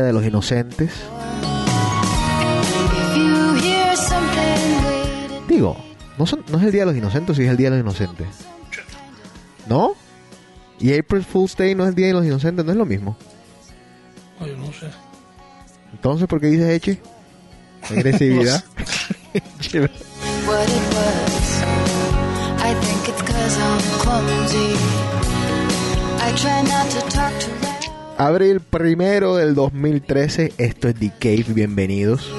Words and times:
Día 0.00 0.06
de 0.06 0.12
los 0.14 0.24
Inocentes. 0.24 0.90
Digo, 5.46 5.76
no, 6.18 6.26
son- 6.26 6.42
no 6.50 6.56
es 6.58 6.64
el 6.64 6.72
Día 6.72 6.82
de 6.82 6.86
los 6.86 6.96
Inocentes, 6.96 7.36
sí 7.36 7.42
es 7.42 7.50
el 7.50 7.56
Día 7.58 7.70
de 7.70 7.76
los 7.76 7.84
Inocentes. 7.84 8.28
¿No? 9.68 9.92
Y 10.78 10.96
April 10.98 11.22
Fool's 11.24 11.54
Day 11.56 11.74
no 11.74 11.82
es 11.84 11.90
el 11.90 11.94
Día 11.94 12.06
de 12.06 12.12
los 12.14 12.24
Inocentes, 12.24 12.64
no 12.64 12.72
es 12.72 12.78
lo 12.78 12.86
mismo. 12.86 13.14
Ay, 14.40 14.56
no 14.58 14.72
sé. 14.72 14.86
Entonces, 15.92 16.26
¿por 16.28 16.40
qué 16.40 16.46
dices 16.46 16.70
Eche? 16.70 17.02
Agresividad. 17.90 18.64
I 26.22 26.32
try 26.36 26.62
not 26.62 26.90
to. 26.90 27.09
Abril 28.24 28.60
primero 28.60 29.36
del 29.36 29.54
2013, 29.54 30.52
esto 30.58 30.88
es 30.88 30.94
The 30.96 31.10
Cave, 31.18 31.46
bienvenidos. 31.54 32.30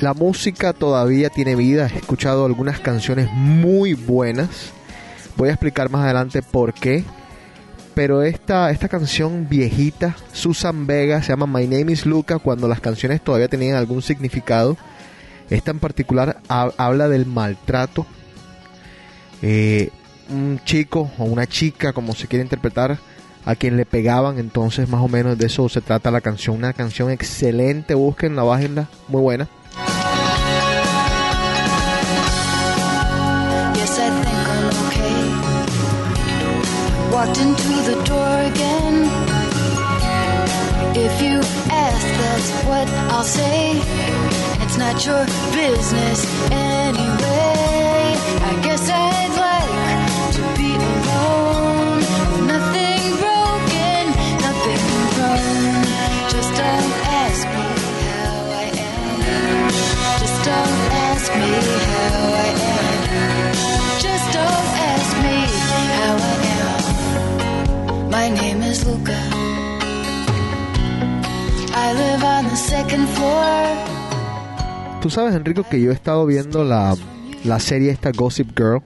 La 0.00 0.12
música 0.12 0.72
todavía 0.72 1.30
tiene 1.30 1.54
vida, 1.54 1.88
he 1.92 1.98
escuchado 1.98 2.44
algunas 2.44 2.80
canciones 2.80 3.30
muy 3.32 3.94
buenas. 3.94 4.72
Voy 5.36 5.48
a 5.48 5.52
explicar 5.52 5.88
más 5.90 6.02
adelante 6.04 6.42
por 6.42 6.74
qué. 6.74 7.04
Pero 7.94 8.22
esta, 8.22 8.70
esta 8.70 8.88
canción 8.88 9.48
viejita, 9.48 10.16
Susan 10.32 10.86
Vega, 10.86 11.22
se 11.22 11.28
llama 11.28 11.46
My 11.46 11.66
Name 11.68 11.92
is 11.92 12.06
Luca, 12.06 12.38
cuando 12.40 12.66
las 12.66 12.80
canciones 12.80 13.22
todavía 13.22 13.46
tenían 13.48 13.76
algún 13.76 14.02
significado. 14.02 14.76
Esta 15.48 15.70
en 15.70 15.78
particular 15.78 16.38
ha- 16.48 16.72
habla 16.76 17.08
del 17.08 17.24
maltrato. 17.24 18.04
Eh, 19.42 19.90
un 20.30 20.60
chico 20.64 21.10
o 21.18 21.24
una 21.24 21.46
chica, 21.46 21.92
como 21.92 22.14
se 22.14 22.26
quiere 22.28 22.42
interpretar, 22.42 22.98
a 23.44 23.54
quien 23.54 23.76
le 23.76 23.86
pegaban. 23.86 24.38
Entonces, 24.38 24.88
más 24.88 25.02
o 25.02 25.08
menos 25.08 25.38
de 25.38 25.46
eso 25.46 25.68
se 25.68 25.80
trata 25.80 26.10
la 26.10 26.20
canción. 26.20 26.56
Una 26.56 26.72
canción 26.72 27.10
excelente, 27.10 27.94
búsquenla, 27.94 28.42
bájenla, 28.42 28.88
muy 29.08 29.20
buena. 29.20 29.48
Walked 37.12 37.38
into 37.38 37.82
the 37.86 37.94
door 38.04 38.40
again. 38.52 39.08
If 40.96 41.22
you 41.22 41.40
ask, 41.70 42.06
that's 42.18 42.50
what 42.66 42.88
I'll 43.12 43.22
say. 43.22 43.80
It's 44.62 44.76
not 44.76 45.06
your 45.06 45.24
business 45.52 46.26
anyway. 46.50 47.73
My 68.14 68.30
name 68.30 68.62
is 68.62 68.86
Luca. 68.86 69.12
I 71.74 71.92
live 71.94 72.22
on 72.22 72.44
the 72.48 72.54
second 72.54 73.08
floor. 73.08 73.66
Tú 75.02 75.10
sabes, 75.10 75.34
Enrico, 75.34 75.64
que 75.64 75.80
yo 75.80 75.90
he 75.90 75.94
estado 75.94 76.24
viendo 76.24 76.62
la, 76.62 76.94
la 77.42 77.58
serie 77.58 77.90
esta 77.90 78.12
Gossip 78.12 78.56
Girl. 78.56 78.82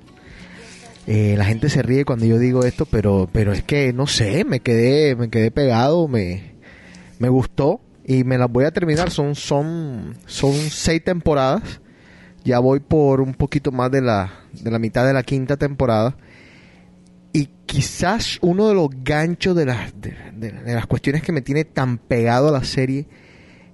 Eh, 1.06 1.34
la 1.36 1.44
gente 1.44 1.68
se 1.68 1.82
ríe 1.82 2.06
cuando 2.06 2.24
yo 2.24 2.38
digo 2.38 2.64
esto, 2.64 2.86
pero, 2.86 3.28
pero 3.30 3.52
es 3.52 3.62
que 3.62 3.92
no 3.92 4.06
sé, 4.06 4.46
me 4.46 4.60
quedé, 4.60 5.14
me 5.14 5.28
quedé 5.28 5.50
pegado, 5.50 6.08
me, 6.08 6.54
me 7.18 7.28
gustó 7.28 7.82
y 8.06 8.24
me 8.24 8.38
las 8.38 8.50
voy 8.50 8.64
a 8.64 8.70
terminar. 8.70 9.10
Son, 9.10 9.34
son, 9.34 10.16
son 10.24 10.54
seis 10.54 11.04
temporadas. 11.04 11.82
Ya 12.44 12.60
voy 12.60 12.80
por 12.80 13.20
un 13.20 13.34
poquito 13.34 13.72
más 13.72 13.90
de 13.90 14.00
la, 14.00 14.32
de 14.54 14.70
la 14.70 14.78
mitad 14.78 15.06
de 15.06 15.12
la 15.12 15.22
quinta 15.22 15.58
temporada. 15.58 16.16
Quizás 17.68 18.38
uno 18.40 18.68
de 18.68 18.74
los 18.74 18.88
ganchos 19.04 19.54
de 19.54 19.66
las, 19.66 19.92
de, 20.00 20.52
las 20.64 20.86
cuestiones 20.86 21.22
que 21.22 21.32
me 21.32 21.42
tiene 21.42 21.64
tan 21.64 21.98
pegado 21.98 22.48
a 22.48 22.50
la 22.50 22.64
serie 22.64 23.06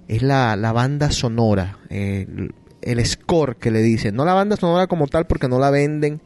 es 0.09 0.21
la, 0.21 0.57
la 0.57 0.73
banda 0.73 1.11
sonora, 1.11 1.79
el, 1.89 2.53
el 2.81 3.05
score 3.05 3.55
que 3.55 3.71
le 3.71 3.81
dicen. 3.81 4.15
No 4.15 4.25
la 4.25 4.33
banda 4.33 4.57
sonora 4.57 4.87
como 4.87 5.07
tal 5.07 5.27
porque 5.27 5.47
no 5.47 5.59
la 5.59 5.71
venden 5.71 6.21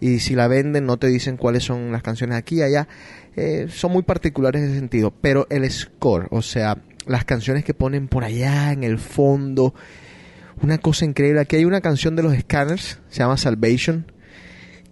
y 0.00 0.20
si 0.20 0.34
la 0.34 0.48
venden 0.48 0.86
no 0.86 0.96
te 0.96 1.08
dicen 1.08 1.36
cuáles 1.36 1.64
son 1.64 1.92
las 1.92 2.02
canciones 2.02 2.38
aquí 2.38 2.56
y 2.56 2.62
allá. 2.62 2.88
Eh, 3.36 3.66
son 3.70 3.92
muy 3.92 4.02
particulares 4.02 4.62
en 4.62 4.68
ese 4.70 4.78
sentido. 4.78 5.12
Pero 5.20 5.46
el 5.50 5.70
score, 5.70 6.26
o 6.30 6.40
sea, 6.40 6.78
las 7.06 7.24
canciones 7.24 7.64
que 7.64 7.74
ponen 7.74 8.08
por 8.08 8.24
allá 8.24 8.72
en 8.72 8.82
el 8.82 8.98
fondo, 8.98 9.74
una 10.62 10.78
cosa 10.78 11.04
increíble. 11.04 11.40
Aquí 11.40 11.56
hay 11.56 11.66
una 11.66 11.82
canción 11.82 12.16
de 12.16 12.22
los 12.22 12.34
Scanners, 12.34 12.98
se 13.08 13.18
llama 13.18 13.36
Salvation, 13.36 14.10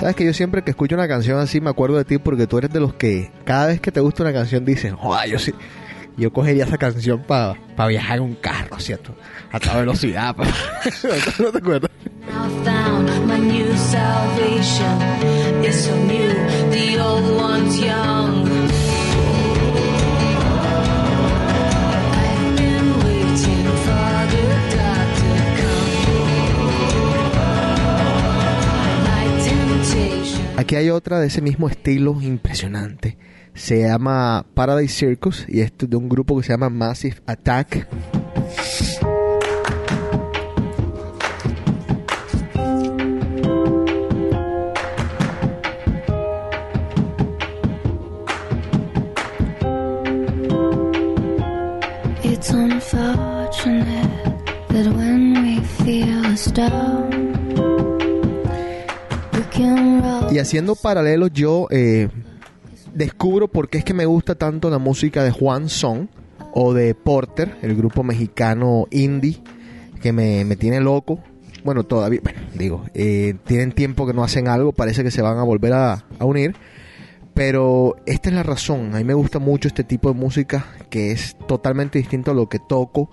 Sabes 0.00 0.16
que 0.16 0.24
yo 0.24 0.32
siempre 0.32 0.62
que 0.62 0.70
escucho 0.70 0.94
una 0.94 1.06
canción 1.06 1.38
así 1.38 1.60
me 1.60 1.68
acuerdo 1.68 1.98
de 1.98 2.04
ti 2.06 2.16
porque 2.18 2.46
tú 2.46 2.56
eres 2.58 2.72
de 2.72 2.80
los 2.80 2.94
que 2.94 3.30
cada 3.44 3.66
vez 3.66 3.80
que 3.82 3.92
te 3.92 4.00
gusta 4.00 4.22
una 4.22 4.32
canción 4.32 4.64
dices, 4.64 4.94
joder, 4.96 5.28
yo 5.28 5.38
sí, 5.38 5.52
yo 6.16 6.32
cogería 6.32 6.64
esa 6.64 6.78
canción 6.78 7.22
para 7.22 7.56
viajar 7.88 8.16
en 8.16 8.22
un 8.24 8.34
carro, 8.36 8.78
¿cierto? 8.80 9.14
A 9.52 9.60
toda 9.60 9.80
velocidad. 9.80 10.34
pa- 10.34 10.44
¿No 11.38 11.52
te 11.52 11.58
acuerdas? 11.58 11.90
Aquí 30.60 30.76
hay 30.76 30.90
otra 30.90 31.18
de 31.18 31.28
ese 31.28 31.40
mismo 31.40 31.70
estilo 31.70 32.20
impresionante. 32.20 33.16
Se 33.54 33.80
llama 33.80 34.44
Paradise 34.52 34.92
Circus 34.92 35.46
y 35.48 35.62
es 35.62 35.72
de 35.78 35.96
un 35.96 36.10
grupo 36.10 36.36
que 36.36 36.42
se 36.46 36.52
llama 36.52 36.68
Massive 36.68 37.16
Attack. 37.24 37.88
It's 52.22 52.50
unfortunate 52.50 54.10
that 54.68 54.86
when 54.94 55.42
we 55.42 55.60
feel 55.82 56.26
a 56.26 56.36
Y 60.30 60.38
haciendo 60.38 60.76
paralelos 60.76 61.32
yo 61.32 61.66
eh, 61.70 62.08
descubro 62.94 63.48
por 63.48 63.68
qué 63.68 63.78
es 63.78 63.84
que 63.84 63.94
me 63.94 64.06
gusta 64.06 64.36
tanto 64.36 64.70
la 64.70 64.78
música 64.78 65.24
de 65.24 65.32
Juan 65.32 65.68
Son 65.68 66.08
o 66.54 66.72
de 66.72 66.94
Porter, 66.94 67.56
el 67.62 67.74
grupo 67.74 68.04
mexicano 68.04 68.86
indie, 68.92 69.42
que 70.00 70.12
me, 70.12 70.44
me 70.44 70.54
tiene 70.54 70.80
loco. 70.80 71.18
Bueno, 71.64 71.82
todavía, 71.82 72.20
bueno, 72.22 72.40
digo, 72.54 72.84
eh, 72.94 73.34
tienen 73.44 73.72
tiempo 73.72 74.06
que 74.06 74.12
no 74.12 74.22
hacen 74.22 74.46
algo, 74.46 74.70
parece 74.70 75.02
que 75.02 75.10
se 75.10 75.20
van 75.20 75.38
a 75.38 75.42
volver 75.42 75.72
a, 75.72 76.04
a 76.20 76.24
unir. 76.24 76.54
Pero 77.34 77.96
esta 78.06 78.28
es 78.28 78.34
la 78.34 78.44
razón, 78.44 78.94
a 78.94 78.98
mí 78.98 79.04
me 79.04 79.14
gusta 79.14 79.40
mucho 79.40 79.66
este 79.66 79.82
tipo 79.82 80.12
de 80.12 80.18
música 80.18 80.66
que 80.90 81.10
es 81.10 81.36
totalmente 81.48 81.98
distinto 81.98 82.30
a 82.30 82.34
lo 82.34 82.48
que 82.48 82.58
toco, 82.60 83.10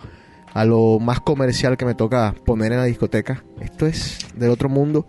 a 0.53 0.65
lo 0.65 0.99
más 0.99 1.21
comercial 1.21 1.77
que 1.77 1.85
me 1.85 1.95
toca 1.95 2.35
poner 2.45 2.73
en 2.73 2.79
la 2.79 2.85
discoteca. 2.85 3.43
Esto 3.59 3.87
es 3.87 4.19
del 4.35 4.51
otro 4.51 4.69
mundo. 4.69 5.07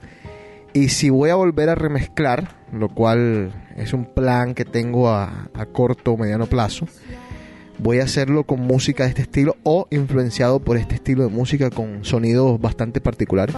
Y 0.72 0.90
si 0.90 1.10
voy 1.10 1.30
a 1.30 1.34
volver 1.34 1.68
a 1.68 1.74
remezclar, 1.74 2.56
lo 2.72 2.88
cual 2.88 3.52
es 3.76 3.92
un 3.92 4.04
plan 4.04 4.54
que 4.54 4.64
tengo 4.64 5.08
a, 5.08 5.48
a 5.54 5.66
corto 5.66 6.12
o 6.12 6.16
mediano 6.16 6.46
plazo, 6.46 6.86
voy 7.78 8.00
a 8.00 8.04
hacerlo 8.04 8.44
con 8.44 8.60
música 8.60 9.04
de 9.04 9.10
este 9.10 9.22
estilo 9.22 9.56
o 9.62 9.86
influenciado 9.90 10.60
por 10.60 10.76
este 10.76 10.96
estilo 10.96 11.24
de 11.24 11.30
música 11.30 11.70
con 11.70 12.04
sonidos 12.04 12.60
bastante 12.60 13.00
particulares. 13.00 13.54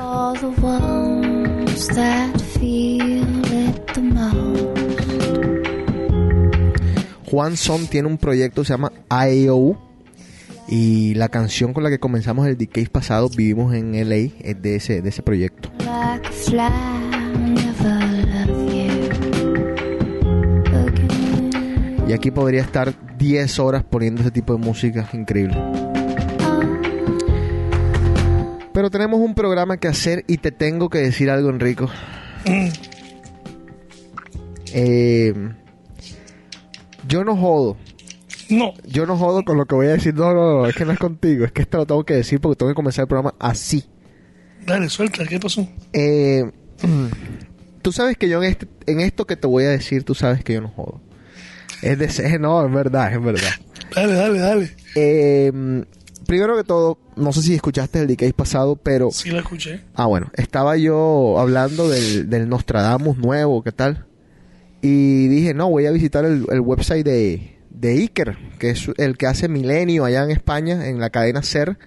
Juan 7.30 7.56
Son 7.56 7.86
tiene 7.86 8.08
un 8.08 8.18
proyecto 8.18 8.62
que 8.62 8.66
se 8.66 8.72
llama 8.74 8.92
IO 9.32 9.78
y 10.68 11.14
la 11.14 11.28
canción 11.28 11.72
con 11.72 11.82
la 11.82 11.90
que 11.90 11.98
comenzamos 11.98 12.46
el 12.46 12.56
decade 12.56 12.88
pasado, 12.88 13.28
Vivimos 13.28 13.74
en 13.74 13.92
LA, 13.92 14.32
es 14.40 14.62
de 14.62 14.76
ese, 14.76 15.02
de 15.02 15.08
ese 15.08 15.22
proyecto. 15.22 15.70
Like 16.52 17.00
Y 22.10 22.12
aquí 22.12 22.32
podría 22.32 22.62
estar 22.62 22.92
10 23.18 23.60
horas 23.60 23.84
poniendo 23.84 24.22
ese 24.22 24.32
tipo 24.32 24.52
de 24.52 24.58
música 24.58 25.08
increíble. 25.12 25.56
Pero 28.72 28.90
tenemos 28.90 29.20
un 29.20 29.36
programa 29.36 29.76
que 29.76 29.86
hacer 29.86 30.24
y 30.26 30.38
te 30.38 30.50
tengo 30.50 30.88
que 30.88 30.98
decir 30.98 31.30
algo, 31.30 31.50
Enrico. 31.50 31.88
Eh, 34.72 35.32
yo 37.06 37.22
no 37.22 37.36
jodo. 37.36 37.76
No, 38.48 38.74
Yo 38.88 39.06
no 39.06 39.16
jodo 39.16 39.44
con 39.44 39.56
lo 39.56 39.66
que 39.66 39.76
voy 39.76 39.86
a 39.86 39.90
decir. 39.90 40.12
No, 40.12 40.34
no, 40.34 40.62
no, 40.62 40.66
es 40.66 40.74
que 40.74 40.84
no 40.84 40.90
es 40.90 40.98
contigo. 40.98 41.44
Es 41.44 41.52
que 41.52 41.62
esto 41.62 41.78
lo 41.78 41.86
tengo 41.86 42.04
que 42.04 42.14
decir 42.14 42.40
porque 42.40 42.56
tengo 42.56 42.72
que 42.72 42.76
comenzar 42.76 43.04
el 43.04 43.08
programa 43.08 43.36
así. 43.38 43.84
dale, 44.66 44.88
suelta, 44.88 45.24
¿qué 45.26 45.38
pasó? 45.38 45.64
Eh, 45.92 46.42
tú 47.82 47.92
sabes 47.92 48.16
que 48.16 48.28
yo 48.28 48.42
en, 48.42 48.50
este, 48.50 48.66
en 48.86 48.98
esto 48.98 49.28
que 49.28 49.36
te 49.36 49.46
voy 49.46 49.62
a 49.62 49.70
decir, 49.70 50.02
tú 50.02 50.16
sabes 50.16 50.42
que 50.42 50.54
yo 50.54 50.60
no 50.60 50.70
jodo. 50.70 51.00
Es 51.82 51.98
de 51.98 52.08
ser, 52.10 52.40
no, 52.40 52.64
es 52.64 52.72
verdad, 52.72 53.12
es 53.12 53.22
verdad. 53.22 53.50
Dale, 53.94 54.12
dale, 54.14 54.38
dale. 54.38 54.70
Eh, 54.94 55.84
primero 56.26 56.56
que 56.56 56.64
todo, 56.64 56.98
no 57.16 57.32
sé 57.32 57.42
si 57.42 57.54
escuchaste 57.54 58.00
el 58.00 58.06
decade 58.06 58.32
pasado, 58.32 58.76
pero... 58.76 59.10
Sí 59.10 59.30
la 59.30 59.40
escuché. 59.40 59.80
Ah, 59.94 60.06
bueno, 60.06 60.30
estaba 60.34 60.76
yo 60.76 61.38
hablando 61.38 61.88
del, 61.88 62.30
del 62.30 62.48
Nostradamus 62.48 63.16
nuevo, 63.18 63.62
¿qué 63.62 63.72
tal? 63.72 64.06
Y 64.82 65.28
dije, 65.28 65.54
no, 65.54 65.68
voy 65.68 65.86
a 65.86 65.90
visitar 65.90 66.24
el, 66.24 66.46
el 66.50 66.60
website 66.60 67.04
de, 67.04 67.58
de 67.70 67.92
Iker, 67.92 68.36
que 68.58 68.70
es 68.70 68.88
el 68.96 69.16
que 69.16 69.26
hace 69.26 69.48
Milenio 69.48 70.04
allá 70.04 70.24
en 70.24 70.30
España, 70.30 70.88
en 70.88 71.00
la 71.00 71.10
cadena 71.10 71.42
SER. 71.42 71.78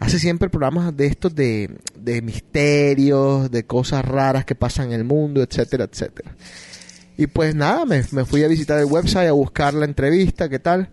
Hace 0.00 0.18
siempre 0.18 0.48
programas 0.48 0.96
de 0.96 1.06
estos 1.06 1.34
de, 1.34 1.76
de 1.96 2.22
misterios, 2.22 3.50
de 3.50 3.64
cosas 3.64 4.04
raras 4.04 4.44
que 4.44 4.54
pasan 4.54 4.86
en 4.86 5.00
el 5.00 5.04
mundo, 5.04 5.42
etcétera, 5.42 5.88
etcétera. 5.90 6.36
Y 7.18 7.26
pues 7.26 7.54
nada, 7.54 7.84
me, 7.84 8.02
me 8.12 8.24
fui 8.24 8.44
a 8.44 8.48
visitar 8.48 8.78
el 8.78 8.86
website 8.86 9.28
a 9.28 9.32
buscar 9.32 9.74
la 9.74 9.84
entrevista, 9.84 10.48
¿qué 10.48 10.60
tal? 10.60 10.88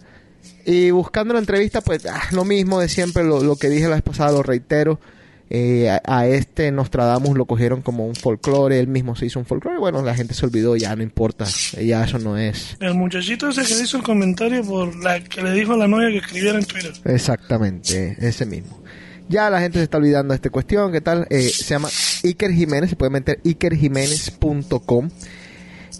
Y 0.65 0.89
buscando 0.89 1.33
la 1.33 1.39
entrevista, 1.39 1.81
pues 1.81 2.05
ah, 2.07 2.23
lo 2.31 2.43
mismo 2.43 2.79
de 2.79 2.89
siempre, 2.89 3.23
lo, 3.23 3.43
lo 3.43 3.55
que 3.55 3.69
dije 3.69 3.87
la 3.87 3.95
vez 3.95 4.03
pasada, 4.03 4.31
lo 4.31 4.43
reitero. 4.43 4.99
Eh, 5.47 5.87
a, 5.87 6.01
a 6.05 6.27
este 6.27 6.71
Nostradamus 6.71 7.37
lo 7.37 7.45
cogieron 7.45 7.83
como 7.83 8.07
un 8.07 8.15
folclore, 8.15 8.79
él 8.79 8.87
mismo 8.87 9.15
se 9.15 9.27
hizo 9.27 9.37
un 9.37 9.45
folclore. 9.45 9.77
Bueno, 9.77 10.01
la 10.01 10.15
gente 10.15 10.33
se 10.33 10.43
olvidó, 10.47 10.75
ya 10.75 10.95
no 10.95 11.03
importa, 11.03 11.45
ya 11.79 12.03
eso 12.03 12.17
no 12.17 12.35
es. 12.35 12.75
El 12.79 12.95
muchachito 12.95 13.47
ese 13.49 13.61
que 13.61 13.83
hizo 13.83 13.97
el 13.97 14.03
comentario 14.03 14.63
por 14.63 14.95
la 15.03 15.23
que 15.23 15.43
le 15.43 15.51
dijo 15.51 15.73
a 15.73 15.77
la 15.77 15.87
novia 15.87 16.09
que 16.09 16.17
escribiera 16.17 16.57
en 16.57 16.65
Twitter. 16.65 16.93
Exactamente, 17.05 18.17
ese 18.19 18.47
mismo. 18.47 18.81
Ya 19.29 19.51
la 19.51 19.59
gente 19.59 19.77
se 19.77 19.83
está 19.83 19.97
olvidando 19.97 20.31
de 20.31 20.37
esta 20.37 20.49
cuestión, 20.49 20.91
¿qué 20.91 21.01
tal? 21.01 21.27
Eh, 21.29 21.41
se 21.49 21.65
llama 21.65 21.89
Iker 22.23 22.51
Jiménez, 22.51 22.89
se 22.89 22.95
puede 22.95 23.11
meter 23.11 23.39
ikerjiménez.com. 23.43 25.09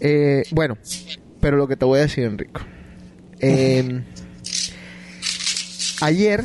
Eh, 0.02 0.44
bueno, 0.52 0.78
pero 1.42 1.58
lo 1.58 1.68
que 1.68 1.76
te 1.76 1.86
voy 1.86 2.00
a 2.00 2.04
decir, 2.04 2.24
Enrico. 2.26 2.62
Eh, 3.40 4.02
ayer 6.02 6.44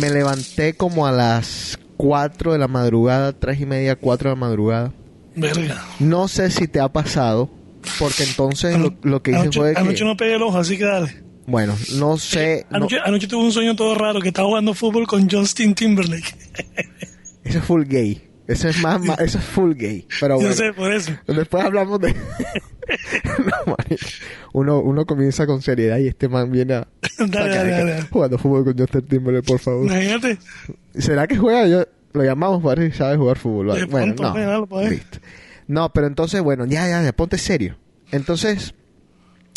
me 0.00 0.10
levanté 0.10 0.74
como 0.74 1.06
a 1.06 1.12
las 1.12 1.78
4 1.96 2.52
de 2.52 2.58
la 2.58 2.68
madrugada, 2.68 3.32
3 3.32 3.60
y 3.60 3.66
media, 3.66 3.96
4 3.96 4.30
de 4.30 4.36
la 4.36 4.40
madrugada. 4.40 4.92
Verga. 5.36 5.84
No 6.00 6.28
sé 6.28 6.50
si 6.50 6.68
te 6.68 6.80
ha 6.80 6.88
pasado, 6.92 7.50
porque 7.98 8.24
entonces 8.24 8.78
lo, 8.78 8.94
lo 9.02 9.22
que 9.22 9.32
hice 9.32 9.40
anoche, 9.40 9.58
fue 9.58 9.74
que... 9.74 9.80
anoche 9.80 10.04
no 10.04 10.16
pegué 10.16 10.34
el 10.36 10.42
ojo, 10.42 10.58
así 10.58 10.76
que 10.78 10.84
dale. 10.84 11.22
Bueno, 11.46 11.76
no 11.96 12.16
sé... 12.16 12.66
no- 12.70 12.76
Anoche, 12.78 12.96
anoche 13.04 13.26
tuve 13.26 13.44
un 13.44 13.52
sueño 13.52 13.76
todo 13.76 13.94
raro 13.94 14.20
que 14.20 14.28
estaba 14.28 14.48
jugando 14.48 14.72
fútbol 14.74 15.06
con 15.06 15.28
Justin 15.28 15.74
Timberlake. 15.74 16.34
Eso 17.44 17.58
es 17.58 17.64
full 17.64 17.84
gay. 17.84 18.22
Eso 18.46 18.68
es 18.68 18.82
más, 18.82 19.00
más- 19.02 19.20
eso 19.20 19.38
es 19.38 19.44
full 19.44 19.72
gay. 19.74 20.06
Pero 20.20 20.34
Yo 20.40 20.40
bueno. 20.48 20.54
sé, 20.54 20.72
por 20.72 20.92
eso. 20.92 21.12
Después 21.26 21.64
hablamos 21.64 22.00
de. 22.00 22.14
No, 23.66 23.76
uno, 24.52 24.80
uno 24.80 25.06
comienza 25.06 25.46
con 25.46 25.62
seriedad 25.62 25.96
y 25.98 26.08
este 26.08 26.28
man 26.28 26.50
viene 26.52 26.74
a. 26.74 26.88
Dale, 27.18 27.48
dale, 27.48 27.70
dale, 27.70 27.90
dale. 27.92 28.02
Jugando 28.10 28.36
fútbol 28.38 28.64
con 28.64 28.76
Justin 28.78 29.02
Timberlake, 29.06 29.46
por 29.46 29.58
favor. 29.58 29.86
Imagínate. 29.86 30.38
¿Será 30.94 31.26
que 31.26 31.36
juega? 31.38 31.66
Yo, 31.66 31.84
lo 32.12 32.24
llamamos 32.24 32.62
para 32.62 32.82
ver 32.82 32.92
si 32.92 32.98
sabe 32.98 33.16
jugar 33.16 33.38
fútbol. 33.38 33.86
Bueno, 33.86 34.14
no. 34.34 34.66
pues. 34.66 34.90
Listo. 34.90 35.18
No, 35.66 35.90
pero 35.94 36.06
entonces, 36.06 36.42
bueno, 36.42 36.66
ya, 36.66 36.86
ya, 36.88 37.02
ya, 37.02 37.12
ponte 37.14 37.38
serio. 37.38 37.78
Entonces, 38.12 38.74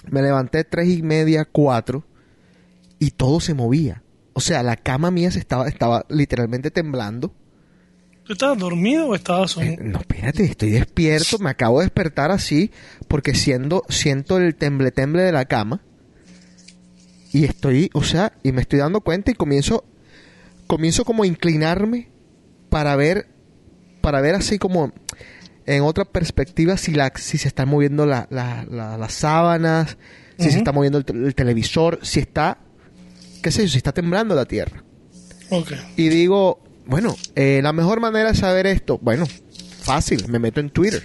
me 0.10 0.22
levanté 0.22 0.64
tres 0.64 0.88
y 0.88 1.04
media, 1.04 1.44
cuatro, 1.46 2.06
y 3.00 3.12
todo 3.12 3.42
se 3.42 3.54
movía. 3.54 4.04
O 4.34 4.40
sea, 4.40 4.64
la 4.64 4.78
cama 4.78 5.12
mía 5.12 5.32
se 5.32 5.40
estaba, 5.40 5.68
estaba 5.68 6.06
literalmente 6.10 6.72
temblando. 6.72 7.34
¿Tú 8.28 8.34
estabas 8.34 8.58
dormido 8.58 9.08
o 9.08 9.16
estabas 9.16 9.52
Eh, 9.52 9.54
soñando? 9.54 9.84
No, 9.84 10.00
espérate, 10.00 10.44
estoy 10.44 10.72
despierto, 10.72 11.40
me 11.40 11.50
acabo 11.50 11.80
de 11.80 11.86
despertar 11.86 12.30
así, 12.32 12.72
porque 13.08 13.34
siendo, 13.34 13.84
siento 13.90 14.38
el 14.38 14.54
temble 14.56 14.92
temble 14.92 15.24
de 15.24 15.32
la 15.32 15.46
cama. 15.46 15.82
Y 17.32 17.46
estoy, 17.46 17.90
o 17.94 18.04
sea, 18.04 18.34
y 18.44 18.52
me 18.52 18.62
estoy 18.62 18.80
dando 18.80 19.02
cuenta 19.02 19.32
y 19.32 19.34
comienzo, 19.34 19.86
comienzo 20.66 21.06
como 21.06 21.24
a 21.24 21.28
inclinarme 21.28 22.10
para 22.70 22.96
ver, 22.96 23.28
para 24.02 24.22
ver 24.22 24.36
así 24.36 24.58
como 24.58 24.92
en 25.66 25.84
otra 25.84 26.06
perspectiva 26.06 26.78
si 26.78 26.94
la, 26.94 27.12
si 27.16 27.38
se 27.38 27.48
están 27.50 27.68
moviendo 27.70 28.06
la- 28.06 28.28
la- 28.30 28.66
la- 28.70 28.98
las 28.98 29.14
sábanas, 29.14 29.98
si 30.40 30.52
se 30.52 30.58
está 30.60 30.72
moviendo 30.72 31.00
el, 31.00 31.06
el 31.26 31.36
televisor, 31.36 32.00
si 32.04 32.20
está, 32.22 32.60
qué 33.42 33.52
sé 33.52 33.64
yo, 33.64 33.70
si 33.70 33.78
está 33.78 33.92
temblando 33.92 34.34
la 34.36 34.46
tierra. 34.46 34.84
Ok. 35.50 35.72
Y 35.98 36.10
digo, 36.10 36.64
bueno, 36.88 37.16
eh, 37.36 37.60
la 37.62 37.74
mejor 37.74 38.00
manera 38.00 38.32
de 38.32 38.38
saber 38.38 38.66
esto, 38.66 38.98
bueno, 39.02 39.26
fácil, 39.82 40.28
me 40.30 40.40
meto 40.40 40.60
en 40.60 40.70
Twitter. 40.70 41.04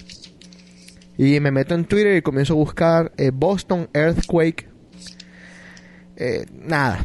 Y 1.19 1.39
me 1.41 1.51
meto 1.51 1.75
en 1.75 1.85
Twitter 1.85 2.17
y 2.17 2.23
comienzo 2.23 2.55
a 2.55 2.57
buscar 2.57 3.12
eh, 3.17 3.31
Boston 3.33 3.89
Earthquake. 3.93 4.69
Eh, 6.17 6.47
nada, 6.53 7.05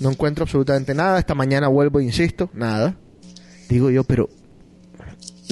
no 0.00 0.10
encuentro 0.10 0.44
absolutamente 0.44 0.94
nada. 0.94 1.18
Esta 1.18 1.34
mañana 1.34 1.68
vuelvo, 1.68 2.00
e 2.00 2.04
insisto, 2.04 2.50
nada. 2.54 2.96
Digo 3.68 3.90
yo, 3.90 4.04
pero 4.04 4.28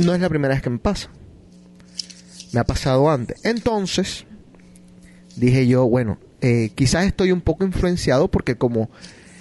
no 0.02 0.14
es 0.14 0.20
la 0.20 0.28
primera 0.28 0.54
vez 0.54 0.62
que 0.62 0.70
me 0.70 0.78
pasa. 0.78 1.10
Me 2.52 2.60
ha 2.60 2.64
pasado 2.64 3.10
antes. 3.10 3.44
Entonces, 3.44 4.24
dije 5.36 5.66
yo, 5.66 5.88
bueno, 5.88 6.18
eh, 6.40 6.70
quizás 6.74 7.06
estoy 7.06 7.32
un 7.32 7.40
poco 7.40 7.64
influenciado 7.64 8.30
porque 8.30 8.56
como 8.56 8.90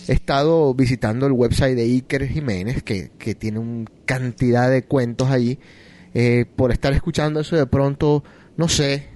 he 0.08 0.14
estado 0.14 0.74
visitando 0.74 1.26
el 1.26 1.32
website 1.32 1.76
de 1.76 1.84
Iker 1.84 2.28
Jiménez, 2.28 2.84
que, 2.84 3.12
que 3.18 3.36
tiene 3.36 3.60
una 3.60 3.90
cantidad 4.06 4.70
de 4.70 4.84
cuentos 4.84 5.30
allí, 5.30 5.60
eh, 6.14 6.46
por 6.56 6.72
estar 6.72 6.94
escuchando 6.94 7.40
eso 7.40 7.56
de 7.56 7.66
pronto, 7.66 8.24
no 8.58 8.68
sé, 8.68 9.08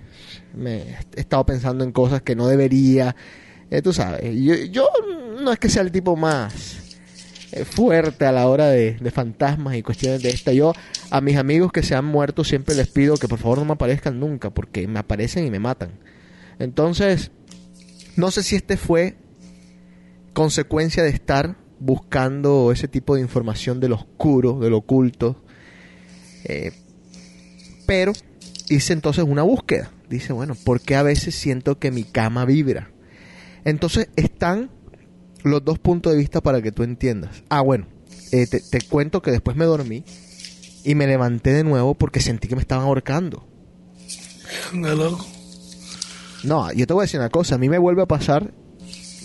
me 0.53 0.77
he 1.15 1.19
estado 1.21 1.45
pensando 1.45 1.83
en 1.83 1.91
cosas 1.91 2.21
que 2.21 2.35
no 2.35 2.47
debería, 2.47 3.15
eh, 3.69 3.81
tú 3.81 3.93
sabes, 3.93 4.21
yo, 4.35 4.55
yo 4.55 4.89
no 5.41 5.51
es 5.51 5.59
que 5.59 5.69
sea 5.69 5.83
el 5.83 5.91
tipo 5.91 6.15
más 6.15 6.97
eh, 7.51 7.65
fuerte 7.65 8.25
a 8.25 8.31
la 8.31 8.47
hora 8.47 8.67
de, 8.67 8.97
de 8.99 9.11
fantasmas 9.11 9.75
y 9.75 9.81
cuestiones 9.81 10.21
de 10.21 10.29
esta. 10.29 10.53
Yo 10.53 10.73
a 11.09 11.21
mis 11.21 11.37
amigos 11.37 11.71
que 11.71 11.83
se 11.83 11.95
han 11.95 12.05
muerto 12.05 12.43
siempre 12.43 12.75
les 12.75 12.87
pido 12.87 13.17
que 13.17 13.27
por 13.27 13.39
favor 13.39 13.59
no 13.59 13.65
me 13.65 13.73
aparezcan 13.73 14.19
nunca, 14.19 14.49
porque 14.49 14.87
me 14.87 14.99
aparecen 14.99 15.45
y 15.45 15.51
me 15.51 15.59
matan. 15.59 15.91
Entonces, 16.59 17.31
no 18.15 18.31
sé 18.31 18.43
si 18.43 18.55
este 18.55 18.75
fue 18.75 19.15
consecuencia 20.33 21.03
de 21.03 21.09
estar 21.09 21.57
buscando 21.79 22.71
ese 22.71 22.87
tipo 22.87 23.15
de 23.15 23.21
información 23.21 23.79
de 23.79 23.89
lo 23.89 23.95
oscuro, 23.95 24.59
de 24.59 24.69
lo 24.69 24.77
oculto. 24.77 25.43
Eh, 26.45 26.71
pero 27.85 28.13
hice 28.69 28.93
entonces 28.93 29.23
una 29.27 29.43
búsqueda. 29.43 29.91
Dice, 30.09 30.33
bueno, 30.33 30.55
¿por 30.55 30.81
qué 30.81 30.95
a 30.95 31.03
veces 31.03 31.35
siento 31.35 31.79
que 31.79 31.91
mi 31.91 32.03
cama 32.03 32.45
vibra? 32.45 32.91
Entonces 33.63 34.09
están 34.15 34.71
los 35.43 35.63
dos 35.63 35.79
puntos 35.79 36.13
de 36.13 36.17
vista 36.17 36.41
para 36.41 36.61
que 36.61 36.71
tú 36.71 36.83
entiendas. 36.83 37.43
Ah, 37.49 37.61
bueno, 37.61 37.87
eh, 38.31 38.47
te, 38.47 38.59
te 38.59 38.81
cuento 38.81 39.21
que 39.21 39.31
después 39.31 39.55
me 39.55 39.65
dormí 39.65 40.03
y 40.83 40.95
me 40.95 41.07
levanté 41.07 41.53
de 41.53 41.63
nuevo 41.63 41.93
porque 41.95 42.19
sentí 42.19 42.47
que 42.47 42.55
me 42.55 42.61
estaban 42.61 42.85
ahorcando. 42.85 43.47
No, 46.43 46.71
yo 46.71 46.87
te 46.87 46.93
voy 46.93 47.01
a 47.01 47.05
decir 47.05 47.19
una 47.19 47.29
cosa, 47.29 47.55
a 47.55 47.57
mí 47.57 47.69
me 47.69 47.77
vuelve 47.77 48.01
a 48.01 48.07
pasar. 48.07 48.53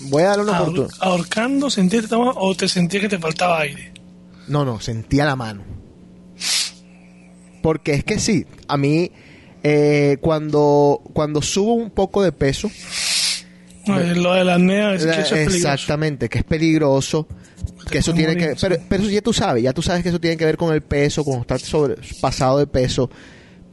Voy 0.04 0.22
a 0.22 0.26
darle 0.28 0.44
una 0.44 0.52
Ahor- 0.58 0.62
oportunidad. 0.62 0.94
ahorcando, 1.00 1.70
¿sentías 1.70 2.06
que 2.06 2.14
o 2.16 2.54
te 2.54 2.68
sentías 2.68 3.02
que 3.02 3.08
te 3.08 3.18
faltaba 3.18 3.60
aire? 3.60 3.92
No, 4.48 4.64
no, 4.64 4.80
sentía 4.80 5.24
la 5.24 5.36
mano. 5.36 5.62
Porque 7.62 7.94
es 7.94 8.04
que 8.04 8.18
sí, 8.18 8.44
a 8.68 8.76
mí 8.76 9.10
eh, 9.62 10.18
cuando, 10.20 11.00
cuando 11.14 11.40
subo 11.40 11.74
un 11.74 11.90
poco 11.90 12.22
de 12.22 12.32
peso, 12.32 12.70
No, 13.86 13.98
eh, 13.98 14.14
lo 14.14 14.34
de 14.34 14.44
la 14.44 14.54
apnea 14.56 14.94
es 14.94 15.04
que 15.06 15.20
eso 15.20 15.34
es 15.34 15.54
exactamente, 15.54 16.28
que 16.28 16.38
es 16.38 16.44
peligroso, 16.44 17.26
que 17.90 17.98
eso 17.98 18.12
tiene 18.12 18.36
que 18.36 18.42
morir, 18.48 18.58
pero, 18.60 18.74
sí. 18.76 18.80
pero 18.88 19.02
eso 19.02 19.10
ya 19.12 19.22
tú 19.22 19.32
sabes, 19.32 19.62
ya 19.62 19.72
tú 19.72 19.80
sabes 19.80 20.02
que 20.02 20.10
eso 20.10 20.20
tiene 20.20 20.36
que 20.36 20.44
ver 20.44 20.58
con 20.58 20.74
el 20.74 20.82
peso, 20.82 21.24
con 21.24 21.40
estar 21.40 21.58
sobre, 21.60 21.96
pasado 22.20 22.58
de 22.58 22.66
peso. 22.66 23.08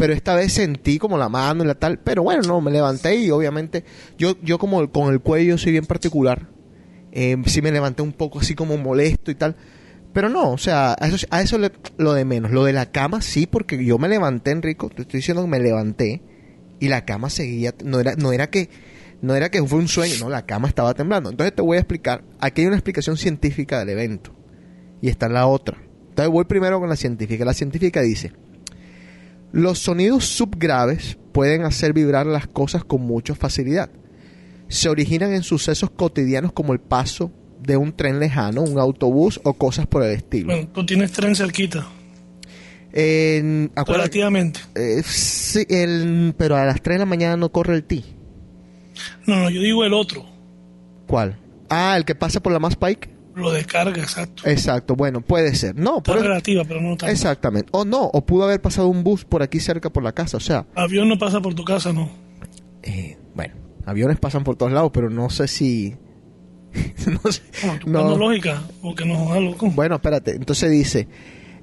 Pero 0.02 0.14
esta 0.14 0.34
vez 0.34 0.52
sentí 0.54 0.98
como 0.98 1.16
la 1.16 1.30
mano 1.30 1.64
y 1.64 1.68
la 1.68 1.76
tal, 1.76 2.00
pero 2.00 2.24
bueno, 2.24 2.42
no, 2.42 2.60
me 2.60 2.72
levanté 2.72 3.18
y 3.18 3.30
obviamente 3.30 3.84
yo, 4.18 4.36
yo 4.42 4.58
como 4.58 4.92
con 4.92 5.14
el 5.14 5.20
cuello 5.20 5.60
soy 5.60 5.74
bien 5.74 5.86
particular, 5.86 6.48
eh, 7.12 7.38
sí 7.46 7.62
me 7.62 7.72
levanté 7.72 8.02
un 8.02 8.12
poco 8.12 8.40
así 8.40 8.56
como 8.56 8.78
molesto 8.78 9.30
y 9.30 9.36
tal. 9.36 9.56
Pero 10.12 10.28
no, 10.28 10.54
o 10.54 10.58
sea, 10.58 10.96
a 11.00 11.08
eso, 11.08 11.28
a 11.30 11.44
eso 11.44 11.60
le- 11.60 11.72
lo 11.98 12.14
de 12.14 12.26
menos. 12.26 12.50
Lo 12.50 12.64
de 12.64 12.74
la 12.74 12.88
cama 12.92 13.22
sí, 13.22 13.46
porque 13.46 13.86
yo 13.86 14.00
me 14.00 14.10
levanté, 14.10 14.50
Enrico, 14.50 14.90
te 14.90 15.04
estoy 15.04 15.20
diciendo 15.20 15.44
que 15.44 15.50
me 15.50 15.60
levanté 15.60 16.24
y 16.80 16.88
la 16.88 17.06
cama 17.06 17.30
seguía, 17.30 17.76
no 17.86 18.00
era, 18.00 18.16
no 18.16 18.34
era 18.34 18.50
que, 18.50 18.70
no 19.22 19.36
era 19.36 19.52
que 19.52 19.62
fue 19.64 19.78
un 19.78 19.88
sueño, 19.88 20.16
no, 20.20 20.30
la 20.30 20.48
cama 20.48 20.68
estaba 20.68 20.96
temblando. 20.96 21.30
Entonces 21.30 21.54
te 21.56 21.62
voy 21.62 21.78
a 21.78 21.82
explicar, 21.82 22.24
aquí 22.40 22.62
hay 22.62 22.68
una 22.68 22.76
explicación 22.78 23.18
científica 23.18 23.78
del 23.78 23.90
evento 23.90 24.34
y 25.00 25.10
está 25.10 25.28
en 25.28 25.34
la 25.34 25.46
otra. 25.46 25.78
Entonces 26.10 26.32
voy 26.34 26.46
primero 26.46 26.80
con 26.80 26.90
la 26.90 26.96
científica. 26.96 27.46
La 27.46 27.54
científica 27.54 28.02
dice, 28.02 28.32
los 29.52 29.80
sonidos 29.80 30.26
subgraves 30.26 31.18
pueden 31.32 31.64
hacer 31.64 31.94
vibrar 31.94 32.26
las 32.26 32.48
cosas 32.48 32.84
con 32.84 33.02
mucha 33.02 33.36
facilidad. 33.36 33.90
Se 34.68 34.90
originan 34.90 35.34
en 35.34 35.44
sucesos 35.44 35.90
cotidianos 35.92 36.52
como 36.54 36.74
el 36.74 36.80
paso 36.80 37.32
de 37.62 37.78
un 37.78 37.94
tren 37.94 38.20
lejano, 38.20 38.62
un 38.62 38.80
autobús 38.80 39.40
o 39.44 39.54
cosas 39.54 39.86
por 39.88 40.04
el 40.04 40.12
estilo. 40.12 40.48
Bueno, 40.54 40.70
tú 40.74 40.86
tienes 40.86 41.12
tren 41.12 41.36
cerquita, 41.36 41.86
En- 42.94 43.72
acuérdate- 43.76 43.98
relativamente. 43.98 44.60
eh, 44.76 45.02
sí, 45.06 45.66
el- 45.70 46.34
pero 46.38 46.56
a 46.58 46.66
las 46.66 46.82
3 46.82 46.96
de 46.96 47.00
la 47.00 47.06
mañana 47.06 47.38
no 47.38 47.52
corre 47.52 47.76
el 47.76 47.84
ti. 47.84 48.04
No, 49.26 49.36
no, 49.38 49.50
yo 49.50 49.62
digo 49.62 49.84
el 49.86 49.94
otro, 49.94 50.26
¿Cuál? 51.08 51.38
Ah, 51.70 51.96
el 51.98 52.06
que 52.06 52.16
pasa 52.16 52.42
por 52.42 52.54
la 52.54 52.60
Mass 52.60 52.76
Pike. 52.78 53.10
Lo 53.36 53.52
de 53.52 53.64
carga, 53.66 54.02
exacto. 54.02 54.44
Exacto, 54.46 54.96
bueno, 54.96 55.22
puede 55.22 55.56
ser. 55.56 55.76
No, 55.76 55.98
Está 55.98 56.14
pero 56.14 56.24
relativa, 56.24 56.64
pero 56.66 56.82
no 56.82 56.90
tanto. 56.98 57.08
exactamente. 57.08 57.70
O 57.72 57.86
no, 57.86 58.04
o 58.04 58.26
pudo 58.26 58.44
haber 58.44 58.62
pasado 58.62 58.88
un 58.88 59.04
bus 59.04 59.26
por 59.26 59.42
aquí 59.44 59.60
cerca 59.60 59.90
por 59.90 60.04
la 60.04 60.12
casa. 60.12 60.38
O 60.38 60.42
sea, 60.42 60.66
Avión 60.76 61.08
no 61.10 61.18
pasa 61.18 61.40
por 61.42 61.54
tu 61.54 61.64
casa, 61.64 61.94
no. 61.94 62.10
eh, 62.84 63.18
bueno, 63.36 63.54
aviones 63.86 64.20
pasan 64.20 64.44
por 64.44 64.56
todos 64.56 64.72
lados, 64.72 64.92
pero 64.94 65.10
no 65.10 65.30
sé 65.30 65.48
si. 65.48 65.96
no 67.24 67.32
sé. 67.32 67.42
No. 67.86 68.18
lógica, 68.18 68.62
porque 68.82 69.06
no 69.06 69.40
loco. 69.40 69.70
Bueno, 69.72 69.96
espérate. 69.96 70.32
Entonces 70.32 70.72
dice, 70.72 71.08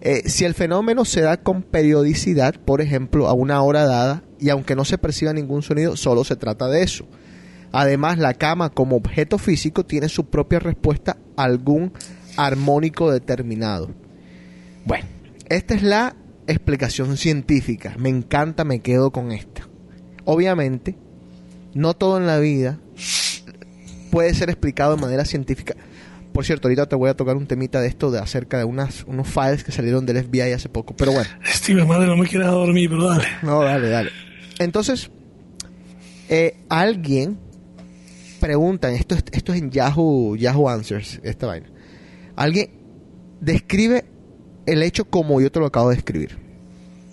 eh, 0.00 0.22
si 0.28 0.44
el 0.44 0.54
fenómeno 0.54 1.04
se 1.04 1.20
da 1.22 1.38
con 1.38 1.62
periodicidad, 1.62 2.54
por 2.54 2.80
ejemplo, 2.80 3.28
a 3.28 3.32
una 3.32 3.62
hora 3.62 3.84
dada, 3.84 4.22
y 4.40 4.50
aunque 4.50 4.76
no 4.76 4.84
se 4.84 4.98
perciba 4.98 5.32
ningún 5.32 5.62
sonido, 5.62 5.96
solo 5.96 6.24
se 6.24 6.36
trata 6.36 6.68
de 6.68 6.82
eso. 6.82 7.06
Además, 7.72 8.18
la 8.18 8.34
cama 8.34 8.70
como 8.70 8.96
objeto 8.96 9.38
físico 9.38 9.84
tiene 9.84 10.08
su 10.08 10.26
propia 10.26 10.58
respuesta 10.58 11.18
a 11.36 11.44
algún 11.44 11.92
armónico 12.36 13.10
determinado. 13.10 13.90
Bueno, 14.84 15.06
esta 15.48 15.74
es 15.74 15.82
la 15.82 16.16
explicación 16.46 17.16
científica. 17.16 17.94
Me 17.98 18.08
encanta, 18.08 18.64
me 18.64 18.80
quedo 18.80 19.10
con 19.10 19.32
esta. 19.32 19.68
Obviamente, 20.24 20.96
no 21.74 21.94
todo 21.94 22.18
en 22.18 22.26
la 22.26 22.38
vida 22.38 22.78
puede 24.10 24.34
ser 24.34 24.48
explicado 24.48 24.96
de 24.96 25.02
manera 25.02 25.24
científica. 25.24 25.74
Por 26.32 26.44
cierto, 26.44 26.68
ahorita 26.68 26.86
te 26.86 26.96
voy 26.96 27.10
a 27.10 27.14
tocar 27.14 27.36
un 27.36 27.46
temita 27.46 27.80
de 27.80 27.88
esto 27.88 28.10
de 28.10 28.18
acerca 28.18 28.58
de 28.58 28.64
unas, 28.64 29.04
unos 29.04 29.26
files 29.28 29.64
que 29.64 29.72
salieron 29.72 30.06
del 30.06 30.22
FBI 30.24 30.52
hace 30.52 30.68
poco. 30.68 30.94
Pero 30.96 31.12
bueno, 31.12 31.28
Steve, 31.44 31.84
madre, 31.84 32.06
no 32.06 32.16
me 32.16 32.26
quieras 32.26 32.52
dormir, 32.52 32.88
pero 32.88 33.08
dale. 33.08 33.26
no, 33.42 33.62
dale, 33.62 33.88
dale. 33.88 34.10
Entonces, 34.58 35.10
eh, 36.28 36.56
alguien 36.68 37.38
pregunta, 38.38 38.90
esto, 38.92 39.14
es- 39.14 39.24
esto 39.32 39.52
es 39.52 39.60
en 39.60 39.70
Yahoo, 39.70 40.36
Yahoo 40.36 40.68
Answers, 40.68 41.20
esta 41.22 41.46
vaina. 41.46 41.68
Alguien 42.36 42.70
describe 43.40 44.04
el 44.66 44.82
hecho 44.82 45.04
como 45.06 45.40
yo 45.40 45.50
te 45.50 45.60
lo 45.60 45.66
acabo 45.66 45.90
de 45.90 45.96
describir. 45.96 46.38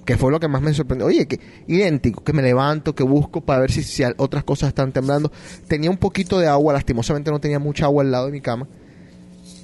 Que 0.06 0.18
fue 0.18 0.32
lo 0.32 0.40
que 0.40 0.48
más 0.48 0.62
me 0.62 0.72
sorprendió. 0.74 1.08
Oye, 1.08 1.28
que 1.28 1.40
idéntico, 1.68 2.24
que 2.24 2.32
me 2.32 2.44
levanto, 2.44 2.94
que 2.94 3.02
busco 3.04 3.42
para 3.42 3.62
ver 3.62 3.72
si, 3.72 4.04
otras 4.18 4.44
cosas 4.44 4.70
están 4.70 4.92
temblando. 4.92 5.32
Tenía 5.68 5.90
un 5.90 5.98
poquito 5.98 6.38
de 6.38 6.48
agua, 6.48 6.74
lastimosamente 6.74 7.32
no 7.32 7.40
tenía 7.40 7.58
mucha 7.58 7.86
agua 7.86 8.04
al 8.04 8.12
lado 8.12 8.28
de 8.28 8.32
mi 8.32 8.42
cama. 8.42 8.68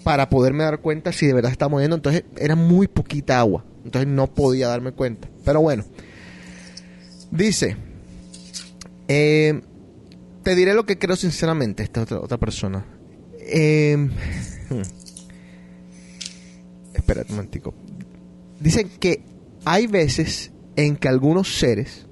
Para 0.04 0.30
poderme 0.30 0.64
dar 0.64 0.80
cuenta 0.80 1.12
si 1.12 1.28
de 1.28 1.34
verdad 1.34 1.52
estaba 1.52 1.70
moviendo. 1.70 1.96
Entonces 1.96 2.24
era 2.38 2.56
muy 2.56 2.88
poquita 2.88 3.40
agua. 3.40 3.64
Entonces 3.86 4.10
no 4.10 4.26
podía 4.34 4.68
darme 4.68 4.94
cuenta. 4.94 5.30
Pero 5.46 5.62
bueno. 5.62 5.84
Dice, 7.30 7.78
eh, 9.08 9.62
te 10.44 10.56
diré 10.56 10.74
lo 10.74 10.86
que 10.86 10.98
creo 10.98 11.16
sinceramente, 11.16 11.84
esta 11.84 12.02
otra, 12.02 12.20
otra 12.20 12.38
persona. 12.38 12.86
Eh, 13.40 13.96
hmm. 13.98 14.82
Espérate 16.94 17.32
un 17.32 17.38
momentico. 17.38 17.74
Dicen 18.60 18.90
que 19.00 19.24
hay 19.66 19.88
veces 19.88 20.52
en 20.76 20.96
que 20.96 21.08
algunos 21.08 21.56
seres 21.58 22.08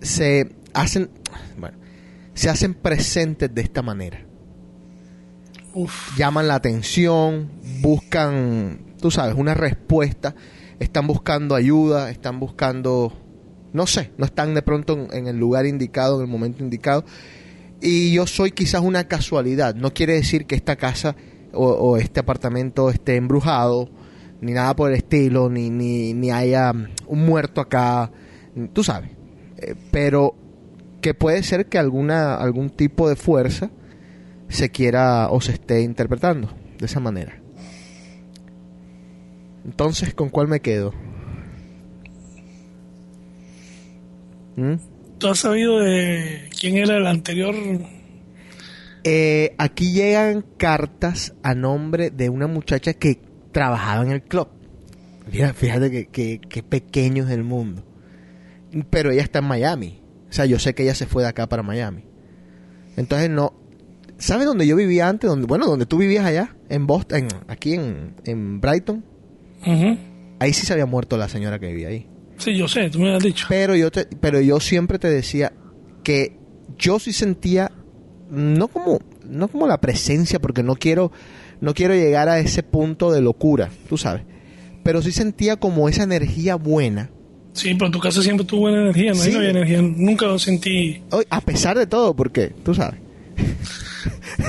se 0.00 0.54
hacen, 0.74 1.10
bueno, 1.58 1.78
se 2.34 2.50
hacen 2.50 2.74
presentes 2.74 3.54
de 3.54 3.62
esta 3.62 3.82
manera. 3.82 4.26
Uf, 5.74 6.16
Llaman 6.18 6.48
la 6.48 6.56
atención, 6.56 7.50
buscan, 7.80 8.94
tú 9.00 9.10
sabes, 9.10 9.34
una 9.36 9.54
respuesta, 9.54 10.34
están 10.78 11.06
buscando 11.06 11.54
ayuda, 11.54 12.10
están 12.10 12.40
buscando, 12.40 13.12
no 13.72 13.86
sé, 13.86 14.10
no 14.18 14.24
están 14.24 14.54
de 14.54 14.62
pronto 14.62 15.08
en, 15.12 15.26
el 15.26 15.38
lugar 15.38 15.66
indicado, 15.66 16.16
en 16.16 16.22
el 16.22 16.30
momento 16.30 16.62
indicado. 16.62 17.04
Y 17.80 18.12
yo 18.12 18.26
soy 18.26 18.52
quizás 18.52 18.82
una 18.82 19.04
casualidad, 19.08 19.74
no 19.74 19.92
quiere 19.92 20.14
decir 20.14 20.46
que 20.46 20.54
esta 20.54 20.76
casa 20.76 21.16
o, 21.52 21.96
este 21.96 22.20
apartamento 22.20 22.90
esté 22.90 23.16
embrujado, 23.16 23.90
ni 24.40 24.52
nada 24.52 24.74
por 24.74 24.90
el 24.90 24.96
estilo, 24.96 25.48
ni, 25.50 25.70
ni, 25.70 26.14
ni 26.14 26.30
haya 26.30 26.72
mm, 26.72 26.88
un 27.08 27.26
muerto 27.26 27.60
acá, 27.60 28.10
tú 28.72 28.82
sabes. 28.82 29.10
Eh, 29.58 29.74
pero 29.90 30.34
que 31.00 31.14
puede 31.14 31.42
ser 31.42 31.66
que 31.66 31.78
alguna 31.78 32.36
algún 32.36 32.70
tipo 32.70 33.08
de 33.08 33.16
fuerza 33.16 33.70
se 34.48 34.70
quiera 34.70 35.28
o 35.30 35.40
se 35.40 35.52
esté 35.52 35.82
interpretando 35.82 36.48
de 36.78 36.86
esa 36.86 37.00
manera. 37.00 37.40
Entonces, 39.64 40.14
¿con 40.14 40.28
cuál 40.28 40.48
me 40.48 40.60
quedo? 40.60 40.92
¿Mm? 44.56 44.74
¿tú 45.18 45.28
has 45.28 45.38
sabido 45.38 45.78
de 45.80 46.48
quién 46.58 46.76
era 46.76 46.96
el 46.96 47.06
anterior? 47.06 47.54
Eh, 49.04 49.54
aquí 49.58 49.92
llegan 49.92 50.44
cartas 50.56 51.34
a 51.42 51.54
nombre 51.54 52.10
de 52.10 52.28
una 52.28 52.46
muchacha 52.46 52.94
que 52.94 53.20
trabajaba 53.52 54.04
en 54.04 54.12
el 54.12 54.22
club. 54.22 54.48
Mira, 55.30 55.52
fíjate 55.54 55.90
que, 55.90 56.06
que, 56.06 56.40
que 56.40 56.62
pequeño 56.62 57.24
es 57.24 57.30
el 57.30 57.44
mundo. 57.44 57.84
Pero 58.90 59.10
ella 59.10 59.22
está 59.22 59.40
en 59.40 59.46
Miami. 59.46 60.02
O 60.28 60.32
sea, 60.32 60.46
yo 60.46 60.58
sé 60.58 60.74
que 60.74 60.82
ella 60.84 60.94
se 60.94 61.06
fue 61.06 61.22
de 61.22 61.28
acá 61.28 61.48
para 61.48 61.62
Miami. 61.62 62.04
Entonces 62.96 63.28
no... 63.30 63.54
¿Sabes 64.18 64.46
dónde 64.46 64.66
yo 64.66 64.76
vivía 64.76 65.08
antes? 65.08 65.28
Donde, 65.28 65.46
bueno, 65.46 65.66
donde 65.66 65.84
tú 65.86 65.98
vivías 65.98 66.24
allá, 66.24 66.54
en 66.68 66.86
Boston, 66.86 67.18
en- 67.24 67.28
aquí 67.48 67.74
en, 67.74 68.14
en 68.24 68.60
Brighton. 68.60 69.04
Ahí 70.38 70.52
sí 70.52 70.64
se 70.64 70.72
había 70.72 70.86
muerto 70.86 71.16
la 71.16 71.28
señora 71.28 71.58
que 71.58 71.66
vivía 71.66 71.88
ahí. 71.88 72.06
Sí, 72.42 72.56
yo 72.56 72.66
sé, 72.68 72.90
tú 72.90 72.98
me 72.98 73.10
lo 73.10 73.16
has 73.16 73.22
dicho. 73.22 73.46
Pero 73.48 73.76
yo, 73.76 73.90
te- 73.90 74.06
pero 74.20 74.40
yo 74.40 74.58
siempre 74.60 74.98
te 74.98 75.08
decía 75.08 75.52
que 76.02 76.36
yo 76.78 76.98
sí 76.98 77.12
sentía, 77.12 77.70
no 78.30 78.68
como, 78.68 79.00
no 79.24 79.48
como 79.48 79.66
la 79.66 79.80
presencia, 79.80 80.40
porque 80.40 80.62
no 80.62 80.74
quiero, 80.76 81.12
no 81.60 81.74
quiero 81.74 81.94
llegar 81.94 82.28
a 82.28 82.38
ese 82.40 82.62
punto 82.62 83.12
de 83.12 83.20
locura, 83.20 83.70
tú 83.88 83.96
sabes. 83.96 84.22
Pero 84.82 85.00
sí 85.02 85.12
sentía 85.12 85.56
como 85.56 85.88
esa 85.88 86.02
energía 86.02 86.56
buena, 86.56 87.10
Sí, 87.54 87.74
pero 87.74 87.90
tu 87.90 87.98
casa 88.00 88.22
siempre 88.22 88.46
tuvo 88.46 88.62
buena 88.62 88.80
energía, 88.80 89.10
no, 89.10 89.16
Sí. 89.18 89.30
no 89.30 89.36
había 89.38 89.50
energía. 89.50 89.82
Nunca 89.82 90.24
lo 90.24 90.38
sentí. 90.38 91.02
Hoy, 91.10 91.26
a 91.28 91.42
pesar 91.42 91.76
de 91.76 91.86
todo, 91.86 92.16
porque 92.16 92.46
tú 92.64 92.74
sabes. 92.74 92.98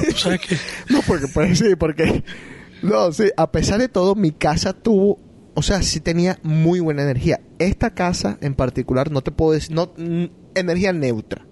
Tú 0.10 0.18
sabes 0.18 0.40
que 0.40 0.56
No, 0.90 1.02
porque, 1.06 1.28
pues 1.28 1.60
sí, 1.60 1.76
porque... 1.78 2.24
No, 2.82 3.12
sí, 3.12 3.26
a 3.36 3.52
pesar 3.52 3.80
de 3.80 3.90
todo, 3.90 4.16
mi 4.16 4.32
casa 4.32 4.72
tuvo... 4.72 5.20
O 5.56 5.62
sea, 5.62 5.82
sí 5.84 6.00
tenía 6.00 6.40
muy 6.44 6.80
buena 6.80 7.04
energía. 7.04 7.40
Esta 7.60 7.92
casa 7.94 8.38
en 8.42 8.56
particular, 8.56 9.12
no 9.12 9.22
te 9.22 9.32
puedo 9.32 9.52
decir... 9.54 9.76
No, 9.76 9.94
energía 10.56 10.94
neutra. 10.94 11.46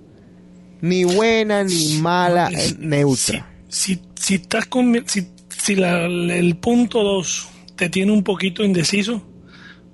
Ni 0.81 1.03
buena, 1.03 1.63
ni 1.63 2.00
mala, 2.00 2.50
neutra. 2.79 3.48
Si, 3.67 3.96
si, 3.96 4.01
si 4.15 4.36
estás 4.36 4.65
con, 4.65 5.03
si, 5.05 5.27
si 5.50 5.75
la- 5.75 6.05
el 6.05 6.58
punto 6.58 7.03
2 7.03 7.48
te 7.75 7.89
tiene 7.89 8.12
un 8.12 8.24
poquito 8.24 8.63
indeciso, 8.63 9.22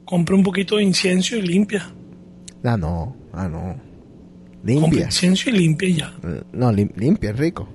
compra 0.06 0.36
un 0.36 0.44
poquito 0.44 0.78
de 0.78 0.84
incienso 0.84 1.36
y 1.36 1.42
limpia. 1.42 1.92
Ah, 2.64 2.78
no. 2.78 3.16
Ah, 3.34 3.50
no. 3.50 3.60
Compra 3.60 4.64
Limpia. 4.64 5.06
incienso 5.06 5.50
y 5.50 5.54
limpia 5.54 5.90
ya. 5.90 6.18
Eh, 6.24 6.42
No, 6.54 6.72
lim- 6.72 6.92
limpia, 6.96 7.32
es 7.32 7.38
rico. 7.38 7.68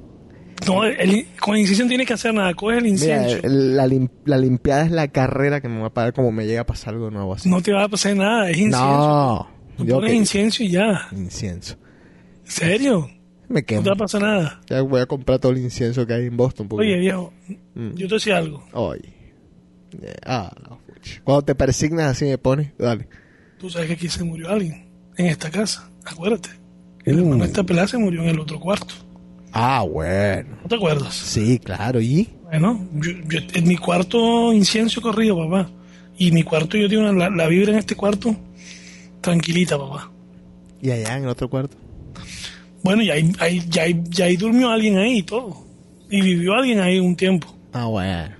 No, 0.66 0.84
el- 0.84 1.26
con 1.40 1.60
no 1.60 1.88
tienes 1.88 2.06
que 2.06 2.12
hacer 2.14 2.32
nada. 2.34 2.54
Coge 2.54 2.76
el 2.78 2.82
Mira, 2.84 2.92
incienso. 2.94 3.38
el- 3.46 3.76
la, 3.76 3.86
lim- 3.86 4.10
la 4.24 4.38
limpiada 4.38 4.84
es 4.84 4.90
la 4.90 5.08
carrera 5.08 5.60
que 5.60 5.68
me 5.68 5.80
va 5.80 5.88
a 5.88 5.94
pagar 5.94 6.12
como 6.12 6.30
me 6.32 6.46
llega 6.46 6.62
a 6.62 6.66
pasar 6.66 6.94
algo 6.94 7.10
nuevo 7.10 7.34
así. 7.34 7.48
no 7.48 7.60
te 7.60 7.72
va 7.72 7.84
a 7.84 7.88
pasar 7.88 8.16
nada. 8.16 8.48
Es 8.50 8.56
incienso. 8.58 8.78
No. 8.86 9.48
Tú 9.76 9.84
Yo 9.86 9.94
pones 9.96 10.10
que- 10.10 10.16
incienso 10.16 10.62
y 10.62 10.70
ya. 10.70 11.08
Incienso. 11.12 11.76
¿En 12.44 12.50
serio? 12.50 13.08
Me 13.48 13.60
No 13.60 13.66
quemo. 13.66 13.82
te 13.82 13.88
va 13.90 13.94
a 13.94 13.98
pasar 13.98 14.22
nada. 14.22 14.60
Ya 14.68 14.80
voy 14.82 15.00
a 15.00 15.06
comprar 15.06 15.38
todo 15.38 15.52
el 15.52 15.58
incienso 15.58 16.06
que 16.06 16.14
hay 16.14 16.26
en 16.26 16.36
Boston. 16.36 16.68
porque- 16.68 16.86
Oye, 16.86 16.98
viejo, 16.98 17.32
Mm. 17.74 17.94
yo 17.94 18.08
te 18.08 18.14
decía 18.14 18.38
algo. 18.38 18.64
Oye. 18.72 19.12
Ah, 20.24 20.52
no. 20.68 20.80
Cuando 21.24 21.42
te 21.42 21.54
persignas 21.54 22.06
así 22.12 22.24
me 22.26 22.38
pones, 22.38 22.72
dale. 22.78 23.08
Tú 23.58 23.68
sabes 23.68 23.88
que 23.88 23.94
aquí 23.94 24.08
se 24.08 24.24
murió 24.24 24.48
alguien 24.50 24.86
en 25.16 25.26
esta 25.26 25.50
casa. 25.50 25.90
Acuérdate. 26.04 26.48
El 27.04 27.18
hermano 27.18 27.44
esta 27.44 27.62
pelada 27.64 27.88
se 27.88 27.98
murió 27.98 28.22
en 28.22 28.28
el 28.28 28.38
otro 28.40 28.58
cuarto. 28.60 28.94
Ah, 29.52 29.82
bueno. 29.88 30.56
¿No 30.62 30.68
te 30.68 30.74
acuerdas? 30.76 31.14
Sí, 31.14 31.58
claro. 31.58 32.00
¿Y? 32.00 32.28
Bueno, 32.44 32.86
yo, 32.94 33.12
yo- 33.28 33.40
en 33.54 33.68
mi 33.68 33.76
cuarto 33.76 34.52
incienso 34.52 35.00
corrido, 35.02 35.36
papá. 35.36 35.70
Y 36.16 36.32
mi 36.32 36.42
cuarto, 36.42 36.76
yo 36.76 36.88
tengo 36.88 37.08
una- 37.08 37.28
la, 37.28 37.30
la 37.36 37.48
vibra 37.48 37.72
en 37.72 37.78
este 37.78 37.94
cuarto 37.94 38.34
tranquilita, 39.20 39.78
papá. 39.78 40.10
¿Y 40.80 40.90
allá 40.90 41.16
en 41.16 41.24
el 41.24 41.28
otro 41.28 41.48
cuarto? 41.48 41.76
Bueno, 42.82 43.02
ya 43.02 43.14
ahí, 43.14 43.30
ahí- 43.38 43.62
ya, 43.68 43.82
ahí- 43.84 44.02
ya 44.08 44.24
ahí 44.26 44.36
durmió 44.36 44.68
alguien 44.70 44.98
ahí 44.98 45.18
y 45.18 45.22
todo. 45.22 45.56
Y 46.10 46.20
vivió 46.20 46.54
alguien 46.54 46.80
ahí 46.80 46.98
un 46.98 47.14
tiempo. 47.16 47.46
Ah, 47.72 47.86
bueno. 47.86 48.34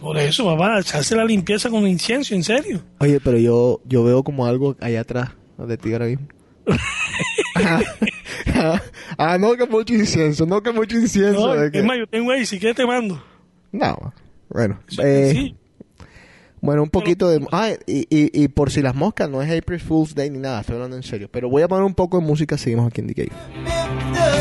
Por 0.00 0.16
eso, 0.18 0.44
papá, 0.46 0.82
se 0.82 0.96
hace 0.98 1.14
la 1.14 1.24
limpieza 1.24 1.68
con 1.70 1.86
incienso, 1.86 2.34
en 2.34 2.42
serio. 2.42 2.80
Oye, 2.98 3.20
pero 3.20 3.38
yo, 3.38 3.80
yo 3.86 4.02
veo 4.02 4.22
como 4.22 4.46
algo 4.46 4.74
allá 4.80 5.02
atrás 5.02 5.30
de 5.58 5.76
ti 5.76 5.92
ahora 5.92 6.06
mismo. 6.06 6.26
ah, 9.18 9.38
no 9.38 9.54
que 9.56 9.66
mucho 9.66 9.94
incienso, 9.94 10.46
no 10.46 10.62
que 10.62 10.72
mucho 10.72 10.96
incienso. 10.96 11.54
No, 11.54 11.54
de 11.60 11.70
que- 11.70 11.78
Es 11.78 11.84
más, 11.84 11.98
yo 11.98 12.06
tengo 12.06 12.30
ahí, 12.30 12.46
si 12.46 12.58
quieres 12.58 12.76
te 12.76 12.86
mando. 12.86 13.22
No, 13.72 14.12
bueno. 14.48 14.80
Sí, 14.88 14.96
eh, 15.02 15.30
sí. 15.32 15.56
Bueno, 16.62 16.82
un 16.82 16.90
poquito 16.90 17.28
de... 17.30 17.46
Ah, 17.52 17.70
y, 17.86 18.00
y, 18.10 18.42
y 18.44 18.48
por 18.48 18.70
si 18.70 18.82
las 18.82 18.94
moscas, 18.94 19.30
no 19.30 19.40
es 19.40 19.50
April 19.62 19.80
Fool's 19.80 20.14
Day 20.14 20.28
ni 20.28 20.38
nada, 20.38 20.60
estoy 20.60 20.74
hablando 20.74 20.96
en 20.96 21.02
serio. 21.02 21.28
Pero 21.32 21.48
voy 21.48 21.62
a 21.62 21.68
poner 21.68 21.84
un 21.84 21.94
poco 21.94 22.18
de 22.20 22.24
música, 22.26 22.58
seguimos 22.58 22.86
aquí 22.88 23.00
en 23.00 23.06
The 23.06 23.14
Cave. 23.14 24.40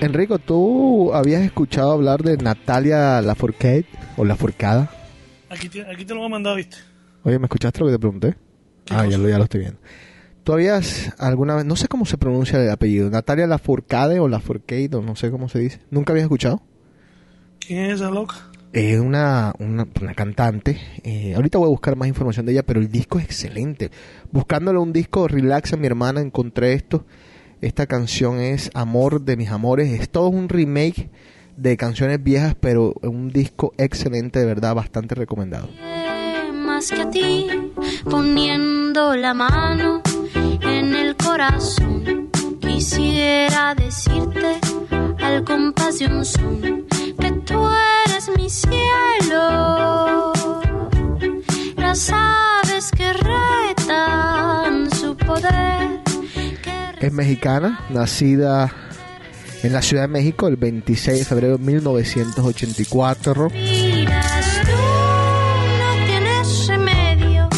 Enrico, 0.00 0.38
¿tú 0.38 1.12
habías 1.12 1.42
escuchado 1.42 1.92
hablar 1.92 2.22
de 2.22 2.36
Natalia 2.38 3.20
Lafourcade 3.20 3.84
o 4.16 4.24
Lafourcada? 4.24 4.90
Aquí 5.50 5.68
te, 5.68 5.82
aquí 5.82 6.04
te 6.04 6.14
lo 6.14 6.20
voy 6.20 6.26
a 6.26 6.30
mandar, 6.30 6.56
¿viste? 6.56 6.78
Oye, 7.22 7.38
¿me 7.38 7.44
escuchaste 7.46 7.80
lo 7.80 7.86
que 7.86 7.92
te 7.92 7.98
pregunté? 7.98 8.34
¿Qué 8.86 8.94
Ah, 8.94 9.06
ya 9.06 9.18
lo, 9.18 9.28
ya 9.28 9.36
lo 9.36 9.44
estoy 9.44 9.60
viendo. 9.60 9.78
¿Tú 10.42 10.54
habías 10.54 11.12
alguna 11.18 11.54
vez, 11.56 11.66
no 11.66 11.76
sé 11.76 11.86
cómo 11.86 12.06
se 12.06 12.16
pronuncia 12.16 12.58
el 12.58 12.70
apellido, 12.70 13.10
Natalia 13.10 13.46
Lafourcade 13.46 14.20
o 14.20 14.28
Lafourcade 14.28 14.88
o 14.94 15.02
no 15.02 15.16
sé 15.16 15.30
cómo 15.30 15.48
se 15.50 15.58
dice? 15.58 15.80
¿Nunca 15.90 16.12
habías 16.12 16.24
escuchado? 16.24 16.62
¿Quién 17.58 17.84
es 17.84 17.96
esa 17.96 18.10
loca? 18.10 18.36
Es 18.72 18.98
una, 19.00 19.52
una, 19.58 19.86
una 20.00 20.14
cantante. 20.14 20.78
eh, 21.02 21.34
ahorita 21.34 21.58
voy 21.58 21.66
a 21.66 21.70
buscar 21.70 21.96
más 21.96 22.08
información 22.08 22.46
de 22.46 22.52
ella, 22.52 22.62
pero 22.62 22.80
el 22.80 22.90
disco 22.90 23.18
es 23.18 23.24
excelente. 23.26 23.90
Buscándole 24.32 24.78
un 24.78 24.92
disco 24.94 25.28
relax 25.28 25.74
a 25.74 25.76
mi 25.76 25.86
hermana 25.86 26.20
encontré 26.22 26.72
esto. 26.72 27.04
Esta 27.60 27.86
canción 27.86 28.40
es 28.40 28.70
Amor 28.72 29.20
de 29.20 29.36
mis 29.36 29.50
amores. 29.50 29.90
Es 29.90 30.08
todo 30.08 30.28
un 30.28 30.48
remake 30.48 31.10
de 31.58 31.76
canciones 31.76 32.22
viejas, 32.22 32.56
pero 32.58 32.94
un 33.02 33.30
disco 33.30 33.74
excelente, 33.76 34.38
de 34.38 34.46
verdad, 34.46 34.74
bastante 34.74 35.14
recomendado. 35.14 35.68
más 36.54 36.90
que 36.90 37.02
a 37.02 37.10
ti, 37.10 37.46
poniendo 38.08 39.14
la 39.14 39.34
mano 39.34 40.00
en 40.62 40.94
el 40.94 41.14
corazón. 41.16 42.30
Quisiera 42.60 43.74
decirte 43.74 44.58
al 45.22 45.44
compás 45.44 45.98
de 45.98 46.06
un 46.06 46.24
son 46.24 46.86
que 47.18 47.30
tú 47.44 47.68
eres 48.06 48.30
mi 48.38 48.48
cielo. 48.48 50.32
Las 51.76 52.10
aves 52.10 52.90
que 52.96 53.12
retan 53.12 54.90
su 54.92 55.14
poder. 55.14 55.79
Es 57.00 57.12
mexicana, 57.12 57.80
nacida 57.88 58.70
en 59.62 59.72
la 59.72 59.80
Ciudad 59.80 60.02
de 60.02 60.08
México 60.08 60.48
el 60.48 60.56
26 60.56 61.20
de 61.20 61.24
febrero 61.24 61.56
de 61.56 61.64
1984. 61.64 63.48
respiras 63.48 64.60
tú, 64.62 64.70
no 65.78 66.06
tienes 66.06 66.66
remedio, 66.68 67.48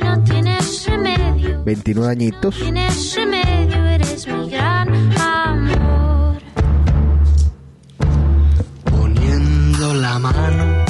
no 0.00 0.22
tienes 0.22 0.86
remedio. 0.86 1.64
29 1.64 2.12
añitos. 2.12 2.54
Tienes 2.56 3.16
remedio, 3.16 3.84
eres 3.84 4.28
mi 4.28 4.50
gran 4.50 5.18
amor. 5.18 6.38
poniendo 8.84 9.94
la 9.94 10.20
mano 10.20 10.84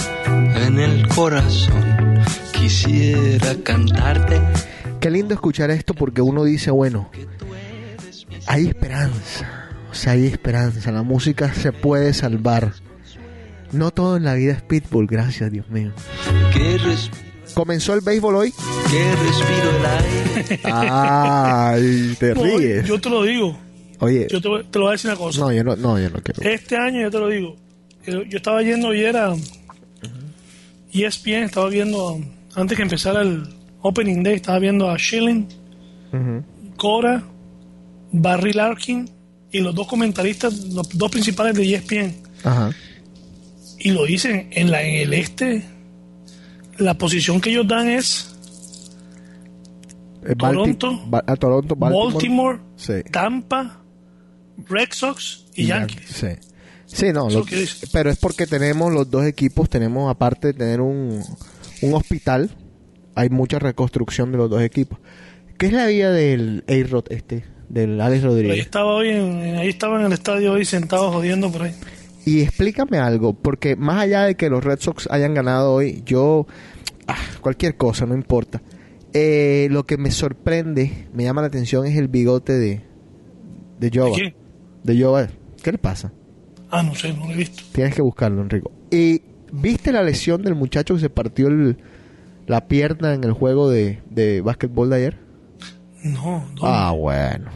en 0.57 0.79
el 0.79 1.09
corazón. 1.09 2.23
Quisiera 2.53 3.55
cantarte. 3.63 4.43
Qué 5.01 5.11
lindo 5.11 5.33
escuchar 5.33 5.71
esto 5.71 5.95
porque 5.95 6.21
uno 6.21 6.45
dice, 6.45 6.71
bueno, 6.71 7.11
hay 8.47 8.69
esperanza. 8.69 9.69
O 9.91 9.95
sea, 9.95 10.13
hay 10.13 10.27
esperanza. 10.27 10.91
La 10.93 11.03
música 11.03 11.53
se 11.55 11.73
puede 11.73 12.13
salvar. 12.15 12.73
No 13.73 13.91
todo 13.91 14.17
en 14.17 14.25
la 14.25 14.35
vida 14.35 14.53
es 14.53 14.63
pitbull, 14.63 15.07
gracias 15.07 15.51
Dios 15.51 15.69
mío. 15.69 15.93
Comenzó 17.55 17.95
el 17.95 18.01
béisbol 18.01 18.35
hoy. 18.37 18.53
que 18.91 19.15
respiro 19.17 19.71
el 19.79 19.87
aire. 19.87 20.61
Ay, 20.65 22.17
te 22.19 22.35
No, 22.35 22.43
ríes. 22.45 22.87
yo 22.87 23.01
te 23.01 23.11
lo 23.11 23.23
digo. 23.23 23.57
Oye, 24.01 24.27
Yo 24.31 24.41
te, 24.41 24.49
lo 24.49 24.63
voy 24.75 24.89
a 24.89 24.93
decir 24.93 25.11
una 25.11 25.19
cosa. 25.19 25.41
no, 25.41 25.53
yo 25.53 25.63
no, 25.65 25.77
no, 25.77 25.99
yo 25.99 26.11
no 26.11 26.21
quiero. 26.21 26.43
Este 26.43 26.77
año 26.77 27.01
yo 27.03 27.11
te 27.11 27.19
lo 27.19 27.29
digo. 27.29 27.57
Yo, 28.07 28.23
yo 28.25 28.37
estaba 28.37 28.63
yendo 28.63 28.89
ayer 28.91 29.17
a 29.17 29.35
ESPN, 30.93 31.45
estaba 31.45 31.69
viendo, 31.69 32.21
antes 32.55 32.77
que 32.77 32.83
empezara 32.83 33.23
el 33.23 33.45
Opening 33.81 34.23
Day, 34.23 34.35
estaba 34.35 34.59
viendo 34.59 34.91
a 34.91 34.99
Schilling. 34.99 35.49
Cora, 36.77 37.23
Barry 38.17 38.53
Larkin 38.53 39.11
y 39.51 39.59
los 39.61 39.75
dos 39.75 39.87
comentaristas, 39.89 40.55
los 40.69 40.89
dos 40.91 41.11
principales 41.11 41.55
de 41.57 41.75
ESPN. 41.75 42.15
Ajá. 42.45 42.71
Y 43.79 43.91
lo 43.91 44.05
dicen, 44.07 44.49
en, 44.53 44.71
la, 44.71 44.83
en 44.83 44.95
el 44.97 45.15
este, 45.15 45.65
la 46.79 46.95
posición 46.97 47.41
que 47.41 47.51
ellos 47.51 47.67
dan 47.69 47.89
es 47.89 48.31
Eh, 50.27 50.35
Balti- 50.37 50.39
Toronto, 50.39 51.03
Ba- 51.07 51.25
a 51.27 51.37
Toronto, 51.37 51.77
Baltimore. 51.77 52.13
Baltimore, 52.15 52.59
Sí. 52.77 52.93
Tampa, 53.11 53.81
Red 54.69 54.89
Sox 54.93 55.47
y 55.55 55.67
Yankees. 55.67 56.01
Sí. 56.09 56.29
Sí, 56.87 57.13
no, 57.13 57.29
lo- 57.29 57.45
que 57.45 57.67
pero 57.93 58.11
es 58.11 58.19
porque 58.19 58.47
tenemos 58.47 58.93
los 58.93 59.11
dos 59.11 59.25
equipos, 59.27 59.69
tenemos 59.69 60.11
aparte 60.11 60.49
de 60.49 60.55
tener 60.55 60.81
un, 60.81 61.23
un 61.83 61.95
hospital, 61.95 62.51
hay 63.15 63.29
mucha 63.29 63.59
reconstrucción 63.59 64.31
de 64.33 64.39
los 64.39 64.49
dos 64.49 64.63
equipos. 64.63 64.99
¿Qué 65.59 65.67
es 65.67 65.73
la 65.73 65.87
vida 65.87 66.11
del 66.13 66.65
A-Rod 66.69 67.05
este, 67.11 67.45
del 67.75 68.01
Alex 68.01 68.23
Pero 68.23 68.33
ahí 68.33 68.37
Rodríguez? 68.43 68.59
estaba 68.67 68.95
hoy, 68.95 69.09
en, 69.11 69.57
ahí 69.57 69.69
estaba 69.69 69.99
en 70.01 70.07
el 70.07 70.13
estadio 70.13 70.53
hoy 70.53 70.65
sentado 70.65 71.11
jodiendo 71.13 71.51
por 71.51 71.63
ahí. 71.63 71.73
Y 72.25 72.41
explícame 72.43 72.99
algo, 72.99 73.35
porque 73.35 73.77
más 73.77 74.01
allá 74.01 74.23
de 74.23 74.35
que 74.37 74.49
los 74.49 74.65
Red 74.65 74.79
Sox 74.81 75.09
hayan 75.11 75.35
ganado 75.35 75.73
hoy, 75.75 76.03
yo, 76.07 76.47
ah, 77.07 77.17
cualquier 77.41 77.77
cosa, 77.77 78.07
no 78.07 78.15
importa. 78.15 78.63
Eh, 79.13 79.69
lo 79.71 79.85
que 79.85 79.99
me 79.99 80.11
sorprende, 80.11 81.07
me 81.13 81.25
llama 81.25 81.43
la 81.43 81.49
atención 81.49 81.85
es 81.87 81.97
el 81.99 82.09
bigote 82.09 82.53
de, 82.55 82.81
de 83.79 83.91
¿De 83.91 83.99
Joe. 83.99 84.13
quién? 84.13 84.35
De. 84.83 85.29
¿Qué 85.63 85.73
le 85.73 85.79
pasa? 85.79 86.13
Ah, 86.71 86.83
no 86.83 86.95
sé, 86.95 87.13
no 87.13 87.27
lo 87.27 87.33
he 87.33 87.37
visto. 87.37 87.63
Tienes 87.73 87.95
que 87.95 88.03
buscarlo, 88.03 88.41
Enrico. 88.43 88.73
Y 88.91 89.23
¿Viste 89.57 89.93
la 89.93 90.03
lesión 90.03 90.43
del 90.43 90.57
muchacho 90.57 90.95
que 90.95 91.01
se 91.01 91.11
partió 91.11 91.47
el- 91.47 91.77
la 92.49 92.67
pierna 92.67 93.15
en 93.15 93.23
el 93.23 93.31
juego 93.33 93.71
de, 93.71 94.01
de 94.11 94.41
básquetbol 94.41 94.91
de 94.91 94.97
ayer? 94.97 95.19
No, 96.03 96.45
no. 96.57 96.63
Ah, 96.63 96.91
bueno. 96.91 97.51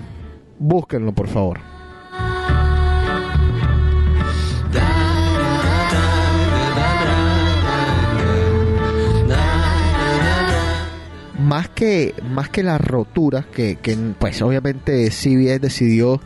Búsquenlo, 0.59 1.13
por 1.13 1.29
favor. 1.29 1.61
Más 11.39 11.69
que, 11.71 12.15
más 12.29 12.51
que 12.51 12.63
las 12.63 12.81
roturas, 12.81 13.47
que, 13.47 13.77
que 13.77 13.97
pues 14.19 14.43
obviamente 14.43 15.11
CBS 15.11 15.61
decidió 15.61 16.21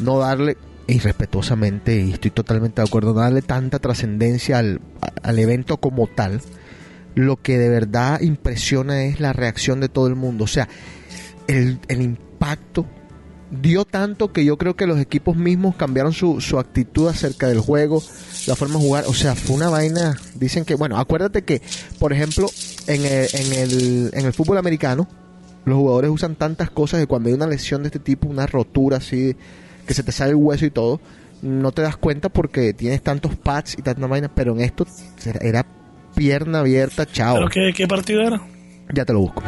no 0.00 0.18
darle, 0.20 0.56
irrespetuosamente, 0.86 2.00
y 2.00 2.12
estoy 2.12 2.30
totalmente 2.30 2.80
de 2.80 2.88
acuerdo, 2.88 3.12
no 3.12 3.20
darle 3.20 3.42
tanta 3.42 3.78
trascendencia 3.78 4.58
al, 4.58 4.80
al 5.22 5.38
evento 5.38 5.76
como 5.78 6.06
tal, 6.06 6.40
lo 7.14 7.36
que 7.36 7.58
de 7.58 7.68
verdad 7.68 8.20
impresiona 8.20 9.04
es 9.04 9.20
la 9.20 9.32
reacción 9.32 9.80
de 9.80 9.88
todo 9.88 10.06
el 10.06 10.14
mundo. 10.14 10.44
O 10.44 10.48
sea, 10.48 10.68
el, 11.46 11.78
el 11.88 12.00
impacto 12.00 12.86
dio 13.50 13.84
tanto 13.84 14.32
que 14.32 14.44
yo 14.44 14.56
creo 14.58 14.74
que 14.74 14.86
los 14.86 14.98
equipos 14.98 15.36
mismos 15.36 15.76
cambiaron 15.76 16.12
su, 16.12 16.40
su 16.40 16.58
actitud 16.58 17.08
acerca 17.08 17.46
del 17.46 17.60
juego, 17.60 18.02
la 18.46 18.56
forma 18.56 18.74
de 18.76 18.80
jugar. 18.80 19.04
O 19.06 19.14
sea, 19.14 19.34
fue 19.34 19.56
una 19.56 19.68
vaina. 19.68 20.16
Dicen 20.34 20.64
que, 20.64 20.74
bueno, 20.74 20.98
acuérdate 20.98 21.42
que, 21.42 21.62
por 21.98 22.12
ejemplo, 22.12 22.48
en 22.86 23.04
el, 23.04 23.28
en 23.32 23.52
el, 23.52 24.10
en 24.12 24.26
el 24.26 24.32
fútbol 24.32 24.58
americano, 24.58 25.06
los 25.64 25.76
jugadores 25.78 26.10
usan 26.10 26.34
tantas 26.34 26.70
cosas 26.70 27.00
que 27.00 27.06
cuando 27.06 27.28
hay 27.28 27.34
una 27.34 27.46
lesión 27.46 27.82
de 27.82 27.88
este 27.88 27.98
tipo, 28.00 28.28
una 28.28 28.46
rotura 28.46 28.98
así, 28.98 29.36
que 29.86 29.94
se 29.94 30.02
te 30.02 30.12
sale 30.12 30.30
el 30.30 30.36
hueso 30.36 30.66
y 30.66 30.70
todo, 30.70 31.00
no 31.42 31.72
te 31.72 31.82
das 31.82 31.96
cuenta 31.96 32.28
porque 32.28 32.72
tienes 32.72 33.02
tantos 33.02 33.36
pads 33.36 33.78
y 33.78 33.82
tantas 33.82 34.08
vainas, 34.08 34.30
pero 34.34 34.52
en 34.52 34.60
esto 34.60 34.86
era- 35.24 35.40
era 35.40 35.66
pierna 36.14 36.60
abierta, 36.60 37.06
chao. 37.06 37.34
¿Pero 37.36 37.48
qué, 37.48 37.72
qué 37.76 37.86
partido 37.86 38.22
era? 38.22 38.40
Ya 38.92 39.04
te 39.04 39.12
lo 39.12 39.20
busco. 39.20 39.42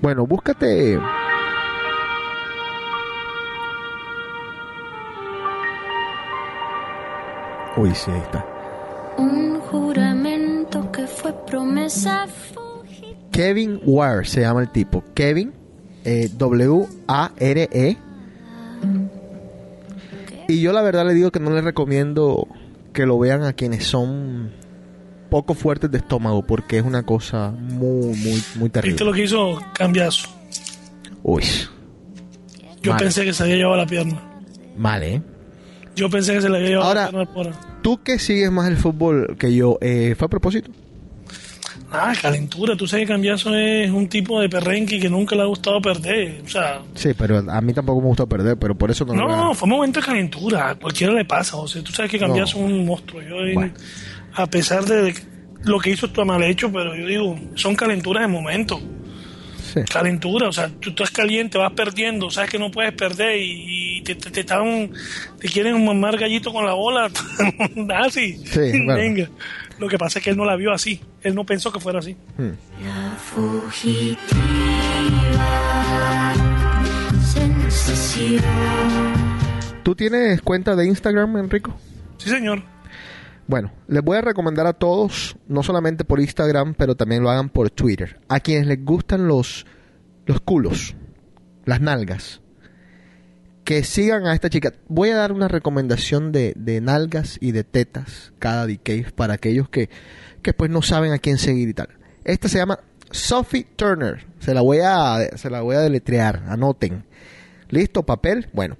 Bueno, 0.00 0.26
búscate. 0.26 0.98
Uy, 7.76 7.94
sí, 7.94 8.10
ahí 8.10 8.20
está. 8.20 8.44
Un 9.18 9.60
juramento 9.60 10.90
que 10.90 11.06
fue 11.06 11.32
promesa. 11.46 12.26
Kevin 13.30 13.80
Ware 13.84 14.24
se 14.24 14.40
llama 14.40 14.62
el 14.62 14.70
tipo. 14.70 15.04
Kevin, 15.14 15.52
eh, 16.04 16.28
W-A-R-E. 16.36 17.96
Y 20.48 20.60
yo 20.60 20.72
la 20.72 20.82
verdad 20.82 21.06
le 21.06 21.14
digo 21.14 21.30
que 21.30 21.38
no 21.38 21.50
les 21.50 21.62
recomiendo 21.62 22.48
que 22.92 23.06
lo 23.06 23.18
vean 23.18 23.44
a 23.44 23.52
quienes 23.52 23.84
son 23.84 24.52
poco 25.30 25.54
fuertes 25.54 25.90
de 25.90 25.98
estómago 25.98 26.42
porque 26.44 26.78
es 26.78 26.84
una 26.84 27.02
cosa 27.04 27.50
muy, 27.50 28.08
muy, 28.08 28.14
muy 28.16 28.42
¿Viste 28.64 28.70
terrible. 28.70 29.04
lo 29.06 29.12
que 29.12 29.24
hizo 29.24 29.58
Cambiazo? 29.72 30.28
Uy, 31.22 31.44
Yo 32.82 32.96
pensé 32.96 33.24
que 33.24 33.32
se 33.32 33.42
había 33.44 33.56
llevado 33.56 33.76
la 33.76 33.86
pierna. 33.86 34.20
mal, 34.76 35.02
¿eh? 35.02 35.22
Yo 35.96 36.08
pensé 36.10 36.32
que 36.34 36.40
se 36.40 36.48
le 36.48 36.56
había 36.58 36.68
llevado 36.70 36.88
Ahora- 36.88 37.04
la 37.06 37.10
pierna 37.10 37.32
por... 37.34 37.70
Tú 37.82 38.02
que 38.02 38.18
sigues 38.18 38.50
más 38.50 38.68
el 38.68 38.76
fútbol 38.76 39.36
que 39.38 39.54
yo, 39.54 39.78
eh, 39.80 40.14
¿fue 40.18 40.26
a 40.26 40.28
propósito? 40.28 40.70
Ah, 41.92 42.12
calentura. 42.20 42.76
Tú 42.76 42.86
sabes 42.86 43.06
que 43.06 43.12
Cambiazo 43.12 43.54
es 43.56 43.90
un 43.90 44.06
tipo 44.08 44.40
de 44.40 44.48
perrenque 44.48 45.00
que 45.00 45.10
nunca 45.10 45.34
le 45.34 45.42
ha 45.42 45.46
gustado 45.46 45.80
perder. 45.82 46.40
O 46.44 46.48
sea, 46.48 46.82
Sí, 46.94 47.10
pero 47.18 47.38
a 47.50 47.60
mí 47.60 47.72
tampoco 47.72 48.00
me 48.00 48.06
gustó 48.08 48.28
perder, 48.28 48.56
pero 48.58 48.76
por 48.76 48.90
eso 48.92 49.04
no, 49.06 49.14
lo 49.14 49.28
no, 49.28 49.54
fue 49.54 49.66
un 49.66 49.70
momento 49.76 49.98
de 49.98 50.06
calentura. 50.06 50.70
A 50.70 50.74
cualquiera 50.76 51.12
le 51.12 51.24
pasa, 51.24 51.56
José. 51.56 51.82
Tú 51.82 51.90
sabes 51.90 52.10
que 52.10 52.18
Cambiazo 52.18 52.58
es 52.58 52.64
un 52.64 52.86
monstruo. 52.86 53.20
Yo, 53.22 53.36
Bueno. 53.54 53.72
A 54.34 54.46
pesar 54.46 54.84
de 54.84 55.14
lo 55.64 55.78
que 55.78 55.90
hizo 55.90 56.06
está 56.06 56.24
mal 56.24 56.42
hecho, 56.42 56.70
pero 56.72 56.94
yo 56.96 57.06
digo, 57.06 57.38
son 57.54 57.74
calenturas 57.76 58.22
de 58.22 58.28
momento. 58.28 58.80
Sí. 59.72 59.82
calentura, 59.88 60.48
o 60.48 60.52
sea, 60.52 60.68
tú 60.80 60.90
estás 60.90 61.12
caliente, 61.12 61.56
vas 61.56 61.72
perdiendo, 61.74 62.28
sabes 62.28 62.50
que 62.50 62.58
no 62.58 62.72
puedes 62.72 62.92
perder 62.92 63.36
y, 63.40 63.98
y 63.98 64.02
te, 64.02 64.16
te, 64.16 64.28
te 64.28 64.40
están, 64.40 64.90
te 65.38 65.48
quieren 65.48 65.84
mamar 65.84 66.16
gallito 66.16 66.52
con 66.52 66.66
la 66.66 66.72
bola, 66.72 67.08
así, 68.04 68.36
Sí, 68.46 68.58
bueno. 68.84 68.94
venga. 68.96 69.28
Lo 69.78 69.86
que 69.86 69.96
pasa 69.96 70.18
es 70.18 70.24
que 70.24 70.30
él 70.30 70.36
no 70.36 70.44
la 70.44 70.56
vio 70.56 70.72
así, 70.72 71.00
él 71.22 71.36
no 71.36 71.44
pensó 71.46 71.70
que 71.70 71.78
fuera 71.78 72.00
así. 72.00 72.16
La 72.36 73.16
fugitiva 73.16 74.34
sensación. 77.22 78.42
¿Tú 79.84 79.94
tienes 79.94 80.42
cuenta 80.42 80.74
de 80.74 80.86
Instagram, 80.86 81.36
Enrico? 81.36 81.78
Sí, 82.18 82.28
señor. 82.28 82.62
Bueno, 83.50 83.72
les 83.88 84.00
voy 84.04 84.16
a 84.16 84.20
recomendar 84.20 84.68
a 84.68 84.74
todos, 84.74 85.36
no 85.48 85.64
solamente 85.64 86.04
por 86.04 86.20
Instagram, 86.20 86.74
pero 86.74 86.94
también 86.94 87.24
lo 87.24 87.30
hagan 87.30 87.48
por 87.48 87.68
Twitter. 87.68 88.20
A 88.28 88.38
quienes 88.38 88.68
les 88.68 88.84
gustan 88.84 89.26
los, 89.26 89.66
los 90.24 90.40
culos, 90.40 90.94
las 91.64 91.80
nalgas, 91.80 92.42
que 93.64 93.82
sigan 93.82 94.28
a 94.28 94.34
esta 94.34 94.50
chica. 94.50 94.74
Voy 94.86 95.10
a 95.10 95.16
dar 95.16 95.32
una 95.32 95.48
recomendación 95.48 96.30
de, 96.30 96.52
de 96.54 96.80
nalgas 96.80 97.38
y 97.40 97.50
de 97.50 97.64
tetas 97.64 98.32
cada 98.38 98.68
decade 98.68 99.10
para 99.16 99.34
aquellos 99.34 99.68
que, 99.68 99.90
que 100.42 100.52
pues 100.52 100.70
no 100.70 100.80
saben 100.80 101.10
a 101.10 101.18
quién 101.18 101.36
seguir 101.36 101.68
y 101.70 101.74
tal. 101.74 101.88
Esta 102.22 102.48
se 102.48 102.58
llama 102.58 102.78
Sophie 103.10 103.66
Turner. 103.74 104.28
Se 104.38 104.54
la 104.54 104.60
voy 104.60 104.78
a, 104.84 105.36
se 105.36 105.50
la 105.50 105.62
voy 105.62 105.74
a 105.74 105.80
deletrear. 105.80 106.44
Anoten. 106.46 107.04
¿Listo? 107.68 108.06
¿Papel? 108.06 108.48
Bueno. 108.52 108.76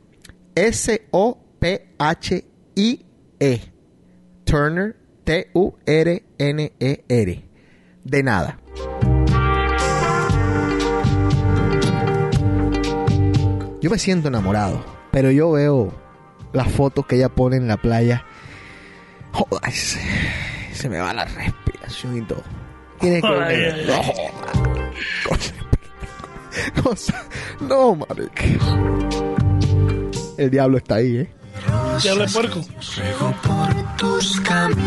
S-O-P-H-I-E. 0.54 1.40
Turner, 4.50 4.96
T-U-R-N-E-R. 5.24 6.24
De 8.02 8.22
nada. 8.24 8.58
Yo 13.80 13.88
me 13.90 13.98
siento 13.98 14.28
enamorado, 14.28 14.84
pero 15.10 15.30
yo 15.30 15.50
veo 15.52 15.92
las 16.52 16.68
fotos 16.70 17.06
que 17.06 17.16
ella 17.16 17.28
pone 17.30 17.56
en 17.56 17.66
la 17.68 17.76
playa. 17.78 18.24
Joder, 19.32 19.72
se, 19.72 20.00
se 20.72 20.88
me 20.90 20.98
va 20.98 21.14
la 21.14 21.24
respiración 21.24 22.18
y 22.18 22.22
todo. 22.22 22.42
Tiene 22.98 23.22
que 23.22 23.30
ver- 23.30 23.86
No, 26.76 26.82
cosa- 26.82 27.24
No, 27.60 27.94
marica. 27.94 28.44
El 30.36 30.50
diablo 30.50 30.76
está 30.78 30.96
ahí, 30.96 31.18
¿eh? 31.18 31.30
Ya 32.02 32.12
hablé 32.12 32.26
puerco. 32.28 32.64
Ruego 32.96 33.34
por 33.42 33.96
tus 33.98 34.40
caminos, 34.40 34.78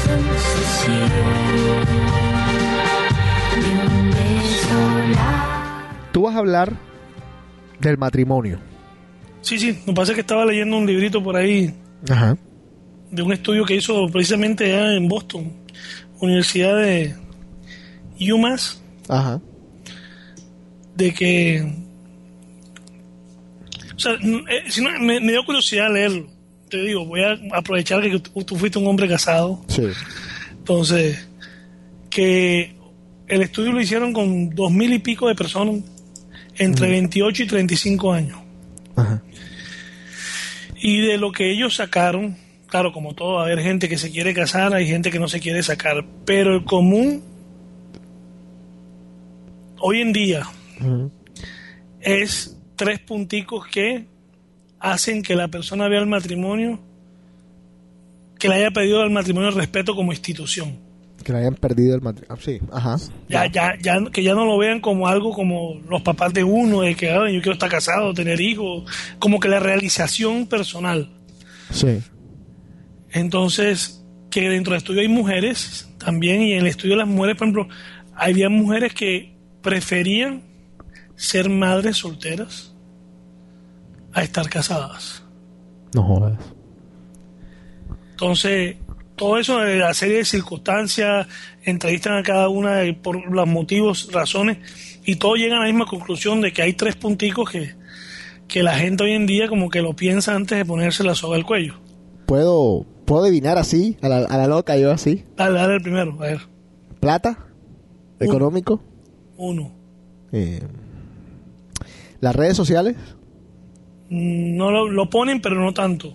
sensación 0.05 1.11
de 3.51 3.69
un 3.85 4.09
beso. 4.11 4.79
Tú 6.13 6.21
vas 6.21 6.35
a 6.35 6.39
hablar 6.39 6.71
del 7.81 7.97
matrimonio. 7.97 8.59
Sí, 9.41 9.59
sí, 9.59 9.73
lo 9.79 9.85
que 9.87 9.93
pasa 9.93 10.13
es 10.13 10.15
que 10.15 10.21
estaba 10.21 10.45
leyendo 10.45 10.77
un 10.77 10.85
librito 10.85 11.21
por 11.21 11.35
ahí 11.35 11.73
Ajá. 12.09 12.37
de 13.11 13.21
un 13.21 13.31
estudio 13.33 13.65
que 13.65 13.75
hizo 13.75 14.07
precisamente 14.07 14.65
allá 14.65 14.93
en 14.95 15.07
Boston, 15.07 15.51
Universidad 16.19 16.77
de 16.77 17.15
UMass, 18.33 18.81
Ajá. 19.07 19.39
de 20.95 21.13
que 21.13 21.73
o 23.95 23.99
sea 23.99 24.13
eh, 24.13 24.63
si 24.69 24.81
no, 24.81 24.89
me, 24.99 25.19
me 25.19 25.31
dio 25.31 25.45
curiosidad 25.45 25.91
leerlo 25.93 26.27
te 26.69 26.77
digo 26.81 27.05
voy 27.05 27.21
a 27.21 27.37
aprovechar 27.53 28.01
que 28.01 28.19
tú, 28.19 28.43
tú 28.43 28.55
fuiste 28.57 28.77
un 28.79 28.87
hombre 28.87 29.07
casado 29.07 29.63
Sí. 29.67 29.83
entonces 30.51 31.27
que 32.09 32.75
el 33.27 33.41
estudio 33.41 33.71
lo 33.71 33.81
hicieron 33.81 34.11
con 34.13 34.49
dos 34.51 34.71
mil 34.71 34.91
y 34.93 34.99
pico 34.99 35.27
de 35.27 35.35
personas 35.35 35.81
entre 36.57 36.89
28 36.89 37.43
y 37.43 37.47
35 37.47 38.11
años 38.13 38.39
Ajá. 38.95 39.21
Y 40.79 41.01
de 41.01 41.17
lo 41.17 41.31
que 41.31 41.51
ellos 41.51 41.75
sacaron 41.75 42.37
claro 42.67 42.91
como 42.91 43.13
todo 43.13 43.35
va 43.35 43.41
a 43.41 43.45
haber 43.45 43.61
gente 43.61 43.89
que 43.89 43.97
se 43.97 44.11
quiere 44.11 44.33
casar 44.33 44.73
hay 44.73 44.87
gente 44.87 45.11
que 45.11 45.19
no 45.19 45.27
se 45.27 45.39
quiere 45.39 45.63
sacar 45.63 46.05
pero 46.25 46.55
el 46.55 46.63
común 46.63 47.23
hoy 49.79 50.01
en 50.01 50.13
día 50.13 50.43
es 52.01 52.57
tres 52.75 52.99
punticos 52.99 53.67
que 53.67 54.05
hacen 54.79 55.23
que 55.23 55.35
la 55.35 55.47
persona 55.47 55.87
vea 55.87 55.99
el 55.99 56.07
matrimonio 56.07 56.79
que 58.37 58.47
le 58.47 58.55
haya 58.55 58.71
pedido 58.71 59.01
al 59.01 59.09
matrimonio 59.09 59.49
el 59.49 59.55
respeto 59.55 59.95
como 59.95 60.11
institución. 60.11 60.86
Que 61.27 61.33
le 61.33 61.39
hayan 61.39 61.55
perdido 61.55 61.93
el 61.93 61.99
matrimonio. 61.99 62.41
Sí, 62.41 62.57
ajá. 62.71 62.95
Ya, 63.27 63.47
ya, 63.47 63.73
ya, 63.81 63.99
que 64.13 64.23
ya 64.23 64.33
no 64.33 64.45
lo 64.45 64.57
vean 64.57 64.79
como 64.79 65.09
algo 65.09 65.33
como 65.33 65.73
los 65.89 66.01
papás 66.01 66.33
de 66.33 66.45
uno, 66.45 66.83
de 66.83 66.95
que 66.95 67.09
"Ay, 67.09 67.35
yo 67.35 67.41
quiero 67.41 67.51
estar 67.51 67.69
casado, 67.69 68.13
tener 68.13 68.39
hijos, 68.39 68.89
como 69.19 69.37
que 69.37 69.49
la 69.49 69.59
realización 69.59 70.47
personal. 70.47 71.09
Sí. 71.69 71.99
Entonces, 73.11 74.05
que 74.31 74.47
dentro 74.47 74.71
del 74.71 74.77
estudio 74.77 75.01
hay 75.01 75.09
mujeres 75.09 75.89
también, 75.97 76.41
y 76.43 76.53
en 76.53 76.59
el 76.59 76.67
estudio 76.67 76.93
de 76.93 76.99
las 76.99 77.09
mujeres, 77.09 77.35
por 77.35 77.47
ejemplo, 77.49 77.67
había 78.15 78.47
mujeres 78.47 78.93
que 78.93 79.35
preferían 79.61 80.43
ser 81.17 81.49
madres 81.49 81.97
solteras 81.97 82.73
a 84.13 84.23
estar 84.23 84.47
casadas. 84.47 85.25
No 85.93 86.03
jodas. 86.03 86.39
Entonces, 88.11 88.77
todo 89.17 89.37
eso, 89.37 89.65
eh, 89.65 89.77
la 89.79 89.93
serie 89.93 90.17
de 90.17 90.25
circunstancias, 90.25 91.27
entrevistan 91.63 92.13
a 92.17 92.23
cada 92.23 92.47
una 92.47 92.75
de- 92.77 92.93
por 92.93 93.29
los 93.29 93.47
motivos, 93.47 94.09
razones, 94.13 94.57
y 95.05 95.15
todos 95.17 95.37
llegan 95.37 95.57
a 95.57 95.61
la 95.65 95.67
misma 95.67 95.85
conclusión 95.85 96.39
de 96.39 96.53
que 96.53 96.61
hay 96.61 96.73
tres 96.73 96.95
punticos 96.95 97.49
que, 97.49 97.75
que 98.47 98.63
la 98.63 98.77
gente 98.77 99.03
hoy 99.03 99.11
en 99.13 99.25
día 99.25 99.47
como 99.49 99.69
que 99.69 99.81
lo 99.81 99.93
piensa 99.95 100.35
antes 100.35 100.57
de 100.57 100.63
ponerse 100.65 101.03
la 101.03 101.15
soga 101.15 101.35
al 101.35 101.45
cuello. 101.45 101.75
¿Puedo, 102.25 102.85
puedo 103.05 103.23
adivinar 103.25 103.57
así, 103.57 103.97
a 104.01 104.07
la, 104.09 104.17
a 104.19 104.37
la 104.37 104.47
loca, 104.47 104.77
yo 104.77 104.91
así? 104.91 105.25
Dale, 105.35 105.57
dale 105.59 105.75
el 105.75 105.81
primero, 105.81 106.13
a 106.19 106.25
ver, 106.27 106.41
¿Plata? 106.99 107.45
¿Económico? 108.19 108.81
uno. 109.37 109.71
Eh, 110.31 110.61
¿Las 112.19 112.35
redes 112.35 112.57
sociales? 112.57 112.95
Mm, 114.09 114.55
No 114.57 114.71
lo, 114.71 114.89
lo 114.89 115.09
ponen, 115.09 115.41
pero 115.41 115.55
no 115.61 115.73
tanto. 115.73 116.13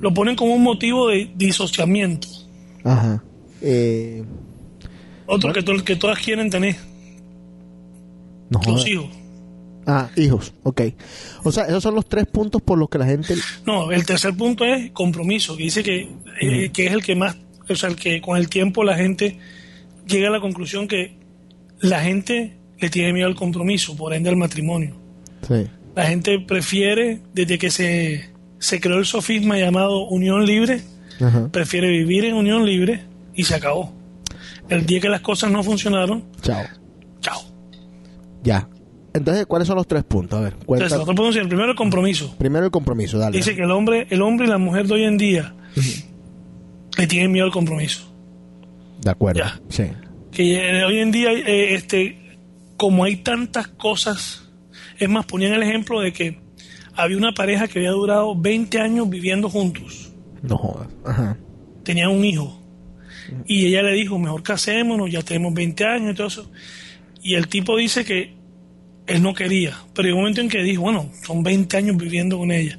Lo 0.00 0.12
ponen 0.14 0.36
como 0.36 0.54
un 0.54 0.62
motivo 0.62 1.08
de 1.08 1.30
disociamiento. 1.36 2.28
Ajá. 2.84 3.22
Eh, 3.62 4.22
Otro 5.26 5.52
que, 5.52 5.62
to- 5.62 5.84
que 5.84 5.96
todas 5.96 6.18
quieren 6.18 6.50
tener, 6.50 6.76
no 8.50 8.60
los 8.66 8.86
hijos. 8.86 9.06
Ah, 9.86 10.10
hijos, 10.16 10.52
ok. 10.64 10.82
O 11.44 11.50
sea, 11.52 11.64
esos 11.64 11.82
son 11.82 11.94
los 11.94 12.06
tres 12.06 12.26
puntos 12.26 12.60
por 12.60 12.76
los 12.78 12.88
que 12.90 12.98
la 12.98 13.06
gente... 13.06 13.34
No, 13.66 13.90
el 13.90 14.04
tercer 14.04 14.36
punto 14.36 14.64
es 14.64 14.90
compromiso, 14.90 15.56
que 15.56 15.62
dice 15.62 15.82
que, 15.82 16.10
eh, 16.42 16.70
que 16.72 16.86
es 16.86 16.92
el 16.92 17.02
que 17.02 17.14
más, 17.14 17.36
o 17.68 17.74
sea, 17.74 17.88
el 17.88 17.96
que 17.96 18.20
con 18.20 18.36
el 18.36 18.48
tiempo 18.50 18.84
la 18.84 18.96
gente 18.96 19.38
llega 20.06 20.28
a 20.28 20.30
la 20.30 20.40
conclusión 20.40 20.88
que 20.88 21.16
la 21.80 22.00
gente 22.02 22.58
le 22.78 22.90
tiene 22.90 23.14
miedo 23.14 23.28
al 23.28 23.34
compromiso, 23.34 23.96
por 23.96 24.12
ende 24.12 24.28
al 24.28 24.36
matrimonio. 24.36 24.94
Sí. 25.46 25.66
La 25.96 26.04
gente 26.06 26.38
prefiere, 26.38 27.22
desde 27.32 27.58
que 27.58 27.70
se, 27.70 28.30
se 28.58 28.80
creó 28.80 28.98
el 28.98 29.04
sofisma 29.06 29.56
llamado 29.58 30.06
unión 30.08 30.44
libre, 30.44 30.82
Ajá. 31.20 31.48
prefiere 31.50 31.88
vivir 31.88 32.24
en 32.24 32.34
unión 32.34 32.64
libre 32.64 33.04
y 33.34 33.44
se 33.44 33.54
acabó. 33.54 33.92
El 34.68 34.84
día 34.86 35.00
que 35.00 35.08
las 35.08 35.20
cosas 35.20 35.50
no 35.50 35.62
funcionaron, 35.62 36.24
Chao. 36.42 36.64
chao. 37.20 37.40
Ya. 38.42 38.68
Entonces, 39.14 39.46
¿cuáles 39.46 39.66
son 39.66 39.76
los 39.76 39.86
tres 39.86 40.04
puntos? 40.04 40.38
A 40.38 40.42
ver. 40.42 40.54
Entonces, 40.60 41.42
el 41.42 41.48
primero 41.48 41.70
el 41.70 41.76
compromiso. 41.76 42.36
Primero 42.38 42.66
el 42.66 42.70
compromiso, 42.70 43.18
dale. 43.18 43.36
Dice 43.36 43.56
que 43.56 43.62
el 43.62 43.70
hombre, 43.70 44.06
el 44.10 44.22
hombre 44.22 44.46
y 44.46 44.50
la 44.50 44.58
mujer 44.58 44.86
de 44.86 44.94
hoy 44.94 45.04
en 45.04 45.16
día 45.16 45.54
le 46.96 47.06
tienen 47.06 47.32
miedo 47.32 47.46
al 47.46 47.52
compromiso. 47.52 48.12
De 49.00 49.10
acuerdo. 49.10 49.40
Ya. 49.40 49.60
Sí. 49.68 49.84
Que 50.30 50.80
eh, 50.80 50.84
hoy 50.84 50.98
en 50.98 51.10
día, 51.10 51.32
eh, 51.32 51.74
este, 51.74 52.38
como 52.76 53.04
hay 53.04 53.16
tantas 53.16 53.68
cosas, 53.68 54.48
es 54.98 55.08
más, 55.08 55.24
ponían 55.24 55.52
el 55.54 55.62
ejemplo 55.62 56.00
de 56.00 56.12
que 56.12 56.38
había 56.98 57.16
una 57.16 57.32
pareja 57.32 57.68
que 57.68 57.78
había 57.78 57.92
durado 57.92 58.34
20 58.34 58.80
años 58.80 59.08
viviendo 59.08 59.48
juntos, 59.48 60.12
No 60.42 60.56
jodas. 60.56 60.88
Ajá. 61.04 61.36
tenían 61.84 62.10
un 62.10 62.24
hijo, 62.24 62.60
y 63.46 63.66
ella 63.66 63.82
le 63.82 63.92
dijo, 63.92 64.18
mejor 64.18 64.42
casémonos, 64.42 65.10
ya 65.10 65.22
tenemos 65.22 65.54
20 65.54 65.84
años 65.84 66.12
y 66.12 66.16
todo 66.16 66.26
eso. 66.26 66.50
Y 67.22 67.34
el 67.34 67.46
tipo 67.46 67.76
dice 67.76 68.04
que 68.04 68.34
él 69.06 69.22
no 69.22 69.32
quería, 69.32 69.76
pero 69.94 70.06
hay 70.06 70.12
un 70.12 70.18
momento 70.18 70.40
en 70.40 70.48
que 70.48 70.62
dijo, 70.62 70.82
bueno, 70.82 71.10
son 71.22 71.42
20 71.42 71.76
años 71.76 71.96
viviendo 71.96 72.36
con 72.38 72.50
ella. 72.50 72.78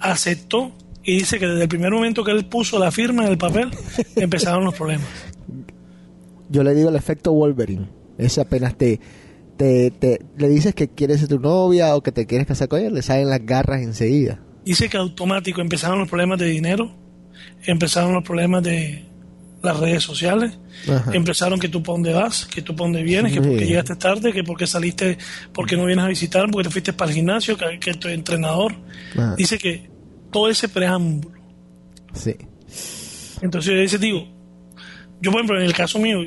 Aceptó 0.00 0.72
y 1.04 1.18
dice 1.18 1.38
que 1.38 1.46
desde 1.46 1.62
el 1.62 1.68
primer 1.68 1.92
momento 1.92 2.24
que 2.24 2.32
él 2.32 2.46
puso 2.46 2.78
la 2.78 2.90
firma 2.90 3.24
en 3.24 3.32
el 3.32 3.38
papel, 3.38 3.70
empezaron 4.16 4.64
los 4.64 4.74
problemas. 4.74 5.06
Yo 6.48 6.64
le 6.64 6.74
digo 6.74 6.88
el 6.88 6.96
efecto 6.96 7.32
Wolverine. 7.32 7.86
Ese 8.18 8.40
apenas 8.40 8.76
te, 8.76 9.00
te, 9.60 9.90
te- 9.90 10.20
le 10.38 10.48
dices 10.48 10.74
que 10.74 10.88
quieres 10.88 11.20
ser 11.20 11.28
tu 11.28 11.38
novia 11.38 11.94
o 11.94 12.02
que 12.02 12.12
te 12.12 12.24
quieres 12.26 12.46
casar 12.46 12.68
con 12.68 12.80
ella, 12.80 12.88
le 12.88 13.02
salen 13.02 13.28
las 13.28 13.44
garras 13.44 13.82
enseguida. 13.82 14.40
Dice 14.64 14.88
que 14.88 14.96
automático 14.96 15.60
empezaron 15.60 15.98
los 15.98 16.08
problemas 16.08 16.38
de 16.38 16.46
dinero, 16.46 16.90
empezaron 17.66 18.14
los 18.14 18.24
problemas 18.24 18.62
de 18.62 19.04
las 19.62 19.78
redes 19.78 20.02
sociales, 20.02 20.58
Ajá. 20.88 21.10
empezaron 21.12 21.60
que 21.60 21.68
tú 21.68 21.82
para 21.82 21.92
dónde 21.92 22.14
vas, 22.14 22.46
que 22.46 22.62
tú 22.62 22.74
para 22.74 22.86
dónde 22.86 23.02
vienes, 23.02 23.34
que 23.34 23.42
Sí. 23.42 23.46
porque 23.50 23.66
llegaste 23.66 23.96
tarde, 23.96 24.32
que 24.32 24.42
porque 24.44 24.66
saliste, 24.66 25.18
porque 25.52 25.76
no 25.76 25.84
vienes 25.84 26.06
a 26.06 26.08
visitar, 26.08 26.50
porque 26.50 26.68
te 26.68 26.72
fuiste 26.72 26.92
para 26.94 27.10
el 27.10 27.16
gimnasio, 27.16 27.58
que, 27.58 27.78
que 27.78 27.92
tu 27.92 28.08
entrenador. 28.08 28.72
Ajá. 29.12 29.34
Dice 29.36 29.58
que 29.58 29.90
todo 30.32 30.48
ese 30.48 30.70
preámbulo. 30.70 31.38
Sí. 32.14 32.34
Entonces 33.42 33.74
yo 33.74 33.80
dice, 33.82 33.98
digo, 33.98 34.26
yo 35.20 35.30
por 35.30 35.40
ejemplo, 35.40 35.58
en 35.60 35.66
el 35.66 35.74
caso 35.74 35.98
mío, 35.98 36.20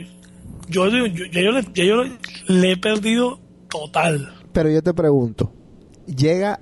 yo, 0.70 0.88
yo- 0.88 1.08
ya 1.32 1.42
yo, 1.42 1.52
le, 1.52 1.64
ya 1.74 1.84
yo 1.84 2.04
le- 2.48 2.72
he 2.74 2.78
perdido 2.78 3.40
total. 3.70 4.34
Pero 4.52 4.70
yo 4.70 4.82
te 4.84 4.94
pregunto, 4.94 5.52
llega 6.06 6.60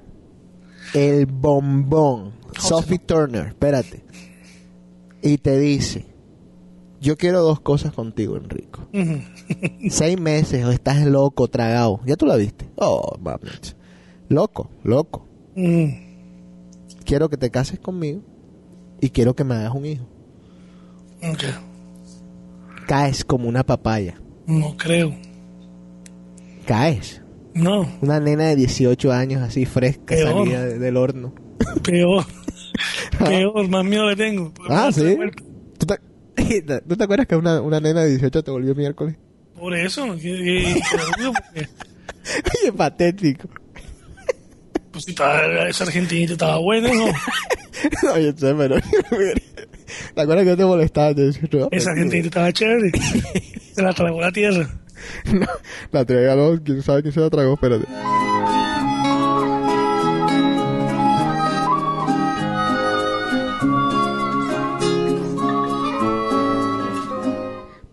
el 0.94 1.26
bombón, 1.26 2.34
Sophie 2.58 3.00
Turner, 3.00 3.48
espérate, 3.48 4.04
y 5.22 5.38
te 5.38 5.58
dice, 5.60 6.06
yo 7.00 7.17
quiero 7.17 7.41
dos 7.41 7.60
cosas 7.60 7.94
contigo, 7.94 8.38
Enrico. 8.38 8.88
Seis 9.89 10.20
meses 10.20 10.63
o 10.65 10.72
estás 10.72 11.06
loco, 11.06 11.48
tragado. 11.48 12.00
¿Ya 12.06 12.15
tú 12.15 12.26
la 12.26 12.36
viste? 12.36 12.70
Oh, 12.76 13.17
mami. 13.20 13.50
Loco, 14.30 14.70
loco. 14.84 15.28
Mm, 15.56 16.10
Quiero 17.04 17.28
que 17.30 17.36
te 17.38 17.50
cases 17.50 17.80
conmigo 17.80 18.22
y 19.02 19.10
quiero 19.10 19.34
que 19.36 19.44
me 19.44 19.56
hagas 19.56 19.74
un 19.74 19.86
hijo. 19.86 20.06
ok. 21.24 21.44
Caes 22.88 23.24
como 23.26 23.50
una 23.50 23.63
papaya. 23.63 24.20
No 24.46 24.76
creo. 24.78 25.13
Caes. 26.65 27.21
No, 27.54 27.82
Una 28.02 28.19
nena 28.19 28.45
de 28.45 28.56
18 28.56 29.12
años 29.12 29.41
así 29.41 29.65
fresca, 29.65 30.15
Peor. 30.15 30.45
salida 30.45 30.65
de- 30.65 30.80
del 30.80 30.95
horno. 30.97 31.34
peor. 31.84 32.26
peor, 33.19 33.67
más 33.67 33.84
miedo 33.84 34.10
le 34.10 34.15
tengo. 34.15 34.54
Ah, 34.69 34.89
sí. 34.93 35.17
¿Tú 35.78 35.86
te, 35.86 36.00
¿tú 36.88 36.95
te 36.95 37.04
acuerdas 37.04 37.28
que 37.28 37.36
una, 37.36 37.62
una 37.62 37.80
nena 37.80 38.02
de 38.04 38.10
18 38.12 38.43
te 38.43 38.52
volvió 38.52 38.74
miércoles? 38.74 39.15
Por 39.60 39.76
eso, 39.76 40.06
que- 40.15 40.21
que- 40.21 40.82
que 40.91 40.97
lo 40.97 41.06
digo, 41.17 41.34
porque, 41.34 41.67
Oye, 42.63 42.71
patético. 42.71 43.50
pues 44.91 45.04
si 45.06 45.12
estaba- 45.12 45.67
esa 45.67 45.84
argentinita 45.84 46.34
estaba 46.34 46.58
buena, 46.60 46.89
¿no? 46.93 47.06
Oye, 48.13 48.34
sé, 48.38 48.54
pero... 48.56 48.76
¿Te 50.15 50.21
acuerdas 50.21 50.43
que 50.45 50.50
yo 50.52 50.58
te 50.58 50.65
molestaba? 50.65 51.13
Te 51.13 51.21
decía, 51.24 51.50
no, 51.52 51.67
Esa 51.71 51.91
argentinita 51.91 52.28
estaba 52.28 52.54
chévere. 52.54 52.91
Se 53.74 53.82
la 53.82 53.93
tragó 53.93 54.21
la 54.21 54.32
tierra. 54.32 54.69
no, 55.34 55.48
la 55.92 56.36
los... 56.36 56.62
¿Quién 56.62 56.82
sabe 56.82 57.02
quién 57.02 57.14
se 57.14 57.20
la 57.20 57.30
tragó? 57.30 57.54
Espérate. 57.54 57.88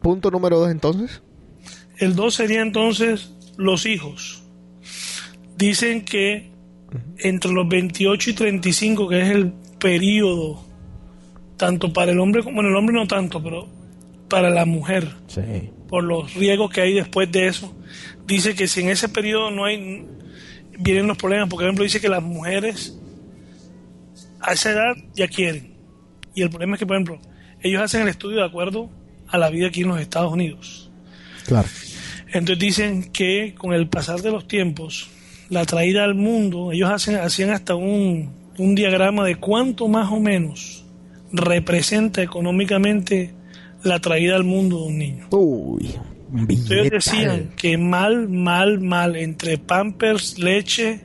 Punto 0.02 0.30
número 0.30 0.58
dos, 0.58 0.70
entonces. 0.70 1.22
El 1.98 2.14
2 2.14 2.34
sería 2.34 2.62
entonces 2.62 3.34
los 3.56 3.84
hijos. 3.84 4.42
Dicen 5.56 6.04
que 6.04 6.50
entre 7.18 7.52
los 7.52 7.68
28 7.68 8.30
y 8.30 8.32
35, 8.32 9.08
que 9.08 9.20
es 9.20 9.30
el 9.30 9.52
periodo, 9.78 10.64
tanto 11.56 11.92
para 11.92 12.12
el 12.12 12.20
hombre 12.20 12.42
como, 12.42 12.54
bueno, 12.56 12.70
el 12.70 12.76
hombre 12.76 12.94
no 12.94 13.06
tanto, 13.06 13.42
pero 13.42 13.68
para 14.28 14.48
la 14.50 14.64
mujer, 14.64 15.08
Sí. 15.26 15.70
Por 15.88 16.04
los 16.04 16.34
riesgos 16.34 16.70
que 16.70 16.82
hay 16.82 16.94
después 16.94 17.30
de 17.32 17.48
eso, 17.48 17.74
dice 18.26 18.54
que 18.54 18.68
si 18.68 18.82
en 18.82 18.90
ese 18.90 19.08
periodo 19.08 19.50
no 19.50 19.64
hay, 19.64 20.06
vienen 20.78 21.06
los 21.06 21.16
problemas, 21.16 21.48
porque 21.48 21.62
por 21.62 21.68
ejemplo 21.68 21.84
dice 21.84 22.00
que 22.00 22.08
las 22.08 22.22
mujeres 22.22 22.98
a 24.40 24.52
esa 24.52 24.70
edad 24.70 24.96
ya 25.14 25.28
quieren. 25.28 25.74
Y 26.34 26.42
el 26.42 26.50
problema 26.50 26.74
es 26.74 26.78
que, 26.78 26.86
por 26.86 26.96
ejemplo, 26.96 27.18
ellos 27.60 27.82
hacen 27.82 28.02
el 28.02 28.08
estudio 28.08 28.38
de 28.38 28.44
acuerdo 28.44 28.90
a 29.26 29.38
la 29.38 29.50
vida 29.50 29.68
aquí 29.68 29.82
en 29.82 29.88
los 29.88 30.00
Estados 30.00 30.32
Unidos. 30.32 30.90
Claro. 31.46 31.68
Entonces 32.28 32.58
dicen 32.58 33.10
que 33.10 33.54
con 33.56 33.72
el 33.72 33.88
pasar 33.88 34.20
de 34.20 34.30
los 34.30 34.46
tiempos, 34.46 35.08
la 35.48 35.64
traída 35.64 36.04
al 36.04 36.14
mundo, 36.14 36.72
ellos 36.72 36.90
hacen, 36.90 37.16
hacían 37.16 37.50
hasta 37.50 37.74
un, 37.74 38.32
un 38.58 38.74
diagrama 38.74 39.24
de 39.24 39.36
cuánto 39.36 39.88
más 39.88 40.12
o 40.12 40.20
menos 40.20 40.84
representa 41.32 42.22
económicamente 42.22 43.34
la 43.82 44.00
traída 44.00 44.36
al 44.36 44.44
mundo 44.44 44.78
de 44.80 44.82
un 44.88 44.98
niño. 44.98 45.26
Uy, 45.30 45.94
un 46.32 46.46
ellos 46.50 46.90
decían 46.90 47.50
que 47.56 47.78
mal, 47.78 48.28
mal, 48.28 48.80
mal, 48.80 49.16
entre 49.16 49.58
pampers, 49.58 50.38
leche, 50.38 51.00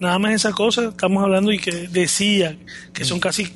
nada 0.00 0.18
más 0.18 0.32
esa 0.34 0.52
cosa, 0.52 0.88
estamos 0.88 1.22
hablando 1.22 1.52
y 1.52 1.58
que 1.58 1.88
decía 1.88 2.56
que 2.92 3.04
son 3.04 3.20
casi 3.20 3.48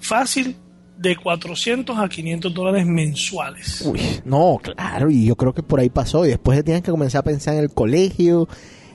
fácil 0.00 0.54
de 0.96 1.16
400 1.16 1.96
a 1.98 2.08
500 2.08 2.52
dólares 2.54 2.86
mensuales. 2.86 3.82
Uy, 3.84 4.00
no, 4.24 4.58
claro, 4.62 5.10
y 5.10 5.26
yo 5.26 5.36
creo 5.36 5.52
que 5.54 5.62
por 5.62 5.80
ahí 5.80 5.88
pasó. 5.88 6.24
Y 6.24 6.28
después 6.30 6.62
tienes 6.64 6.82
que 6.82 6.90
comenzar 6.90 7.20
a 7.20 7.24
pensar 7.24 7.54
en 7.54 7.60
el 7.60 7.70
colegio, 7.70 8.48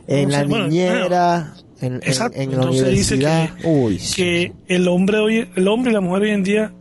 en 0.08 0.32
la 0.32 0.40
sé, 0.42 0.46
bueno, 0.48 0.68
niñera, 0.68 1.54
en, 1.82 1.94
en- 1.96 2.04
Exacto. 2.04 2.40
en 2.40 2.50
la 2.52 2.56
Entonces 2.58 2.90
dice 2.92 3.20
que, 3.20 3.50
Uy, 3.68 4.00
sí. 4.00 4.16
que 4.16 4.54
el 4.68 4.88
hombre 4.90 5.18
hoy, 5.20 5.48
el 5.56 5.68
hombre 5.68 5.92
y 5.92 5.94
la 5.94 6.02
mujer 6.02 6.24
hoy 6.24 6.30
en 6.32 6.44
día, 6.44 6.74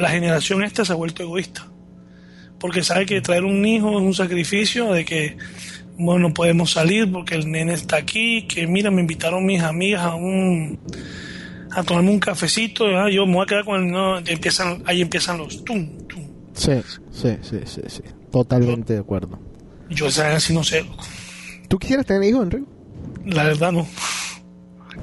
la 0.00 0.10
generación 0.10 0.64
esta 0.64 0.84
se 0.84 0.92
ha 0.92 0.96
vuelto 0.96 1.22
egoísta. 1.22 1.66
Porque 2.58 2.82
sabe 2.82 3.06
que 3.06 3.20
traer 3.20 3.44
un 3.44 3.64
hijo 3.64 3.90
es 3.90 4.02
un 4.02 4.14
sacrificio 4.14 4.92
de 4.92 5.04
que, 5.04 5.36
bueno, 5.96 6.28
no 6.28 6.34
podemos 6.34 6.72
salir 6.72 7.10
porque 7.10 7.34
el 7.34 7.50
nene 7.50 7.74
está 7.74 7.96
aquí, 7.96 8.46
que 8.46 8.66
mira, 8.66 8.90
me 8.90 9.00
invitaron 9.00 9.46
mis 9.46 9.62
amigas 9.62 10.02
a 10.02 10.14
un 10.14 10.78
a 11.72 11.84
tomarme 11.84 12.10
un 12.10 12.18
cafecito, 12.18 12.84
ah, 12.98 13.08
yo 13.08 13.26
me 13.26 13.34
voy 13.34 13.44
a 13.44 13.46
quedar 13.46 13.64
con 13.64 13.84
el 13.84 13.92
no, 13.92 14.18
empiezan, 14.18 14.82
ahí 14.86 15.02
empiezan 15.02 15.38
los 15.38 15.64
tum, 15.64 15.88
tum. 16.08 16.24
Sí, 16.52 16.72
sí, 17.12 17.36
sí, 17.42 17.60
sí, 17.64 17.80
sí. 17.86 18.02
Totalmente 18.32 18.94
de 18.94 18.98
acuerdo. 18.98 19.38
Yo 19.88 20.06
esa 20.06 20.34
así 20.34 20.52
no 20.52 20.64
sé, 20.64 20.84
¿Tú 21.68 21.78
quisieras 21.78 22.06
tener 22.06 22.28
hijos, 22.28 22.42
Enrique? 22.42 22.66
la 23.24 23.44
verdad 23.44 23.70
no. 23.70 23.86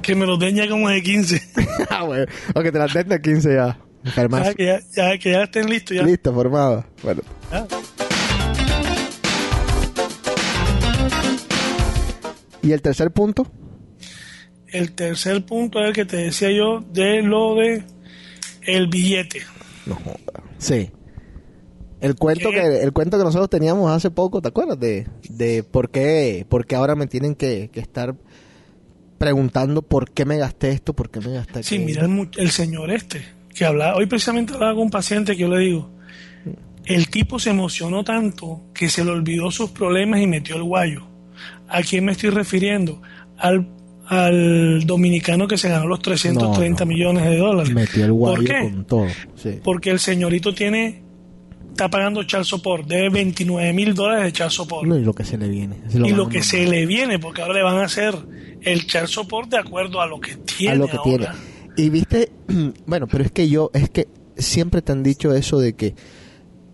Que 0.02 0.14
me 0.14 0.26
los 0.26 0.38
den 0.38 0.56
ya 0.56 0.68
como 0.68 0.90
de 0.90 1.02
15. 1.02 1.42
ah, 1.90 2.04
bueno. 2.04 2.26
O 2.54 2.60
que 2.60 2.70
te 2.70 2.78
la 2.78 2.86
den 2.86 3.08
de 3.08 3.20
15 3.20 3.54
ya. 3.54 3.78
Que, 4.56 4.64
ya, 4.66 4.80
ya- 4.94 5.18
que 5.18 5.32
ya 5.32 5.42
estén 5.44 5.68
listos 5.68 5.96
ya. 5.96 6.02
Listo, 6.02 6.32
formada. 6.32 6.86
Bueno. 7.02 7.22
Ya. 7.50 7.66
¿Y 12.62 12.72
el 12.72 12.82
tercer 12.82 13.10
punto? 13.10 13.46
El 14.68 14.92
tercer 14.92 15.44
punto 15.46 15.80
es 15.80 15.88
el 15.88 15.92
que 15.94 16.04
te 16.04 16.16
decía 16.18 16.50
yo 16.50 16.80
de 16.92 17.22
lo 17.22 17.54
de 17.54 17.82
el 18.62 18.88
billete. 18.88 19.40
No 19.86 19.94
joda. 19.94 20.42
Sí. 20.58 20.90
El 22.00 22.14
cuento 22.16 22.50
¿Qué? 22.50 22.56
que 22.56 22.82
el 22.82 22.92
cuento 22.92 23.18
que 23.18 23.24
nosotros 23.24 23.48
teníamos 23.50 23.90
hace 23.90 24.10
poco, 24.10 24.40
¿te 24.42 24.48
acuerdas? 24.48 24.78
De, 24.78 25.06
de 25.30 25.62
por 25.64 25.90
qué 25.90 26.46
por 26.48 26.66
qué 26.66 26.76
ahora 26.76 26.94
me 26.94 27.06
tienen 27.06 27.34
que, 27.34 27.70
que 27.72 27.80
estar 27.80 28.14
preguntando 29.16 29.82
por 29.82 30.10
qué 30.10 30.24
me 30.24 30.36
gasté 30.38 30.70
esto, 30.70 30.92
por 30.94 31.10
qué 31.10 31.20
me 31.20 31.32
gasté 31.32 31.62
Sí, 31.64 31.76
aquello. 31.82 32.08
mira 32.08 32.30
el 32.36 32.50
señor 32.50 32.90
este, 32.92 33.22
que 33.58 33.64
hablaba, 33.66 33.96
hoy 33.96 34.06
precisamente 34.06 34.54
hablaba 34.54 34.74
con 34.74 34.84
un 34.84 34.90
paciente 34.90 35.32
que 35.34 35.42
yo 35.42 35.48
le 35.48 35.58
digo, 35.58 35.90
el 36.84 37.08
tipo 37.10 37.38
se 37.38 37.50
emocionó 37.50 38.04
tanto 38.04 38.62
que 38.72 38.88
se 38.88 39.04
le 39.04 39.10
olvidó 39.10 39.50
sus 39.50 39.70
problemas 39.70 40.20
y 40.20 40.26
metió 40.26 40.56
el 40.56 40.62
guayo. 40.62 41.02
¿A 41.68 41.82
quién 41.82 42.04
me 42.04 42.12
estoy 42.12 42.30
refiriendo? 42.30 43.02
Al, 43.36 43.68
al 44.06 44.86
dominicano 44.86 45.46
que 45.46 45.58
se 45.58 45.68
ganó 45.68 45.86
los 45.86 46.00
330 46.00 46.84
No, 46.84 46.88
no. 46.88 46.94
millones 46.94 47.24
de 47.24 47.36
dólares. 47.36 47.72
Metió 47.74 48.04
el 48.04 48.10
¿Por 48.10 48.18
guayo 48.18 48.44
qué? 48.44 48.60
con 48.62 48.84
todo. 48.86 49.06
Sí. 49.34 49.58
Porque 49.62 49.90
el 49.90 49.98
señorito 49.98 50.54
tiene, 50.54 51.02
está 51.70 51.90
pagando 51.90 52.22
child 52.22 52.44
support, 52.44 52.86
debe 52.86 53.10
29 53.10 53.72
mil 53.74 53.92
dólares 53.94 54.24
de 54.24 54.32
child 54.32 54.50
support. 54.50 54.86
No, 54.88 54.96
y 54.98 55.02
lo 55.04 55.12
que 55.12 55.24
se 55.24 55.36
le 55.36 55.48
viene. 55.48 55.76
se 55.88 55.98
y 55.98 56.10
lo 56.12 56.28
que 56.28 56.42
se 56.42 56.64
le 56.66 56.86
viene, 56.86 57.18
porque 57.18 57.42
ahora 57.42 57.54
le 57.54 57.62
van 57.62 57.76
a 57.78 57.84
hacer 57.84 58.14
el 58.62 58.86
child 58.86 59.08
support 59.08 59.50
de 59.50 59.58
acuerdo 59.58 60.00
a 60.00 60.06
lo 60.06 60.18
que 60.20 60.36
tiene. 60.36 60.72
a 60.72 60.76
lo 60.76 60.86
que 60.86 60.96
ahora. 60.96 61.32
tiene. 61.32 61.57
Y 61.78 61.90
viste, 61.90 62.30
bueno, 62.86 63.06
pero 63.06 63.24
es 63.24 63.32
que 63.32 63.48
yo, 63.48 63.70
es 63.72 63.88
que 63.90 64.08
siempre 64.36 64.82
te 64.82 64.92
han 64.92 65.02
dicho 65.02 65.32
eso 65.34 65.58
de 65.58 65.74
que 65.74 65.94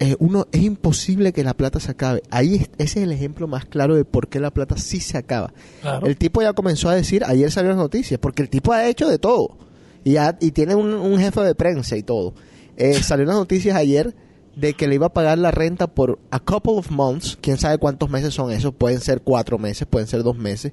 eh, 0.00 0.16
uno 0.18 0.48
es 0.50 0.62
imposible 0.62 1.32
que 1.32 1.44
la 1.44 1.54
plata 1.54 1.78
se 1.78 1.90
acabe. 1.92 2.22
Ahí 2.30 2.56
es- 2.56 2.70
ese 2.78 2.98
es 3.00 3.04
el 3.04 3.12
ejemplo 3.12 3.46
más 3.46 3.64
claro 3.64 3.94
de 3.94 4.04
por 4.04 4.28
qué 4.28 4.40
la 4.40 4.50
plata 4.52 4.76
sí 4.76 5.00
se 5.00 5.16
acaba. 5.18 5.52
Claro. 5.82 6.06
El 6.06 6.16
tipo 6.16 6.42
ya 6.42 6.52
comenzó 6.52 6.88
a 6.88 6.94
decir, 6.94 7.22
ayer 7.24 7.50
salió 7.52 7.70
las 7.70 7.78
noticias, 7.78 8.18
porque 8.18 8.42
el 8.42 8.48
tipo 8.50 8.72
ha 8.72 8.86
hecho 8.88 9.08
de 9.08 9.18
todo. 9.18 9.56
Y, 10.02 10.16
ha- 10.16 10.36
y 10.40 10.50
tiene 10.50 10.74
un, 10.74 10.92
un 10.92 11.18
jefe 11.18 11.40
de 11.42 11.54
prensa 11.54 11.96
y 11.96 12.02
todo. 12.02 12.34
Eh, 12.76 12.94
salió 13.02 13.24
las 13.24 13.36
noticias 13.36 13.76
ayer 13.76 14.14
de 14.56 14.74
que 14.74 14.86
le 14.88 14.94
iba 14.96 15.06
a 15.06 15.12
pagar 15.12 15.38
la 15.38 15.50
renta 15.50 15.86
por 15.88 16.18
a 16.30 16.38
couple 16.40 16.74
of 16.76 16.90
months, 16.90 17.38
quién 17.40 17.56
sabe 17.58 17.78
cuántos 17.78 18.10
meses 18.10 18.34
son 18.34 18.52
esos, 18.52 18.74
pueden 18.74 19.00
ser 19.00 19.20
cuatro 19.22 19.58
meses, 19.58 19.86
pueden 19.88 20.06
ser 20.08 20.22
dos 20.22 20.36
meses, 20.36 20.72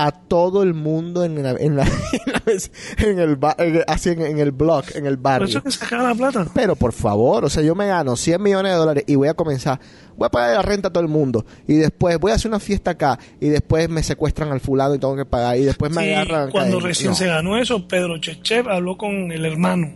a 0.00 0.12
todo 0.12 0.62
el 0.62 0.74
mundo 0.74 1.24
en, 1.24 1.42
la, 1.42 1.50
en, 1.50 1.74
la- 1.74 1.82
en, 2.12 2.32
la- 2.32 3.08
en 3.10 3.18
el, 3.18 3.34
ba- 3.36 3.56
en- 3.58 3.82
así 3.88 4.10
en, 4.10 4.22
en 4.22 4.38
el 4.38 4.52
blog, 4.52 4.84
en 4.94 5.06
el 5.06 5.16
Por 5.16 5.22
barrio. 5.22 5.48
eso 5.48 5.58
es 5.58 5.64
que 5.64 5.70
se 5.72 5.84
acaba 5.84 6.10
la 6.10 6.14
plata. 6.14 6.46
Pero 6.54 6.76
por 6.76 6.92
favor, 6.92 7.44
o 7.44 7.48
sea, 7.48 7.62
yo 7.64 7.74
me 7.74 7.86
gano 7.88 8.14
100 8.14 8.40
millones 8.40 8.72
de 8.72 8.78
dólares 8.78 9.04
y 9.08 9.16
voy 9.16 9.26
a 9.28 9.34
comenzar, 9.34 9.80
voy 10.16 10.26
a 10.26 10.28
pagar 10.30 10.54
la 10.56 10.62
renta 10.62 10.88
a 10.88 10.92
todo 10.92 11.02
el 11.02 11.08
mundo 11.10 11.44
y 11.66 11.74
después 11.74 12.16
voy 12.20 12.30
a 12.30 12.36
hacer 12.36 12.48
una 12.48 12.60
fiesta 12.60 12.92
acá 12.92 13.18
y 13.40 13.48
después 13.48 13.88
me 13.88 14.02
secuestran 14.04 14.52
al 14.52 14.60
fulano 14.60 14.94
y 14.94 14.98
tengo 15.00 15.16
que 15.16 15.24
pagar 15.24 15.56
y 15.56 15.64
después 15.64 15.90
me 15.92 16.04
Sí, 16.04 16.12
agarran. 16.12 16.50
cuando 16.50 16.78
recién 16.78 17.10
No. 17.10 17.16
se 17.16 17.26
ganó 17.26 17.56
eso, 17.58 17.88
Pedro 17.88 18.18
Chechev 18.18 18.68
habló 18.68 18.96
con 18.96 19.32
el 19.32 19.44
hermano 19.44 19.92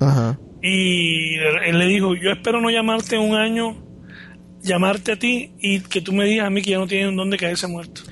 Ajá. 0.00 0.38
y 0.62 1.34
él 1.66 1.78
le 1.78 1.86
dijo, 1.86 2.14
yo 2.14 2.30
espero 2.30 2.60
no 2.60 2.68
llamarte 2.70 3.16
un 3.16 3.34
año, 3.34 3.74
llamarte 4.62 5.12
a 5.12 5.18
ti 5.18 5.52
y 5.60 5.80
que 5.80 6.00
tú 6.00 6.12
me 6.12 6.24
digas 6.26 6.46
a 6.46 6.50
mí 6.50 6.60
que 6.62 6.72
ya 6.72 6.78
no 6.78 6.86
tienen 6.86 7.16
dónde 7.16 7.36
caerse 7.36 7.66
muerto. 7.66 8.02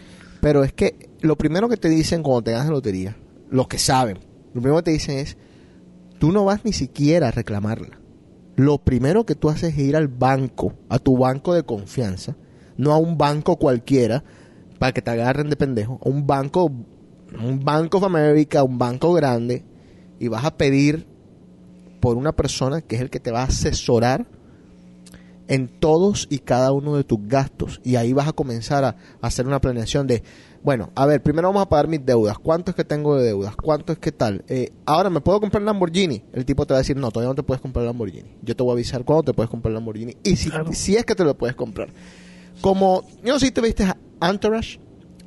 Pero 0.41 0.63
es 0.63 0.73
que 0.73 1.09
lo 1.25 1.37
primero 1.37 1.71
que 1.71 1.79
te 1.79 1.89
dicen 1.89 2.23
cuando 2.23 2.43
te 2.43 2.51
ganas 2.53 2.67
la 2.67 2.75
lotería, 2.75 3.17
los 3.51 3.67
que 3.67 3.79
saben, 3.79 4.19
lo 4.53 4.61
primero 4.61 4.77
que 4.77 4.83
te 4.83 4.91
dicen 4.91 5.19
es, 5.19 5.39
tú 6.19 6.33
no 6.33 6.45
vas 6.45 6.65
ni 6.65 6.73
siquiera 6.75 7.29
a 7.29 7.31
reclamarla. 7.31 7.99
Lo 8.57 8.77
primero 8.79 9.25
que 9.25 9.35
tú 9.35 9.49
haces 9.49 9.73
es 9.73 9.79
ir 9.79 9.97
al 9.97 10.09
banco, 10.09 10.75
a 10.91 10.99
tu 10.99 11.17
banco 11.17 11.55
de 11.55 11.63
confianza, 11.63 12.37
no 12.77 12.93
a 12.93 12.99
un 12.99 13.17
banco 13.17 13.57
cualquiera, 13.57 14.23
para 14.79 14.93
que 14.93 15.01
te 15.01 15.11
agarren 15.11 15.49
de 15.49 15.57
pendejo, 15.57 15.99
a 16.05 16.09
un 16.11 16.27
banco, 16.27 16.71
un 17.43 17.65
Banco 17.65 17.99
of 17.99 18.05
America, 18.05 18.63
un 18.63 18.79
banco 18.79 19.15
grande, 19.15 19.65
y 20.21 20.29
vas 20.29 20.45
a 20.45 20.57
pedir 20.57 21.07
por 22.01 22.19
una 22.19 22.33
persona 22.33 22.83
que 22.83 22.97
es 22.97 23.03
el 23.03 23.09
que 23.09 23.19
te 23.19 23.31
va 23.31 23.41
a 23.41 23.47
asesorar 23.47 24.27
en 25.49 25.69
todos 25.81 26.27
y 26.31 26.39
cada 26.41 26.71
uno 26.73 26.97
de 26.97 27.05
tus 27.05 27.19
gastos. 27.27 27.81
Y 27.83 27.97
ahí 27.97 28.13
vas 28.13 28.29
a 28.29 28.33
comenzar 28.33 28.85
a, 28.85 28.89
a 29.21 29.27
hacer 29.27 29.47
una 29.47 29.61
planeación 29.61 30.07
de, 30.07 30.23
bueno, 30.65 30.91
a 30.95 31.05
ver, 31.05 31.23
primero 31.23 31.49
vamos 31.49 31.63
a 31.63 31.69
pagar 31.69 31.89
mis 31.89 32.05
deudas. 32.05 32.39
¿Cuánto 32.39 32.71
es 32.71 32.75
que 32.75 32.85
tengo 32.85 33.17
de 33.17 33.25
deudas? 33.27 33.55
¿Cuánto 33.55 33.93
es 33.93 33.99
que 33.99 34.11
tal? 34.13 34.45
Eh, 34.49 34.71
ahora, 34.87 35.11
¿me 35.11 35.21
puedo 35.21 35.39
comprar 35.39 35.63
Lamborghini? 35.63 36.25
El 36.33 36.47
tipo 36.47 36.65
te 36.67 36.73
va 36.73 36.79
a 36.79 36.81
decir, 36.81 36.97
no, 36.97 37.11
todavía 37.11 37.29
no 37.29 37.35
te 37.35 37.43
puedes 37.43 37.61
comprar 37.61 37.85
Lamborghini. 37.85 38.31
Yo 38.43 38.57
te 38.57 38.63
voy 38.63 38.71
a 38.71 38.73
avisar 38.73 39.05
cuándo 39.05 39.23
te 39.25 39.35
puedes 39.35 39.51
comprar 39.51 39.75
Lamborghini. 39.75 40.17
Y 40.25 40.37
si, 40.37 40.49
Claro. 40.49 40.73
si 40.73 40.97
es 40.97 41.05
que 41.05 41.15
te 41.15 41.23
lo 41.23 41.37
puedes 41.37 41.55
comprar. 41.55 41.91
Como, 42.63 43.03
yo 43.23 43.35
no 43.35 43.39
sé 43.39 43.47
si 43.47 43.53
te 43.53 43.61
viste 43.61 43.85
a 43.85 43.97
Entourage. 44.31 44.81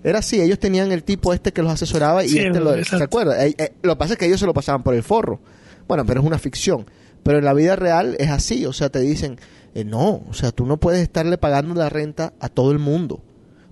Era 0.03 0.19
así, 0.19 0.41
ellos 0.41 0.57
tenían 0.57 0.91
el 0.91 1.03
tipo 1.03 1.33
este 1.33 1.53
que 1.53 1.61
los 1.61 1.71
asesoraba 1.71 2.23
y 2.23 2.29
Sí, 2.29 2.39
este 2.39 2.59
lo. 2.59 2.83
¿se 2.83 3.03
acuerda? 3.03 3.45
Eh, 3.45 3.53
eh, 3.59 3.73
lo 3.83 3.93
que 3.93 3.99
pasa 3.99 4.13
es 4.13 4.19
que 4.19 4.25
ellos 4.25 4.39
se 4.39 4.45
lo 4.47 4.53
pasaban 4.55 4.81
por 4.81 4.95
el 4.95 5.03
forro. 5.03 5.39
Bueno, 5.87 6.03
pero 6.05 6.19
es 6.21 6.25
una 6.25 6.39
ficción. 6.39 6.85
Pero 7.21 7.37
en 7.39 7.45
la 7.45 7.53
vida 7.53 7.75
real 7.75 8.15
es 8.17 8.29
así, 8.29 8.65
o 8.65 8.73
sea, 8.73 8.89
te 8.89 8.99
dicen, 8.99 9.37
no, 9.85 10.23
o 10.29 10.33
sea, 10.33 10.51
tú 10.51 10.65
no 10.65 10.77
puedes 10.77 11.01
estarle 11.01 11.37
pagando 11.37 11.75
la 11.75 11.89
renta 11.89 12.33
a 12.39 12.49
todo 12.49 12.71
el 12.71 12.79
mundo. 12.79 13.21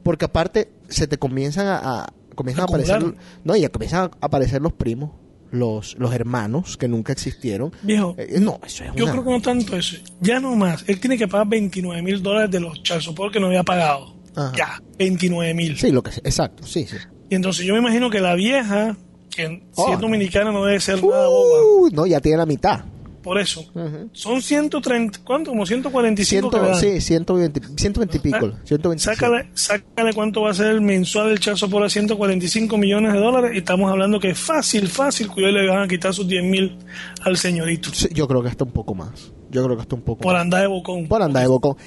Porque 0.05 0.25
aparte 0.25 0.69
se 0.87 1.07
te 1.07 1.17
comienzan 1.17 1.65
a, 1.65 1.77
a- 2.03 2.13
comienzan 2.35 2.61
a 2.61 2.65
aparecer, 2.65 3.03
no, 3.43 3.53
comienzan 3.71 4.03
a 4.03 4.11
aparecer 4.21 4.61
los 4.61 4.71
primos, 4.71 5.09
los, 5.49 5.95
los 5.97 6.13
hermanos 6.13 6.77
que 6.77 6.87
nunca 6.87 7.11
existieron. 7.11 7.71
Viejo, 7.81 8.13
Eh, 8.19 8.37
no, 8.39 8.59
eso 8.63 8.83
es 8.83 8.91
yo 8.95 9.05
una- 9.05 9.13
creo 9.13 9.23
que 9.23 9.31
no 9.31 9.41
tanto 9.41 9.75
eso. 9.75 9.97
Ya 10.21 10.39
no 10.39 10.55
más. 10.55 10.83
Él 10.87 10.99
tiene 10.99 11.17
que 11.17 11.27
pagar 11.27 11.47
29 11.47 12.03
mil 12.03 12.21
dólares 12.21 12.51
de 12.51 12.59
los 12.59 12.83
child 12.83 13.01
support 13.01 13.33
que 13.33 13.39
no 13.39 13.47
había 13.47 13.63
pagado. 13.63 14.13
Ajá. 14.35 14.53
Ya, 14.55 14.83
29 14.99 15.53
mil. 15.55 15.75
Sí, 15.77 15.89
lo 15.91 16.03
que 16.03 16.11
exacto, 16.23 16.67
sí, 16.67 16.85
sí. 16.85 16.97
Y 17.31 17.33
entonces 17.35 17.65
yo 17.65 17.73
me 17.73 17.79
imagino 17.79 18.11
que 18.11 18.19
la 18.21 18.35
vieja, 18.35 18.95
que 19.35 19.47
si 19.47 19.63
Oh, 19.75 19.93
es 19.93 19.99
dominicana 19.99 20.51
no 20.51 20.63
debe 20.65 20.79
ser 20.79 21.03
nada 21.03 21.27
boba. 21.27 21.89
No, 21.91 22.05
ya 22.05 22.19
tiene 22.21 22.37
la 22.37 22.45
mitad. 22.45 22.85
Por 23.25 23.39
eso. 23.39 23.61
Ujú. 23.73 24.09
Son 24.13 24.39
130, 24.39 25.21
¿cuánto? 25.23 25.49
Como 25.49 25.65
145 25.65 26.51
que 26.51 26.57
Ciento, 26.59 26.75
sí, 26.79 27.01
120, 27.01 27.59
120 27.75 28.17
y 28.17 28.19
pico. 28.19 28.51
125. 28.65 28.99
Sácale, 28.99 29.49
sácale 29.55 30.13
cuánto 30.13 30.43
va 30.43 30.51
a 30.51 30.53
ser 30.53 30.67
el 30.67 30.81
mensual 30.81 31.29
del 31.29 31.39
chazo 31.39 31.67
por 31.67 31.83
a 31.83 31.89
145 31.89 32.77
millones 32.77 33.13
de 33.13 33.19
dólares 33.19 33.53
y 33.55 33.57
estamos 33.57 33.89
hablando 33.89 34.19
que 34.19 34.35
fácil, 34.35 34.87
fácil, 34.87 35.27
cuyo 35.29 35.47
le 35.47 35.67
van 35.67 35.81
a 35.81 35.87
quitar 35.87 36.13
sus 36.13 36.27
10 36.27 36.43
mil 36.43 36.77
al 37.23 37.35
señorito. 37.35 37.89
Sí, 37.91 38.09
yo 38.13 38.27
creo 38.27 38.43
que 38.43 38.49
hasta 38.49 38.63
un 38.63 38.71
poco 38.71 38.93
más. 38.93 39.33
Yo 39.49 39.63
creo 39.63 39.75
que 39.75 39.81
hasta 39.81 39.95
un 39.95 40.03
poco 40.03 40.21
Por 40.21 40.33
más. 40.33 40.43
andar 40.43 40.61
de 40.61 40.67
bocón. 40.67 41.07
Por 41.07 41.23
andar 41.23 41.41
de 41.41 41.49
bocón. 41.49 41.77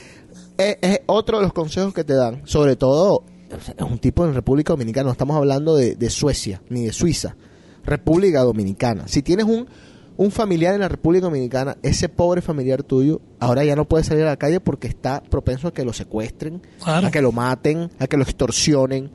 Es, 0.56 0.76
es 0.82 1.00
otro 1.06 1.36
de 1.36 1.44
los 1.44 1.52
consejos 1.52 1.94
que 1.94 2.02
te 2.02 2.14
dan. 2.14 2.42
Sobre 2.46 2.74
todo, 2.74 3.22
es 3.48 3.84
un 3.88 3.98
tipo 3.98 4.26
en 4.26 4.34
República 4.34 4.72
Dominicana. 4.72 5.04
No 5.04 5.12
estamos 5.12 5.36
hablando 5.36 5.76
de, 5.76 5.94
de 5.94 6.10
Suecia 6.10 6.62
ni 6.68 6.86
de 6.86 6.92
Suiza. 6.92 7.36
República 7.84 8.42
Dominicana. 8.42 9.06
Si 9.06 9.22
tienes 9.22 9.46
un, 9.46 9.68
un 10.18 10.30
familiar 10.30 10.74
en 10.74 10.80
la 10.80 10.88
República 10.88 11.24
Dominicana, 11.26 11.78
ese 11.82 12.08
pobre 12.10 12.42
familiar 12.42 12.82
tuyo, 12.82 13.20
ahora 13.40 13.64
ya 13.64 13.74
no 13.76 13.88
puede 13.88 14.04
salir 14.04 14.24
a 14.24 14.26
la 14.26 14.36
calle 14.36 14.60
porque 14.60 14.86
está 14.88 15.22
propenso 15.22 15.68
a 15.68 15.72
que 15.72 15.84
lo 15.84 15.92
secuestren, 15.94 16.60
Claro. 16.84 17.06
a 17.06 17.10
que 17.10 17.22
lo 17.22 17.32
maten, 17.32 17.90
a 17.98 18.06
que 18.06 18.16
lo 18.18 18.24
extorsionen. 18.24 19.10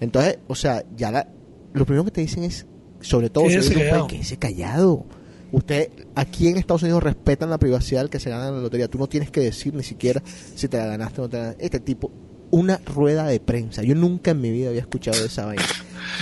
Entonces, 0.00 0.38
o 0.48 0.54
sea, 0.54 0.84
ya 0.96 1.10
la- 1.10 1.28
lo 1.72 1.86
primero 1.86 2.04
que 2.04 2.10
te 2.10 2.20
dicen 2.20 2.42
es, 2.44 2.66
sobre 3.00 3.30
todo, 3.30 3.44
si 3.44 3.50
Quédese 3.52 3.74
callado. 3.74 4.06
país, 4.08 4.36
callado. 4.38 5.06
Usted, 5.52 5.90
aquí 6.14 6.48
en 6.48 6.56
Estados 6.58 6.82
Unidos 6.82 7.02
respetan 7.02 7.48
la 7.48 7.58
privacidad 7.58 8.00
del 8.02 8.10
que 8.10 8.20
se 8.20 8.28
gana 8.28 8.48
en 8.48 8.56
la 8.56 8.60
lotería. 8.60 8.88
Tú 8.88 8.98
no 8.98 9.06
tienes 9.06 9.30
que 9.30 9.40
decir 9.40 9.72
ni 9.74 9.82
siquiera 9.82 10.22
si 10.54 10.68
te 10.68 10.76
la 10.76 10.86
ganaste 10.86 11.20
o 11.20 11.24
no 11.24 11.30
te 11.30 11.36
la 11.38 11.42
ganaste. 11.44 11.64
Este 11.64 11.80
tipo, 11.80 12.10
una 12.50 12.78
rueda 12.84 13.26
de 13.26 13.40
prensa. 13.40 13.82
Yo 13.82 13.94
nunca 13.94 14.32
en 14.32 14.40
mi 14.40 14.50
vida 14.50 14.68
había 14.70 14.80
escuchado 14.80 15.18
de 15.20 15.26
esa 15.26 15.46
vaina. 15.46 15.62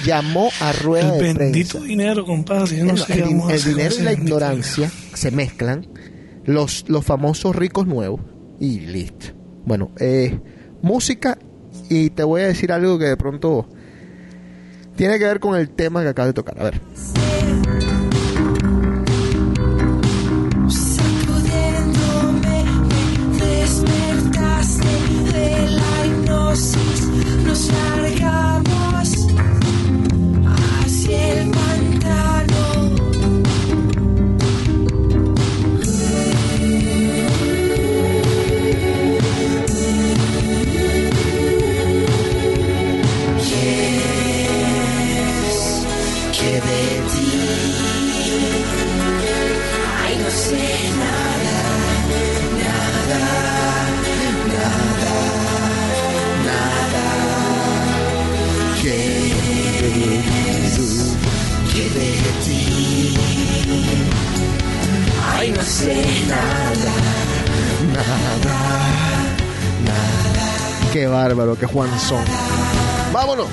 Llamó 0.05 0.51
a 0.61 0.73
rueda 0.73 1.17
el 1.17 1.23
de 1.23 1.33
bendito 1.35 1.71
prensa. 1.79 1.87
dinero, 1.89 2.25
compadre. 2.25 2.77
Yo 2.77 2.85
no 2.85 2.93
El- 2.93 2.99
sé 2.99 3.15
dinero 3.15 3.95
y 3.99 4.03
la 4.03 4.11
bendito 4.11 4.13
ignorancia 4.13 4.91
se 5.15 5.31
mezclan 5.31 5.87
los, 6.45 6.85
los 6.89 7.05
famosos 7.05 7.55
ricos 7.57 7.87
nuevos 7.87 8.21
y 8.61 8.81
listo. 8.81 9.27
Bueno, 9.65 9.91
eh, 9.99 10.39
música 10.83 11.39
y 11.89 12.11
te 12.11 12.23
voy 12.25 12.43
a 12.43 12.47
decir 12.49 12.73
algo 12.73 12.99
que 12.99 13.07
de 13.07 13.17
pronto 13.17 13.69
tiene 14.97 15.19
que 15.19 15.25
ver 15.25 15.41
con 15.41 15.57
el 15.57 15.71
tema 15.71 16.03
que 16.03 16.09
acabas 16.09 16.31
de 16.31 16.35
tocar. 16.35 16.61
A 16.61 16.65
ver. 16.65 16.81
Vámonos. 73.13 73.49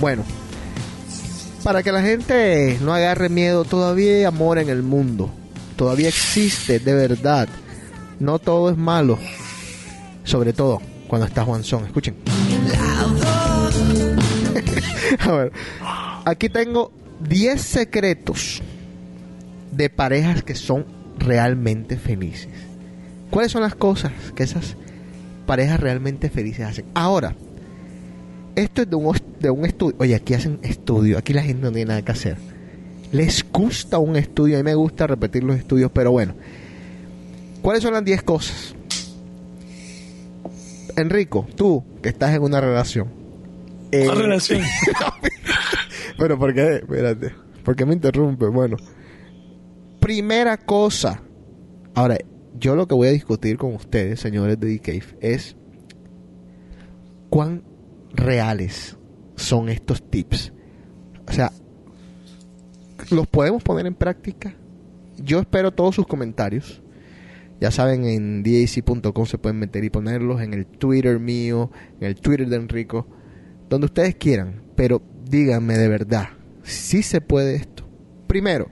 Bueno, 0.00 0.22
para 1.64 1.82
que 1.82 1.90
la 1.90 2.02
gente 2.02 2.78
no 2.80 2.94
agarre 2.94 3.28
miedo, 3.28 3.64
todavía 3.64 4.12
hay 4.12 4.24
amor 4.24 4.58
en 4.58 4.68
el 4.68 4.84
mundo. 4.84 5.28
Todavía 5.74 6.08
existe, 6.08 6.78
de 6.78 6.94
verdad. 6.94 7.48
No 8.20 8.38
todo 8.38 8.70
es 8.70 8.76
malo. 8.76 9.18
Sobre 10.26 10.52
todo 10.52 10.82
cuando 11.08 11.26
está 11.26 11.44
Juan. 11.44 11.62
Escuchen. 11.62 12.16
A 15.20 15.32
ver, 15.32 15.52
aquí 16.24 16.48
tengo 16.48 16.92
10 17.20 17.62
secretos 17.62 18.60
de 19.70 19.88
parejas 19.88 20.42
que 20.42 20.54
son 20.54 20.84
realmente 21.18 21.96
felices. 21.96 22.48
¿Cuáles 23.30 23.52
son 23.52 23.62
las 23.62 23.74
cosas 23.76 24.12
que 24.34 24.42
esas 24.42 24.76
parejas 25.46 25.80
realmente 25.80 26.28
felices 26.28 26.66
hacen? 26.66 26.86
Ahora, 26.94 27.34
esto 28.56 28.82
es 28.82 28.90
de 28.90 28.96
un, 28.96 29.16
de 29.40 29.50
un 29.50 29.64
estudio. 29.64 29.96
Oye, 29.98 30.16
aquí 30.16 30.34
hacen 30.34 30.58
estudio. 30.62 31.18
Aquí 31.18 31.32
la 31.34 31.42
gente 31.42 31.62
no 31.62 31.72
tiene 31.72 31.88
nada 31.88 32.02
que 32.02 32.12
hacer. 32.12 32.36
Les 33.12 33.44
gusta 33.52 33.98
un 33.98 34.16
estudio. 34.16 34.56
A 34.56 34.58
mí 34.58 34.64
me 34.64 34.74
gusta 34.74 35.06
repetir 35.06 35.44
los 35.44 35.56
estudios, 35.56 35.90
pero 35.94 36.10
bueno. 36.10 36.34
¿Cuáles 37.62 37.82
son 37.82 37.92
las 37.92 38.04
10 38.04 38.22
cosas? 38.22 38.74
Enrico, 40.96 41.46
tú 41.56 41.84
que 42.02 42.08
estás 42.08 42.34
en 42.34 42.42
una 42.42 42.60
relación. 42.60 43.08
eh, 43.92 44.04
¿Cuál 44.06 44.18
relación? 44.18 44.62
pero 46.18 46.38
¿por 46.38 46.54
qué? 46.54 46.76
Espérate. 46.76 47.32
¿Por 47.64 47.76
qué 47.76 47.84
me 47.84 47.94
interrumpe? 47.94 48.46
Bueno. 48.46 48.76
Primera 50.00 50.56
cosa. 50.56 51.22
Ahora, 51.94 52.16
yo 52.58 52.76
lo 52.76 52.86
que 52.86 52.94
voy 52.94 53.08
a 53.08 53.12
discutir 53.12 53.56
con 53.58 53.74
ustedes, 53.74 54.20
señores 54.20 54.58
de 54.60 54.78
The 54.78 54.80
Cave, 54.80 55.18
es 55.20 55.56
cuán 57.28 57.64
reales 58.12 58.96
son 59.36 59.68
estos 59.68 60.08
tips. 60.08 60.52
O 61.28 61.32
sea, 61.32 61.50
¿los 63.10 63.26
podemos 63.26 63.62
poner 63.62 63.86
en 63.86 63.94
práctica? 63.94 64.54
Yo 65.18 65.40
espero 65.40 65.72
todos 65.72 65.94
sus 65.94 66.06
comentarios. 66.06 66.82
Ya 67.60 67.70
saben, 67.70 68.04
en 68.04 68.42
dac.com 68.42 69.26
se 69.26 69.38
pueden 69.38 69.58
meter 69.58 69.82
y 69.82 69.90
ponerlos 69.90 70.42
en 70.42 70.52
el 70.52 70.66
Twitter 70.66 71.18
mío, 71.18 71.70
en 72.00 72.06
el 72.08 72.16
Twitter 72.16 72.48
de 72.48 72.56
Enrico, 72.56 73.06
donde 73.68 73.86
ustedes 73.86 74.14
quieran. 74.16 74.62
Pero 74.74 75.02
díganme 75.24 75.78
de 75.78 75.88
verdad, 75.88 76.28
si 76.62 77.02
se 77.02 77.20
puede 77.20 77.56
esto. 77.56 77.88
Primero, 78.26 78.68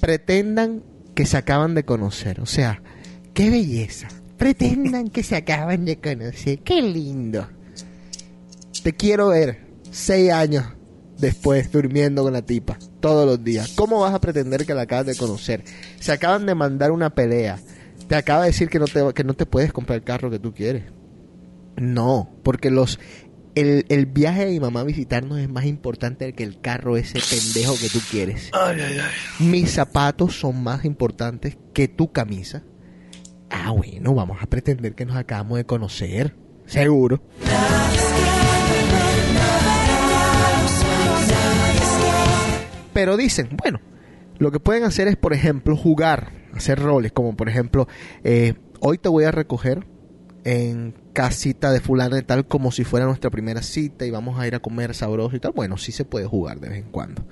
pretendan 0.00 0.82
que 1.14 1.26
se 1.26 1.36
acaban 1.36 1.74
de 1.74 1.84
conocer. 1.84 2.40
O 2.40 2.46
sea, 2.46 2.82
qué 3.32 3.50
belleza. 3.50 4.08
Pretendan 4.36 5.08
que 5.08 5.22
se 5.22 5.36
acaban 5.36 5.84
de 5.84 5.98
conocer. 5.98 6.60
Qué 6.60 6.82
lindo. 6.82 7.48
Te 8.82 8.92
quiero 8.92 9.28
ver 9.28 9.60
seis 9.90 10.30
años 10.30 10.73
después 11.18 11.70
durmiendo 11.70 12.22
con 12.22 12.32
la 12.32 12.42
tipa 12.42 12.78
todos 13.00 13.26
los 13.26 13.42
días. 13.42 13.72
¿Cómo 13.76 14.00
vas 14.00 14.14
a 14.14 14.20
pretender 14.20 14.66
que 14.66 14.74
la 14.74 14.82
acabas 14.82 15.06
de 15.06 15.16
conocer? 15.16 15.64
Se 16.00 16.12
acaban 16.12 16.46
de 16.46 16.54
mandar 16.54 16.90
una 16.90 17.10
pelea. 17.10 17.58
Te 18.08 18.16
acaba 18.16 18.42
de 18.42 18.50
decir 18.50 18.68
que 18.68 18.78
no 18.78 18.86
te, 18.86 19.12
que 19.14 19.24
no 19.24 19.34
te 19.34 19.46
puedes 19.46 19.72
comprar 19.72 19.98
el 19.98 20.04
carro 20.04 20.30
que 20.30 20.38
tú 20.38 20.52
quieres. 20.52 20.84
No, 21.76 22.30
porque 22.42 22.70
los 22.70 22.98
el, 23.54 23.86
el 23.88 24.06
viaje 24.06 24.46
de 24.46 24.52
mi 24.52 24.60
mamá 24.60 24.80
a 24.80 24.84
visitarnos 24.84 25.38
es 25.38 25.48
más 25.48 25.64
importante 25.64 26.32
que 26.32 26.42
el 26.42 26.60
carro 26.60 26.96
ese 26.96 27.20
pendejo 27.20 27.74
que 27.80 27.88
tú 27.88 28.00
quieres. 28.10 28.50
Ay, 28.52 28.80
ay, 28.80 28.98
ay. 28.98 29.46
Mis 29.46 29.72
zapatos 29.72 30.38
son 30.38 30.62
más 30.62 30.84
importantes 30.84 31.56
que 31.72 31.88
tu 31.88 32.12
camisa. 32.12 32.64
Ah, 33.50 33.70
bueno, 33.70 34.14
vamos 34.14 34.38
a 34.40 34.46
pretender 34.46 34.94
que 34.94 35.06
nos 35.06 35.16
acabamos 35.16 35.58
de 35.58 35.66
conocer. 35.66 36.36
Seguro. 36.66 37.22
Pero 42.94 43.18
dicen, 43.18 43.50
bueno, 43.56 43.80
lo 44.38 44.50
que 44.50 44.60
pueden 44.60 44.84
hacer 44.84 45.08
es, 45.08 45.16
por 45.16 45.34
ejemplo, 45.34 45.76
jugar, 45.76 46.30
hacer 46.54 46.80
roles, 46.80 47.12
como 47.12 47.36
por 47.36 47.48
ejemplo, 47.48 47.88
eh, 48.22 48.54
hoy 48.80 48.98
te 48.98 49.08
voy 49.08 49.24
a 49.24 49.32
recoger 49.32 49.86
en 50.44 50.94
casita 51.12 51.72
de 51.72 51.80
fulano 51.80 52.16
y 52.16 52.22
tal, 52.22 52.46
como 52.46 52.70
si 52.70 52.84
fuera 52.84 53.06
nuestra 53.06 53.30
primera 53.30 53.62
cita 53.62 54.06
y 54.06 54.10
vamos 54.10 54.38
a 54.38 54.46
ir 54.46 54.54
a 54.54 54.60
comer 54.60 54.94
sabroso 54.94 55.34
y 55.36 55.40
tal. 55.40 55.52
Bueno, 55.52 55.76
sí 55.76 55.90
se 55.90 56.04
puede 56.04 56.26
jugar 56.26 56.60
de 56.60 56.68
vez 56.68 56.78
en 56.78 56.90
cuando. 56.90 57.26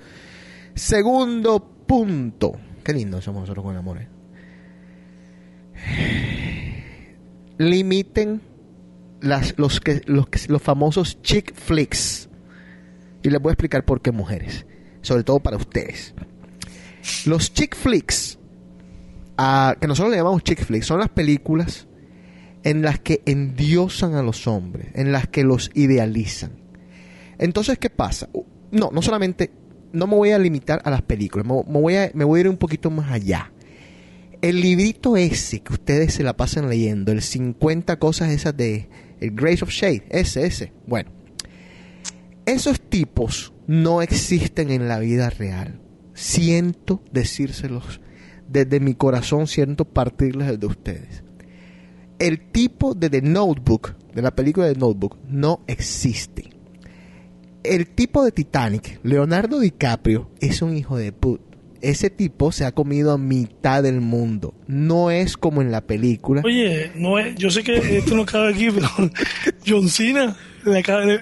Segundo 0.74 1.60
punto. 1.86 2.52
Qué 2.82 2.92
lindo 2.92 3.20
somos 3.20 3.42
nosotros 3.42 3.64
con 3.64 3.74
el 3.74 3.78
amor, 3.78 3.98
¿eh? 3.98 4.08
Limiten 7.58 8.40
las, 9.20 9.54
los, 9.56 9.80
que, 9.80 10.00
los, 10.06 10.26
los 10.48 10.62
famosos 10.62 11.22
chick 11.22 11.54
flicks. 11.54 12.28
Y 13.22 13.30
les 13.30 13.40
voy 13.40 13.50
a 13.50 13.52
explicar 13.52 13.84
por 13.84 14.00
qué 14.00 14.10
mujeres. 14.10 14.66
Sobre 15.02 15.24
todo 15.24 15.40
para 15.40 15.56
ustedes. 15.56 16.14
Los 17.26 17.52
chick 17.52 17.76
flicks, 17.76 18.38
ah, 19.36 19.76
que 19.80 19.86
nosotros 19.86 20.12
le 20.12 20.18
llamamos 20.18 20.42
chick 20.42 20.64
flicks, 20.64 20.86
son 20.86 21.00
las 21.00 21.08
películas 21.08 21.86
en 22.64 22.82
las 22.82 23.00
que 23.00 23.22
endiosan 23.26 24.14
a 24.14 24.22
los 24.22 24.46
hombres, 24.46 24.88
en 24.94 25.12
las 25.12 25.26
que 25.26 25.44
los 25.44 25.70
idealizan. 25.74 26.52
Entonces, 27.38 27.78
¿qué 27.78 27.90
pasa? 27.90 28.28
No, 28.70 28.90
no 28.92 29.02
solamente, 29.02 29.50
no 29.92 30.06
me 30.06 30.14
voy 30.14 30.30
a 30.30 30.38
limitar 30.38 30.80
a 30.84 30.90
las 30.90 31.02
películas, 31.02 31.46
me, 31.46 31.54
me 31.54 31.80
voy, 31.80 31.96
a, 31.96 32.10
me 32.14 32.24
voy 32.24 32.38
a 32.38 32.40
ir 32.42 32.48
un 32.48 32.56
poquito 32.56 32.90
más 32.90 33.10
allá. 33.10 33.52
El 34.40 34.60
librito 34.60 35.16
ese 35.16 35.60
que 35.60 35.72
ustedes 35.72 36.14
se 36.14 36.22
la 36.22 36.36
pasan 36.36 36.68
leyendo, 36.68 37.12
el 37.12 37.22
50 37.22 37.98
cosas 37.98 38.30
esas 38.30 38.56
de 38.56 38.88
el 39.20 39.30
Grace 39.32 39.62
of 39.62 39.70
Shade, 39.70 40.04
ese, 40.10 40.46
ese. 40.46 40.72
Bueno, 40.86 41.10
esos 42.46 42.80
tipos 42.80 43.52
no 43.66 44.02
existen 44.02 44.70
en 44.70 44.88
la 44.88 44.98
vida 44.98 45.30
real. 45.30 45.80
Siento 46.14 47.02
decírselos 47.12 48.00
desde 48.48 48.80
mi 48.80 48.94
corazón, 48.94 49.46
siento 49.46 49.84
partirles 49.84 50.58
de 50.58 50.66
ustedes. 50.66 51.24
El 52.18 52.50
tipo 52.50 52.94
de 52.94 53.10
The 53.10 53.22
Notebook, 53.22 53.96
de 54.14 54.22
la 54.22 54.34
película 54.34 54.66
de 54.66 54.74
Notebook, 54.74 55.18
no 55.26 55.62
existe. 55.66 56.50
El 57.62 57.88
tipo 57.88 58.24
de 58.24 58.32
Titanic, 58.32 59.00
Leonardo 59.02 59.60
DiCaprio, 59.60 60.30
es 60.40 60.62
un 60.62 60.76
hijo 60.76 60.96
de 60.96 61.12
put. 61.12 61.40
Ese 61.82 62.10
tipo 62.10 62.52
se 62.52 62.64
ha 62.64 62.72
comido 62.72 63.12
a 63.12 63.18
mitad 63.18 63.82
del 63.82 64.00
mundo. 64.00 64.54
No 64.66 65.10
es 65.10 65.36
como 65.36 65.60
en 65.60 65.70
la 65.70 65.82
película. 65.82 66.42
Oye, 66.44 66.92
no 66.94 67.18
es, 67.18 67.34
yo 67.34 67.50
sé 67.50 67.62
que 67.62 67.98
esto 67.98 68.14
no 68.14 68.24
cabe 68.24 68.52
aquí, 68.52 68.68
pero 68.70 68.88
John 69.66 69.88
Cena 69.88 70.36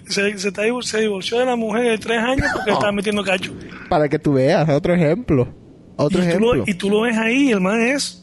se, 0.08 0.38
se 0.38 0.48
está 0.48 0.62
se 0.82 1.00
divorció 1.00 1.38
de 1.38 1.46
la 1.46 1.56
mujer 1.56 1.82
de 1.90 1.98
tres 1.98 2.18
años 2.18 2.46
porque 2.52 2.70
estaba 2.70 2.92
metiendo 2.92 3.24
cacho. 3.24 3.52
Para 3.88 4.08
que 4.08 4.18
tú 4.18 4.34
veas, 4.34 4.68
otro 4.68 4.94
ejemplo. 4.94 5.48
Otro 5.96 6.20
y, 6.20 6.22
tú 6.22 6.28
ejemplo. 6.28 6.54
lo, 6.54 6.64
y 6.66 6.74
tú 6.74 6.90
lo 6.90 7.00
ves 7.02 7.16
ahí, 7.16 7.50
el 7.50 7.60
man 7.60 7.80
es 7.80 8.20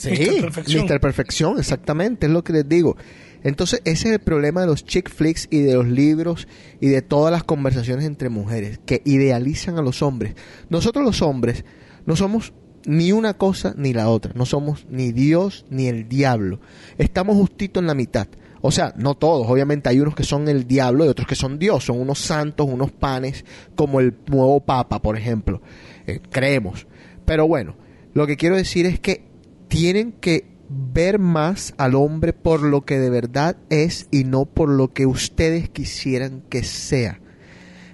Sí, 0.00 0.10
Mr. 0.10 0.40
Perfección. 0.40 0.86
Mr. 0.86 1.00
Perfección, 1.00 1.58
exactamente, 1.58 2.26
es 2.26 2.32
lo 2.32 2.42
que 2.42 2.54
les 2.54 2.68
digo. 2.68 2.96
Entonces, 3.42 3.80
ese 3.84 4.08
es 4.08 4.14
el 4.14 4.20
problema 4.20 4.60
de 4.60 4.66
los 4.66 4.84
chick 4.84 5.10
flicks 5.10 5.48
y 5.50 5.60
de 5.60 5.74
los 5.74 5.86
libros 5.86 6.46
y 6.80 6.88
de 6.88 7.02
todas 7.02 7.32
las 7.32 7.44
conversaciones 7.44 8.04
entre 8.04 8.28
mujeres 8.28 8.80
que 8.84 9.02
idealizan 9.04 9.78
a 9.78 9.82
los 9.82 10.02
hombres. 10.02 10.34
Nosotros 10.68 11.04
los 11.04 11.22
hombres 11.22 11.64
no 12.06 12.16
somos 12.16 12.52
ni 12.86 13.12
una 13.12 13.34
cosa 13.34 13.74
ni 13.76 13.92
la 13.92 14.08
otra, 14.08 14.32
no 14.34 14.46
somos 14.46 14.86
ni 14.90 15.12
Dios 15.12 15.66
ni 15.70 15.86
el 15.86 16.08
diablo. 16.08 16.60
Estamos 16.98 17.36
justito 17.36 17.80
en 17.80 17.86
la 17.86 17.94
mitad. 17.94 18.28
O 18.62 18.70
sea, 18.70 18.92
no 18.96 19.14
todos, 19.14 19.46
obviamente 19.48 19.88
hay 19.88 20.00
unos 20.00 20.14
que 20.14 20.24
son 20.24 20.48
el 20.48 20.66
diablo 20.66 21.06
y 21.06 21.08
otros 21.08 21.26
que 21.26 21.34
son 21.34 21.58
Dios, 21.58 21.84
son 21.84 21.98
unos 21.98 22.18
santos, 22.18 22.68
unos 22.70 22.90
panes, 22.90 23.44
como 23.74 24.00
el 24.00 24.14
nuevo 24.26 24.60
Papa, 24.60 25.00
por 25.00 25.16
ejemplo. 25.16 25.62
Eh, 26.06 26.20
creemos. 26.30 26.86
Pero 27.24 27.48
bueno, 27.48 27.76
lo 28.12 28.26
que 28.26 28.36
quiero 28.36 28.56
decir 28.56 28.84
es 28.84 29.00
que 29.00 29.24
tienen 29.68 30.12
que 30.12 30.50
ver 30.70 31.18
más 31.18 31.74
al 31.76 31.94
hombre 31.94 32.32
por 32.32 32.62
lo 32.62 32.82
que 32.82 32.98
de 32.98 33.10
verdad 33.10 33.56
es 33.70 34.06
y 34.10 34.24
no 34.24 34.44
por 34.44 34.68
lo 34.68 34.92
que 34.92 35.06
ustedes 35.06 35.68
quisieran 35.68 36.42
que 36.48 36.62
sea. 36.62 37.20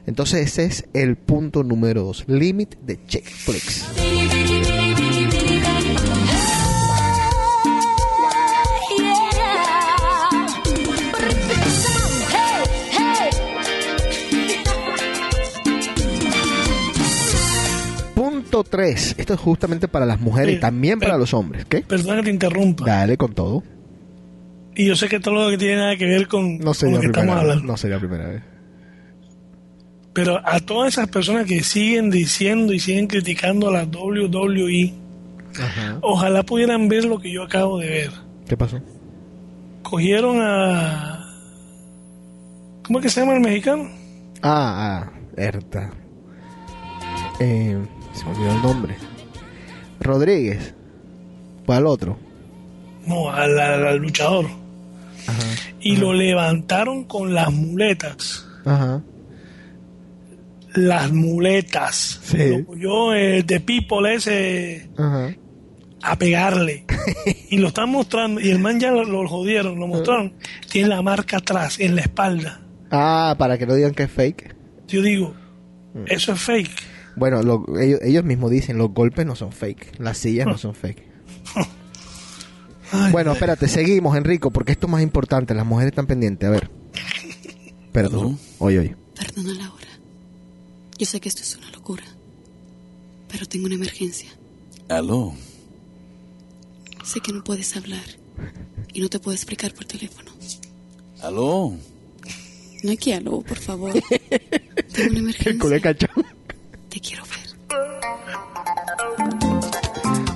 Entonces 0.06 0.46
ese 0.46 0.66
es 0.66 0.84
el 0.92 1.16
punto 1.16 1.64
número 1.64 2.04
dos. 2.04 2.24
Limit 2.28 2.76
de 2.80 3.04
chick 3.06 3.26
Punto 18.56 18.70
tres. 18.70 19.14
Esto 19.18 19.34
es 19.34 19.40
justamente 19.40 19.86
para 19.86 20.06
las 20.06 20.18
mujeres 20.18 20.56
y 20.56 20.60
también 20.60 20.98
para 20.98 21.18
los 21.18 21.34
hombres. 21.34 21.66
¿Qué? 21.66 21.82
Perdona 21.82 22.16
que 22.16 22.22
te 22.24 22.30
interrumpa. 22.30 22.86
Dale 22.86 23.16
con 23.18 23.34
todo. 23.34 23.62
Y 24.74 24.86
yo 24.86 24.96
sé 24.96 25.08
que 25.08 25.20
todo 25.20 25.34
lo 25.44 25.50
que 25.50 25.58
tiene 25.58 25.76
nada 25.76 25.96
que 25.96 26.06
ver 26.06 26.26
con, 26.26 26.58
No 26.58 26.72
con 26.72 26.92
lo 26.92 27.00
que 27.00 27.06
estamos 27.06 27.10
primera 27.12 27.34
vez. 27.34 27.40
hablando. 27.42 27.64
No 27.66 27.76
sería 27.76 27.96
la 27.96 28.00
primera 28.00 28.28
vez. 28.28 28.42
Pero 30.14 30.40
a 30.42 30.60
todas 30.60 30.94
esas 30.94 31.08
personas 31.08 31.44
que 31.44 31.62
siguen 31.62 32.10
diciendo 32.10 32.72
y 32.72 32.80
siguen 32.80 33.06
criticando 33.08 33.68
a 33.68 33.72
la 33.72 33.84
WWE, 33.84 34.94
Ajá. 35.60 35.98
ojalá 36.00 36.42
pudieran 36.42 36.88
ver 36.88 37.04
lo 37.04 37.18
que 37.18 37.30
yo 37.30 37.42
acabo 37.42 37.78
de 37.78 37.88
ver. 37.90 38.10
¿Qué 38.48 38.56
pasó? 38.56 38.80
Cogieron 39.82 40.38
a... 40.40 41.30
¿Cómo 42.84 43.00
es 43.00 43.02
que 43.02 43.10
se 43.10 43.20
llama 43.20 43.34
el 43.34 43.40
mexicano? 43.40 43.90
Ah, 44.42 45.04
ah, 45.04 45.12
Erta. 45.36 45.90
Eh, 47.38 47.76
se 48.16 48.24
me 48.24 48.30
olvidó 48.32 48.52
el 48.56 48.62
nombre. 48.62 48.96
Rodríguez. 50.00 50.74
¿Cuál 51.64 51.86
otro? 51.86 52.18
No, 53.06 53.30
al, 53.30 53.58
al- 53.58 53.86
al 53.86 53.98
luchador. 53.98 54.46
Ajá. 55.26 55.42
Y 55.80 55.96
lo 55.96 56.12
levantaron 56.12 57.04
con 57.04 57.34
las 57.34 57.52
muletas. 57.52 58.46
Ajá. 58.64 59.02
Las 60.74 61.10
muletas. 61.12 62.20
Sí. 62.22 62.64
Cogió 62.66 63.14
eh, 63.14 63.42
de 63.42 63.60
People 63.60 64.14
ese 64.14 64.88
Ajá. 64.98 65.34
a 66.02 66.16
pegarle. 66.18 66.84
y 67.50 67.56
lo 67.58 67.68
están 67.68 67.88
mostrando. 67.90 68.40
Y 68.40 68.50
el 68.50 68.58
man 68.58 68.78
ya 68.78 68.90
lo, 68.90 69.04
lo 69.04 69.26
jodieron, 69.28 69.78
lo 69.78 69.86
mostraron. 69.86 70.34
Tiene 70.70 70.88
la 70.88 71.02
marca 71.02 71.38
atrás, 71.38 71.80
en 71.80 71.94
la 71.96 72.02
espalda. 72.02 72.60
Ah, 72.90 73.34
para 73.38 73.56
que 73.58 73.66
no 73.66 73.74
digan 73.74 73.94
que 73.94 74.04
es 74.04 74.10
fake. 74.10 74.54
Yo 74.88 75.02
digo, 75.02 75.34
Mm. 75.94 76.04
eso 76.08 76.32
es 76.34 76.40
fake. 76.42 76.70
Bueno, 77.16 77.42
lo- 77.42 77.64
ellos, 77.80 78.00
ellos 78.02 78.24
mismos 78.24 78.50
dicen, 78.50 78.78
los 78.78 78.90
golpes 78.92 79.24
no 79.26 79.34
son 79.34 79.52
fake. 79.52 79.98
Las 79.98 80.18
sillas 80.18 80.46
no 80.46 80.58
son 80.58 80.74
fake. 80.74 81.02
Bueno, 83.10 83.32
espérate, 83.32 83.66
seguimos, 83.68 84.16
Enrico, 84.16 84.50
porque 84.52 84.72
esto 84.72 84.86
es 84.86 84.90
más 84.92 85.02
importante. 85.02 85.54
Las 85.54 85.66
mujeres 85.66 85.90
están 85.92 86.06
pendientes. 86.06 86.46
A 86.46 86.50
ver. 86.52 86.70
¿Aló? 87.94 88.38
Oye, 88.58 88.78
oye. 88.78 88.96
Perdona 89.16 89.54
la 89.54 89.72
hora. 89.72 89.86
Yo 90.98 91.06
sé 91.06 91.18
que 91.20 91.28
esto 91.28 91.42
es 91.42 91.56
una 91.56 91.70
locura, 91.70 92.04
pero 93.28 93.46
tengo 93.46 93.66
una 93.66 93.74
emergencia. 93.74 94.28
Aló. 94.88 95.34
Sé 97.04 97.20
que 97.20 97.32
no 97.32 97.42
puedes 97.42 97.76
hablar 97.76 98.04
y 98.92 99.00
no 99.00 99.08
te 99.08 99.18
puedo 99.18 99.34
explicar 99.34 99.72
por 99.74 99.84
teléfono. 99.86 100.30
Aló. 101.22 101.74
No 102.82 102.90
hay 102.90 102.96
que 102.98 103.14
algo, 103.14 103.42
por 103.42 103.58
favor. 103.58 103.92
Tengo 104.92 105.10
una 105.10 105.10
El 105.10 105.16
emergencia. 105.16 105.58
Quiero 107.00 107.24
ver. 107.24 107.46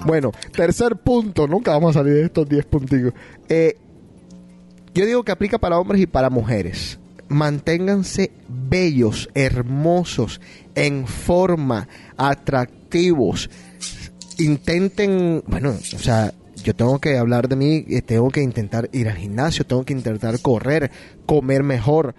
Bueno, 0.05 0.33
tercer 0.53 0.97
punto. 0.97 1.47
Nunca 1.47 1.73
vamos 1.73 1.97
a 1.97 2.01
salir 2.01 2.15
de 2.15 2.25
estos 2.25 2.49
10 2.49 2.67
punticos. 2.67 3.13
Eh, 3.49 3.77
yo 4.95 5.07
digo 5.07 5.23
que 5.23 5.33
aplica 5.33 5.59
para 5.59 5.79
hombres 5.79 6.01
y 6.01 6.07
para 6.07 6.31
mujeres. 6.31 6.99
Manténganse 7.29 8.33
bellos, 8.49 9.31
hermosos, 9.35 10.41
en 10.75 11.07
forma, 11.07 11.89
atractivos. 12.17 13.51
Intenten, 14.39 15.45
bueno, 15.47 15.71
o 15.71 15.99
sea, 15.99 16.35
yo 16.65 16.75
tengo 16.75 16.99
que 16.99 17.17
hablar 17.17 17.49
de 17.49 17.57
mí, 17.57 17.85
eh, 17.89 18.03
tengo 18.03 18.31
que 18.31 18.43
intentar 18.43 18.89
ir 18.93 19.09
al 19.09 19.17
gimnasio, 19.17 19.65
tengo 19.65 19.85
que 19.85 19.93
intentar 19.93 20.41
correr, 20.41 20.91
comer 21.25 21.63
mejor, 21.63 22.15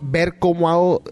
ver 0.00 0.38
cómo 0.38 0.68
hago 0.68 1.02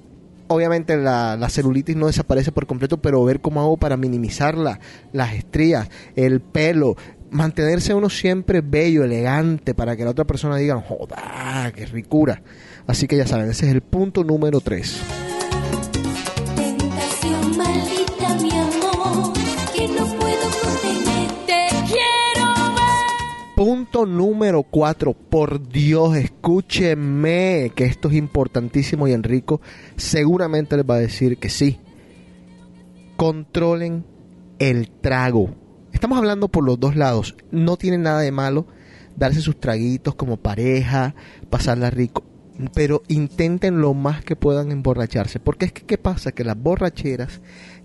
obviamente 0.52 0.96
la, 0.96 1.36
la 1.36 1.48
celulitis 1.48 1.96
no 1.96 2.06
desaparece 2.06 2.52
por 2.52 2.66
completo, 2.66 2.98
pero 2.98 3.24
ver 3.24 3.40
cómo 3.40 3.60
hago 3.60 3.76
para 3.76 3.96
minimizarla, 3.96 4.80
las 5.12 5.34
estrías, 5.34 5.88
el 6.16 6.40
pelo, 6.40 6.96
mantenerse 7.30 7.94
uno 7.94 8.10
siempre 8.10 8.60
bello, 8.60 9.04
elegante, 9.04 9.74
para 9.74 9.96
que 9.96 10.04
la 10.04 10.10
otra 10.10 10.24
persona 10.24 10.56
diga, 10.56 10.80
joda, 10.80 11.72
qué 11.74 11.86
ricura. 11.86 12.42
Así 12.86 13.08
que 13.08 13.16
ya 13.16 13.26
saben, 13.26 13.50
ese 13.50 13.66
es 13.66 13.72
el 13.72 13.80
punto 13.80 14.22
número 14.24 14.60
3. 14.60 15.31
Punto 23.64 24.06
número 24.06 24.64
4. 24.64 25.12
Por 25.12 25.68
Dios, 25.68 26.16
escúcheme 26.16 27.70
que 27.76 27.84
esto 27.84 28.08
es 28.08 28.14
importantísimo 28.14 29.06
y 29.06 29.12
Enrico 29.12 29.60
seguramente 29.94 30.76
les 30.76 30.84
va 30.84 30.96
a 30.96 30.98
decir 30.98 31.38
que 31.38 31.48
sí. 31.48 31.78
Controlen 33.16 34.04
el 34.58 34.90
trago. 34.90 35.54
Estamos 35.92 36.18
hablando 36.18 36.48
por 36.48 36.64
los 36.64 36.80
dos 36.80 36.96
lados. 36.96 37.36
No 37.52 37.76
tiene 37.76 37.98
nada 37.98 38.18
de 38.22 38.32
malo 38.32 38.66
darse 39.14 39.40
sus 39.40 39.60
traguitos 39.60 40.16
como 40.16 40.38
pareja, 40.38 41.14
pasarla 41.48 41.88
rico. 41.88 42.24
Pero 42.74 43.04
intenten 43.06 43.80
lo 43.80 43.94
más 43.94 44.24
que 44.24 44.34
puedan 44.34 44.72
emborracharse. 44.72 45.38
Porque 45.38 45.66
es 45.66 45.72
que, 45.72 45.82
¿qué 45.82 45.98
pasa? 45.98 46.32
Que 46.32 46.42
las 46.42 46.60
borracheras 46.60 47.40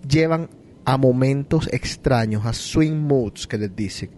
llevan 0.08 0.50
a 0.84 0.96
momentos 0.96 1.68
extraños, 1.72 2.46
a 2.46 2.52
swing 2.52 2.96
moods 2.96 3.46
que 3.46 3.58
les 3.58 3.76
dicen 3.76 4.10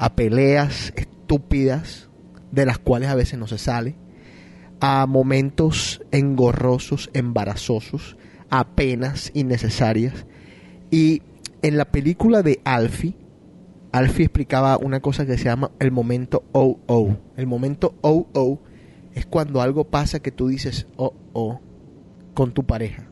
a 0.00 0.16
peleas 0.16 0.94
estúpidas 0.96 2.08
de 2.50 2.64
las 2.64 2.78
cuales 2.78 3.10
a 3.10 3.14
veces 3.14 3.38
no 3.38 3.46
se 3.46 3.58
sale, 3.58 3.96
a 4.80 5.04
momentos 5.04 6.00
engorrosos, 6.10 7.10
embarazosos, 7.12 8.16
a 8.48 8.66
penas 8.74 9.30
innecesarias. 9.34 10.24
Y 10.90 11.20
en 11.60 11.76
la 11.76 11.84
película 11.84 12.42
de 12.42 12.62
Alfie, 12.64 13.14
Alfie 13.92 14.24
explicaba 14.24 14.78
una 14.78 15.00
cosa 15.00 15.26
que 15.26 15.36
se 15.36 15.44
llama 15.44 15.70
el 15.78 15.92
momento 15.92 16.44
oh-oh. 16.52 17.18
El 17.36 17.46
momento 17.46 17.94
oh-oh 18.00 18.58
es 19.14 19.26
cuando 19.26 19.60
algo 19.60 19.84
pasa 19.84 20.20
que 20.20 20.32
tú 20.32 20.48
dices 20.48 20.86
oh-oh 20.96 21.60
con 22.32 22.52
tu 22.52 22.64
pareja. 22.64 23.10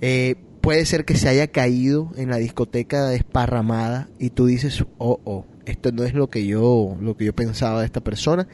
Eh, 0.00 0.36
puede 0.62 0.86
ser 0.86 1.04
que 1.04 1.16
se 1.16 1.28
haya 1.28 1.48
caído 1.48 2.12
en 2.16 2.30
la 2.30 2.38
discoteca 2.38 3.08
desparramada 3.08 4.08
y 4.18 4.30
tú 4.30 4.46
dices, 4.46 4.86
oh, 4.96 5.20
oh, 5.24 5.44
esto 5.70 5.92
no 5.92 6.04
es 6.04 6.14
lo 6.14 6.28
que 6.28 6.46
yo, 6.46 6.96
lo 7.00 7.16
que 7.16 7.26
yo 7.26 7.34
pensaba 7.34 7.80
de 7.80 7.86
esta 7.86 8.00
persona. 8.00 8.48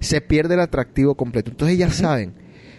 Se 0.00 0.20
pierde 0.20 0.54
el 0.54 0.60
atractivo 0.60 1.14
completo. 1.14 1.50
Entonces 1.50 1.78
ya 1.78 1.90
saben, 1.90 2.34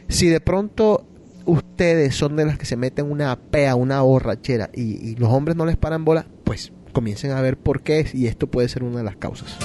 si 0.08 0.28
de 0.28 0.42
pronto 0.42 1.08
ustedes 1.46 2.16
son 2.16 2.36
de 2.36 2.46
las 2.46 2.58
que 2.58 2.66
se 2.66 2.76
meten 2.76 3.10
una 3.10 3.36
pea, 3.36 3.76
una 3.76 4.02
borrachera 4.02 4.70
y, 4.74 5.10
y 5.10 5.16
los 5.16 5.30
hombres 5.30 5.56
no 5.56 5.66
les 5.66 5.78
paran 5.78 6.06
bola, 6.06 6.28
pues 6.44 6.72
comiencen 6.92 7.32
a 7.32 7.42
ver 7.42 7.58
por 7.58 7.82
qué 7.82 8.00
es 8.00 8.16
y 8.16 8.28
esto 8.28 8.48
puede 8.48 8.70
ser 8.70 8.84
una 8.84 9.00
de 9.00 9.04
las 9.04 9.18
causas. 9.18 9.58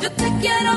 Yo 0.00 0.10
te 0.12 0.32
quiero 0.40 0.71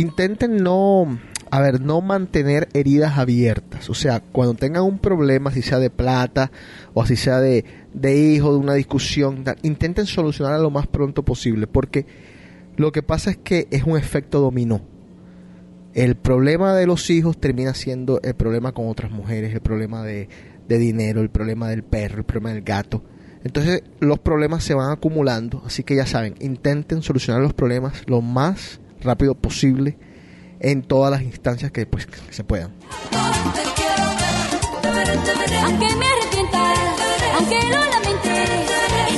intenten 0.00 0.56
no, 0.62 1.18
a 1.50 1.60
ver, 1.60 1.80
no 1.80 2.00
mantener 2.00 2.68
heridas 2.72 3.18
abiertas. 3.18 3.90
O 3.90 3.94
sea, 3.94 4.20
cuando 4.20 4.54
tengan 4.54 4.84
un 4.84 4.98
problema, 4.98 5.50
si 5.50 5.62
sea 5.62 5.78
de 5.78 5.90
plata 5.90 6.50
o 6.94 7.04
si 7.06 7.16
sea 7.16 7.40
de, 7.40 7.64
de 7.92 8.16
hijo, 8.16 8.52
de 8.52 8.58
una 8.58 8.74
discusión, 8.74 9.44
intenten 9.62 10.06
solucionarla 10.06 10.58
lo 10.58 10.70
más 10.70 10.86
pronto 10.86 11.22
posible. 11.22 11.66
Porque 11.66 12.06
lo 12.76 12.92
que 12.92 13.02
pasa 13.02 13.30
es 13.30 13.36
que 13.36 13.68
es 13.70 13.84
un 13.84 13.98
efecto 13.98 14.40
dominó. 14.40 14.80
El 15.92 16.14
problema 16.14 16.74
de 16.74 16.86
los 16.86 17.10
hijos 17.10 17.38
termina 17.38 17.74
siendo 17.74 18.20
el 18.22 18.34
problema 18.34 18.72
con 18.72 18.88
otras 18.88 19.10
mujeres, 19.10 19.52
el 19.52 19.60
problema 19.60 20.02
de, 20.02 20.28
de 20.68 20.78
dinero, 20.78 21.20
el 21.20 21.30
problema 21.30 21.68
del 21.68 21.82
perro, 21.82 22.18
el 22.18 22.24
problema 22.24 22.54
del 22.54 22.62
gato. 22.62 23.02
Entonces 23.42 23.82
los 23.98 24.18
problemas 24.18 24.62
se 24.64 24.74
van 24.74 24.92
acumulando, 24.92 25.62
así 25.66 25.82
que 25.82 25.96
ya 25.96 26.06
saben, 26.06 26.34
intenten 26.40 27.02
solucionar 27.02 27.42
los 27.42 27.54
problemas 27.54 28.02
lo 28.06 28.20
más 28.20 28.79
rápido 29.02 29.34
posible 29.34 29.96
en 30.60 30.82
todas 30.82 31.10
las 31.10 31.22
instancias 31.22 31.72
que, 31.72 31.86
pues, 31.86 32.06
que 32.06 32.18
se 32.30 32.44
puedan. 32.44 32.72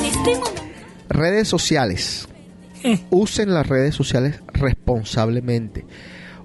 Este. 0.02 0.40
Redes 1.08 1.48
sociales. 1.48 2.28
Usen 3.10 3.54
las 3.54 3.66
redes 3.66 3.94
sociales 3.94 4.40
responsablemente. 4.52 5.84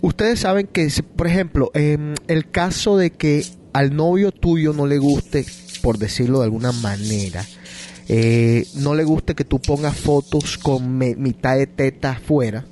Ustedes 0.01 0.41
saben 0.41 0.67
que, 0.67 0.87
por 1.15 1.27
ejemplo, 1.27 1.71
en 1.73 2.15
el 2.27 2.49
caso 2.51 2.97
de 2.97 3.11
que 3.11 3.43
al 3.73 3.95
novio 3.95 4.31
tuyo 4.31 4.73
no 4.73 4.85
le 4.85 4.99
guste, 4.99 5.45
por 5.81 5.97
decirlo 5.97 6.39
de 6.39 6.45
alguna 6.45 6.71
manera, 6.71 7.43
eh, 8.07 8.67
no 8.75 8.93
le 8.93 9.03
guste 9.03 9.35
que 9.35 9.45
tú 9.45 9.59
pongas 9.59 9.97
fotos 9.97 10.57
con 10.57 10.97
mitad 10.97 11.57
de 11.57 11.67
teta 11.67 12.11
afuera, 12.11 12.65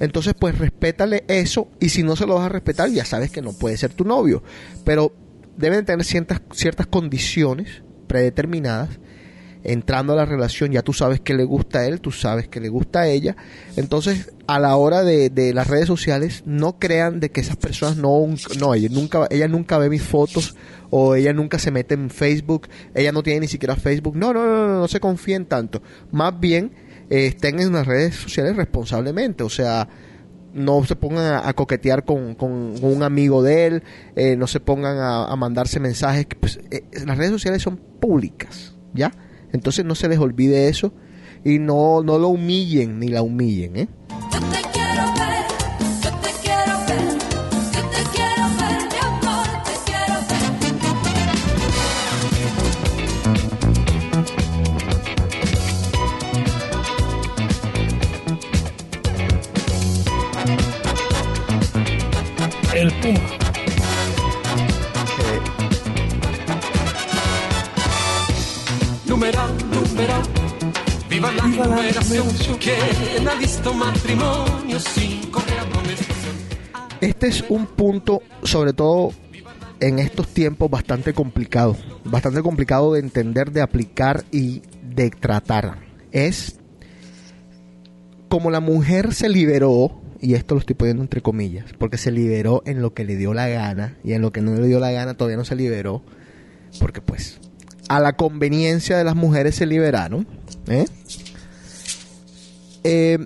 entonces 0.00 0.34
pues 0.38 0.58
respétale 0.58 1.24
eso 1.28 1.68
y 1.80 1.88
si 1.88 2.02
no 2.02 2.16
se 2.16 2.26
lo 2.26 2.34
vas 2.34 2.46
a 2.46 2.48
respetar 2.50 2.88
ya 2.90 3.04
sabes 3.04 3.30
que 3.30 3.42
no 3.42 3.52
puede 3.52 3.76
ser 3.76 3.92
tu 3.92 4.04
novio. 4.04 4.42
Pero 4.84 5.12
deben 5.56 5.84
tener 5.84 6.04
ciertas, 6.04 6.40
ciertas 6.52 6.86
condiciones 6.86 7.82
predeterminadas. 8.06 8.98
Entrando 9.64 10.12
a 10.12 10.16
la 10.16 10.24
relación 10.24 10.70
ya 10.70 10.82
tú 10.82 10.92
sabes 10.92 11.20
que 11.20 11.34
le 11.34 11.42
gusta 11.42 11.80
a 11.80 11.86
él, 11.86 12.00
tú 12.00 12.12
sabes 12.12 12.48
que 12.48 12.60
le 12.60 12.68
gusta 12.68 13.00
a 13.00 13.08
ella. 13.08 13.36
Entonces 13.76 14.32
a 14.46 14.60
la 14.60 14.76
hora 14.76 15.02
de, 15.02 15.30
de 15.30 15.52
las 15.52 15.66
redes 15.66 15.86
sociales 15.86 16.44
no 16.46 16.78
crean 16.78 17.18
de 17.18 17.30
que 17.30 17.40
esas 17.40 17.56
personas 17.56 17.96
no, 17.96 18.24
no 18.58 18.74
ella, 18.74 18.88
nunca, 18.90 19.26
ella 19.30 19.48
nunca 19.48 19.76
ve 19.78 19.90
mis 19.90 20.02
fotos 20.02 20.54
o 20.90 21.16
ella 21.16 21.32
nunca 21.32 21.58
se 21.58 21.72
mete 21.72 21.94
en 21.94 22.08
Facebook, 22.08 22.68
ella 22.94 23.12
no 23.12 23.22
tiene 23.22 23.40
ni 23.40 23.48
siquiera 23.48 23.74
Facebook. 23.74 24.16
No, 24.16 24.32
no, 24.32 24.46
no, 24.46 24.68
no, 24.68 24.78
no 24.78 24.88
se 24.88 25.00
confíen 25.00 25.44
tanto. 25.44 25.82
Más 26.12 26.38
bien 26.38 26.70
estén 27.10 27.60
en 27.60 27.72
las 27.72 27.86
redes 27.86 28.14
sociales 28.14 28.56
responsablemente. 28.56 29.42
O 29.44 29.50
sea, 29.50 29.88
no 30.52 30.84
se 30.84 30.96
pongan 30.96 31.46
a, 31.46 31.52
coquetear 31.52 32.04
con, 32.04 32.34
con 32.34 32.74
un 32.82 33.02
amigo 33.02 33.42
de 33.42 33.66
él, 33.66 33.82
eh, 34.16 34.36
no 34.36 34.46
se 34.46 34.60
pongan 34.60 34.98
a, 34.98 35.34
mandarse 35.36 35.80
mensajes. 35.80 36.26
pues, 36.38 36.60
eh, 36.70 36.84
las 37.04 37.16
redes 37.16 37.32
sociales 37.32 37.62
son 37.62 37.76
públicas, 37.76 38.74
¿ya? 38.94 39.12
Entonces 39.52 39.84
no 39.84 39.94
se 39.94 40.08
les 40.08 40.18
olvide 40.18 40.68
eso 40.68 40.92
y 41.44 41.58
no, 41.58 42.02
no 42.02 42.18
lo 42.18 42.28
humillen 42.28 42.98
ni 42.98 43.08
la 43.08 43.22
humillen, 43.22 43.76
¿eh? 43.76 43.88
El 62.74 62.92
Puma. 63.00 63.20
Numeral, 69.06 69.56
numeral, 69.70 70.22
viva 71.08 71.32
la 71.32 71.46
numeración, 71.46 72.26
¿Quién 72.60 73.28
ha 73.28 73.34
visto 73.36 73.72
matrimonio 73.72 74.78
sin? 74.80 75.28
Este 77.00 77.28
es 77.28 77.44
un 77.48 77.66
punto, 77.66 78.22
sobre 78.42 78.72
todo 78.72 79.12
en 79.80 79.98
estos 79.98 80.28
tiempos, 80.28 80.70
bastante 80.70 81.14
complicado. 81.14 81.76
Bastante 82.04 82.42
complicado 82.42 82.92
de 82.92 83.00
entender, 83.00 83.52
de 83.52 83.62
aplicar 83.62 84.24
y 84.30 84.62
de 84.82 85.10
tratar. 85.10 85.78
Es 86.12 86.58
como 88.28 88.50
la 88.50 88.60
mujer 88.60 89.14
se 89.14 89.28
liberó, 89.28 90.00
y 90.20 90.34
esto 90.34 90.54
lo 90.54 90.60
estoy 90.60 90.74
poniendo 90.74 91.02
entre 91.02 91.22
comillas, 91.22 91.66
porque 91.78 91.98
se 91.98 92.10
liberó 92.10 92.62
en 92.66 92.82
lo 92.82 92.94
que 92.94 93.04
le 93.04 93.16
dio 93.16 93.34
la 93.34 93.48
gana, 93.48 93.96
y 94.04 94.12
en 94.12 94.22
lo 94.22 94.32
que 94.32 94.40
no 94.40 94.54
le 94.54 94.66
dio 94.66 94.80
la 94.80 94.90
gana 94.90 95.14
todavía 95.14 95.36
no 95.36 95.44
se 95.44 95.56
liberó, 95.56 96.02
porque 96.78 97.00
pues 97.00 97.38
a 97.88 98.00
la 98.00 98.14
conveniencia 98.14 98.96
de 98.98 99.04
las 99.04 99.16
mujeres 99.16 99.54
se 99.54 99.66
liberaron. 99.66 100.26
¿eh? 100.68 100.86
Eh, 102.84 103.18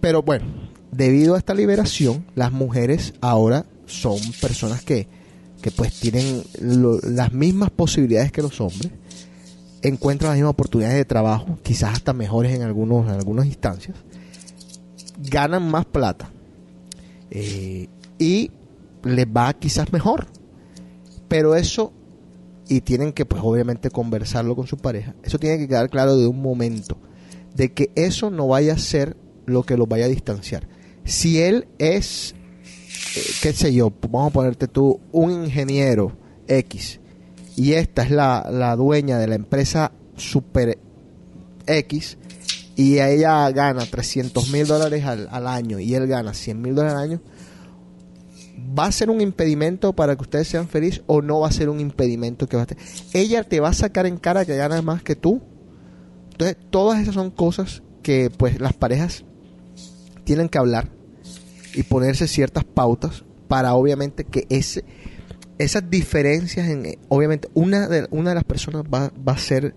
pero 0.00 0.22
bueno, 0.22 0.46
debido 0.90 1.34
a 1.34 1.38
esta 1.38 1.54
liberación, 1.54 2.26
las 2.34 2.52
mujeres 2.52 3.14
ahora 3.20 3.66
son 3.86 4.18
personas 4.40 4.82
que, 4.82 5.08
que 5.62 5.70
pues 5.70 5.98
tienen 6.00 6.42
las 6.60 7.32
mismas 7.32 7.70
posibilidades 7.70 8.32
que 8.32 8.42
los 8.42 8.60
hombres, 8.60 8.90
encuentran 9.82 10.30
las 10.30 10.36
mismas 10.36 10.52
oportunidades 10.52 10.96
de 10.96 11.04
trabajo, 11.04 11.58
quizás 11.62 11.94
hasta 11.94 12.12
mejores 12.12 12.54
en, 12.54 12.62
algunos, 12.62 13.06
en 13.06 13.12
algunas 13.12 13.46
instancias, 13.46 13.96
ganan 15.24 15.70
más 15.70 15.86
plata 15.86 16.30
eh, 17.30 17.88
y 18.18 18.50
les 19.02 19.26
va 19.26 19.52
quizás 19.54 19.92
mejor. 19.92 20.26
Pero 21.28 21.54
eso, 21.54 21.92
y 22.68 22.80
tienen 22.82 23.12
que 23.12 23.24
pues 23.26 23.42
obviamente 23.44 23.90
conversarlo 23.90 24.54
con 24.54 24.66
su 24.66 24.76
pareja, 24.76 25.14
eso 25.22 25.38
tiene 25.38 25.58
que 25.58 25.68
quedar 25.68 25.90
claro 25.90 26.16
de 26.16 26.26
un 26.26 26.40
momento, 26.40 26.96
de 27.54 27.72
que 27.72 27.90
eso 27.94 28.30
no 28.30 28.48
vaya 28.48 28.74
a 28.74 28.78
ser 28.78 29.16
lo 29.46 29.62
que 29.62 29.76
los 29.76 29.88
vaya 29.88 30.04
a 30.04 30.08
distanciar. 30.08 30.68
Si 31.04 31.40
él 31.40 31.66
es, 31.78 32.34
eh, 33.16 33.20
qué 33.42 33.52
sé 33.52 33.74
yo, 33.74 33.92
vamos 34.02 34.30
a 34.30 34.32
ponerte 34.32 34.68
tú, 34.68 35.00
un 35.12 35.32
ingeniero 35.32 36.16
X, 36.46 37.00
y 37.56 37.72
esta 37.72 38.02
es 38.02 38.10
la, 38.10 38.48
la 38.50 38.76
dueña 38.76 39.18
de 39.18 39.26
la 39.26 39.34
empresa 39.34 39.92
Super 40.16 40.78
X, 41.66 42.18
y 42.76 42.98
ella 42.98 43.50
gana 43.50 43.86
300 43.86 44.50
mil 44.50 44.66
dólares 44.66 45.04
al, 45.04 45.28
al 45.30 45.46
año, 45.46 45.78
y 45.78 45.94
él 45.94 46.06
gana 46.06 46.34
100 46.34 46.60
mil 46.60 46.74
dólares 46.74 46.96
al 46.96 47.02
año, 47.02 47.20
¿va 48.76 48.86
a 48.86 48.92
ser 48.92 49.10
un 49.10 49.20
impedimento 49.20 49.92
para 49.92 50.16
que 50.16 50.22
ustedes 50.22 50.48
sean 50.48 50.68
felices 50.68 51.02
o 51.06 51.22
no 51.22 51.40
va 51.40 51.48
a 51.48 51.52
ser 51.52 51.68
un 51.68 51.80
impedimento 51.80 52.46
que 52.46 52.56
va 52.56 52.64
a 52.64 52.66
tener? 52.66 52.84
Ella 53.12 53.44
te 53.44 53.60
va 53.60 53.68
a 53.68 53.74
sacar 53.74 54.06
en 54.06 54.16
cara 54.16 54.44
que 54.44 54.56
gana 54.56 54.80
más 54.82 55.02
que 55.02 55.16
tú. 55.16 55.42
Entonces, 56.32 56.56
todas 56.70 57.00
esas 57.00 57.14
son 57.14 57.30
cosas 57.30 57.82
que 58.02 58.30
pues 58.30 58.60
las 58.60 58.72
parejas 58.72 59.24
tienen 60.24 60.48
que 60.48 60.58
hablar 60.58 60.90
y 61.74 61.82
ponerse 61.84 62.26
ciertas 62.28 62.64
pautas 62.64 63.24
para 63.48 63.74
obviamente 63.74 64.24
que 64.24 64.46
ese 64.48 64.84
esas 65.58 65.88
diferencias 65.88 66.68
en 66.68 66.86
eh, 66.86 66.98
obviamente 67.08 67.48
una 67.54 67.88
de 67.88 68.08
una 68.10 68.30
de 68.30 68.34
las 68.34 68.44
personas 68.44 68.82
va, 68.82 69.12
va 69.16 69.32
a 69.32 69.38
ser 69.38 69.74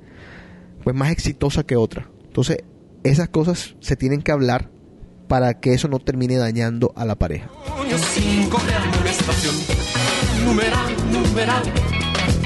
pues 0.83 0.95
más 0.95 1.11
exitosa 1.11 1.63
que 1.63 1.75
otra. 1.75 2.09
Entonces, 2.25 2.59
esas 3.09 3.29
cosas 3.29 3.75
se 3.79 3.95
tienen 3.95 4.21
que 4.21 4.31
hablar 4.31 4.69
para 5.27 5.59
que 5.59 5.73
eso 5.73 5.87
no 5.87 5.99
termine 5.99 6.37
dañando 6.37 6.93
a 6.95 7.05
la 7.05 7.15
pareja. 7.15 7.49
Numeral, 10.43 10.95
numeral, 11.11 11.63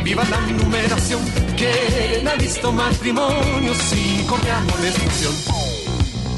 viva 0.03 0.23
la 0.29 0.39
numeración. 0.47 1.21
¿Quién 1.55 2.27
ha 2.27 2.35
visto 2.35 2.71
matrimonio 2.71 3.73
sin 3.75 4.25
correa 4.25 4.57
amonestación? 4.57 5.33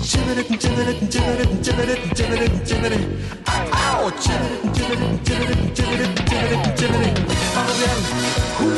Chévere, 0.03 0.43
chévere, 0.57 1.09
chévere, 1.09 1.61
chévere, 1.61 2.01
chévere, 2.13 2.63
chévere. 2.65 2.97
Au, 3.45 4.11
chévere, 4.19 4.59
chévere, 4.73 5.05
chévere, 5.23 5.55
chévere, 5.73 6.05
chévere, 6.25 6.75
chévere. 6.75 7.13
Pavo 7.55 7.73
real, 7.79 8.01
uh, 8.59 8.71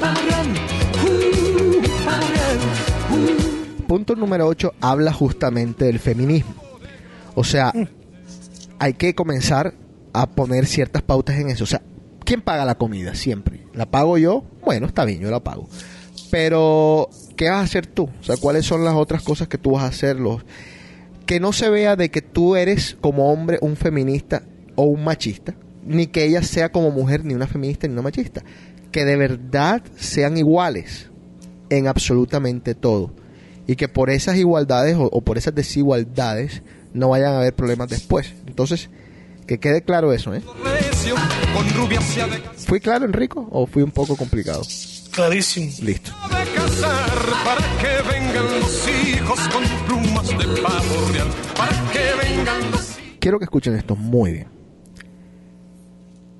pavo 0.00 0.20
real, 0.26 0.48
uh, 1.04 1.82
pavo 2.04 2.26
real, 2.34 3.38
uh. 3.38 3.41
Punto 3.92 4.16
número 4.16 4.46
8 4.46 4.72
habla 4.80 5.12
justamente 5.12 5.84
del 5.84 5.98
feminismo. 5.98 6.54
O 7.34 7.44
sea, 7.44 7.74
hay 8.78 8.94
que 8.94 9.14
comenzar 9.14 9.74
a 10.14 10.30
poner 10.30 10.64
ciertas 10.64 11.02
pautas 11.02 11.38
en 11.38 11.50
eso. 11.50 11.64
O 11.64 11.66
sea, 11.66 11.82
¿quién 12.24 12.40
paga 12.40 12.64
la 12.64 12.76
comida? 12.76 13.14
Siempre. 13.14 13.66
¿La 13.74 13.84
pago 13.84 14.16
yo? 14.16 14.44
Bueno, 14.64 14.86
está 14.86 15.04
bien, 15.04 15.20
yo 15.20 15.30
la 15.30 15.44
pago. 15.44 15.68
Pero, 16.30 17.10
¿qué 17.36 17.50
vas 17.50 17.58
a 17.58 17.64
hacer 17.64 17.86
tú? 17.86 18.04
O 18.04 18.24
sea, 18.24 18.38
¿cuáles 18.38 18.64
son 18.64 18.82
las 18.82 18.94
otras 18.94 19.20
cosas 19.20 19.46
que 19.46 19.58
tú 19.58 19.72
vas 19.72 19.82
a 19.82 19.88
hacer? 19.88 20.18
Los... 20.18 20.42
Que 21.26 21.38
no 21.38 21.52
se 21.52 21.68
vea 21.68 21.94
de 21.94 22.10
que 22.10 22.22
tú 22.22 22.56
eres 22.56 22.96
como 22.98 23.30
hombre 23.30 23.58
un 23.60 23.76
feminista 23.76 24.42
o 24.74 24.84
un 24.84 25.04
machista. 25.04 25.54
ni 25.84 26.06
que 26.06 26.24
ella 26.24 26.42
sea 26.42 26.72
como 26.72 26.92
mujer 26.92 27.26
ni 27.26 27.34
una 27.34 27.46
feminista 27.46 27.86
ni 27.86 27.92
una 27.92 28.00
machista. 28.00 28.42
Que 28.90 29.04
de 29.04 29.16
verdad 29.16 29.82
sean 29.96 30.38
iguales 30.38 31.10
en 31.68 31.88
absolutamente 31.88 32.74
todo. 32.74 33.20
Y 33.66 33.76
que 33.76 33.88
por 33.88 34.10
esas 34.10 34.36
igualdades 34.36 34.96
o, 34.96 35.04
o 35.04 35.20
por 35.20 35.38
esas 35.38 35.54
desigualdades 35.54 36.62
no 36.92 37.08
vayan 37.10 37.34
a 37.34 37.38
haber 37.38 37.54
problemas 37.54 37.88
después. 37.88 38.34
Entonces, 38.46 38.90
que 39.46 39.58
quede 39.58 39.82
claro 39.82 40.12
eso, 40.12 40.34
¿eh? 40.34 40.42
¿Fui 42.66 42.80
claro, 42.80 43.04
Enrico? 43.04 43.48
¿O 43.50 43.66
fui 43.66 43.82
un 43.82 43.90
poco 43.90 44.16
complicado? 44.16 44.62
Clarísimo. 45.10 45.72
Listo. 45.82 46.12
Quiero 53.18 53.38
que 53.38 53.44
escuchen 53.44 53.74
esto 53.76 53.94
muy 53.94 54.32
bien. 54.32 54.46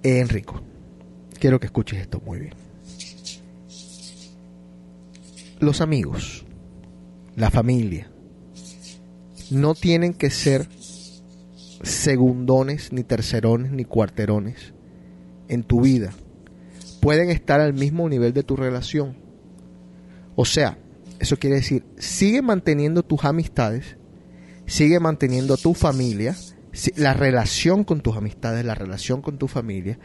Eh, 0.03 0.19
Enrico, 0.19 0.61
quiero 1.39 1.61
que 1.61 1.67
escuches 1.67 2.01
esto 2.01 2.21
muy 2.25 2.41
bien. 2.41 2.55
Los 5.61 5.81
amigos, 5.81 6.45
la 7.37 7.51
familia, 7.51 8.11
no 9.51 9.75
tienen 9.75 10.15
que 10.15 10.31
ser 10.31 10.69
segundones, 11.83 12.93
ni 12.93 13.05
tercerones, 13.05 13.73
ni 13.73 13.85
cuarterones 13.85 14.73
en 15.49 15.65
tu 15.65 15.83
vida. 15.83 16.13
Pueden 17.01 17.31
estar 17.31 17.61
al 17.61 17.75
mismo 17.75 18.09
nivel 18.09 18.33
de 18.33 18.43
tu 18.43 18.57
relación. 18.57 19.17
O 20.37 20.45
sea, 20.45 20.79
eso 21.19 21.37
quiere 21.37 21.57
decir, 21.57 21.85
sigue 21.99 22.43
manteniendo 22.43 23.03
tus 23.03 23.25
amistades, 23.25 23.97
sigue 24.67 25.01
manteniendo 25.01 25.57
tu 25.57 25.75
familia, 25.75 26.37
la 26.97 27.15
relación 27.15 27.85
con 27.85 28.01
tus 28.01 28.17
amistades, 28.17 28.65
la 28.65 28.75
relación 28.75 29.21
con 29.21 29.39
tu 29.39 29.49
familia, 29.49 29.99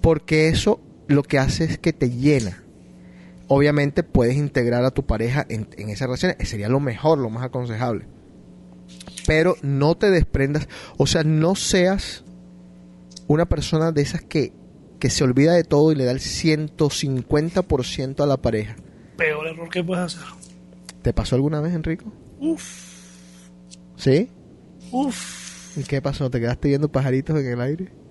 porque 0.00 0.48
eso 0.48 0.80
lo 1.08 1.22
que 1.22 1.38
hace 1.38 1.64
es 1.64 1.78
que 1.78 1.92
te 1.92 2.10
llena. 2.10 2.62
Obviamente 3.48 4.02
puedes 4.02 4.36
integrar 4.36 4.84
a 4.84 4.90
tu 4.90 5.06
pareja 5.06 5.46
en, 5.48 5.68
en 5.76 5.88
esa 5.88 6.06
relación, 6.06 6.34
sería 6.44 6.68
lo 6.68 6.80
mejor, 6.80 7.18
lo 7.18 7.30
más 7.30 7.44
aconsejable. 7.44 8.06
Pero 9.26 9.56
no 9.62 9.96
te 9.96 10.10
desprendas, 10.10 10.68
o 10.96 11.06
sea, 11.06 11.24
no 11.24 11.54
seas 11.54 12.24
una 13.26 13.46
persona 13.46 13.92
de 13.92 14.02
esas 14.02 14.22
que, 14.22 14.52
que 14.98 15.10
se 15.10 15.24
olvida 15.24 15.54
de 15.54 15.64
todo 15.64 15.92
y 15.92 15.94
le 15.94 16.04
da 16.04 16.12
el 16.12 16.20
150% 16.20 18.22
a 18.22 18.26
la 18.26 18.36
pareja. 18.36 18.76
Peor 19.16 19.46
error 19.46 19.68
que 19.68 19.82
puedes 19.82 20.04
hacer. 20.04 20.22
¿Te 21.02 21.12
pasó 21.12 21.36
alguna 21.36 21.60
vez, 21.60 21.74
Enrico? 21.74 22.12
Uf, 22.40 22.62
¿Sí? 23.96 24.28
uf. 24.92 25.76
¿Y 25.76 25.82
qué 25.84 26.00
pasó? 26.00 26.30
¿Te 26.30 26.40
quedaste 26.40 26.68
viendo 26.68 26.90
pajaritos 26.90 27.38
en 27.38 27.46
el 27.46 27.60
aire? 27.60 27.92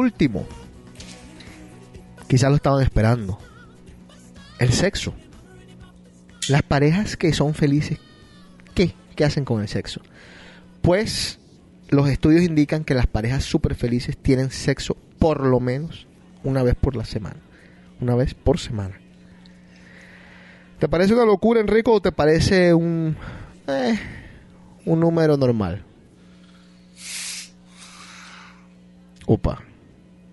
último, 0.00 0.46
quizás 2.26 2.50
lo 2.50 2.56
estaban 2.56 2.82
esperando, 2.82 3.38
el 4.58 4.72
sexo. 4.72 5.14
Las 6.48 6.62
parejas 6.62 7.16
que 7.16 7.32
son 7.32 7.54
felices, 7.54 7.98
¿qué? 8.74 8.94
¿Qué 9.14 9.24
hacen 9.24 9.44
con 9.44 9.60
el 9.60 9.68
sexo? 9.68 10.00
Pues 10.82 11.38
los 11.90 12.08
estudios 12.08 12.42
indican 12.42 12.84
que 12.84 12.94
las 12.94 13.06
parejas 13.06 13.44
súper 13.44 13.74
felices 13.74 14.16
tienen 14.16 14.50
sexo 14.50 14.96
por 15.18 15.44
lo 15.44 15.60
menos 15.60 16.06
una 16.42 16.62
vez 16.62 16.74
por 16.74 16.96
la 16.96 17.04
semana. 17.04 17.36
Una 18.00 18.14
vez 18.14 18.32
por 18.34 18.58
semana. 18.58 18.98
¿Te 20.78 20.88
parece 20.88 21.12
una 21.12 21.26
locura, 21.26 21.60
Enrico, 21.60 21.92
o 21.92 22.00
te 22.00 22.10
parece 22.10 22.72
un, 22.72 23.14
eh, 23.68 23.98
un 24.86 25.00
número 25.00 25.36
normal? 25.36 25.84
Opa. 29.26 29.62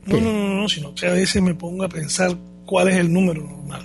No, 0.07 0.21
no, 0.21 0.31
no, 0.31 0.61
no, 0.61 0.69
sino 0.69 0.95
que 0.95 1.07
a 1.07 1.11
veces 1.11 1.41
me 1.41 1.53
pongo 1.53 1.83
a 1.83 1.89
pensar 1.89 2.35
cuál 2.65 2.89
es 2.89 2.97
el 2.97 3.11
número 3.11 3.43
normal. 3.43 3.83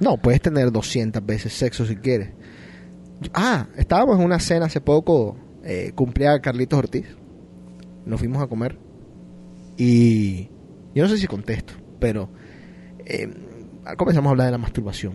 No, 0.00 0.16
puedes 0.16 0.40
tener 0.40 0.70
200 0.70 1.24
veces 1.24 1.52
sexo 1.52 1.86
si 1.86 1.96
quieres. 1.96 2.30
Ah, 3.32 3.66
estábamos 3.76 4.18
en 4.18 4.24
una 4.24 4.38
cena 4.38 4.66
hace 4.66 4.80
poco, 4.80 5.36
eh, 5.64 5.92
cumplía 5.94 6.38
Carlitos 6.40 6.78
Ortiz. 6.78 7.06
Nos 8.04 8.20
fuimos 8.20 8.42
a 8.42 8.46
comer. 8.46 8.78
Y 9.76 10.48
yo 10.94 11.02
no 11.02 11.08
sé 11.08 11.18
si 11.18 11.26
contesto, 11.26 11.74
pero 11.98 12.30
eh, 13.04 13.28
comenzamos 13.96 14.28
a 14.28 14.30
hablar 14.30 14.46
de 14.46 14.52
la 14.52 14.58
masturbación. 14.58 15.14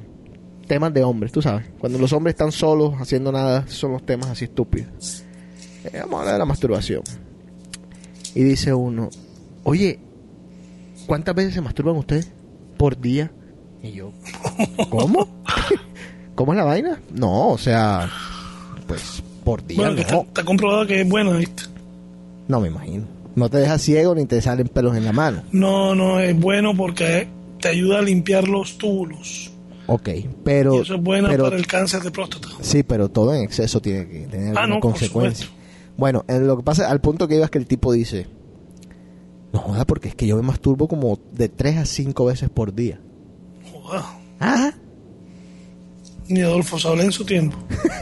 Temas 0.67 0.93
de 0.93 1.03
hombres, 1.03 1.31
tú 1.31 1.41
sabes. 1.41 1.67
Cuando 1.79 1.99
los 1.99 2.13
hombres 2.13 2.33
están 2.33 2.51
solos, 2.51 2.93
haciendo 2.99 3.31
nada, 3.31 3.67
son 3.67 3.91
los 3.91 4.05
temas 4.05 4.29
así 4.29 4.45
estúpidos. 4.45 5.23
Eh, 5.83 5.99
vamos 5.99 6.15
a 6.15 6.19
hablar 6.19 6.35
de 6.35 6.39
la 6.39 6.45
masturbación. 6.45 7.03
Y 8.33 8.43
dice 8.43 8.73
uno, 8.73 9.09
oye, 9.63 9.99
¿cuántas 11.07 11.35
veces 11.35 11.53
se 11.53 11.61
masturban 11.61 11.95
ustedes 11.95 12.31
por 12.77 12.99
día? 12.99 13.31
Y 13.83 13.91
yo, 13.93 14.11
¿cómo? 14.89 15.27
¿Cómo 16.35 16.53
es 16.53 16.57
la 16.57 16.63
vaina? 16.65 16.99
No, 17.13 17.49
o 17.49 17.57
sea, 17.57 18.09
pues 18.87 19.21
por 19.43 19.65
día 19.65 19.77
Bueno, 19.77 19.93
no. 19.95 20.01
está, 20.01 20.17
está 20.21 20.43
comprobado 20.43 20.85
que 20.87 21.01
es 21.01 21.09
bueno, 21.09 21.33
¿viste? 21.33 21.63
No 22.47 22.59
me 22.59 22.67
imagino. 22.67 23.05
No 23.35 23.49
te 23.49 23.57
deja 23.57 23.77
ciego 23.77 24.13
ni 24.15 24.25
te 24.25 24.41
salen 24.41 24.67
pelos 24.67 24.95
en 24.97 25.05
la 25.05 25.13
mano. 25.13 25.43
No, 25.51 25.95
no, 25.95 26.19
es 26.19 26.37
bueno 26.39 26.75
porque 26.75 27.27
te 27.59 27.69
ayuda 27.69 27.99
a 27.99 28.01
limpiar 28.01 28.47
los 28.47 28.77
túbulos. 28.77 29.51
Ok, 29.87 30.09
pero... 30.43 30.75
y 30.75 30.79
eso 30.79 30.95
es 30.95 31.01
bueno 31.01 31.27
pero- 31.29 31.45
para 31.45 31.55
el 31.55 31.65
cáncer 31.67 32.01
de 32.01 32.11
próstata. 32.11 32.47
Sí, 32.61 32.83
pero 32.83 33.09
todo 33.09 33.33
en 33.33 33.43
exceso 33.43 33.81
tiene 33.81 34.07
que 34.07 34.19
tener 34.27 34.57
Ah, 34.57 34.61
alguna 34.61 34.67
no, 34.67 34.79
por 34.81 34.91
consecuencia. 34.91 35.47
Bueno, 35.97 36.23
en 36.27 36.47
lo 36.47 36.57
que 36.57 36.63
pasa, 36.63 36.89
al 36.89 37.01
punto 37.01 37.27
que 37.27 37.35
iba 37.35 37.45
es 37.45 37.51
que 37.51 37.57
el 37.57 37.67
tipo 37.67 37.91
dice, 37.91 38.27
no 39.53 39.59
joda, 39.59 39.85
porque 39.85 40.09
es 40.09 40.15
que 40.15 40.27
yo 40.27 40.35
me 40.35 40.41
masturbo 40.43 40.87
como 40.87 41.19
de 41.31 41.49
3 41.49 41.77
a 41.77 41.85
5 41.85 42.25
veces 42.25 42.49
por 42.49 42.73
día. 42.73 42.99
Joder. 43.71 44.01
Ah, 44.39 44.71
Ni 46.27 46.41
Adolfo 46.41 46.79
Sablé 46.79 47.03
en 47.03 47.11
su 47.11 47.25
tiempo. 47.25 47.57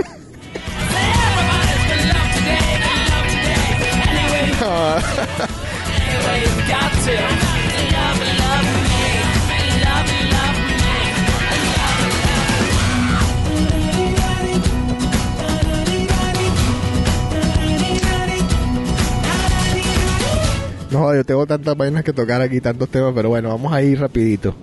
no, 20.92 21.14
yo 21.16 21.24
tengo 21.24 21.46
tantas 21.48 21.76
vainas 21.78 22.04
que 22.04 22.14
tocar 22.14 22.42
aquí, 22.42 22.60
tantos 22.62 22.90
temas, 22.90 23.12
pero 23.16 23.30
bueno, 23.30 23.50
vamos 23.50 23.72
a 23.74 23.82
ir 23.82 24.00
rapidito. 24.00 24.56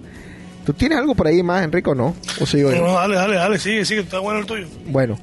¿Tú 0.65 0.73
tienes 0.73 0.99
algo 0.99 1.15
por 1.15 1.27
ahí 1.29 1.43
más, 1.43 1.63
Enrico, 1.65 1.95
no? 1.95 2.17
¿O 2.41 2.47
sigo? 2.47 2.71
No, 2.73 2.79
no, 2.87 2.93
dale, 2.95 3.15
dale, 3.15 3.37
dale, 3.37 3.59
sigue, 3.59 3.85
sigue, 3.85 4.01
está 4.01 4.19
bueno 4.19 4.41
el 4.41 4.47
tuyo. 4.47 4.67
Bueno, 4.89 5.19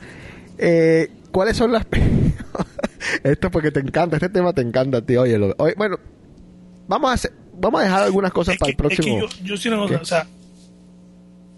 eh, 0.57 1.09
¿cuáles 1.31 1.57
son 1.57 1.71
las... 1.73 1.85
Esto 3.23 3.51
porque 3.51 3.69
te 3.71 3.81
encanta, 3.81 4.15
este 4.15 4.29
tema 4.29 4.53
te 4.53 4.61
encanta, 4.61 5.01
tío. 5.05 5.21
Oye, 5.21 5.37
lo- 5.37 5.53
oye, 5.57 5.73
bueno, 5.77 5.97
vamos 6.87 7.11
a, 7.11 7.13
hacer- 7.15 7.33
vamos 7.59 7.81
a 7.81 7.83
dejar 7.83 8.03
algunas 8.03 8.31
cosas 8.31 8.53
Es 8.53 8.59
para 8.59 8.67
que, 8.67 8.71
el 8.71 8.77
próximo. 8.77 9.17
es 9.25 9.33
que 9.35 9.39
yo, 9.41 9.45
yo 9.45 9.57
sí 9.57 9.67
una 9.69 9.81
o 9.83 10.05
sea, 10.05 10.25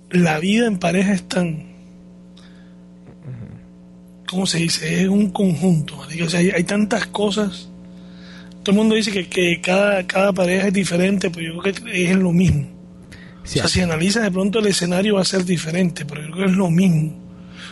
la 0.09 0.39
vida 0.39 0.65
en 0.65 0.79
pareja 0.79 1.13
es 1.13 1.27
tan... 1.27 1.75
¿Cómo 4.27 4.47
se 4.47 4.57
dice? 4.57 5.03
Es 5.03 5.07
un 5.07 5.29
conjunto. 5.29 5.95
O 5.99 6.29
sea, 6.29 6.39
hay, 6.39 6.49
hay 6.49 6.63
tantas 6.63 7.05
cosas. 7.05 7.69
Todo 8.65 8.71
el 8.71 8.77
mundo 8.77 8.95
dice 8.95 9.11
que, 9.11 9.29
que 9.29 9.61
cada, 9.61 10.05
cada 10.07 10.33
pareja 10.33 10.67
es 10.67 10.73
diferente, 10.73 11.29
pero 11.29 11.53
yo 11.53 11.59
creo 11.61 11.73
que 11.75 12.09
es 12.11 12.15
lo 12.17 12.31
mismo. 12.33 12.67
Sí, 13.43 13.59
o 13.59 13.61
sea, 13.61 13.67
si 13.67 13.81
analizas 13.81 14.23
de 14.23 14.31
pronto 14.31 14.57
el 14.57 14.65
escenario 14.65 15.15
va 15.15 15.21
a 15.21 15.25
ser 15.25 15.45
diferente, 15.45 16.03
pero 16.03 16.21
yo 16.23 16.31
creo 16.31 16.45
que 16.47 16.51
es 16.51 16.57
lo 16.57 16.71
mismo. 16.71 17.23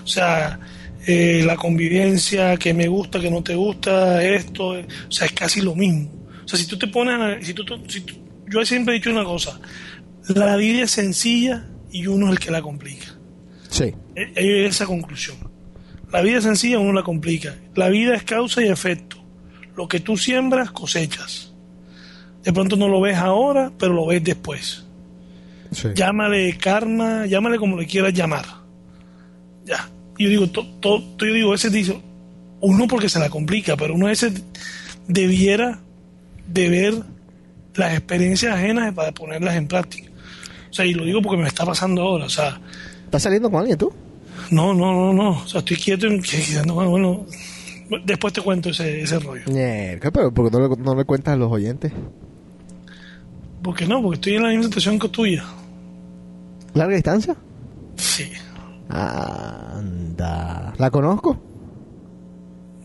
O 0.04 0.08
sea, 0.08 0.60
eh, 1.08 1.42
la 1.46 1.56
convivencia, 1.56 2.56
que 2.58 2.74
me 2.76 2.88
gusta, 2.88 3.20
que 3.20 3.32
no 3.32 3.42
te 3.42 3.56
gusta, 3.56 4.24
esto, 4.24 4.78
eh, 4.78 4.86
o 5.08 5.12
sea, 5.12 5.26
es 5.26 5.34
casi 5.34 5.62
lo 5.62 5.76
mismo. 5.76 6.12
O 6.46 6.48
sea, 6.48 6.60
si 6.60 6.68
tú 6.68 6.78
te 6.78 6.88
pones, 6.88 7.46
si 7.46 7.54
tú, 7.56 7.64
si 7.88 8.02
tú- 8.02 8.16
yo 8.48 8.64
siempre 8.64 8.94
he 8.94 8.98
dicho 9.00 9.10
una 9.10 9.24
cosa, 9.24 9.60
la 10.28 10.56
vida 10.58 10.84
es 10.84 10.92
sencilla 10.92 11.66
y 11.92 12.06
uno 12.06 12.28
es 12.28 12.34
el 12.34 12.40
que 12.40 12.52
la 12.52 12.62
complica. 12.62 13.08
Sí, 13.70 13.86
Eh, 14.16 14.32
eh, 14.36 14.66
esa 14.68 14.86
conclusión. 14.86 15.38
La 16.12 16.22
vida 16.22 16.38
es 16.38 16.44
sencilla, 16.44 16.78
uno 16.78 16.94
la 16.94 17.02
complica. 17.02 17.56
La 17.74 17.90
vida 17.90 18.14
es 18.16 18.22
causa 18.24 18.62
y 18.64 18.68
efecto. 18.68 19.23
Lo 19.76 19.88
que 19.88 20.00
tú 20.00 20.18
siembras, 20.18 20.72
cosechas. 20.72 21.52
De 22.44 22.52
pronto 22.54 22.76
no 22.76 22.88
lo 22.88 23.00
ves 23.02 23.18
ahora, 23.18 23.72
pero 23.78 23.94
lo 23.94 24.06
ves 24.08 24.24
después. 24.24 24.84
Sí. 25.72 25.88
Llámale 25.96 26.58
karma, 26.58 27.26
llámale 27.26 27.58
como 27.58 27.78
le 27.78 27.86
quieras 27.88 28.14
llamar. 28.14 28.46
Ya. 29.66 29.90
Y 30.18 30.26
yo 30.26 30.30
digo, 30.30 30.48
to- 30.50 30.68
to- 30.80 31.18
yo 31.18 31.34
digo, 31.34 31.54
ese 31.56 31.70
dice, 31.70 32.00
uno 32.62 32.88
porque 32.88 33.10
se 33.10 33.20
la 33.20 33.30
complica, 33.30 33.76
pero 33.78 33.96
uno 33.96 34.10
ese 34.10 34.32
debiera 35.08 35.80
de 36.48 36.70
ver 36.70 36.94
las 37.76 37.94
experiencias 37.94 38.54
ajenas 38.56 38.94
para 38.94 39.12
ponerlas 39.14 39.56
en 39.56 39.68
práctica. 39.68 40.10
O 40.70 40.74
sea, 40.74 40.86
y 40.86 40.94
lo 40.94 41.06
digo 41.06 41.22
porque 41.22 41.42
me 41.42 41.48
está 41.48 41.66
pasando 41.66 42.02
ahora. 42.02 42.26
O 42.26 42.30
sea, 42.30 42.60
¿Estás 43.06 43.24
saliendo 43.24 43.50
con 43.50 43.60
alguien 43.62 43.78
tú? 43.78 43.92
no, 44.52 44.74
no, 44.74 44.92
no, 44.94 45.14
no. 45.14 45.30
O 45.44 45.48
sea, 45.48 45.60
estoy 45.60 45.78
quieto 45.78 46.08
en 46.08 46.22
que, 46.22 46.42
que- 46.42 46.62
no, 46.66 46.74
bueno, 46.76 46.90
bueno, 46.92 47.26
después 48.06 48.34
te 48.34 48.42
cuento 48.42 48.70
ese, 48.70 49.02
ese 49.02 49.20
rollo. 49.20 49.44
Mierda, 49.48 50.12
pero 50.12 50.34
¿por 50.34 50.50
qué 50.50 50.58
no 50.58 50.68
le, 50.68 50.76
no 50.78 50.96
le 50.96 51.06
cuentas 51.06 51.34
a 51.34 51.38
los 51.38 51.52
oyentes? 51.52 51.92
¿Por 53.62 53.76
qué 53.76 53.86
no? 53.88 54.02
Porque 54.02 54.16
estoy 54.16 54.36
en 54.36 54.44
la 54.44 54.50
misma 54.50 54.66
situación 54.66 55.00
que 55.00 55.10
tuya. 55.10 55.44
¿Larga 56.74 56.96
distancia? 56.96 57.36
Sí. 57.96 58.32
Anda. 58.90 60.74
¿La 60.78 60.92
conozco? 60.92 61.38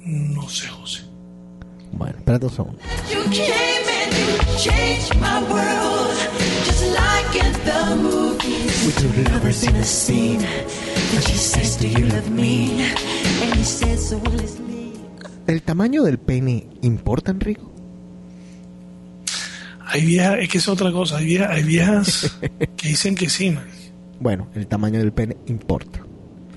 No 0.05 0.49
sé, 0.49 0.69
José. 0.69 1.03
Bueno, 1.93 2.17
espérate 2.19 2.47
un 2.47 2.53
segundo. 2.53 2.79
You 3.11 3.23
came 3.31 3.89
and 3.89 4.13
you 4.15 4.59
changed 4.59 5.15
my 5.17 5.43
world, 5.51 6.17
just 6.65 6.85
like 6.95 7.35
in 7.45 7.53
the 7.65 7.97
movies. 7.97 8.87
With 8.87 8.99
two 8.99 9.33
lovers 9.33 9.65
in 9.65 9.75
a 9.77 9.85
scene, 9.85 10.43
and 10.45 11.25
she 11.25 11.37
says, 11.37 11.77
Do 11.77 11.89
you 11.89 12.07
love 12.07 12.31
me? 12.31 12.83
And 13.43 13.55
he 13.55 13.65
says, 13.65 14.09
So 14.11 14.19
will 14.19 14.39
it's. 14.41 14.68
¿El 15.49 15.63
tamaño 15.63 16.05
del 16.05 16.19
pene 16.19 16.69
importa, 16.83 17.33
Enrico? 17.33 17.73
Hay 19.87 20.05
viejas, 20.05 20.37
es 20.41 20.49
que 20.51 20.59
es 20.59 20.69
otra 20.69 20.93
cosa. 20.93 21.17
Hay 21.17 21.25
viejas, 21.25 21.51
hay 21.51 21.63
viejas 21.65 22.39
que 22.77 22.89
dicen 22.89 23.15
que 23.15 23.29
sí, 23.29 23.51
man. 23.51 23.65
Bueno, 24.21 24.49
el 24.55 24.67
tamaño 24.67 24.99
del 24.99 25.13
pene 25.13 25.37
importa. 25.47 26.05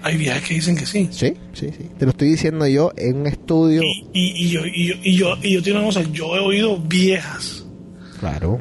Hay 0.03 0.17
viejas 0.17 0.41
que 0.43 0.55
dicen 0.55 0.75
que 0.75 0.85
sí. 0.85 1.07
Sí, 1.11 1.33
sí, 1.53 1.69
sí. 1.77 1.89
Te 1.97 2.05
lo 2.05 2.11
estoy 2.11 2.29
diciendo 2.31 2.67
yo 2.67 2.91
en 2.97 3.17
un 3.21 3.27
estudio. 3.27 3.81
Y, 3.83 4.07
y, 4.13 4.45
y 4.45 4.49
yo, 4.49 4.61
y, 4.65 4.87
yo, 4.87 4.93
y, 5.03 5.15
yo, 5.15 5.33
y 5.41 5.53
yo 5.53 5.63
tengo 5.63 5.77
una 5.77 5.85
cosa, 5.87 6.01
yo 6.11 6.35
he 6.35 6.39
oído 6.39 6.77
viejas 6.77 7.65
Claro. 8.19 8.59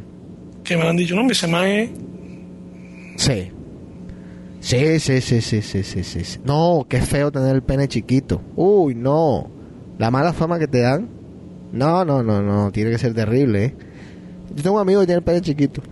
que 0.62 0.76
me 0.76 0.85
han 0.87 0.97
dicho, 0.97 1.16
no, 1.16 1.24
me 1.24 1.35
se 1.35 1.47
me 1.49 1.83
es. 1.83 1.91
Sí, 3.16 3.51
sí, 4.61 5.01
sí, 5.01 5.20
sí, 5.20 5.41
sí, 5.41 5.62
sí, 5.62 5.83
sí, 6.05 6.24
sí. 6.24 6.39
No, 6.45 6.87
qué 6.89 7.01
feo 7.03 7.33
tener 7.33 7.55
el 7.57 7.62
pene 7.62 7.89
chiquito. 7.89 8.41
Uy, 8.55 8.95
no. 8.95 9.51
La 10.01 10.11
mala 10.11 10.33
fama 10.33 10.59
que 10.59 10.67
te 10.67 10.81
dan. 10.81 11.11
No, 11.73 12.07
no, 12.07 12.23
no, 12.23 12.41
no. 12.41 12.73
Tiene 12.73 12.91
que 12.91 12.97
ser 12.97 13.13
terrible, 13.13 13.65
¿eh? 13.67 13.75
Yo 14.55 14.63
tengo 14.63 14.77
un 14.77 14.81
amigo 14.81 15.01
que 15.03 15.07
tiene 15.09 15.19
el 15.19 15.23
pelo 15.23 15.41
chiquito. 15.41 15.83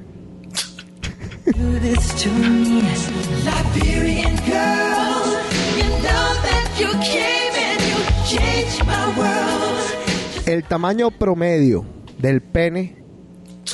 El 10.46 10.64
tamaño 10.64 11.10
promedio 11.10 11.84
del 12.16 12.40
pene 12.40 12.96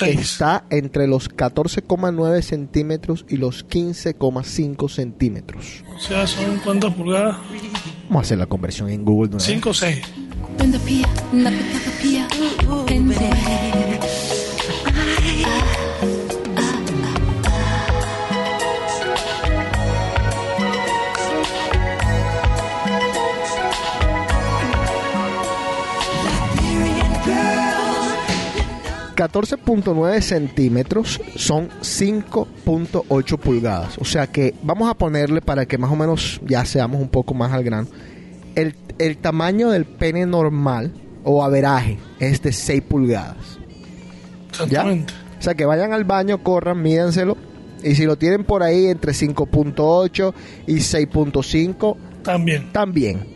está 0.02 0.64
entre 0.70 1.06
los 1.06 1.30
14,9 1.30 2.42
centímetros 2.42 3.24
y 3.28 3.36
los 3.36 3.64
15,5 3.68 4.88
centímetros. 4.88 5.84
O 5.94 6.00
sea, 6.00 6.26
son 6.26 6.58
cuántas 6.64 6.92
pulgadas. 6.92 7.36
Vamos 8.08 8.16
a 8.16 8.20
hacer 8.22 8.38
la 8.38 8.46
conversión 8.46 8.90
en 8.90 9.04
Google. 9.04 9.38
5 9.38 9.70
o 9.70 9.74
6 9.74 10.23
pia, 10.84 11.06
na 11.32 11.50
pita 11.50 11.90
pia, 12.00 12.28
girl, 12.60 12.84
14.9 29.14 30.20
centímetros 30.20 31.20
son 31.36 31.68
5.8 31.80 33.38
pulgadas. 33.38 33.96
O 33.98 34.04
sea 34.04 34.26
que 34.26 34.54
vamos 34.62 34.90
a 34.90 34.94
ponerle 34.94 35.40
para 35.40 35.66
que 35.66 35.78
más 35.78 35.90
o 35.90 35.96
menos 35.96 36.40
ya 36.44 36.64
seamos 36.64 37.00
un 37.00 37.08
poco 37.08 37.32
más 37.32 37.52
al 37.52 37.64
grano. 37.64 37.88
El, 38.54 38.74
el 38.98 39.16
tamaño 39.18 39.70
del 39.70 39.84
pene 39.84 40.26
normal 40.26 40.92
o 41.24 41.42
averaje 41.42 41.98
es 42.20 42.42
de 42.42 42.52
6 42.52 42.82
pulgadas. 42.82 43.58
¿Ya? 44.52 44.64
Exactamente. 44.64 45.12
O 45.38 45.42
sea 45.42 45.54
que 45.54 45.64
vayan 45.66 45.92
al 45.92 46.04
baño, 46.04 46.42
corran, 46.42 46.80
mídanselo. 46.82 47.36
Y 47.82 47.96
si 47.96 48.04
lo 48.04 48.16
tienen 48.16 48.44
por 48.44 48.62
ahí 48.62 48.86
entre 48.86 49.12
5.8 49.12 50.32
y 50.66 50.74
6.5, 50.76 51.96
También. 52.22 52.72
también. 52.72 53.33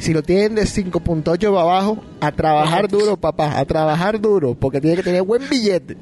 Si 0.00 0.12
lo 0.12 0.22
tienen 0.22 0.54
de 0.56 0.62
5.8 0.62 1.22
para 1.52 1.60
abajo, 1.62 2.02
a 2.20 2.32
trabajar 2.32 2.88
duro, 2.88 3.16
papá, 3.16 3.58
a 3.58 3.64
trabajar 3.64 4.20
duro, 4.20 4.54
porque 4.54 4.80
tiene 4.80 4.96
que 4.96 5.02
tener 5.02 5.22
buen 5.22 5.48
billete. 5.48 5.96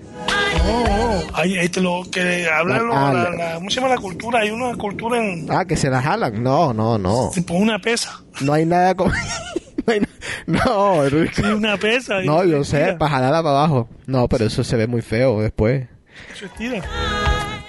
No, 0.64 0.84
no. 0.84 1.22
Ahí, 1.34 1.59
ahí 1.59 1.68
te 1.68 1.80
lo 1.80 2.03
que 2.11 2.49
habla 2.49 2.76
Ah, 2.92 3.12
la, 3.12 3.24
la- 3.24 3.30
la- 3.30 3.55
¿cómo 3.57 3.68
se 3.70 3.76
llama 3.80 3.94
la 3.94 4.01
cultura? 4.01 4.38
Hay 4.40 4.51
una 4.51 4.74
cultura 4.76 5.18
en 5.18 5.46
Ah, 5.51 5.64
que 5.64 5.76
se 5.76 5.90
la 5.90 6.01
jalan. 6.01 6.42
No, 6.42 6.72
no, 6.72 6.96
no. 6.96 7.30
tipo 7.34 7.55
una 7.55 7.78
pesa. 7.80 8.22
No 8.40 8.53
hay 8.53 8.64
nada 8.66 8.94
como. 8.94 9.12
no, 10.46 11.05
Enrique. 11.05 11.42
Una 11.42 11.76
pesa. 11.76 12.20
No, 12.22 12.44
yo 12.44 12.62
sé, 12.64 12.94
para 12.99 13.11
jalarla 13.12 13.42
para 13.42 13.51
abajo. 13.59 13.88
No, 14.07 14.28
pero 14.28 14.44
eso 14.46 14.62
se 14.64 14.76
ve 14.76 14.86
muy 14.86 15.03
feo 15.03 15.40
después. 15.42 15.86
Eso 16.34 16.46
estira. 16.46 16.82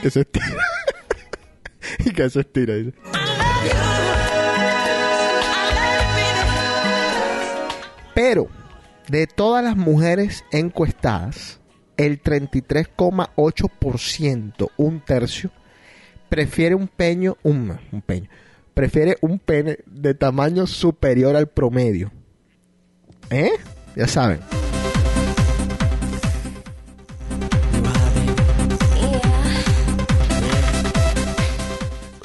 Se 0.02 0.20
estira. 0.22 0.46
y 2.06 2.12
que 2.12 2.30
se 2.30 2.40
estira. 2.42 2.76
dice. 2.76 2.94
Pero, 8.30 8.48
de 9.08 9.26
todas 9.26 9.64
las 9.64 9.76
mujeres 9.76 10.46
encuestadas, 10.52 11.60
el 11.98 12.22
33,8%, 12.22 14.70
un 14.78 15.00
tercio, 15.00 15.50
prefiere 16.30 16.76
un 16.76 16.88
peño, 16.88 17.38
un, 17.42 17.76
un 17.92 18.02
peño, 18.04 18.30
prefiere 18.76 19.18
un 19.22 19.40
pene 19.40 19.80
de 19.88 20.14
tamaño 20.14 20.68
superior 20.68 21.36
al 21.36 21.48
promedio. 21.48 22.12
¿Eh? 23.32 23.50
Ya 23.96 24.08
saben. 24.08 24.42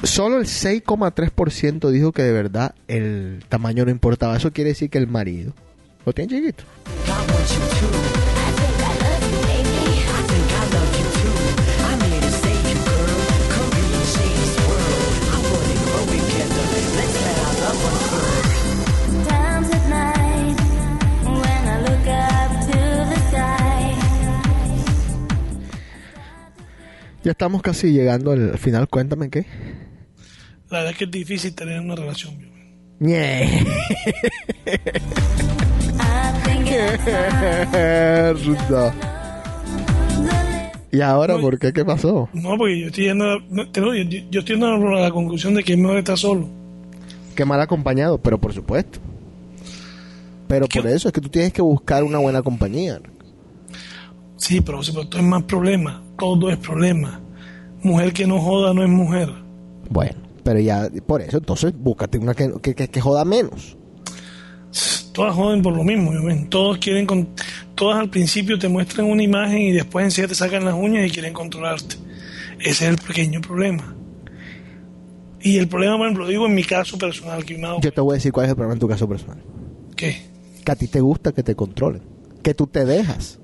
Solo 0.03 0.37
el 0.37 0.45
6,3% 0.45 1.89
dijo 1.89 2.11
que 2.11 2.21
de 2.21 2.31
verdad 2.31 2.75
el 2.87 3.43
tamaño 3.49 3.85
no 3.85 3.91
importaba. 3.91 4.37
Eso 4.37 4.53
quiere 4.53 4.69
decir 4.69 4.91
que 4.91 4.99
el 4.99 5.07
marido 5.07 5.55
lo 6.05 6.13
tiene 6.13 6.29
chiquito. 6.29 6.63
Ya 27.23 27.31
estamos 27.31 27.63
casi 27.63 27.91
llegando 27.91 28.33
al 28.33 28.59
final. 28.59 28.87
Cuéntame 28.87 29.31
qué. 29.31 29.47
La 30.69 30.77
verdad 30.77 30.91
es 30.91 30.97
que 30.99 31.05
es 31.05 31.11
difícil 31.11 31.55
tener 31.55 31.79
una 31.79 31.95
relación. 31.95 32.37
yo. 32.99 33.49
Mierda. 37.63 38.93
¿Y 40.91 41.01
ahora 41.01 41.37
por 41.37 41.59
qué? 41.59 41.73
¿Qué 41.73 41.83
pasó? 41.83 42.29
No, 42.33 42.57
porque 42.57 42.79
yo 42.79 42.87
estoy 42.87 43.05
yendo 43.05 43.39
no, 43.49 43.69
te 43.69 43.81
yo, 43.81 43.93
yo 44.31 44.39
estoy 44.39 44.55
yendo 44.55 44.67
a 44.67 45.01
la 45.01 45.11
conclusión 45.11 45.53
de 45.55 45.63
que 45.63 45.73
es 45.73 45.79
mejor 45.79 45.97
estar 45.97 46.17
solo. 46.17 46.47
Qué 47.35 47.43
mal 47.43 47.59
acompañado, 47.59 48.17
pero 48.17 48.39
por 48.39 48.53
supuesto. 48.53 48.99
Pero 50.47 50.67
por 50.67 50.87
eso 50.87 51.09
es 51.09 51.13
que 51.13 51.19
tú 51.21 51.27
tienes 51.29 51.51
que 51.51 51.61
buscar 51.61 52.03
una 52.03 52.19
buena 52.19 52.41
compañía. 52.41 53.01
Sí, 54.37 54.61
pero, 54.61 54.79
pero 54.85 55.07
todo 55.07 55.19
es 55.21 55.27
más 55.27 55.43
problema. 55.43 56.01
Todo 56.17 56.49
es 56.49 56.57
problema. 56.57 57.19
Mujer 57.83 58.13
que 58.13 58.25
no 58.25 58.39
joda 58.39 58.73
no 58.73 58.83
es 58.83 58.89
mujer. 58.89 59.29
Bueno, 59.89 60.13
pero 60.43 60.59
ya 60.59 60.87
por 61.05 61.21
eso, 61.21 61.37
entonces 61.37 61.73
búscate 61.77 62.17
una 62.19 62.33
que, 62.33 62.53
que, 62.61 62.73
que- 62.73 62.87
que 62.87 63.01
joda 63.01 63.25
menos. 63.25 63.75
Todas 65.15 65.33
joden 65.33 65.61
por 65.61 65.73
lo 65.73 65.83
mismo. 65.85 66.11
ven. 66.25 66.49
Todos 66.49 66.77
quieren, 66.77 67.05
con, 67.05 67.29
todas 67.73 67.97
al 67.99 68.09
principio 68.09 68.59
te 68.59 68.67
muestran 68.67 69.07
una 69.07 69.23
imagen 69.23 69.59
y 69.61 69.71
después 69.71 70.03
enseguida 70.03 70.27
te 70.27 70.35
sacan 70.35 70.65
las 70.65 70.73
uñas 70.73 71.07
y 71.07 71.09
quieren 71.09 71.31
controlarte. 71.31 71.95
Ese 72.59 72.69
es 72.69 72.81
el 72.91 72.97
pequeño 72.97 73.39
problema. 73.39 73.95
Y 75.39 75.57
el 75.57 75.69
problema, 75.69 75.95
por 75.95 76.05
ejemplo, 76.07 76.23
lo 76.25 76.29
digo 76.29 76.45
en 76.47 76.53
mi 76.53 76.65
caso 76.65 76.97
personal, 76.97 77.45
que 77.45 77.57
me 77.57 77.65
Yo 77.81 77.93
te 77.93 78.01
voy 78.01 78.13
a 78.13 78.15
decir 78.15 78.33
cuál 78.33 78.47
es 78.47 78.49
el 78.49 78.55
problema 78.57 78.73
en 78.73 78.79
tu 78.79 78.89
caso 78.89 79.07
personal. 79.07 79.37
¿Qué? 79.95 80.21
Que 80.65 80.71
a 80.73 80.75
ti 80.75 80.87
te 80.87 80.99
gusta 80.99 81.31
que 81.31 81.43
te 81.43 81.55
controlen. 81.55 82.01
Que 82.43 82.53
tú 82.53 82.67
te 82.67 82.83
dejas. 82.83 83.39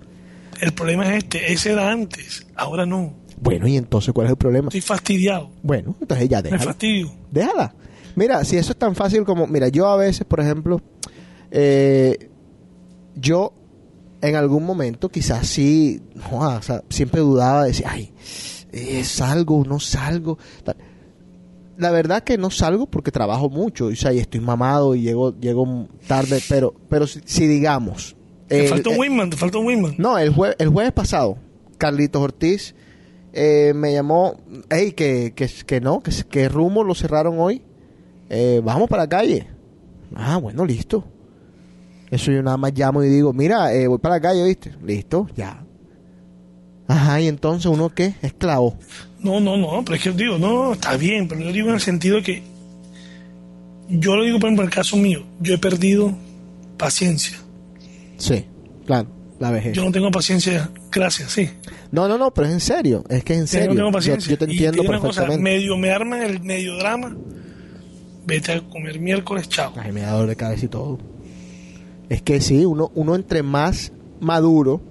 El 0.60 0.74
problema 0.74 1.08
es 1.08 1.24
este, 1.24 1.54
ese 1.54 1.72
era 1.72 1.90
antes, 1.90 2.46
ahora 2.56 2.86
no. 2.86 3.14
Bueno, 3.40 3.66
y 3.66 3.78
entonces, 3.78 4.14
¿cuál 4.14 4.28
es 4.28 4.32
el 4.32 4.38
problema? 4.38 4.68
Estoy 4.68 4.82
fastidiado, 4.82 5.52
Bueno, 5.64 5.96
entonces 6.02 6.28
ya 6.28 6.38
me 6.38 6.44
déjala. 6.44 6.64
fastidio. 6.64 7.12
Déjala. 7.32 7.74
Mira, 8.16 8.44
si 8.44 8.58
eso 8.58 8.74
es 8.74 8.78
tan 8.78 8.94
fácil 8.94 9.24
como... 9.24 9.48
Mira, 9.48 9.70
yo 9.70 9.88
a 9.88 9.96
veces, 9.96 10.26
por 10.26 10.42
ejemplo, 10.42 10.82
eh, 11.52 12.30
yo 13.16 13.54
en 14.22 14.36
algún 14.36 14.66
momento 14.66 15.10
quizás 15.10 15.48
sí, 15.48 16.02
joda, 16.30 16.58
o 16.58 16.62
sea, 16.62 16.84
siempre 16.90 17.22
dudaba 17.22 17.64
de 17.64 17.70
decir, 17.70 17.86
ay, 17.88 18.14
eh, 18.72 19.04
salgo, 19.04 19.64
no 19.66 19.80
salgo. 19.80 20.38
tal. 20.64 20.78
La 21.78 21.90
verdad 21.92 22.24
que 22.24 22.38
no 22.38 22.52
salgo 22.52 22.86
porque 22.86 23.12
trabajo 23.12 23.50
mucho, 23.50 23.86
o 23.88 23.96
sea, 23.96 24.14
y 24.14 24.20
estoy 24.20 24.40
mamado 24.40 24.94
y 24.96 25.02
llego, 25.02 25.36
llego 25.40 25.88
tarde, 26.08 26.40
pero, 26.48 26.74
pero 26.90 27.08
si, 27.08 27.22
si 27.26 27.48
digamos... 27.48 28.16
Te 28.48 28.64
el- 28.64 28.68
falta 28.70 28.90
un 28.90 28.96
eh, 28.96 29.00
Winman, 29.00 29.30
te 29.32 29.38
falta 29.38 29.58
un 29.58 29.66
Winman. 29.66 29.96
no, 29.98 30.18
el, 30.18 30.34
jue- 30.36 30.56
el 30.60 30.68
jueves 30.70 30.92
pasado, 30.92 31.38
Carlitos 31.78 32.22
Ortiz 32.22 32.76
eh, 33.34 33.72
me 33.74 33.94
llamó, 33.94 34.36
hey, 34.70 34.92
que, 34.92 35.34
que, 35.36 35.50
que 35.66 35.80
no, 35.82 36.02
que, 36.02 36.12
que 36.30 36.50
rumbo 36.50 36.84
lo 36.84 36.94
cerraron 36.94 37.40
hoy. 37.40 37.64
Eh, 38.30 38.62
vamos 38.64 38.88
para 38.90 39.04
la 39.04 39.10
calle. 39.10 39.48
Ah, 40.14 40.38
bueno, 40.38 40.66
listo. 40.66 41.06
Eso 42.12 42.32
yo 42.32 42.44
nada 42.44 42.58
más 42.58 42.74
llamo 42.78 43.04
y 43.04 43.10
digo, 43.10 43.32
mira, 43.34 43.74
eh, 43.74 43.88
voy 43.88 43.98
para 43.98 44.16
la 44.16 44.22
calle, 44.22 44.44
¿viste? 44.46 44.74
Listo, 44.86 45.28
ya. 45.36 45.64
Ajá, 46.88 47.22
y 47.22 47.28
entonces 47.28 47.66
uno 47.68 47.90
qué? 47.90 48.14
Esclavo. 48.22 48.78
No, 49.20 49.40
no, 49.40 49.56
no, 49.56 49.84
pero 49.86 49.96
es 49.96 50.04
que 50.04 50.12
digo, 50.12 50.38
no, 50.38 50.74
está 50.74 50.98
bien, 50.98 51.28
pero 51.28 51.40
yo 51.42 51.52
digo 51.54 51.70
en 51.70 51.76
el 51.76 51.80
sentido 51.82 52.22
que 52.22 52.44
yo 53.90 54.16
lo 54.16 54.24
digo 54.24 54.40
por 54.40 54.48
ejemplo 54.48 54.64
en 54.64 54.70
el 54.70 54.74
caso 54.76 54.98
mío, 54.98 55.24
yo 55.40 55.54
he 55.54 55.58
perdido 55.58 56.14
paciencia. 56.78 57.38
Sí, 58.18 58.46
claro, 58.86 59.08
la 59.40 59.52
vejez. 59.52 59.74
Yo 59.74 59.84
no 59.86 59.92
tengo 59.92 60.12
paciencia, 60.12 60.70
gracias, 60.92 61.32
sí. 61.32 61.50
No, 61.92 62.08
no, 62.08 62.18
no, 62.18 62.34
pero 62.34 62.48
es 62.48 62.54
en 62.54 62.60
serio, 62.60 63.04
es 63.10 63.24
que 63.24 63.34
es 63.34 63.40
en 63.40 63.46
Yo 63.46 63.52
serio. 63.52 63.70
no 63.70 63.76
tengo 63.76 63.90
Yo- 63.90 63.94
paciencia. 63.94 64.32
Yo, 64.32 64.38
te 64.38 64.46
Y 64.46 64.52
entiendo 64.52 64.76
te 64.78 64.82
digo 64.82 64.92
una 64.92 65.00
cosa, 65.00 65.22
perfectamente. 65.22 65.44
medio 65.60 65.78
me 65.78 65.92
arman 65.92 66.22
el 66.24 66.42
medio 66.42 66.76
drama, 66.78 67.16
vete 68.26 68.52
a 68.54 68.62
comer 68.62 69.00
miércoles, 69.00 69.48
chao. 69.50 69.72
Ay, 69.78 69.92
me 69.92 70.02
da 70.02 70.12
dolor 70.12 70.30
de 70.30 70.36
cabeza 70.36 70.66
y 70.66 70.70
todo. 70.70 71.00
Es 72.12 72.22
que 72.22 72.42
sí, 72.42 72.66
uno, 72.66 72.92
uno 72.94 73.16
entre 73.16 73.42
más 73.42 73.94
maduro, 74.20 74.82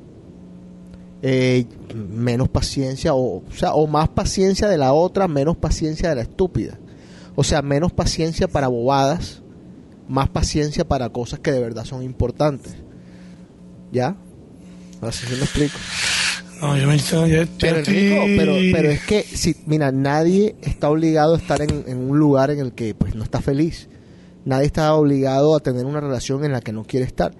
eh, 1.20 1.66
menos 1.94 2.48
paciencia, 2.48 3.12
o, 3.12 3.42
o 3.46 3.52
sea, 3.52 3.74
o 3.74 3.86
más 3.86 4.08
paciencia 4.08 4.68
de 4.68 4.78
la 4.78 4.94
otra, 4.94 5.28
menos 5.28 5.58
paciencia 5.58 6.08
de 6.08 6.14
la 6.14 6.22
estúpida. 6.22 6.78
O 7.34 7.44
sea, 7.44 7.60
menos 7.60 7.92
paciencia 7.92 8.48
para 8.48 8.68
bobadas, 8.68 9.42
más 10.08 10.30
paciencia 10.30 10.88
para 10.88 11.10
cosas 11.10 11.40
que 11.40 11.52
de 11.52 11.60
verdad 11.60 11.84
son 11.84 12.02
importantes. 12.02 12.74
¿Ya? 13.92 14.16
Así 15.02 15.26
se 15.26 15.36
me 15.36 15.42
explico. 15.42 15.76
No, 16.62 16.74
yo 16.78 16.88
me 16.88 16.96
ya 16.96 17.46
Pero, 17.58 17.82
pero, 17.84 18.54
pero 18.72 18.88
es 18.88 19.02
que, 19.02 19.24
si, 19.24 19.56
mira, 19.66 19.92
nadie 19.92 20.56
está 20.62 20.88
obligado 20.88 21.34
a 21.34 21.36
estar 21.36 21.60
en, 21.60 21.84
en 21.86 21.98
un 21.98 22.18
lugar 22.18 22.50
en 22.50 22.60
el 22.60 22.72
que 22.72 22.94
pues 22.94 23.14
no 23.14 23.24
está 23.24 23.42
feliz. 23.42 23.90
Nadie 24.44 24.66
está 24.66 24.94
obligado 24.94 25.54
a 25.54 25.60
tener 25.60 25.84
una 25.84 26.00
relación 26.00 26.44
en 26.44 26.52
la 26.52 26.60
que 26.60 26.72
no 26.72 26.84
quiere 26.84 27.06
estar. 27.06 27.32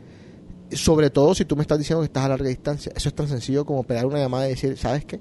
Sobre 0.73 1.11
todo 1.11 1.35
si 1.35 1.45
tú 1.45 1.57
me 1.57 1.63
estás 1.63 1.79
diciendo 1.79 2.01
que 2.03 2.07
estás 2.07 2.25
a 2.25 2.29
larga 2.29 2.49
distancia. 2.49 2.93
Eso 2.95 3.09
es 3.09 3.15
tan 3.15 3.27
sencillo 3.29 3.65
como 3.65 3.83
pegar 3.83 4.07
una 4.07 4.19
llamada 4.19 4.47
y 4.47 4.51
decir, 4.51 4.77
¿sabes 4.77 5.05
qué? 5.05 5.21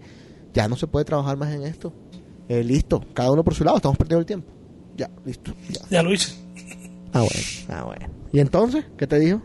Ya 0.53 0.67
no 0.67 0.75
se 0.75 0.88
puede 0.88 1.05
trabajar 1.05 1.38
más 1.38 1.53
en 1.53 1.63
esto. 1.63 1.93
Eh, 2.47 2.63
listo, 2.63 3.03
cada 3.13 3.32
uno 3.32 3.43
por 3.43 3.53
su 3.55 3.63
lado, 3.63 3.77
estamos 3.77 3.97
perdiendo 3.97 4.19
el 4.19 4.25
tiempo. 4.25 4.51
Ya, 4.97 5.09
listo. 5.25 5.53
Ya. 5.69 5.82
Ya 5.89 6.03
lo 6.03 6.11
hice. 6.13 6.34
Ah, 7.13 7.21
bueno, 7.21 7.34
ah, 7.69 7.84
bueno. 7.86 8.07
¿Y 8.32 8.39
entonces? 8.39 8.86
¿Qué 8.97 9.07
te 9.07 9.17
dijo? 9.19 9.41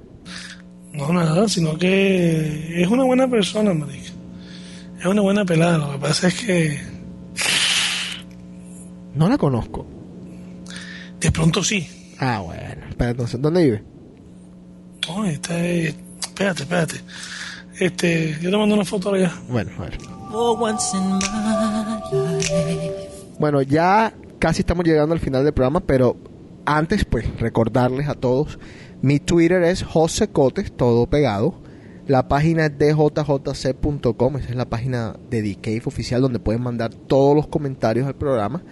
No, 0.93 1.13
nada, 1.13 1.49
sino 1.49 1.79
que 1.79 2.83
es 2.83 2.89
una 2.89 3.05
buena 3.05 3.29
persona, 3.29 3.73
marica. 3.73 4.11
Es 4.99 5.07
una 5.07 5.23
buena 5.23 5.45
pelada. 5.45 5.79
Lo 5.79 5.93
que 5.93 5.99
pasa 5.99 6.29
es 6.29 6.35
que 6.35 6.79
No 9.15 9.29
la 9.29 9.39
conozco. 9.39 9.87
de 11.21 11.31
pronto 11.33 11.63
sí. 11.63 11.87
Ah, 12.19 12.41
bueno. 12.41 12.87
Pero 12.97 13.11
entonces, 13.11 13.41
¿dónde 13.41 13.65
vive? 13.65 13.83
No, 15.09 15.25
esta 15.25 15.59
es- 15.65 15.95
Espérate, 16.21 16.63
espérate. 16.65 16.97
Este, 17.79 18.37
yo 18.41 18.51
te 18.51 18.57
mando 18.57 18.75
una 18.75 18.85
foto 18.85 19.15
allá. 19.15 19.33
Bueno, 19.49 19.71
a 19.79 19.83
ver. 19.83 19.99
Life. 20.01 20.11
Bueno, 23.39 23.63
ya 23.63 24.15
casi 24.39 24.61
estamos 24.63 24.85
llegando 24.85 25.15
al 25.15 25.21
final 25.21 25.45
del 25.45 25.53
programa, 25.53 25.81
pero 25.81 26.17
antes, 26.67 27.05
pues, 27.05 27.27
recordarles 27.41 28.09
a 28.09 28.15
todos, 28.15 28.59
mi 29.03 29.19
Twitter 29.21 29.63
es 29.63 29.83
José 29.83 30.29
Cotes, 30.29 30.73
todo 30.77 31.07
pegado. 31.07 31.63
La 32.07 32.29
página 32.29 32.67
es 32.67 32.73
djjc.com, 32.79 34.37
esa 34.37 34.49
es 34.51 34.57
la 34.57 34.69
página 34.69 35.17
de 35.31 35.43
The 35.43 35.57
Cave 35.61 35.83
oficial 35.87 36.21
donde 36.21 36.39
pueden 36.39 36.63
mandar 36.63 36.95
todos 36.95 37.35
los 37.35 37.47
comentarios 37.47 38.07
al 38.07 38.15
programa, 38.17 38.63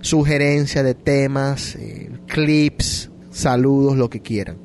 sugerencias 0.00 0.84
de 0.84 0.94
temas, 0.94 1.76
eh, 1.76 2.10
clips, 2.26 3.10
saludos, 3.30 3.96
lo 3.96 4.10
que 4.10 4.20
quieran. 4.20 4.58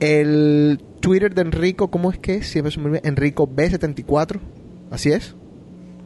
El 0.00 0.80
Twitter 1.00 1.34
de 1.34 1.42
Enrico, 1.42 1.90
¿cómo 1.90 2.10
es 2.10 2.18
que 2.18 2.36
es? 2.36 2.48
Siempre 2.48 2.72
se 2.72 2.78
me 2.80 2.86
olvida. 2.86 3.00
Enrico 3.04 3.48
B74, 3.48 4.38
¿así 4.90 5.10
es? 5.10 5.34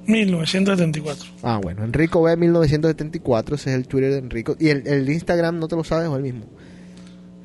1974. 0.06 1.30
Ah, 1.42 1.60
bueno, 1.62 1.84
Enrico 1.84 2.22
B 2.22 2.36
1974, 2.36 3.54
ese 3.56 3.70
es 3.70 3.76
el 3.76 3.86
Twitter 3.86 4.10
de 4.10 4.18
Enrico. 4.18 4.56
¿Y 4.58 4.68
el, 4.68 4.86
el 4.86 5.08
Instagram 5.08 5.58
no 5.58 5.68
te 5.68 5.76
lo 5.76 5.84
sabes 5.84 6.08
o 6.08 6.16
el 6.16 6.22
mismo? 6.22 6.44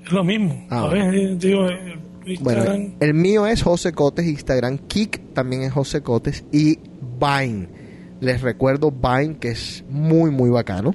Es 0.04 0.12
lo 0.12 0.24
mismo. 0.24 0.66
Ah, 0.70 0.84
a 0.84 0.88
ver, 0.88 1.14
eh, 1.14 1.36
digo, 1.38 1.68
eh, 1.68 2.00
Bueno, 2.40 2.62
Instagram, 2.62 2.96
el 3.00 3.14
mío 3.14 3.46
es 3.46 3.62
José 3.62 3.92
Cotes, 3.92 4.26
Instagram, 4.26 4.80
Kik 4.80 5.34
también 5.34 5.64
es 5.64 5.74
José 5.74 6.02
Cotes 6.02 6.46
y 6.52 6.80
Vine. 7.20 7.77
Les 8.20 8.42
recuerdo 8.42 8.92
Vine, 8.92 9.38
que 9.38 9.50
es 9.50 9.84
muy, 9.90 10.32
muy 10.32 10.50
bacano. 10.50 10.94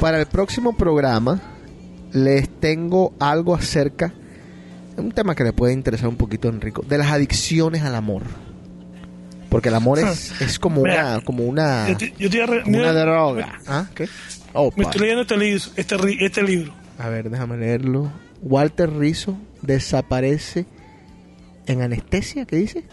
Para 0.00 0.20
el 0.20 0.26
próximo 0.26 0.76
programa 0.76 1.40
les 2.12 2.48
tengo 2.60 3.14
algo 3.18 3.54
acerca, 3.54 4.12
un 4.96 5.12
tema 5.12 5.34
que 5.34 5.44
le 5.44 5.52
puede 5.52 5.72
interesar 5.72 6.08
un 6.08 6.16
poquito 6.16 6.48
a 6.48 6.52
Enrico, 6.52 6.82
de 6.86 6.98
las 6.98 7.10
adicciones 7.10 7.82
al 7.82 7.94
amor. 7.94 8.22
Porque 9.54 9.68
el 9.68 9.76
amor 9.76 10.00
es, 10.00 10.32
es 10.40 10.58
como 10.58 10.82
Mira, 10.82 11.12
una, 11.12 11.20
como 11.20 11.44
una, 11.44 11.88
yo 11.88 11.96
te, 11.96 12.12
yo 12.18 12.28
te 12.28 12.40
como 12.44 12.76
mira, 12.76 12.90
una 12.90 12.92
droga. 12.92 13.60
¿Ah? 13.68 13.86
¿Qué? 13.94 14.08
Oh, 14.52 14.72
Me 14.74 14.82
estoy 14.82 15.02
leyendo 15.02 15.22
este 15.22 15.36
libro, 15.36 15.62
este, 15.76 15.96
este 16.26 16.42
libro. 16.42 16.74
A 16.98 17.08
ver, 17.08 17.30
déjame 17.30 17.56
leerlo. 17.56 18.10
Walter 18.42 18.92
Rizzo 18.92 19.38
desaparece 19.62 20.66
en 21.66 21.82
anestesia, 21.82 22.46
¿qué 22.46 22.56
dice? 22.56 22.84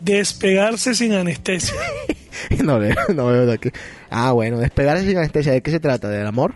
Despegarse 0.00 0.94
sin 0.94 1.12
anestesia. 1.12 1.74
no, 2.64 2.78
leo, 2.78 2.94
no 3.14 3.26
veo 3.26 3.44
de 3.44 3.52
aquí. 3.52 3.68
Ah, 4.08 4.32
bueno, 4.32 4.58
despegarse 4.58 5.04
sin 5.04 5.18
anestesia. 5.18 5.52
¿De 5.52 5.60
qué 5.60 5.70
se 5.70 5.78
trata? 5.78 6.08
¿Del 6.08 6.26
amor? 6.26 6.54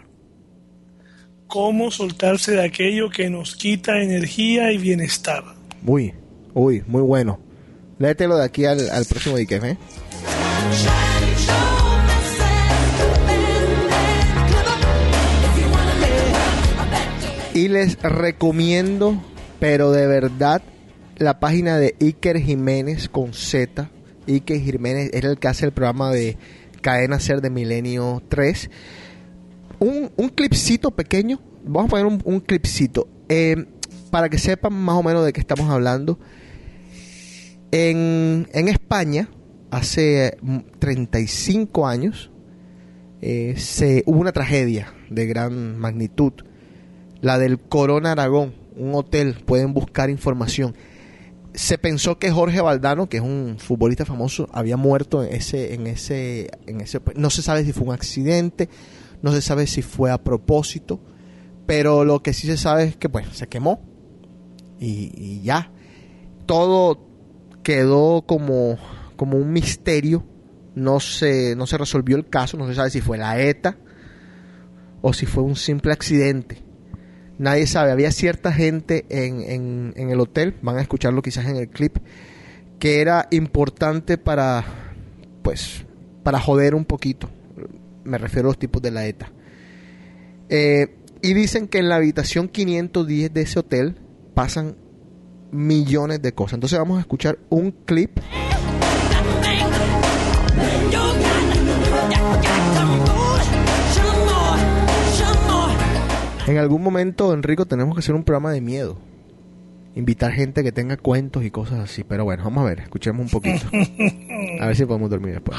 Cómo 1.47 1.91
soltarse 1.91 2.53
de 2.53 2.65
aquello 2.65 3.11
que 3.11 3.29
nos 3.29 3.55
quita 3.55 4.01
energía 4.01 4.73
y 4.73 4.79
bienestar. 4.79 5.45
Uy, 5.85 6.15
uy, 6.55 6.83
muy 6.87 7.03
bueno. 7.03 7.42
Léetelo 8.03 8.37
de 8.37 8.45
aquí 8.45 8.65
al, 8.65 8.91
al 8.91 9.05
próximo 9.05 9.37
Dikem, 9.37 9.65
¿eh? 9.65 9.79
Y 17.55 17.69
les 17.69 18.01
recomiendo, 18.03 19.23
pero 19.61 19.93
de 19.93 20.07
verdad, 20.07 20.63
la 21.17 21.39
página 21.39 21.79
de 21.79 21.95
Iker 22.01 22.41
Jiménez 22.41 23.09
con 23.09 23.35
Z. 23.35 23.91
Iker 24.27 24.59
Jiménez 24.61 25.11
era 25.13 25.31
el 25.31 25.39
que 25.39 25.49
hace 25.49 25.67
el 25.67 25.73
programa 25.73 26.11
de 26.11 26.39
Cadena 26.81 27.21
Ser 27.21 27.41
de 27.41 27.51
Milenio 27.51 28.23
3. 28.29 28.71
Un, 29.81 30.11
un 30.17 30.29
clipcito 30.31 30.91
pequeño. 30.91 31.41
Vamos 31.65 31.89
a 31.89 31.91
poner 31.91 32.07
un, 32.07 32.21
un 32.25 32.41
clipcito. 32.41 33.07
eh, 33.29 33.65
para 34.11 34.29
que 34.29 34.37
sepan 34.39 34.75
más 34.75 34.97
o 34.97 35.03
menos 35.03 35.25
de 35.25 35.33
qué 35.33 35.41
estamos 35.41 35.71
hablando. 35.71 36.19
En, 37.75 38.69
España, 38.69 39.31
hace 39.71 40.37
mm, 40.43 40.59
35 40.79 41.87
años, 41.87 42.31
eh, 43.23 43.55
se, 43.57 44.03
hubo 44.05 44.21
una 44.21 44.33
tragedia 44.33 44.93
de 45.09 45.27
gran 45.27 45.79
magnitud. 45.79 46.35
La 47.23 47.39
del 47.39 47.59
Corona 47.59 48.13
Aragón, 48.13 48.55
un 48.77 48.95
hotel, 48.95 49.37
pueden 49.47 49.73
buscar 49.73 50.11
información. 50.11 50.77
Se 51.55 51.79
pensó 51.79 52.19
que 52.19 52.31
Jorge 52.31 52.61
Valdano, 52.61 53.09
que 53.09 53.17
es 53.19 53.23
un 53.23 53.57
futbolista 53.59 54.05
famoso, 54.05 54.51
había 54.53 54.77
muerto 54.77 55.25
en 55.25 55.35
ese, 55.35 55.73
en 55.73 55.87
ese, 55.87 56.51
en 56.67 56.83
ese, 56.83 57.01
no 57.17 57.31
se 57.31 57.41
sabe 57.41 57.65
si 57.65 57.73
fue 57.73 57.85
un 57.85 57.95
accidente, 57.95 58.69
no 59.23 59.33
se 59.33 59.41
sabe 59.41 59.67
si 59.67 59.81
fue 59.81 60.11
a 60.11 60.23
propósito, 60.23 61.01
pero 61.65 62.05
lo 62.05 62.23
que 62.23 62.35
sí 62.35 62.47
se 62.47 62.59
sabe 62.59 62.85
es 62.85 62.97
que 62.97 63.09
pues 63.09 63.29
se 63.33 63.47
quemó 63.47 63.81
y 64.79 65.41
ya. 65.43 65.73
Todo, 66.45 67.12
quedó 67.63 68.23
como, 68.23 68.79
como 69.17 69.39
un 69.39 69.53
misterio. 69.53 70.25
No 70.75 71.01
se, 71.01 71.55
no 71.55 71.67
se 71.67 71.77
resolvió 71.77 72.17
el 72.17 72.29
caso, 72.29 72.57
no 72.57 72.67
se 72.67 72.75
sabe 72.75 72.91
si 72.91 73.01
fue 73.01 73.19
la 73.19 73.39
ETA 73.41 73.77
o 75.03 75.13
si 75.13 75.27
fue 75.27 75.43
un 75.43 75.57
simple 75.57 75.93
accidente. 75.93 76.63
Nadie 77.39 77.67
sabe, 77.67 77.91
había 77.91 78.11
cierta 78.13 78.53
gente 78.53 79.05
en, 79.11 79.43
en, 79.43 79.93
en 79.97 80.11
el 80.11 80.21
hotel, 80.21 80.57
van 80.63 80.79
a 80.79 80.81
escucharlo 80.81 81.23
quizás 81.23 81.47
en 81.47 81.57
el 81.57 81.69
clip, 81.69 81.99
que 82.79 83.01
era 83.01 83.29
importante 83.31 84.17
para, 84.17 84.65
pues, 85.43 85.85
para 86.23 86.41
joder 86.41 86.75
un 86.75 86.85
poquito. 86.85 87.29
Me 88.05 88.19
refiero 88.19 88.49
a 88.49 88.51
los 88.51 88.59
tipos 88.59 88.81
de 88.81 88.91
la 88.91 89.07
ETA. 89.07 89.33
Eh, 90.49 90.97
y 91.23 91.35
dicen 91.35 91.69
que 91.69 91.79
en 91.79 91.89
la 91.89 91.97
habitación 91.97 92.49
510 92.49 93.33
de 93.33 93.43
ese 93.43 93.59
hotel 93.59 93.97
pasan 94.35 94.77
millones 95.53 96.21
de 96.21 96.33
cosas. 96.33 96.55
Entonces 96.55 96.79
vamos 96.79 96.99
a 96.99 97.01
escuchar 97.01 97.39
un 97.51 97.71
clip 97.71 98.19
En 106.47 106.59
algún 106.59 106.83
momento, 106.83 107.33
Enrico, 107.33 107.67
tenemos 107.67 107.95
que 107.95 108.01
hacer 108.01 108.15
un 108.15 108.25
programa 108.25 108.53
de 108.53 108.61
miedo. 108.61 108.99
Invitar 109.95 110.33
gente 110.33 110.65
que 110.65 110.73
tenga 110.73 110.97
cuentos 110.97 111.45
y 111.45 111.51
cosas 111.51 111.79
así. 111.81 112.03
Pero 112.03 112.25
bueno, 112.25 112.45
vamos 112.45 112.63
a 112.63 112.67
ver, 112.67 112.81
escuchemos 112.81 113.25
un 113.25 113.31
poquito. 113.31 113.67
A 114.61 114.67
ver 114.67 114.77
si 114.77 114.85
podemos 114.85 115.09
dormir 115.09 115.35
después. 115.35 115.57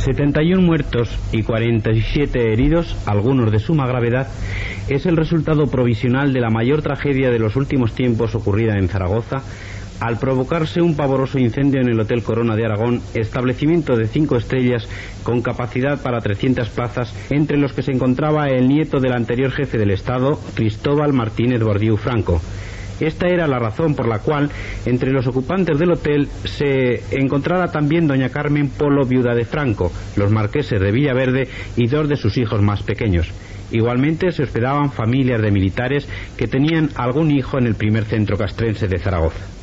71 0.00 0.62
muertos 0.62 1.10
y 1.30 1.42
47 1.42 2.52
heridos, 2.52 2.96
algunos 3.06 3.52
de 3.52 3.58
suma 3.58 3.86
gravedad, 3.86 4.28
es 4.88 5.04
el 5.04 5.16
resultado 5.16 5.66
provisional 5.66 6.32
de 6.32 6.40
la 6.40 6.48
mayor 6.48 6.80
tragedia 6.80 7.30
de 7.30 7.38
los 7.38 7.54
últimos 7.54 7.94
tiempos 7.94 8.34
ocurrida 8.34 8.78
en 8.78 8.88
Zaragoza, 8.88 9.42
al 10.00 10.18
provocarse 10.18 10.80
un 10.80 10.96
pavoroso 10.96 11.38
incendio 11.38 11.82
en 11.82 11.90
el 11.90 12.00
Hotel 12.00 12.22
Corona 12.22 12.56
de 12.56 12.64
Aragón, 12.64 13.02
establecimiento 13.14 13.94
de 13.94 14.06
cinco 14.06 14.36
estrellas 14.36 14.88
con 15.22 15.42
capacidad 15.42 16.02
para 16.02 16.20
300 16.20 16.70
plazas, 16.70 17.14
entre 17.28 17.58
los 17.58 17.74
que 17.74 17.82
se 17.82 17.92
encontraba 17.92 18.48
el 18.48 18.68
nieto 18.68 19.00
del 19.00 19.12
anterior 19.12 19.50
jefe 19.50 19.76
del 19.76 19.90
Estado, 19.90 20.40
Cristóbal 20.54 21.12
Martínez 21.12 21.62
Bordiú 21.62 21.98
Franco. 21.98 22.40
Esta 23.00 23.26
era 23.28 23.46
la 23.46 23.58
razón 23.58 23.94
por 23.94 24.06
la 24.06 24.18
cual 24.18 24.50
entre 24.86 25.10
los 25.10 25.26
ocupantes 25.26 25.78
del 25.78 25.92
hotel 25.92 26.28
se 26.44 27.02
encontraba 27.10 27.72
también 27.72 28.06
doña 28.06 28.28
Carmen 28.28 28.68
Polo, 28.68 29.06
viuda 29.06 29.34
de 29.34 29.44
Franco, 29.44 29.90
los 30.16 30.30
marqueses 30.30 30.80
de 30.80 30.92
Villaverde 30.92 31.48
y 31.76 31.86
dos 31.86 32.08
de 32.08 32.16
sus 32.16 32.36
hijos 32.36 32.62
más 32.62 32.82
pequeños. 32.82 33.30
Igualmente 33.70 34.32
se 34.32 34.42
hospedaban 34.42 34.92
familias 34.92 35.40
de 35.40 35.50
militares 35.50 36.08
que 36.36 36.48
tenían 36.48 36.90
algún 36.96 37.30
hijo 37.30 37.58
en 37.58 37.66
el 37.66 37.76
primer 37.76 38.04
centro 38.04 38.36
castrense 38.36 38.88
de 38.88 38.98
Zaragoza. 38.98 39.59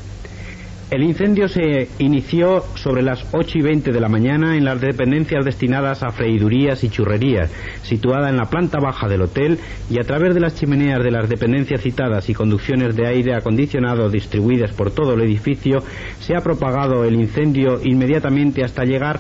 El 0.90 1.04
incendio 1.04 1.50
se 1.50 1.90
inició 2.00 2.64
sobre 2.76 3.02
las 3.02 3.26
8 3.34 3.58
y 3.58 3.62
20 3.62 3.92
de 3.92 4.00
la 4.00 4.08
mañana 4.08 4.56
en 4.56 4.64
las 4.64 4.80
dependencias 4.80 5.44
destinadas 5.44 6.02
a 6.02 6.12
freidurías 6.12 6.82
y 6.86 6.90
churrerías, 6.90 7.52
situada 7.82 8.30
en 8.30 8.38
la 8.38 8.46
planta 8.46 8.80
baja 8.80 9.10
del 9.10 9.24
hotel, 9.24 9.60
y 9.90 10.00
a 10.00 10.06
través 10.06 10.34
de 10.34 10.40
las 10.40 10.56
chimeneas 10.56 11.04
de 11.04 11.12
las 11.12 11.28
dependencias 11.28 11.82
citadas 11.82 12.30
y 12.30 12.34
conducciones 12.34 12.96
de 12.96 13.06
aire 13.06 13.36
acondicionado 13.36 14.10
distribuidas 14.10 14.72
por 14.72 14.92
todo 14.92 15.16
el 15.16 15.24
edificio, 15.24 15.80
se 16.22 16.38
ha 16.38 16.40
propagado 16.40 17.04
el 17.04 17.16
incendio 17.16 17.82
inmediatamente 17.84 18.64
hasta 18.64 18.86
llegar 18.86 19.20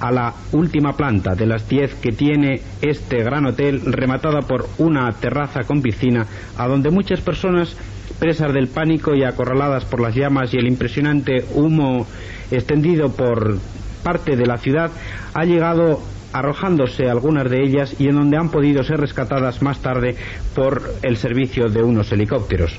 a 0.00 0.10
la 0.10 0.34
última 0.52 0.96
planta 0.96 1.34
de 1.34 1.46
las 1.46 1.68
10 1.68 1.94
que 1.96 2.12
tiene 2.12 2.60
este 2.82 3.22
gran 3.22 3.46
hotel, 3.46 3.80
rematada 3.86 4.40
por 4.40 4.68
una 4.78 5.10
terraza 5.12 5.60
con 5.66 5.82
piscina, 5.82 6.26
a 6.56 6.66
donde 6.66 6.90
muchas 6.90 7.20
personas 7.20 7.76
presas 8.18 8.52
del 8.52 8.68
pánico 8.68 9.14
y 9.14 9.24
acorraladas 9.24 9.84
por 9.84 10.00
las 10.00 10.14
llamas 10.14 10.52
y 10.54 10.58
el 10.58 10.68
impresionante 10.68 11.44
humo 11.54 12.06
extendido 12.50 13.10
por 13.10 13.58
parte 14.02 14.36
de 14.36 14.46
la 14.46 14.58
ciudad, 14.58 14.90
ha 15.32 15.44
llegado 15.44 16.00
arrojándose 16.32 17.08
algunas 17.08 17.48
de 17.48 17.62
ellas 17.62 17.94
y 17.98 18.08
en 18.08 18.16
donde 18.16 18.36
han 18.36 18.50
podido 18.50 18.82
ser 18.82 18.98
rescatadas 18.98 19.62
más 19.62 19.80
tarde 19.80 20.16
por 20.54 20.82
el 21.02 21.16
servicio 21.16 21.68
de 21.68 21.82
unos 21.82 22.10
helicópteros. 22.12 22.76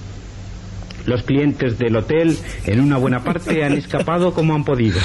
Los 1.06 1.24
clientes 1.24 1.78
del 1.78 1.96
hotel, 1.96 2.38
en 2.66 2.82
una 2.82 2.98
buena 2.98 3.24
parte, 3.24 3.64
han 3.64 3.74
escapado 3.74 4.34
como 4.34 4.56
han 4.56 4.64
podido. 4.64 5.00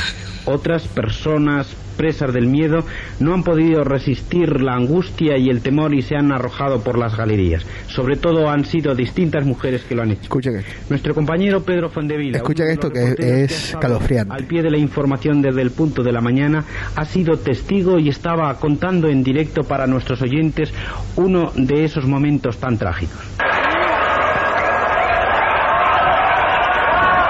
Otras 0.47 0.89
personas 0.89 1.69
presas 2.01 2.33
del 2.33 2.47
miedo 2.47 2.79
no 3.19 3.35
han 3.35 3.43
podido 3.43 3.85
resistir 3.85 4.63
la 4.63 4.73
angustia 4.73 5.37
y 5.37 5.51
el 5.51 5.61
temor 5.61 5.93
y 5.95 6.01
se 6.01 6.17
han 6.17 6.33
arrojado 6.33 6.81
por 6.83 6.97
las 6.99 7.15
galerías. 7.15 7.63
Sobre 7.89 8.17
todo 8.17 8.49
han 8.49 8.65
sido 8.65 8.95
distintas 8.95 9.45
mujeres 9.45 9.83
que 9.85 9.95
lo 9.95 10.01
han 10.01 10.13
hecho. 10.13 10.23
Escuchen 10.23 10.57
esto. 10.57 10.71
Nuestro 10.89 11.15
compañero 11.15 11.63
Pedro 11.63 11.91
Fondevila, 11.91 12.39
Escuchen 12.39 12.69
esto 12.71 12.89
que 12.91 13.13
es- 13.45 13.75
escalofriante. 13.75 14.33
Al 14.35 14.45
pie 14.45 14.63
de 14.63 14.71
la 14.71 14.79
información 14.79 15.43
desde 15.43 15.61
el 15.61 15.73
punto 15.73 16.03
de 16.03 16.13
la 16.13 16.23
mañana, 16.23 16.65
ha 16.97 17.05
sido 17.05 17.37
testigo 17.37 17.99
y 17.99 18.09
estaba 18.09 18.55
contando 18.59 19.09
en 19.09 19.23
directo 19.23 19.63
para 19.65 19.87
nuestros 19.87 20.23
oyentes 20.23 20.73
uno 21.17 21.53
de 21.55 21.85
esos 21.85 22.07
momentos 22.07 22.57
tan 22.57 22.79
trágicos. 22.79 23.21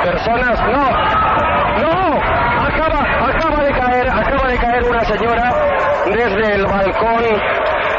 Personas, 0.05 0.59
no, 0.61 2.01
acaba, 2.67 3.01
acaba 3.29 3.65
de 3.65 3.71
caer, 3.73 4.09
acaba 4.09 4.51
de 4.51 4.57
caer 4.59 4.85
una 5.01 5.09
señora 5.09 5.55
desde 6.07 6.55
el 6.57 6.65
balcón, 6.67 7.23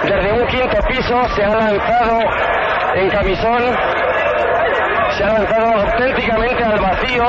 desde 0.04 0.42
un 0.42 0.48
quinto 0.48 0.78
piso, 0.88 1.36
se 1.36 1.44
ha 1.44 1.50
lanzado 1.50 2.20
en 2.96 3.10
camisón, 3.10 3.62
se 5.18 5.24
ha 5.24 5.34
lanzado 5.34 5.82
auténticamente 5.82 6.64
al 6.64 6.80
vacío. 6.80 7.24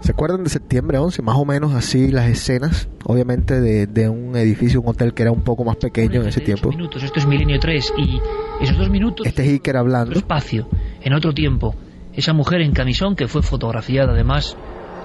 ¿Se 0.00 0.12
acuerdan 0.12 0.44
de 0.44 0.50
septiembre 0.50 0.98
11? 0.98 1.20
Más 1.22 1.36
o 1.36 1.44
menos 1.44 1.74
así 1.74 2.12
las 2.12 2.26
escenas, 2.26 2.88
obviamente 3.04 3.60
de, 3.60 3.88
de 3.88 4.08
un 4.08 4.36
edificio, 4.36 4.80
un 4.80 4.88
hotel 4.88 5.14
que 5.14 5.22
era 5.22 5.32
un 5.32 5.42
poco 5.42 5.64
más 5.64 5.76
pequeño 5.76 6.20
en 6.22 6.28
ese 6.28 6.40
tiempo. 6.40 6.68
minutos, 6.70 7.02
esto 7.02 7.18
es 7.18 7.26
Milenio 7.26 7.58
3 7.58 7.92
y 7.96 8.20
esos 8.62 8.78
dos 8.78 8.88
minutos 8.88 9.26
Este 9.26 9.42
es 9.42 9.48
Iker 9.48 9.76
hablando. 9.76 10.16
espacio, 10.16 10.68
en 11.02 11.12
otro 11.12 11.32
tiempo, 11.32 11.74
esa 12.14 12.32
mujer 12.32 12.60
en 12.60 12.72
camisón 12.72 13.16
que 13.16 13.26
fue 13.26 13.42
fotografiada 13.42 14.12
además, 14.12 14.56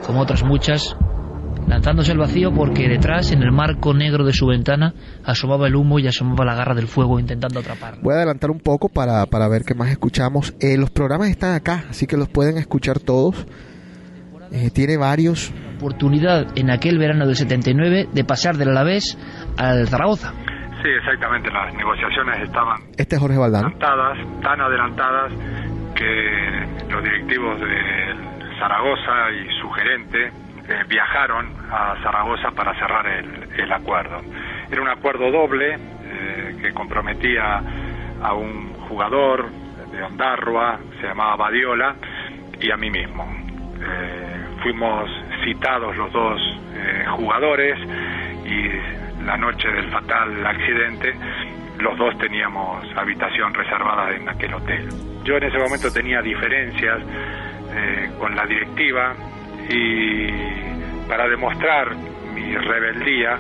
como 0.06 0.22
otras 0.22 0.43
muchas, 0.43 0.95
lanzándose 1.68 2.12
al 2.12 2.18
vacío 2.18 2.52
porque 2.54 2.88
detrás, 2.88 3.32
en 3.32 3.43
el 3.43 3.52
marco 3.52 3.93
negro 3.93 4.26
de 4.26 4.34
su 4.34 4.47
ventana, 4.47 4.93
asomaba 5.24 5.68
el 5.68 5.76
humo 5.76 5.99
y 5.99 6.08
asomaba 6.08 6.45
la 6.45 6.56
garra 6.56 6.74
del 6.76 6.88
fuego 6.88 7.20
intentando 7.20 7.60
atraparla. 7.60 7.99
Voy 8.04 8.14
a 8.14 8.18
adelantar 8.18 8.52
un 8.52 8.60
poco 8.60 8.89
para, 8.89 9.26
para 9.28 9.47
ver 9.47 9.64
qué 9.66 9.74
más 9.76 9.89
escuchamos. 9.89 10.54
Eh, 10.60 10.78
los 10.78 10.89
programas 10.89 11.30
están 11.30 11.54
acá, 11.56 11.86
así 11.89 12.08
que 12.08 12.18
los 12.18 12.30
pueden 12.30 12.58
escuchar 12.58 12.99
todos. 12.99 13.45
Eh, 14.51 14.70
tiene 14.74 14.97
varios. 14.97 15.54
Oportunidad 15.78 16.47
en 16.58 16.70
aquel 16.70 16.97
verano 16.97 17.25
del 17.25 17.36
79 17.36 18.09
de 18.12 18.24
pasar 18.24 18.58
del 18.58 18.70
Alavés 18.70 19.17
al 19.58 19.88
Zaragoza. 19.88 20.34
Sí, 20.84 20.89
exactamente. 20.97 21.50
Las 21.51 21.74
negociaciones 21.75 22.39
estaban 22.43 22.82
Este 22.97 23.16
es 23.16 23.21
Jorge 23.21 23.38
Valdano. 23.38 23.67
adelantadas, 23.67 24.17
tan 24.42 24.59
adelantadas 24.62 25.32
que 25.96 26.92
los 26.92 27.04
directivos 27.04 27.59
de 27.62 28.41
Zaragoza 28.62 29.32
y 29.32 29.59
su 29.59 29.71
gerente 29.71 30.28
eh, 30.28 30.83
viajaron 30.88 31.51
a 31.71 31.96
Zaragoza 32.04 32.51
para 32.51 32.75
cerrar 32.75 33.08
el, 33.08 33.71
acuerdo. 33.71 34.21
Era 34.71 34.82
un 34.83 34.88
acuerdo 34.88 35.32
doble 35.32 35.79
eh, 36.04 36.58
que 36.62 36.71
comprometía 36.71 37.59
a 38.21 38.33
un 38.36 38.74
jugador 38.88 39.50
de 39.92 40.04
Ondarroa, 40.04 40.78
se 41.00 41.08
llamaba 41.08 41.38
Badiola, 41.38 41.96
y 42.59 42.70
a 42.70 42.78
mí 42.78 42.92
mismo. 42.92 43.25
Eh, 43.82 44.46
fuimos 44.62 45.09
citados 45.43 45.97
los 45.97 46.12
dos 46.13 46.39
jugadores 47.16 47.78
y 48.46 49.24
la 49.24 49.38
noche 49.38 49.67
del 49.70 49.89
fatal 49.89 50.46
accidente 50.46 51.13
los 51.79 51.97
dos 51.97 52.17
teníamos 52.20 52.86
habitación 52.96 53.54
reservada 53.54 54.12
en 54.16 54.29
aquel 54.29 54.54
hotel. 54.54 54.88
Yo 55.24 55.38
en 55.38 55.43
ese 55.43 55.58
momento 55.58 55.92
tenía 55.92 56.21
diferencias 56.21 57.01
eh, 57.74 58.12
con 58.20 58.36
la 58.36 58.46
directiva 58.46 59.16
y 59.70 60.28
para 61.08 61.28
demostrar 61.28 61.96
mi 62.34 62.56
rebeldía 62.56 63.39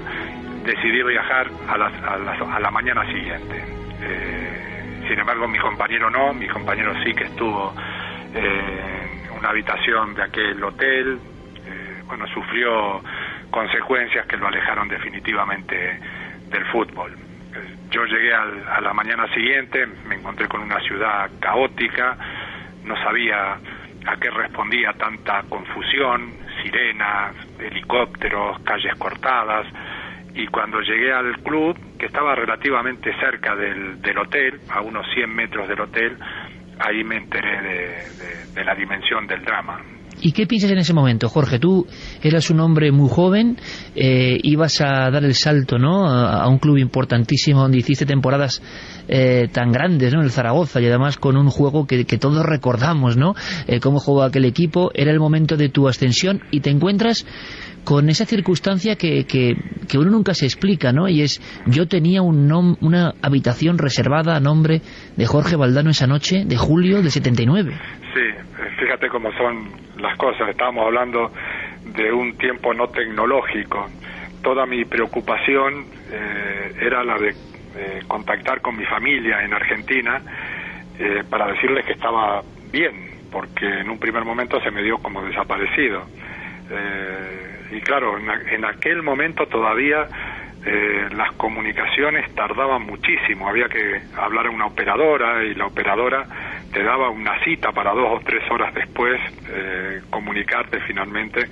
decidí 0.63 1.01
viajar 1.03 1.47
a, 1.67 1.77
las- 1.77 2.03
a 2.03 2.17
las- 2.17 2.41
a 2.41 2.59
la 2.59 2.71
mañana 2.71 3.05
siguiente. 3.07 3.63
Eh, 4.01 5.03
sin 5.07 5.19
embargo, 5.19 5.47
mi 5.47 5.57
compañero 5.59 6.09
no, 6.09 6.33
mi 6.33 6.47
compañero 6.47 6.93
sí 7.03 7.13
que 7.13 7.25
estuvo 7.25 7.73
eh, 8.33 9.21
en 9.25 9.31
una 9.37 9.49
habitación 9.49 10.13
de 10.13 10.23
aquel 10.23 10.63
hotel, 10.63 11.19
eh, 11.65 12.01
bueno, 12.05 12.25
sufrió 12.27 13.03
consecuencias 13.49 14.25
que 14.27 14.37
lo 14.37 14.47
alejaron 14.47 14.87
definitivamente 14.87 15.99
del 16.49 16.65
fútbol. 16.67 17.17
Yo 17.89 18.05
llegué 18.05 18.33
al- 18.33 18.65
a 18.69 18.79
la 18.79 18.93
mañana 18.93 19.27
siguiente, 19.33 19.85
me 20.05 20.15
encontré 20.15 20.47
con 20.47 20.61
una 20.61 20.79
ciudad 20.81 21.29
caótica, 21.41 22.17
no 22.83 22.95
sabía 23.03 23.59
a 24.05 24.17
qué 24.17 24.29
respondía 24.31 24.93
tanta 24.93 25.43
confusión, 25.43 26.37
sirenas, 26.61 27.35
helicópteros, 27.59 28.59
calles 28.63 28.95
cortadas, 28.95 29.67
y 30.33 30.47
cuando 30.47 30.81
llegué 30.81 31.11
al 31.13 31.39
club, 31.41 31.77
que 31.97 32.05
estaba 32.07 32.33
relativamente 32.35 33.13
cerca 33.19 33.55
del, 33.55 34.01
del 34.01 34.17
hotel, 34.17 34.61
a 34.69 34.81
unos 34.81 35.05
100 35.13 35.29
metros 35.29 35.67
del 35.67 35.81
hotel, 35.81 36.17
ahí 36.79 37.03
me 37.03 37.17
enteré 37.17 37.61
de, 37.61 38.13
de- 38.15 38.45
de 38.47 38.63
la 38.65 38.73
dimensión 38.75 39.27
del 39.27 39.43
drama. 39.43 39.79
¿Y 40.23 40.33
qué 40.33 40.45
piensas 40.45 40.71
en 40.71 40.77
ese 40.77 40.93
momento, 40.93 41.27
Jorge? 41.29 41.57
Tú 41.59 41.87
eras 42.21 42.49
un 42.51 42.59
hombre 42.59 42.91
muy 42.91 43.09
joven, 43.09 43.57
eh, 43.95 44.37
ibas 44.43 44.79
a 44.81 45.09
dar 45.09 45.23
el 45.23 45.33
salto 45.33 45.79
¿no? 45.79 46.07
a, 46.07 46.47
un 46.47 46.59
club 46.59 46.77
importantísimo 46.77 47.61
donde 47.61 47.79
hiciste 47.79 48.05
temporadas 48.05 48.61
eh, 49.07 49.47
tan 49.51 49.71
grandes, 49.71 50.13
¿no? 50.13 50.21
el 50.21 50.31
Zaragoza, 50.31 50.79
y 50.79 50.85
además 50.85 51.17
con 51.17 51.37
un 51.37 51.49
juego 51.49 51.87
que, 51.87 52.05
que 52.05 52.17
todos 52.19 52.45
recordamos, 52.45 53.17
¿no? 53.17 53.33
Eh, 53.67 53.79
cómo 53.79 53.99
jugó 53.99 54.21
aquel 54.23 54.45
equipo, 54.45 54.91
era 54.93 55.11
el 55.11 55.19
momento 55.19 55.57
de 55.57 55.69
tu 55.69 55.87
ascensión 55.87 56.41
y 56.51 56.61
te 56.61 56.69
encuentras 56.69 57.25
con 57.83 58.09
esa 58.09 58.25
circunstancia 58.25 58.95
que, 58.95 59.25
que, 59.25 59.55
que 59.87 59.97
uno 59.97 60.11
nunca 60.11 60.35
se 60.35 60.45
explica, 60.45 60.91
¿no? 60.93 61.09
Y 61.09 61.21
es, 61.23 61.41
yo 61.65 61.87
tenía 61.87 62.21
un 62.21 62.47
nom- 62.47 62.77
una 62.79 63.15
habitación 63.23 63.79
reservada 63.79 64.35
a 64.35 64.39
nombre 64.39 64.83
de 65.17 65.25
Jorge 65.25 65.55
Valdano 65.55 65.89
esa 65.89 66.05
noche 66.05 66.43
de 66.45 66.57
julio 66.57 67.01
de 67.01 67.09
79. 67.09 67.73
Sí, 68.13 68.29
fíjate 68.77 69.07
cómo 69.07 69.31
son 69.33 69.71
las 69.97 70.17
cosas. 70.17 70.49
Estábamos 70.49 70.85
hablando 70.85 71.31
de 71.85 72.11
un 72.11 72.37
tiempo 72.37 72.73
no 72.73 72.89
tecnológico. 72.89 73.87
Toda 74.43 74.65
mi 74.65 74.85
preocupación 74.85 75.85
eh, 76.11 76.73
era 76.81 77.03
la 77.03 77.17
de 77.17 77.29
eh, 77.29 78.01
contactar 78.05 78.59
con 78.59 78.75
mi 78.75 78.83
familia 78.85 79.43
en 79.43 79.53
Argentina 79.53 80.21
eh, 80.99 81.23
para 81.29 81.47
decirles 81.47 81.85
que 81.85 81.93
estaba 81.93 82.43
bien, 82.69 83.11
porque 83.31 83.65
en 83.65 83.89
un 83.89 83.97
primer 83.97 84.25
momento 84.25 84.59
se 84.61 84.71
me 84.71 84.83
dio 84.83 84.97
como 84.97 85.23
desaparecido. 85.23 86.03
Eh, 86.69 87.67
y 87.71 87.81
claro, 87.81 88.17
en, 88.17 88.29
en 88.29 88.65
aquel 88.65 89.01
momento 89.03 89.45
todavía 89.47 90.07
las 91.15 91.31
comunicaciones 91.37 92.35
tardaban 92.35 92.83
muchísimo, 92.83 93.49
había 93.49 93.67
que 93.67 93.99
hablar 94.15 94.45
a 94.45 94.51
una 94.51 94.67
operadora 94.67 95.43
y 95.43 95.55
la 95.55 95.65
operadora 95.65 96.23
te 96.71 96.83
daba 96.83 97.09
una 97.09 97.41
cita 97.43 97.71
para 97.71 97.91
dos 97.93 98.07
o 98.17 98.21
tres 98.25 98.43
horas 98.51 98.73
después 98.73 99.19
eh, 99.49 100.01
comunicarte 100.09 100.79
finalmente 100.87 101.49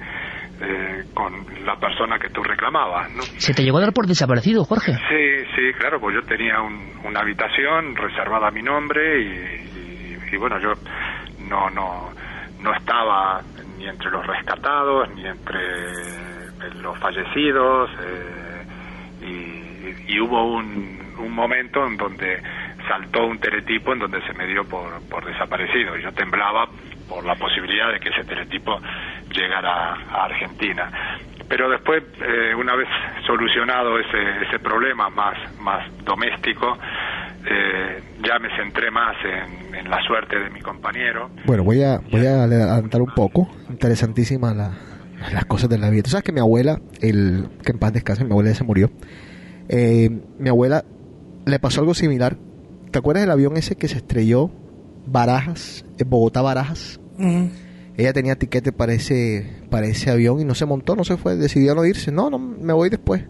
eh, 0.62 1.04
con 1.14 1.46
la 1.66 1.78
persona 1.80 2.18
que 2.20 2.30
tú 2.30 2.44
reclamabas, 2.44 3.10
¿no? 3.12 3.24
¿Se 3.38 3.54
te 3.54 3.64
llegó 3.64 3.78
a 3.78 3.82
dar 3.82 3.94
por 3.94 4.06
desaparecido, 4.08 4.64
Jorge? 4.66 4.92
Sí, 5.10 5.46
sí, 5.56 5.74
claro, 5.80 6.00
pues 6.02 6.16
yo 6.16 6.24
tenía 6.26 6.60
un- 6.62 7.00
una 7.06 7.22
habitación 7.22 7.96
reservada 7.96 8.48
a 8.48 8.52
mi 8.52 8.62
nombre 8.62 9.22
y, 9.22 9.26
y- 9.26 10.18
y, 10.32 10.38
bueno, 10.38 10.60
yo 10.60 10.74
no, 11.40 11.70
no, 11.70 12.14
no 12.60 12.74
estaba 12.76 13.42
ni 13.78 13.88
entre 13.88 14.12
los 14.12 14.26
rescatados 14.28 15.10
ni 15.16 15.26
entre 15.26 15.60
eh, 15.60 16.50
los 16.82 16.98
fallecidos 17.00 17.90
eh, 18.04 18.66
y, 19.22 20.14
y 20.14 20.20
hubo 20.20 20.56
un, 20.56 21.14
un 21.20 21.32
momento 21.32 21.86
en 21.86 21.98
donde 21.98 22.42
saltó 22.90 23.26
un 23.26 23.40
teletipo 23.40 23.94
en 23.94 24.00
donde 24.00 24.20
se 24.28 24.34
me 24.34 24.46
dio 24.46 24.66
por, 24.66 25.00
por 25.10 25.24
desaparecido 25.26 25.96
yo 25.98 26.12
temblaba 26.12 26.68
por 27.08 27.24
la 27.26 27.36
posibilidad 27.36 27.94
de 27.94 28.00
que 28.02 28.10
ese 28.10 28.24
teletipo 28.26 28.80
llegara 29.34 29.94
a 30.12 30.26
Argentina. 30.26 30.92
Pero 31.48 31.70
después, 31.70 32.04
eh, 32.22 32.54
una 32.54 32.76
vez 32.76 32.88
solucionado 33.26 33.98
ese, 33.98 34.46
ese 34.48 34.60
problema 34.60 35.10
más, 35.10 35.36
más 35.60 35.88
doméstico, 36.04 36.78
eh, 37.50 38.04
ya 38.24 38.38
me 38.38 38.56
centré 38.56 38.92
más 38.92 39.16
en, 39.24 39.74
en 39.74 39.90
la 39.90 40.02
suerte 40.04 40.38
de 40.38 40.50
mi 40.52 40.60
compañero. 40.62 41.32
Bueno, 41.46 41.64
voy 41.64 41.82
a, 41.82 42.00
voy 42.12 42.26
a 42.28 42.44
adelantar 42.44 43.02
un 43.02 43.14
poco. 43.16 43.50
Interesantísima 43.70 44.54
la- 44.54 44.74
las 45.34 45.46
cosas 45.46 45.70
de 45.70 45.78
la 45.80 45.90
vida. 45.90 46.04
Tú 46.04 46.12
sabes 46.12 46.24
que 46.24 46.32
mi 46.32 46.40
abuela, 46.40 46.78
el 47.02 47.48
que 47.66 47.72
en 47.72 47.80
paz 47.80 47.94
descanse, 47.94 48.24
mi 48.24 48.32
abuela 48.32 48.52
ya 48.52 48.56
se 48.56 48.64
murió. 48.64 48.90
Eh, 49.70 50.10
mi 50.38 50.50
abuela 50.50 50.84
le 51.46 51.60
pasó 51.60 51.82
algo 51.82 51.94
similar. 51.96 52.36
¿Te 52.92 53.00
acuerdas 53.00 53.24
del 53.24 53.32
avión 53.32 53.56
ese 53.58 53.76
que 53.76 53.88
se 53.88 53.98
estrelló? 53.98 54.50
Barajas, 55.06 55.86
en 55.98 56.10
Bogotá 56.10 56.42
Barajas. 56.42 57.00
Ujú. 57.18 57.50
Ella 57.98 58.14
tenía 58.14 58.38
tiquete 58.38 58.72
para 58.72 58.94
ese, 58.94 59.46
para 59.70 59.88
ese 59.88 60.10
avión 60.10 60.40
y 60.40 60.46
no 60.46 60.56
se 60.56 60.66
montó, 60.66 60.96
no 60.96 61.04
se 61.04 61.18
fue, 61.18 61.36
decidió 61.36 61.76
no 61.76 61.86
irse. 61.86 62.12
No, 62.12 62.30
no, 62.30 62.40
me 62.40 62.74
voy 62.74 62.90
después. 62.90 63.24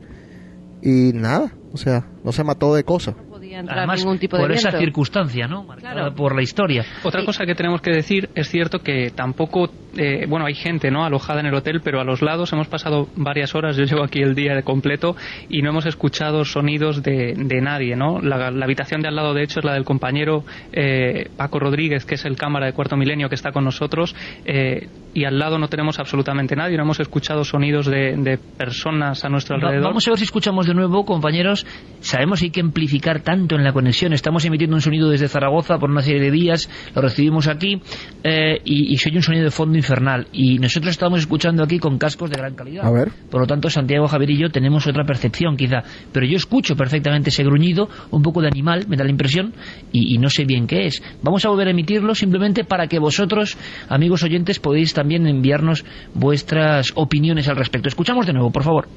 Y 0.81 1.11
nada, 1.14 1.52
o 1.73 1.77
sea, 1.77 2.07
no 2.23 2.31
se 2.31 2.44
mató 2.44 2.73
de 2.76 2.84
cosas. 2.84 3.15
Podía 3.50 3.60
entrar 3.62 3.78
Además, 3.80 4.00
ningún 4.00 4.20
tipo 4.20 4.38
de 4.38 4.44
por 4.44 4.52
esa 4.52 4.72
circunstancia, 4.72 5.48
¿no? 5.48 5.64
Marcada 5.64 5.94
Claro. 5.94 6.16
por 6.16 6.36
la 6.36 6.42
historia. 6.42 6.86
Otra 7.04 7.26
cosa 7.26 7.46
que 7.46 7.56
tenemos 7.56 7.82
que 7.82 7.92
decir 7.92 8.30
es 8.36 8.48
cierto 8.50 8.80
que 8.80 9.12
tampoco, 9.16 9.70
eh, 9.98 10.26
bueno, 10.28 10.46
hay 10.46 10.54
gente 10.54 10.92
no 10.92 11.04
alojada 11.04 11.40
en 11.40 11.48
el 11.48 11.54
hotel, 11.56 11.82
pero 11.84 12.00
a 12.00 12.04
los 12.04 12.22
lados 12.22 12.54
hemos 12.54 12.68
pasado 12.68 13.08
varias 13.16 13.56
horas. 13.56 13.76
Yo 13.76 13.86
llevo 13.86 14.04
aquí 14.04 14.22
el 14.22 14.36
día 14.36 14.54
de 14.54 14.64
completo 14.64 15.16
y 15.50 15.62
no 15.62 15.70
hemos 15.72 15.86
escuchado 15.86 16.46
sonidos 16.46 17.02
de, 17.02 17.34
de 17.36 17.62
nadie, 17.62 17.96
¿no? 17.96 18.20
La, 18.22 18.52
la 18.52 18.66
habitación 18.66 19.02
de 19.02 19.08
al 19.08 19.16
lado, 19.16 19.34
de 19.34 19.44
hecho, 19.44 19.60
es 19.60 19.66
la 19.66 19.74
del 19.74 19.84
compañero 19.86 20.44
eh, 20.72 21.30
Paco 21.36 21.60
Rodríguez, 21.60 22.06
que 22.06 22.16
es 22.16 22.26
el 22.26 22.36
cámara 22.36 22.68
de 22.68 22.74
Cuarto 22.74 22.96
Milenio 22.98 23.30
que 23.30 23.36
está 23.36 23.52
con 23.52 23.64
nosotros, 23.66 24.16
eh, 24.46 24.88
y 25.14 25.26
al 25.26 25.40
lado 25.40 25.57
no 25.57 25.68
tenemos 25.68 25.99
absolutamente 25.99 26.56
nadie. 26.56 26.77
No 26.77 26.84
hemos 26.84 26.99
escuchado 26.99 27.44
sonidos 27.44 27.86
de, 27.88 28.15
de 28.18 28.38
personas 28.38 29.26
a 29.26 29.30
nuestro 29.30 29.56
Va- 29.57 29.64
alrededor. 29.68 29.88
Vamos 29.90 30.07
a 30.07 30.11
ver 30.11 30.18
si 30.19 30.26
escuchamos 30.26 30.68
de 30.68 30.73
nuevo, 30.73 31.06
compañeros. 31.06 31.65
Sabemos 31.99 32.40
que 32.40 32.45
hay 32.45 32.52
que 32.52 32.61
amplificar 32.61 33.22
tanto 33.22 33.56
en 33.56 33.64
la 33.64 33.73
conexión. 33.73 34.14
Estamos 34.14 34.45
emitiendo 34.45 34.76
un 34.76 34.81
sonido 34.81 35.10
desde 35.10 35.27
Zaragoza 35.27 35.77
por 35.80 35.90
una 35.90 36.02
serie 36.02 36.22
de 36.22 36.31
vías, 36.31 36.69
lo 36.95 37.02
recibimos 37.02 37.48
aquí 37.48 37.81
eh, 38.23 38.60
y, 38.64 38.94
y 38.94 38.98
se 38.98 39.10
oye 39.10 39.18
un 39.18 39.23
sonido 39.23 39.44
de 39.45 39.52
fondo 39.52 39.77
infernal. 39.77 40.27
Y 40.31 40.60
nosotros 40.60 40.91
estamos 40.91 41.19
escuchando 41.19 41.64
aquí 41.64 41.80
con 41.80 41.98
cascos 41.98 42.30
de 42.30 42.38
gran 42.38 42.56
calidad. 42.56 42.86
A 42.86 42.91
ver. 42.91 43.10
Por 43.31 43.41
lo 43.41 43.48
tanto, 43.48 43.69
Santiago, 43.69 44.07
Javier 44.07 44.30
y 44.31 44.38
yo 44.38 44.49
tenemos 44.49 44.86
otra 44.88 45.03
percepción, 45.06 45.57
quizá. 45.57 45.84
Pero 46.11 46.26
yo 46.26 46.36
escucho 46.38 46.76
perfectamente 46.76 47.30
ese 47.30 47.44
gruñido, 47.44 47.90
un 48.11 48.22
poco 48.22 48.41
de 48.41 48.48
animal, 48.48 48.86
me 48.88 48.95
da 48.98 49.03
la 49.03 49.10
impresión, 49.11 49.53
y, 49.91 50.15
y 50.15 50.18
no 50.18 50.30
sé 50.30 50.45
bien 50.45 50.68
qué 50.68 50.86
es. 50.86 51.02
Vamos 51.23 51.45
a 51.45 51.49
volver 51.49 51.68
a 51.68 51.72
emitirlo 51.72 52.15
simplemente 52.15 52.64
para 52.64 52.88
que 52.88 52.99
vosotros, 52.99 53.57
amigos 53.90 54.23
oyentes, 54.23 54.60
podéis 54.60 54.94
también 55.00 55.26
enviarnos 55.28 55.86
vuestras 56.14 56.92
opiniones 56.96 57.48
al 57.48 57.56
respecto. 57.56 57.88
Escuchamos 57.88 58.26
de 58.26 58.34
nuevo, 58.34 58.52
por 58.52 58.64
favor. 58.64 58.88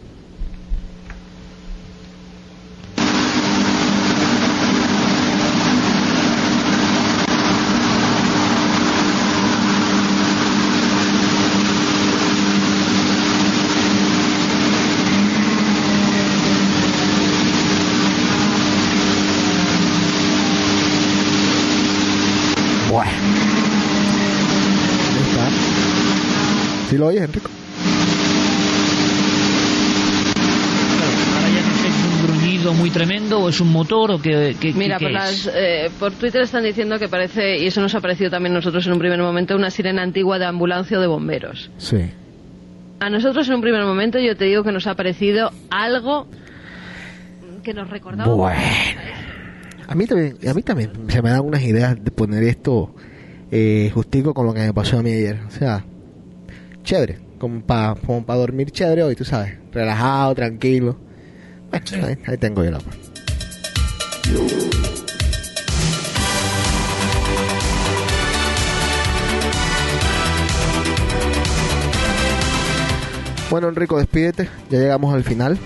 Lo 27.03 27.09
oyes, 27.09 27.23
Enrico? 27.23 27.49
Ahora 31.35 31.49
ya 31.49 31.63
no 31.63 31.75
sé 31.75 31.83
si 31.83 31.89
es 31.89 31.95
un 32.05 32.27
gruñido 32.27 32.75
muy 32.75 32.91
tremendo 32.91 33.41
o 33.41 33.49
es 33.49 33.61
un 33.61 33.73
motor 33.73 34.11
o 34.13 34.21
qué, 34.23 34.55
qué- 34.61 34.73
Mira, 34.73 34.99
qué 34.99 35.07
por, 35.07 35.11
es. 35.11 35.15
las, 35.47 35.51
eh, 35.55 35.91
por 35.99 36.13
Twitter 36.13 36.43
están 36.43 36.65
diciendo 36.65 36.99
que 36.99 37.09
parece, 37.09 37.59
y 37.59 37.67
eso 37.67 37.81
nos 37.81 37.95
ha 37.95 38.01
parecido 38.01 38.31
también 38.31 38.53
a 38.53 38.57
nosotros 38.57 38.87
en 38.87 38.93
un 38.93 38.99
primer 38.99 39.21
momento, 39.21 39.57
una 39.57 39.71
sirena 39.71 40.03
antigua 40.03 40.39
de 40.39 40.47
ambulancia 40.47 40.99
o 40.99 41.01
de 41.01 41.07
bomberos. 41.07 41.71
Sí. 41.79 42.11
A 43.01 43.11
nosotros 43.11 43.49
en 43.49 43.55
un 43.57 43.61
primer 43.63 43.85
momento 43.85 44.19
yo 44.21 44.37
te 44.37 44.45
digo 44.45 44.63
que 44.63 44.71
nos 44.73 44.87
ha 44.87 44.95
parecido 44.95 45.51
algo 45.71 46.29
que 47.65 47.75
nos 47.75 47.91
recordaba. 47.91 48.33
Bueno. 48.35 48.61
A 49.89 49.95
mí 49.95 50.07
también, 50.07 50.37
a 50.49 50.55
mí 50.55 50.63
también 50.63 50.91
se 51.09 51.21
me 51.21 51.31
dan 51.31 51.41
unas 51.41 51.63
ideas 51.63 51.97
de 52.03 52.11
poner 52.13 52.43
esto 52.45 52.95
eh, 53.51 53.91
justico 53.93 54.33
con 54.33 54.47
lo 54.47 54.55
que 54.55 54.61
me 54.61 54.73
pasó 54.73 54.99
a 54.99 55.03
mí 55.03 55.11
ayer. 55.13 55.41
O 55.47 55.51
sea, 55.51 55.85
chévere, 56.83 57.19
como 57.39 57.63
para 57.63 57.95
como 57.95 58.25
pa 58.25 58.35
dormir 58.35 58.71
chévere 58.71 59.03
hoy, 59.03 59.17
tú 59.17 59.25
sabes, 59.25 59.55
relajado, 59.73 60.35
tranquilo. 60.35 60.99
Bueno, 61.71 62.07
ahí, 62.07 62.19
ahí 62.27 62.37
tengo 62.37 62.65
yo 62.65 62.71
la 62.71 62.79
parte. 62.79 63.13
Bueno, 73.53 73.69
Enrico, 73.69 73.99
despídete. 73.99 74.49
Ya 74.71 74.79
llegamos 74.79 75.13
al 75.13 75.25
final. 75.25 75.59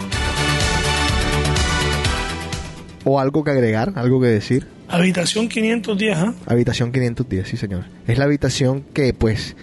¿O 3.05 3.21
algo 3.21 3.45
que 3.45 3.53
agregar? 3.53 3.93
¿Algo 3.95 4.21
que 4.21 4.27
decir? 4.27 4.67
Habitación 4.89 5.49
510, 5.49 6.17
¿ah? 6.19 6.35
Habitación 6.47 6.91
510, 6.91 7.47
sí 7.47 7.57
señor. 7.57 7.85
Es 8.09 8.19
la 8.19 8.25
habitación 8.25 8.83
que 8.93 9.15
pues 9.15 9.55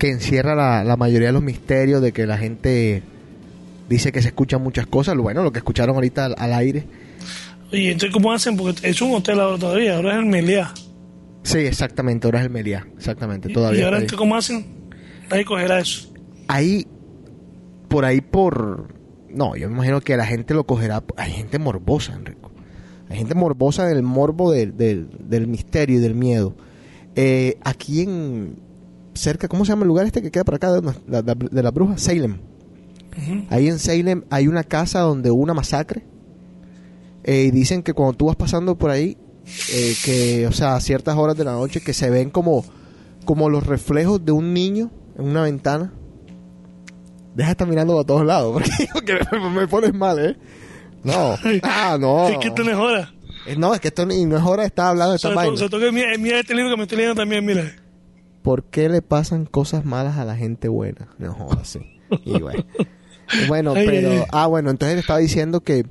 que 0.00 0.08
encierra 0.08 0.54
la, 0.54 0.82
la 0.82 0.96
mayoría 0.96 1.26
de 1.28 1.32
los 1.34 1.42
misterios 1.42 2.00
de 2.00 2.12
que 2.12 2.26
la 2.26 2.38
gente 2.38 3.02
dice 3.86 4.12
que 4.12 4.22
se 4.22 4.28
escuchan 4.28 4.62
muchas 4.62 4.86
cosas. 4.86 5.14
Bueno, 5.18 5.42
lo 5.42 5.52
que 5.52 5.58
escucharon 5.58 5.94
ahorita 5.94 6.24
al, 6.24 6.34
al 6.38 6.54
aire. 6.54 6.84
Oye, 7.70 7.92
entonces, 7.92 8.10
¿cómo 8.14 8.32
hacen? 8.32 8.56
Porque 8.56 8.88
es 8.88 9.02
un 9.02 9.14
hotel 9.14 9.38
ahora 9.38 9.58
todavía, 9.58 9.96
ahora 9.96 10.12
es 10.14 10.18
el 10.20 10.24
Meliá. 10.26 10.72
Sí, 11.42 11.58
exactamente, 11.58 12.26
ahora 12.26 12.38
es 12.40 12.46
el 12.46 12.50
Meliá. 12.50 12.86
Exactamente, 12.96 13.50
Y 13.50 13.52
todavía. 13.52 13.84
ahora, 13.84 13.98
está 13.98 14.00
ahí. 14.00 14.02
entonces, 14.04 14.18
¿cómo 14.18 14.36
hacen? 14.36 14.66
Nadie 15.30 15.44
cogerá 15.44 15.78
eso. 15.80 16.10
ahí, 16.48 16.86
por 17.88 18.06
ahí 18.06 18.22
por... 18.22 18.94
No, 19.28 19.54
yo 19.54 19.68
me 19.68 19.74
imagino 19.74 20.00
que 20.00 20.16
la 20.16 20.24
gente 20.26 20.54
lo 20.54 20.64
cogerá... 20.64 21.04
Hay 21.18 21.32
gente 21.32 21.58
morbosa, 21.58 22.14
Enrico. 22.14 22.50
Hay 23.10 23.18
gente 23.18 23.34
morbosa 23.34 23.86
del 23.86 24.02
morbo 24.02 24.50
del, 24.50 24.76
del, 24.78 25.08
del 25.28 25.46
misterio 25.46 25.98
y 25.98 26.00
del 26.00 26.14
miedo. 26.14 26.56
Eh, 27.16 27.58
aquí 27.62 28.00
en 28.00 28.56
cerca, 29.14 29.48
¿cómo 29.48 29.64
se 29.64 29.70
llama 29.72 29.82
el 29.82 29.88
lugar 29.88 30.06
este 30.06 30.22
que 30.22 30.30
queda 30.30 30.44
por 30.44 30.54
acá 30.54 30.72
de, 30.72 30.82
la- 31.08 31.22
de- 31.22 31.48
de 31.50 31.62
la 31.62 31.70
bruja? 31.70 31.98
Salem. 31.98 32.38
Ahí 33.50 33.68
en 33.68 33.78
Salem 33.78 34.22
hay 34.30 34.48
una 34.48 34.64
casa 34.64 35.00
donde 35.00 35.30
hubo 35.30 35.42
una 35.42 35.52
masacre. 35.54 36.04
Eh, 37.24 37.44
y 37.48 37.50
dicen 37.50 37.82
que 37.82 37.92
cuando 37.92 38.14
tú 38.16 38.26
vas 38.26 38.36
pasando 38.36 38.78
por 38.78 38.90
ahí, 38.90 39.18
eh, 39.72 39.94
que, 40.04 40.46
o 40.46 40.52
sea, 40.52 40.74
a 40.76 40.80
ciertas 40.80 41.16
horas 41.16 41.36
de 41.36 41.44
la 41.44 41.52
noche, 41.52 41.80
que 41.82 41.92
se 41.92 42.08
ven 42.08 42.30
como, 42.30 42.64
como 43.24 43.50
los 43.50 43.66
reflejos 43.66 44.24
de 44.24 44.32
un 44.32 44.54
niño 44.54 44.90
en 45.18 45.26
una 45.26 45.42
ventana. 45.42 45.92
Deja 47.34 47.48
de 47.48 47.52
estar 47.52 47.68
mirando 47.68 47.98
a 48.00 48.04
todos 48.04 48.24
lados, 48.24 48.52
porque, 48.54 48.70
porque 48.92 49.18
me, 49.32 49.50
me 49.50 49.68
pones 49.68 49.92
mal, 49.94 50.18
¿eh? 50.18 50.36
No. 51.04 51.34
Ah, 51.62 51.96
no. 52.00 52.28
Es 52.28 52.38
que 52.38 52.48
esto 52.48 52.62
no 52.64 52.70
es 52.70 52.76
hora. 52.76 53.12
Eh, 53.46 53.56
No, 53.56 53.74
es 53.74 53.80
que 53.80 53.88
esto 53.88 54.04
ni- 54.06 54.24
no 54.26 54.36
es 54.36 54.42
hora 54.44 54.62
de 54.62 54.68
estar 54.68 54.86
hablando 54.88 55.10
de 55.12 55.16
esta 55.16 55.28
vaina. 55.34 55.56
se 55.56 55.68
toca 55.68 55.90
mira, 55.92 56.08
mira 56.18 56.40
este 56.40 56.54
libro 56.54 56.70
que 56.70 56.76
me 56.76 56.82
estoy 56.84 56.98
leyendo 56.98 57.20
también, 57.20 57.44
mira. 57.44 57.62
¿Por 58.42 58.64
qué 58.64 58.88
le 58.88 59.02
pasan 59.02 59.46
cosas 59.46 59.84
malas 59.84 60.16
a 60.18 60.24
la 60.24 60.36
gente 60.36 60.68
buena? 60.68 61.08
No 61.18 61.34
jodas, 61.34 61.68
sí. 61.68 61.80
Y 62.24 62.40
bueno. 62.40 62.64
Bueno, 63.46 63.74
pero... 63.74 64.26
Ah, 64.32 64.48
bueno, 64.48 64.70
entonces 64.70 64.96
le 64.96 65.02
estaba 65.02 65.20
diciendo 65.20 65.60
que, 65.60 65.86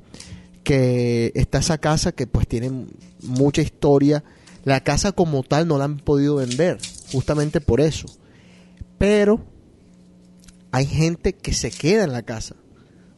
que 0.63 1.31
está 1.35 1.59
esa 1.59 1.77
casa 1.77 2.11
que 2.11 2.27
pues 2.27 2.47
tiene 2.47 2.87
mucha 3.23 3.61
historia. 3.61 4.25
La 4.65 4.81
casa 4.81 5.13
como 5.13 5.43
tal 5.43 5.65
no 5.65 5.77
la 5.77 5.85
han 5.85 5.99
podido 5.99 6.35
vender, 6.35 6.79
justamente 7.13 7.61
por 7.61 7.79
eso. 7.79 8.07
Pero 8.97 9.39
hay 10.71 10.85
gente 10.85 11.33
que 11.33 11.53
se 11.53 11.71
queda 11.71 12.03
en 12.03 12.11
la 12.11 12.23
casa. 12.23 12.55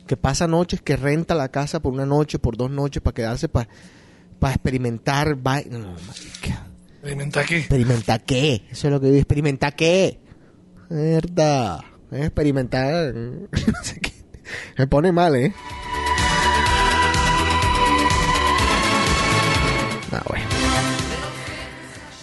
Que 0.08 0.18
pasa 0.18 0.48
noches, 0.48 0.82
que 0.82 0.98
renta 0.98 1.34
la 1.36 1.50
casa 1.50 1.80
por 1.80 1.94
una 1.94 2.06
noche, 2.06 2.38
por 2.38 2.58
dos 2.58 2.70
noches, 2.70 3.02
para 3.02 3.16
quedarse, 3.16 3.50
para, 3.50 3.70
para 4.40 4.54
experimentar. 4.54 5.36
No, 5.36 5.96
marica. 6.08 6.71
¿Experimenta 7.02 7.44
qué? 7.44 7.58
¿Experimentar 7.58 8.24
qué? 8.24 8.64
Eso 8.70 8.88
es 8.88 8.94
lo 8.94 9.02
que 9.02 9.08
digo. 9.08 9.18
¿Experimentar 9.18 9.76
qué? 9.76 10.20
Verdad. 10.88 11.80
Experimentar. 12.12 13.16
Me 14.78 14.88
pone 14.88 15.12
mal, 15.12 15.36
¿eh? 15.36 15.52
Ah, 20.12 20.24
bueno. 20.28 20.46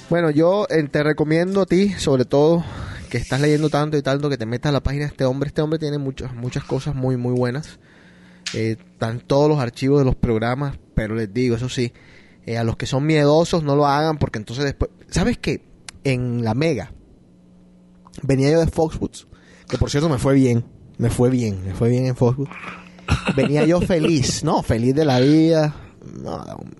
Bueno, 0.09 0.31
yo 0.31 0.69
eh, 0.71 0.85
te 0.85 1.03
recomiendo 1.03 1.63
a 1.63 1.67
ti, 1.67 1.95
sobre 1.95 2.25
todo, 2.25 2.65
que 3.11 3.19
estás 3.19 3.41
leyendo 3.41 3.71
tanto 3.71 3.97
y 3.97 4.03
tanto, 4.03 4.31
que 4.31 4.39
te 4.39 4.47
metas 4.47 4.71
a 4.71 4.75
la 4.75 4.81
página 4.81 5.07
de 5.07 5.09
este 5.09 5.25
hombre. 5.25 5.49
Este 5.49 5.61
hombre 5.61 5.81
tiene 5.81 5.99
muchas, 5.99 6.33
muchas 6.35 6.63
cosas 6.63 6.95
muy, 6.95 7.17
muy 7.17 7.33
buenas. 7.33 7.81
Eh, 8.55 8.77
están 8.79 9.19
todos 9.19 9.49
los 9.49 9.59
archivos 9.59 9.99
de 9.99 10.05
los 10.05 10.15
programas, 10.15 10.79
pero 10.95 11.17
les 11.17 11.35
digo, 11.35 11.57
eso 11.57 11.69
sí, 11.69 11.93
eh, 12.53 12.59
a 12.59 12.65
los 12.65 12.77
que 12.77 12.87
son 12.87 13.05
miedosos 13.07 13.63
no 13.63 13.77
lo 13.77 13.87
hagan 13.87 14.19
porque 14.19 14.39
entonces 14.39 14.65
después... 14.65 14.91
¿Sabes 15.09 15.39
qué? 15.39 15.63
En 16.05 16.45
la 16.45 16.55
Mega 16.55 16.93
venía 18.23 18.51
yo 18.51 18.61
de 18.61 18.67
Foxwoods, 18.67 19.27
que 19.69 19.79
por 19.79 19.91
cierto 19.91 20.09
me 20.09 20.19
fue 20.19 20.35
bien, 20.35 20.65
me 20.99 21.11
fue 21.11 21.31
bien, 21.31 21.65
me 21.65 21.75
fue 21.75 21.89
bien 21.89 22.07
en 22.07 22.17
Foxwoods. 22.17 22.51
Venía 23.37 23.65
yo 23.65 23.81
feliz, 23.81 24.45
¿no? 24.45 24.63
Feliz 24.63 24.95
de 24.95 25.05
la 25.05 25.21
vida. 25.21 25.75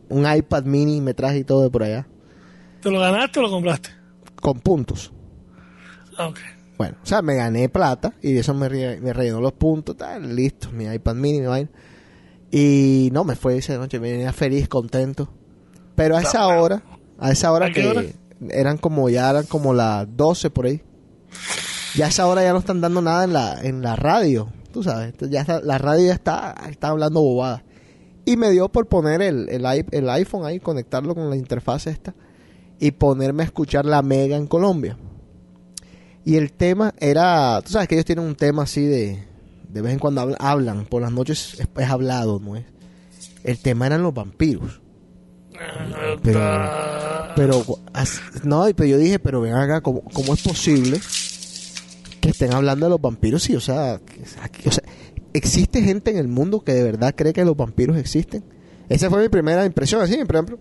Un 0.09 0.27
iPad 0.31 0.65
mini 0.65 1.01
me 1.01 1.15
traje 1.15 1.39
y 1.39 1.45
todo 1.45 1.63
de 1.63 1.71
por 1.71 1.83
allá. 1.83 2.07
¿Te 2.83 2.91
lo 2.91 2.99
ganaste 3.01 3.39
o 3.39 3.43
lo 3.43 3.51
compraste? 3.51 3.91
Con 4.41 4.61
puntos. 4.61 5.13
Ah, 6.17 6.29
ok. 6.29 6.39
Bueno, 6.77 6.97
o 7.03 7.07
sea, 7.07 7.23
me 7.23 7.35
gané 7.35 7.69
plata 7.69 8.15
y 8.23 8.37
eso 8.37 8.55
me, 8.55 8.69
re- 8.69 9.01
me 9.01 9.13
rellenó 9.13 9.41
los 9.41 9.53
puntos, 9.53 9.97
tal, 9.97 10.35
listo, 10.37 10.71
mi 10.71 10.85
iPad 10.85 11.15
mini, 11.15 11.41
mi 11.41 11.47
vaina. 11.47 11.71
Y 12.51 13.11
no, 13.13 13.25
me 13.25 13.35
fue 13.37 13.57
esa 13.57 13.77
noche, 13.79 13.99
me 14.01 14.13
venía 14.13 14.33
feliz, 14.33 14.69
contento. 14.69 15.33
Pero 15.99 16.17
a 16.17 16.23
esa 16.23 16.47
hora, 16.47 16.83
a 17.19 17.31
esa 17.33 17.53
hora 17.53 17.67
¿A 17.67 17.73
qué 17.73 17.83
que 17.83 17.89
hora? 17.89 18.03
eran 18.51 18.79
como, 18.79 19.11
ya 19.11 19.29
eran 19.29 19.45
como 19.45 19.75
las 19.75 20.07
12 20.17 20.49
por 20.51 20.65
ahí. 20.67 20.81
Ya 21.95 22.07
a 22.07 22.09
esa 22.09 22.27
hora 22.27 22.43
ya 22.43 22.53
no 22.53 22.59
están 22.61 22.81
dando 22.81 23.03
nada 23.03 23.25
en 23.25 23.33
la, 23.35 23.61
en 23.63 23.83
la 23.83 23.97
radio, 23.97 24.49
tú 24.73 24.83
sabes, 24.83 25.15
ya 25.29 25.41
está- 25.43 25.61
la 25.61 25.77
radio 25.79 26.07
ya 26.07 26.15
está, 26.15 26.55
está 26.71 26.89
hablando 26.89 27.21
bobada. 27.21 27.63
Y 28.25 28.37
me 28.37 28.51
dio 28.51 28.69
por 28.69 28.87
poner 28.89 29.23
el, 29.23 29.49
el, 29.49 29.65
el 29.91 30.11
iPhone 30.11 30.45
ahí, 30.47 30.61
conectarlo 30.61 31.15
con 31.15 31.29
la 31.31 31.37
interfaz 31.37 31.87
esta 31.87 32.15
y 32.79 32.91
ponerme 32.93 33.43
a 33.43 33.47
escuchar 33.47 33.85
la 33.87 34.03
Mega 34.03 34.37
en 34.37 34.47
Colombia. 34.47 34.97
Y 36.25 36.37
el 36.37 36.53
tema 36.53 36.95
era, 36.99 37.61
tú 37.65 37.73
sabes 37.73 37.89
que 37.89 37.95
ellos 37.95 38.05
tienen 38.05 38.25
un 38.27 38.35
tema 38.37 38.65
así 38.65 38.85
de, 38.85 39.25
de 39.71 39.81
vez 39.81 39.95
en 39.95 39.99
cuando 39.99 40.21
habla- 40.21 40.37
hablan, 40.41 40.85
por 40.85 41.01
las 41.01 41.11
noches 41.11 41.55
es, 41.59 41.69
es 41.75 41.91
hablado, 41.91 42.39
¿no 42.39 42.55
es? 42.57 42.67
El 43.45 43.59
tema 43.59 43.87
eran 43.87 44.03
los 44.03 44.13
vampiros. 44.13 44.81
Pero, 46.23 46.41
pero, 47.37 47.65
no, 48.45 48.67
pero 48.77 48.85
yo 48.89 48.99
dije, 48.99 49.19
pero 49.19 49.41
ven 49.41 49.55
acá, 49.55 49.81
¿cómo, 49.81 50.03
es 50.35 50.43
posible 50.43 51.01
que 52.21 52.31
estén 52.31 52.53
hablando 52.53 52.87
de 52.87 52.91
los 52.91 53.01
vampiros? 53.01 53.43
Sí, 53.43 53.55
o 53.55 53.61
sea, 53.61 54.01
aquí- 54.43 54.63
¿existe 55.33 55.83
gente 55.83 56.11
en 56.11 56.19
el 56.19 56.29
mundo 56.29 56.61
que 56.61 56.73
de 56.73 56.83
verdad 56.83 57.15
cree 57.17 57.33
que 57.33 57.45
los 57.45 57.57
vampiros 57.57 57.97
existen? 57.97 58.45
Esa 58.89 59.11
fue 59.11 59.23
mi 59.23 59.29
primera 59.29 59.65
impresión, 59.67 60.01
así, 60.01 60.17
por 60.25 60.37
ejemplo. 60.37 60.59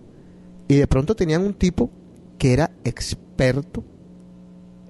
Y 0.67 0.75
de 0.75 0.87
pronto 0.87 1.15
tenían 1.15 1.43
un 1.43 1.53
tipo 1.53 1.89
que 2.37 2.53
era 2.53 2.71
experto 2.83 3.83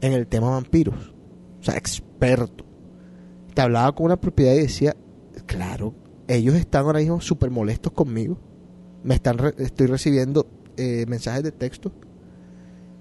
en 0.02 0.14
el 0.14 0.28
tema 0.28 0.50
vampiros. 0.50 1.14
O 1.60 1.64
sea, 1.64 1.76
experto. 1.78 2.66
Te 3.54 3.62
hablaba 3.62 3.94
con 3.94 4.08
una 4.08 4.20
propiedad 4.20 4.54
y 4.54 4.60
decía, 4.62 4.96
claro, 5.46 5.94
ellos 6.28 6.56
están 6.56 6.86
ahora 6.86 7.00
mismo 7.00 7.22
súper 7.22 7.50
molestos 7.52 7.92
conmigo. 7.94 8.40
Me 9.08 9.16
están 9.16 9.38
estoy 9.58 9.88
recibiendo 9.88 10.48
eh, 10.76 11.06
mensajes 11.08 11.42
de 11.42 11.54
texto 11.54 11.94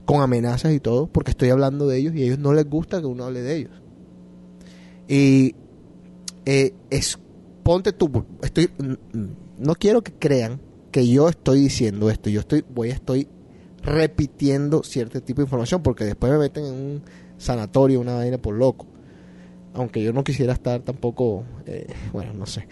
con 0.04 0.22
amenazas 0.22 0.72
y 0.72 0.78
todo, 0.78 1.08
porque 1.08 1.32
estoy 1.32 1.50
hablando 1.50 1.88
de 1.88 1.98
ellos 1.98 2.14
y 2.14 2.22
a 2.22 2.26
ellos 2.26 2.38
no 2.38 2.54
les 2.54 2.64
gusta 2.70 3.00
que 3.00 3.06
uno 3.06 3.24
hable 3.24 3.42
de 3.42 3.56
ellos. 3.56 3.72
Y 5.08 5.56
eh, 6.44 6.72
ponte 7.64 7.92
tú, 7.92 8.24
estoy, 8.40 8.70
no 9.58 9.74
quiero 9.74 10.02
que 10.02 10.12
crean 10.12 10.60
que 10.92 11.08
yo 11.08 11.28
estoy 11.28 11.62
diciendo 11.62 12.08
esto, 12.08 12.30
yo 12.30 12.38
estoy, 12.38 12.64
voy, 12.72 12.90
estoy 12.90 13.26
repitiendo 13.82 14.84
cierto 14.84 15.20
tipo 15.20 15.40
de 15.40 15.46
información, 15.46 15.82
porque 15.82 16.04
después 16.04 16.30
me 16.30 16.38
meten 16.38 16.66
en 16.66 16.72
un 16.72 17.02
sanatorio, 17.36 18.00
una 18.00 18.14
vaina 18.14 18.38
por 18.38 18.54
loco. 18.54 18.86
Aunque 19.74 20.04
yo 20.04 20.12
no 20.12 20.22
quisiera 20.22 20.52
estar 20.52 20.82
tampoco, 20.82 21.42
eh, 21.66 21.88
bueno, 22.12 22.32
no 22.32 22.46
sé. 22.46 22.68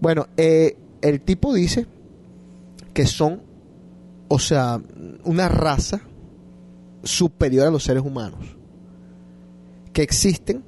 Bueno, 0.00 0.26
eh, 0.36 0.76
el 1.00 1.20
tipo 1.20 1.54
dice 1.54 1.86
que 2.92 3.06
son, 3.06 3.42
o 4.28 4.38
sea, 4.38 4.80
una 5.24 5.48
raza 5.48 6.02
superior 7.02 7.66
a 7.66 7.70
los 7.70 7.84
seres 7.84 8.02
humanos. 8.02 8.56
Que 9.92 10.02
existen, 10.02 10.64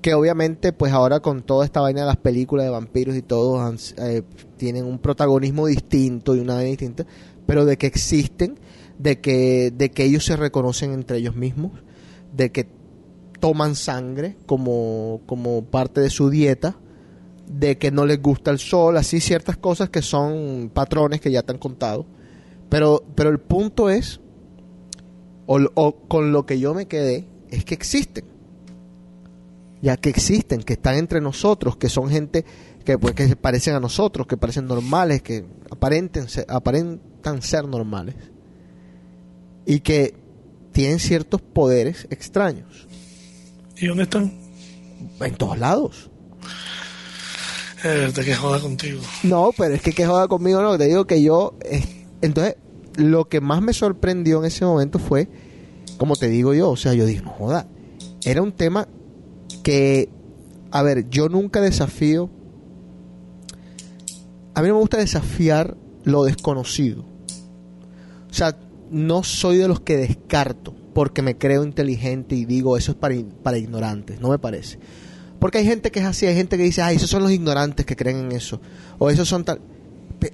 que 0.00 0.14
obviamente 0.14 0.72
pues 0.72 0.92
ahora 0.92 1.20
con 1.20 1.42
toda 1.42 1.64
esta 1.64 1.80
vaina 1.80 2.00
de 2.00 2.06
las 2.06 2.16
películas 2.16 2.64
de 2.64 2.70
vampiros 2.70 3.16
y 3.16 3.22
todo, 3.22 3.74
eh, 3.98 4.22
tienen 4.56 4.84
un 4.84 4.98
protagonismo 4.98 5.66
distinto 5.66 6.34
y 6.34 6.40
una 6.40 6.54
vaina 6.54 6.70
distinta, 6.70 7.06
pero 7.46 7.64
de 7.64 7.76
que 7.76 7.86
existen, 7.86 8.58
de 8.98 9.20
que, 9.20 9.72
de 9.74 9.90
que 9.90 10.04
ellos 10.04 10.24
se 10.24 10.36
reconocen 10.36 10.92
entre 10.92 11.18
ellos 11.18 11.36
mismos, 11.36 11.72
de 12.34 12.52
que 12.52 12.68
toman 13.40 13.74
sangre 13.74 14.36
como, 14.46 15.22
como 15.26 15.64
parte 15.64 16.00
de 16.00 16.10
su 16.10 16.30
dieta, 16.30 16.76
de 17.52 17.78
que 17.78 17.90
no 17.90 18.06
les 18.06 18.22
gusta 18.22 18.52
el 18.52 18.58
sol, 18.60 18.96
así 18.96 19.20
ciertas 19.20 19.56
cosas 19.56 19.90
que 19.90 20.02
son 20.02 20.70
patrones 20.72 21.20
que 21.20 21.32
ya 21.32 21.42
te 21.42 21.52
han 21.52 21.58
contado. 21.58 22.06
Pero, 22.68 23.02
pero 23.16 23.30
el 23.30 23.40
punto 23.40 23.90
es, 23.90 24.20
o, 25.46 25.58
o 25.74 25.96
con 26.06 26.30
lo 26.32 26.46
que 26.46 26.60
yo 26.60 26.74
me 26.74 26.86
quedé, 26.86 27.26
es 27.50 27.64
que 27.64 27.74
existen. 27.74 28.24
Ya 29.82 29.96
que 29.96 30.10
existen, 30.10 30.62
que 30.62 30.74
están 30.74 30.94
entre 30.96 31.20
nosotros, 31.20 31.76
que 31.76 31.88
son 31.88 32.08
gente 32.10 32.44
que, 32.84 32.98
pues, 32.98 33.14
que 33.14 33.26
se 33.26 33.34
parecen 33.34 33.74
a 33.74 33.80
nosotros, 33.80 34.26
que 34.26 34.36
parecen 34.36 34.66
normales, 34.66 35.22
que 35.22 35.44
aparenten 35.70 36.28
ser- 36.28 36.46
aparentan 36.48 37.42
ser 37.42 37.66
normales. 37.66 38.14
Y 39.66 39.80
que 39.80 40.14
tienen 40.72 40.98
ciertos 41.00 41.40
poderes 41.40 42.06
extraños. 42.10 42.86
¿Y 43.76 43.86
dónde 43.86 44.04
están? 44.04 44.32
En 45.20 45.34
todos 45.34 45.58
lados. 45.58 46.09
Es 47.82 47.84
verdad 47.84 48.24
que 48.24 48.34
joda 48.34 48.60
contigo. 48.60 49.00
No, 49.22 49.50
pero 49.56 49.74
es 49.74 49.82
que 49.82 49.92
que 49.92 50.06
joda 50.06 50.28
conmigo, 50.28 50.60
no. 50.62 50.76
Te 50.76 50.86
digo 50.86 51.06
que 51.06 51.22
yo. 51.22 51.54
eh, 51.62 51.82
entonces, 52.20 52.56
lo 52.96 53.28
que 53.28 53.40
más 53.40 53.62
me 53.62 53.72
sorprendió 53.72 54.38
en 54.40 54.44
ese 54.46 54.64
momento 54.64 54.98
fue, 54.98 55.28
como 55.96 56.16
te 56.16 56.28
digo 56.28 56.54
yo, 56.54 56.70
o 56.70 56.76
sea, 56.76 56.92
yo 56.94 57.06
dije, 57.06 57.22
no 57.22 57.30
joda. 57.30 57.66
Era 58.24 58.42
un 58.42 58.52
tema 58.52 58.88
que, 59.62 60.10
a 60.70 60.82
ver, 60.82 61.08
yo 61.08 61.28
nunca 61.28 61.60
desafío. 61.60 62.30
A 64.54 64.62
mí 64.62 64.68
no 64.68 64.74
me 64.74 64.80
gusta 64.80 64.98
desafiar 64.98 65.76
lo 66.04 66.24
desconocido. 66.24 67.04
O 68.30 68.34
sea, 68.34 68.58
no 68.90 69.22
soy 69.22 69.56
de 69.58 69.68
los 69.68 69.80
que 69.80 69.96
descarto 69.96 70.74
porque 70.92 71.22
me 71.22 71.38
creo 71.38 71.64
inteligente 71.64 72.34
y 72.34 72.44
digo 72.44 72.76
eso 72.76 72.92
es 72.92 72.98
para, 72.98 73.14
para 73.42 73.58
ignorantes. 73.58 74.20
No 74.20 74.28
me 74.28 74.38
parece. 74.38 74.78
Porque 75.40 75.58
hay 75.58 75.64
gente 75.64 75.90
que 75.90 76.00
es 76.00 76.04
así, 76.04 76.26
hay 76.26 76.36
gente 76.36 76.56
que 76.56 76.62
dice, 76.62 76.82
ay, 76.82 76.96
esos 76.96 77.10
son 77.10 77.22
los 77.22 77.32
ignorantes 77.32 77.86
que 77.86 77.96
creen 77.96 78.18
en 78.18 78.32
eso. 78.32 78.60
O 78.98 79.10
esos 79.10 79.26
son 79.26 79.44
tal... 79.44 79.60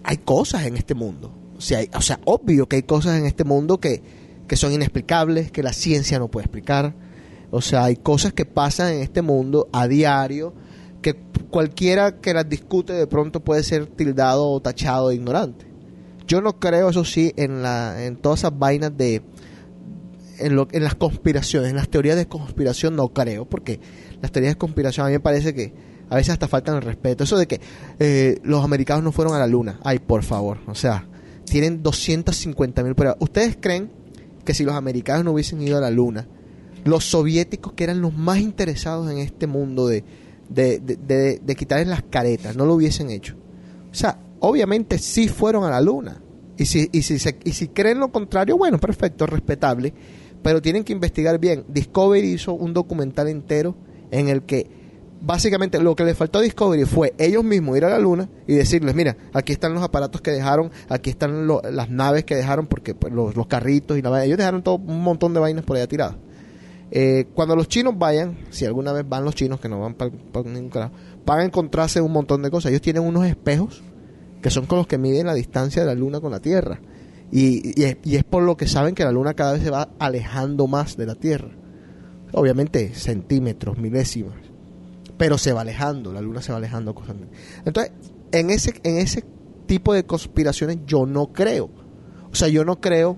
Hay 0.02 0.18
cosas 0.18 0.66
en 0.66 0.76
este 0.76 0.94
mundo. 0.94 1.32
O 1.56 1.60
sea, 1.60 1.80
o 1.94 2.02
sea, 2.02 2.18
obvio 2.24 2.68
que 2.68 2.76
hay 2.76 2.82
cosas 2.82 3.18
en 3.18 3.24
este 3.24 3.44
mundo 3.44 3.78
que, 3.78 4.02
que 4.48 4.56
son 4.56 4.72
inexplicables, 4.72 5.52
que 5.52 5.62
la 5.62 5.72
ciencia 5.72 6.18
no 6.18 6.28
puede 6.28 6.46
explicar. 6.46 6.94
O 7.50 7.62
sea, 7.62 7.84
hay 7.84 7.96
cosas 7.96 8.32
que 8.32 8.44
pasan 8.44 8.94
en 8.94 9.02
este 9.02 9.22
mundo 9.22 9.68
a 9.72 9.86
diario 9.86 10.52
que 11.02 11.14
cualquiera 11.50 12.20
que 12.20 12.34
las 12.34 12.48
discute 12.48 12.92
de 12.92 13.06
pronto 13.06 13.44
puede 13.44 13.62
ser 13.62 13.86
tildado 13.86 14.48
o 14.48 14.60
tachado 14.60 15.10
de 15.10 15.14
ignorante. 15.14 15.66
Yo 16.26 16.40
no 16.40 16.58
creo, 16.58 16.90
eso 16.90 17.04
sí, 17.04 17.32
en, 17.36 17.62
la, 17.62 18.04
en 18.04 18.16
todas 18.16 18.40
esas 18.40 18.58
vainas 18.58 18.96
de... 18.96 19.22
En, 20.38 20.56
lo, 20.56 20.66
en 20.72 20.82
las 20.82 20.96
conspiraciones, 20.96 21.70
en 21.70 21.76
las 21.76 21.88
teorías 21.88 22.16
de 22.16 22.26
conspiración 22.26 22.96
no 22.96 23.08
creo, 23.08 23.46
porque 23.46 23.80
las 24.26 24.32
teorías 24.32 24.54
de 24.54 24.58
conspiración 24.58 25.06
a 25.06 25.08
mí 25.08 25.14
me 25.14 25.20
parece 25.20 25.54
que 25.54 25.72
a 26.08 26.16
veces 26.16 26.30
hasta 26.34 26.46
faltan 26.48 26.76
el 26.76 26.82
respeto. 26.82 27.24
Eso 27.24 27.36
de 27.38 27.46
que 27.46 27.60
eh, 27.98 28.38
los 28.42 28.62
americanos 28.64 29.02
no 29.04 29.12
fueron 29.12 29.34
a 29.34 29.38
la 29.38 29.46
luna, 29.46 29.80
ay, 29.82 29.98
por 29.98 30.22
favor, 30.22 30.58
o 30.66 30.74
sea, 30.74 31.06
tienen 31.44 31.82
250 31.82 32.82
mil 32.82 32.94
pruebas. 32.94 33.16
¿Ustedes 33.20 33.56
creen 33.60 33.90
que 34.44 34.54
si 34.54 34.64
los 34.64 34.74
americanos 34.74 35.24
no 35.24 35.32
hubiesen 35.32 35.60
ido 35.62 35.78
a 35.78 35.80
la 35.80 35.90
luna, 35.90 36.26
los 36.84 37.04
soviéticos, 37.04 37.72
que 37.72 37.84
eran 37.84 38.00
los 38.00 38.14
más 38.14 38.38
interesados 38.38 39.10
en 39.10 39.18
este 39.18 39.46
mundo 39.46 39.88
de, 39.88 40.04
de, 40.48 40.78
de, 40.80 41.56
quitarles 41.56 41.88
las 41.88 42.02
caretas, 42.02 42.56
no 42.56 42.66
lo 42.66 42.74
hubiesen 42.74 43.10
hecho? 43.10 43.34
O 43.90 43.94
sea, 43.94 44.20
obviamente 44.40 44.98
sí 44.98 45.28
fueron 45.28 45.64
a 45.64 45.70
la 45.70 45.80
luna. 45.80 46.20
Y 46.58 46.66
si, 46.66 46.88
y 46.92 47.02
si, 47.02 47.18
se- 47.18 47.38
y 47.44 47.52
si 47.52 47.68
creen 47.68 47.98
lo 47.98 48.12
contrario, 48.12 48.56
bueno, 48.56 48.78
perfecto, 48.78 49.26
respetable. 49.26 49.92
Pero 50.42 50.62
tienen 50.62 50.84
que 50.84 50.92
investigar 50.92 51.38
bien. 51.40 51.64
Discovery 51.68 52.30
hizo 52.32 52.52
un 52.54 52.72
documental 52.72 53.26
entero 53.28 53.74
en 54.10 54.28
el 54.28 54.42
que 54.42 54.66
básicamente 55.20 55.80
lo 55.80 55.96
que 55.96 56.04
le 56.04 56.14
faltó 56.14 56.38
a 56.38 56.42
Discovery 56.42 56.84
fue 56.84 57.14
ellos 57.18 57.42
mismos 57.42 57.76
ir 57.76 57.84
a 57.84 57.88
la 57.88 57.98
luna 57.98 58.28
y 58.46 58.54
decirles, 58.54 58.94
mira, 58.94 59.16
aquí 59.32 59.52
están 59.52 59.74
los 59.74 59.82
aparatos 59.82 60.20
que 60.20 60.30
dejaron, 60.30 60.70
aquí 60.88 61.10
están 61.10 61.46
lo- 61.46 61.62
las 61.70 61.90
naves 61.90 62.24
que 62.24 62.36
dejaron, 62.36 62.66
porque 62.66 62.94
pues, 62.94 63.12
los, 63.12 63.34
carritos 63.46 63.98
y 63.98 64.02
la 64.02 64.24
ellos 64.24 64.38
dejaron 64.38 64.62
todo 64.62 64.76
un 64.76 65.02
montón 65.02 65.34
de 65.34 65.40
vainas 65.40 65.64
por 65.64 65.76
allá 65.76 65.86
tiradas. 65.86 66.16
Eh, 66.92 67.26
cuando 67.34 67.56
los 67.56 67.66
chinos 67.66 67.98
vayan, 67.98 68.38
si 68.50 68.64
alguna 68.64 68.92
vez 68.92 69.08
van 69.08 69.24
los 69.24 69.34
chinos 69.34 69.58
que 69.58 69.68
no 69.68 69.80
van 69.80 69.94
para 69.94 70.10
ningún 70.44 70.70
carajo, 70.70 70.92
van 71.24 71.40
a 71.40 71.44
encontrarse 71.44 72.00
un 72.00 72.12
montón 72.12 72.42
de 72.42 72.50
cosas. 72.50 72.70
Ellos 72.70 72.82
tienen 72.82 73.02
unos 73.02 73.26
espejos 73.26 73.82
que 74.40 74.50
son 74.50 74.66
con 74.66 74.78
los 74.78 74.86
que 74.86 74.96
miden 74.98 75.26
la 75.26 75.34
distancia 75.34 75.82
de 75.82 75.86
la 75.88 75.94
luna 75.96 76.20
con 76.20 76.30
la 76.30 76.38
Tierra. 76.40 76.78
Y, 77.32 77.72
y 77.82 77.96
y 78.04 78.14
es 78.16 78.22
por 78.22 78.44
lo 78.44 78.56
que 78.56 78.68
saben 78.68 78.94
que 78.94 79.02
la 79.02 79.10
luna 79.10 79.34
cada 79.34 79.54
vez 79.54 79.62
se 79.64 79.70
va 79.70 79.88
alejando 79.98 80.68
más 80.68 80.96
de 80.96 81.06
la 81.06 81.16
Tierra. 81.16 81.48
Obviamente 82.32 82.94
centímetros, 82.94 83.78
milésimas. 83.78 84.36
Pero 85.16 85.38
se 85.38 85.52
va 85.52 85.62
alejando, 85.62 86.12
la 86.12 86.20
luna 86.20 86.42
se 86.42 86.52
va 86.52 86.58
alejando 86.58 86.94
constantemente. 86.94 87.38
Entonces, 87.64 87.92
en 88.32 88.50
ese, 88.50 88.74
en 88.82 88.98
ese 88.98 89.24
tipo 89.66 89.94
de 89.94 90.04
conspiraciones 90.04 90.78
yo 90.86 91.06
no 91.06 91.32
creo. 91.32 91.70
O 92.30 92.34
sea, 92.34 92.48
yo 92.48 92.64
no 92.64 92.80
creo, 92.80 93.16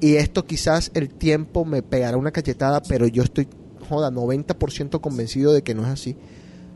y 0.00 0.16
esto 0.16 0.46
quizás 0.46 0.90
el 0.94 1.08
tiempo 1.08 1.64
me 1.64 1.82
pegará 1.82 2.16
una 2.16 2.30
cachetada, 2.30 2.82
pero 2.82 3.06
yo 3.06 3.22
estoy, 3.22 3.48
joda, 3.88 4.10
90% 4.10 5.00
convencido 5.00 5.52
de 5.52 5.62
que 5.62 5.74
no 5.74 5.82
es 5.82 5.88
así. 5.88 6.16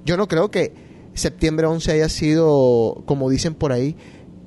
Yo 0.04 0.16
no 0.16 0.28
creo 0.28 0.50
que 0.50 0.72
septiembre 1.14 1.66
11 1.66 1.92
haya 1.92 2.08
sido, 2.08 3.02
como 3.06 3.30
dicen 3.30 3.54
por 3.54 3.72
ahí, 3.72 3.96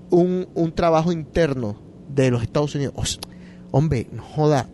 un, 0.10 0.48
un 0.56 0.74
trabajo 0.74 1.12
interno 1.12 1.78
de 2.10 2.32
los 2.32 2.42
Estados 2.42 2.76
Unidos. 2.76 3.20
Hombre, 3.72 4.08
joda, 4.36 4.70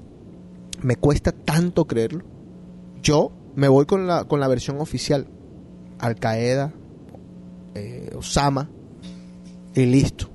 me 0.81 0.95
cuesta 0.95 1.31
tanto 1.31 1.85
creerlo. 1.85 2.23
Yo 3.03 3.31
me 3.55 3.67
voy 3.67 3.85
con 3.85 4.07
la, 4.07 4.23
con 4.23 4.39
la 4.39 4.47
versión 4.47 4.79
oficial. 4.79 5.27
Al 5.99 6.15
Qaeda, 6.15 6.73
eh, 7.75 8.11
Osama, 8.17 8.69
y 9.75 9.85
listo. 9.85 10.29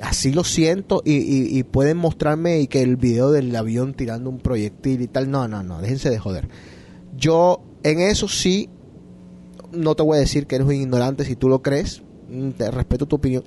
Así 0.00 0.32
lo 0.32 0.44
siento 0.44 1.02
y, 1.04 1.62
pueden 1.64 1.96
mostrarme 1.96 2.60
y 2.60 2.68
que 2.68 2.82
el 2.82 2.96
video 2.96 3.32
del 3.32 3.54
avión 3.56 3.94
tirando 3.94 4.30
un 4.30 4.38
proyectil 4.38 5.02
y 5.02 5.08
tal. 5.08 5.30
No, 5.30 5.48
no, 5.48 5.62
no, 5.62 5.80
déjense 5.80 6.08
de 6.08 6.18
joder. 6.18 6.48
Yo 7.16 7.62
en 7.82 8.00
eso 8.00 8.28
sí, 8.28 8.70
no 9.72 9.96
te 9.96 10.04
voy 10.04 10.18
a 10.18 10.20
decir 10.20 10.46
que 10.46 10.56
eres 10.56 10.68
un 10.68 10.74
ignorante 10.74 11.24
si 11.24 11.34
tú 11.34 11.48
lo 11.48 11.62
crees, 11.62 12.02
mm, 12.28 12.50
te 12.50 12.70
respeto 12.70 13.06
tu 13.06 13.16
opinión, 13.16 13.42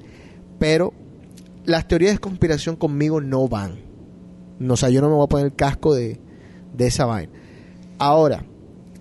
pero 0.60 0.94
las 1.64 1.88
teorías 1.88 2.14
de 2.14 2.20
conspiración 2.20 2.76
conmigo 2.76 3.22
no 3.22 3.48
van. 3.48 3.80
No, 4.60 4.74
o 4.74 4.78
sea, 4.78 4.90
yo 4.90 5.02
no 5.02 5.10
me 5.10 5.16
voy 5.16 5.24
a 5.24 5.30
poner 5.30 5.46
el 5.48 5.56
casco 5.56 5.96
de, 5.96 6.20
de 6.76 6.88
esa 6.88 7.06
vaina. 7.06 7.32
Ahora, 8.02 8.44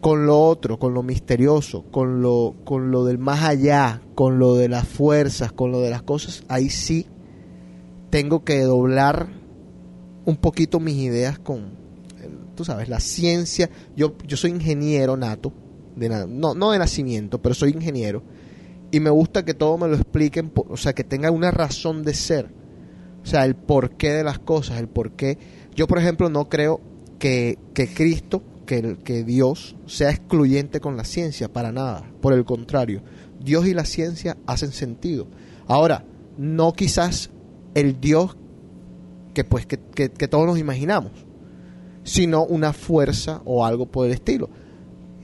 con 0.02 0.26
lo 0.26 0.38
otro, 0.40 0.78
con 0.78 0.92
lo 0.92 1.02
misterioso, 1.02 1.84
con 1.90 2.20
lo, 2.20 2.54
con 2.64 2.90
lo 2.90 3.04
del 3.04 3.16
más 3.18 3.42
allá, 3.44 4.02
con 4.14 4.38
lo 4.38 4.56
de 4.56 4.68
las 4.68 4.86
fuerzas, 4.86 5.52
con 5.52 5.72
lo 5.72 5.80
de 5.80 5.88
las 5.88 6.02
cosas, 6.02 6.44
ahí 6.48 6.68
sí 6.68 7.06
tengo 8.10 8.44
que 8.44 8.60
doblar 8.62 9.28
un 10.26 10.36
poquito 10.36 10.80
mis 10.80 10.96
ideas 10.96 11.38
con, 11.38 11.70
tú 12.54 12.64
sabes, 12.64 12.90
la 12.90 13.00
ciencia. 13.00 13.70
Yo, 13.96 14.16
yo 14.26 14.36
soy 14.36 14.50
ingeniero 14.50 15.16
nato, 15.16 15.52
de 15.96 16.08
na- 16.10 16.26
no, 16.26 16.54
no 16.54 16.70
de 16.70 16.78
nacimiento, 16.78 17.40
pero 17.40 17.54
soy 17.54 17.70
ingeniero. 17.70 18.22
Y 18.90 19.00
me 19.00 19.10
gusta 19.10 19.44
que 19.44 19.54
todo 19.54 19.78
me 19.78 19.88
lo 19.88 19.94
expliquen, 19.94 20.52
o 20.54 20.76
sea, 20.76 20.92
que 20.92 21.04
tenga 21.04 21.30
una 21.30 21.50
razón 21.50 22.02
de 22.02 22.12
ser. 22.12 22.52
O 23.22 23.26
sea, 23.26 23.44
el 23.44 23.54
porqué 23.54 24.10
de 24.12 24.24
las 24.24 24.38
cosas, 24.40 24.78
el 24.78 24.88
porqué. 24.88 25.38
Yo, 25.74 25.86
por 25.86 25.98
ejemplo, 25.98 26.28
no 26.28 26.48
creo 26.48 26.80
que, 27.18 27.58
que 27.72 27.86
Cristo, 27.86 28.42
que, 29.04 29.24
Dios 29.24 29.74
sea 29.86 30.10
excluyente 30.10 30.80
con 30.80 30.96
la 30.96 31.04
ciencia, 31.04 31.52
para 31.52 31.72
nada. 31.72 32.04
Por 32.20 32.32
el 32.32 32.44
contrario, 32.44 33.02
Dios 33.42 33.66
y 33.66 33.74
la 33.74 33.84
ciencia 33.84 34.36
hacen 34.46 34.70
sentido. 34.70 35.26
Ahora, 35.66 36.04
no 36.38 36.72
quizás 36.72 37.30
el 37.74 38.00
Dios 38.00 38.36
que 39.34 39.44
pues 39.44 39.66
que, 39.66 39.78
que- 39.94 40.08
todos 40.28 40.46
nos 40.46 40.58
imaginamos, 40.58 41.12
sino 42.04 42.44
una 42.44 42.72
fuerza 42.72 43.42
o 43.44 43.64
algo 43.64 43.86
por 43.86 44.06
el 44.06 44.12
estilo. 44.12 44.48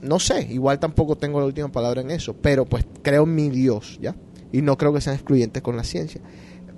No 0.01 0.19
sé, 0.19 0.47
igual 0.51 0.79
tampoco 0.79 1.15
tengo 1.17 1.39
la 1.39 1.45
última 1.45 1.71
palabra 1.71 2.01
en 2.01 2.11
eso, 2.11 2.33
pero 2.35 2.65
pues 2.65 2.85
creo 3.01 3.23
en 3.23 3.33
mi 3.35 3.49
Dios, 3.49 3.97
¿ya? 4.01 4.15
Y 4.51 4.61
no 4.61 4.77
creo 4.77 4.93
que 4.93 5.01
sean 5.01 5.15
excluyentes 5.15 5.61
con 5.63 5.75
la 5.75 5.83
ciencia. 5.83 6.21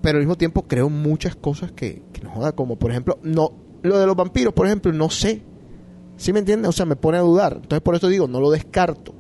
Pero 0.02 0.18
al 0.18 0.24
mismo 0.24 0.38
tiempo 0.38 0.64
creo 0.68 0.90
muchas 0.90 1.36
cosas 1.36 1.72
que, 1.72 2.04
que 2.14 2.22
no 2.22 2.30
joda, 2.32 2.54
como 2.54 2.78
por 2.78 2.92
ejemplo, 2.92 3.20
no, 3.24 3.52
lo 3.82 4.00
de 4.00 4.06
los 4.06 4.16
vampiros, 4.16 4.54
por 4.54 4.66
ejemplo, 4.68 4.94
no 4.94 5.10
sé. 5.10 5.42
¿Sí 6.20 6.34
me 6.34 6.40
entiendes? 6.40 6.68
O 6.68 6.74
sea, 6.74 6.86
me 6.86 6.98
pone 6.98 7.18
a 7.18 7.22
dudar. 7.22 7.54
Entonces 7.54 7.82
por 7.82 7.96
eso 7.96 8.10
digo, 8.10 8.28
no 8.28 8.42
lo 8.42 8.52
descarto. 8.52 9.16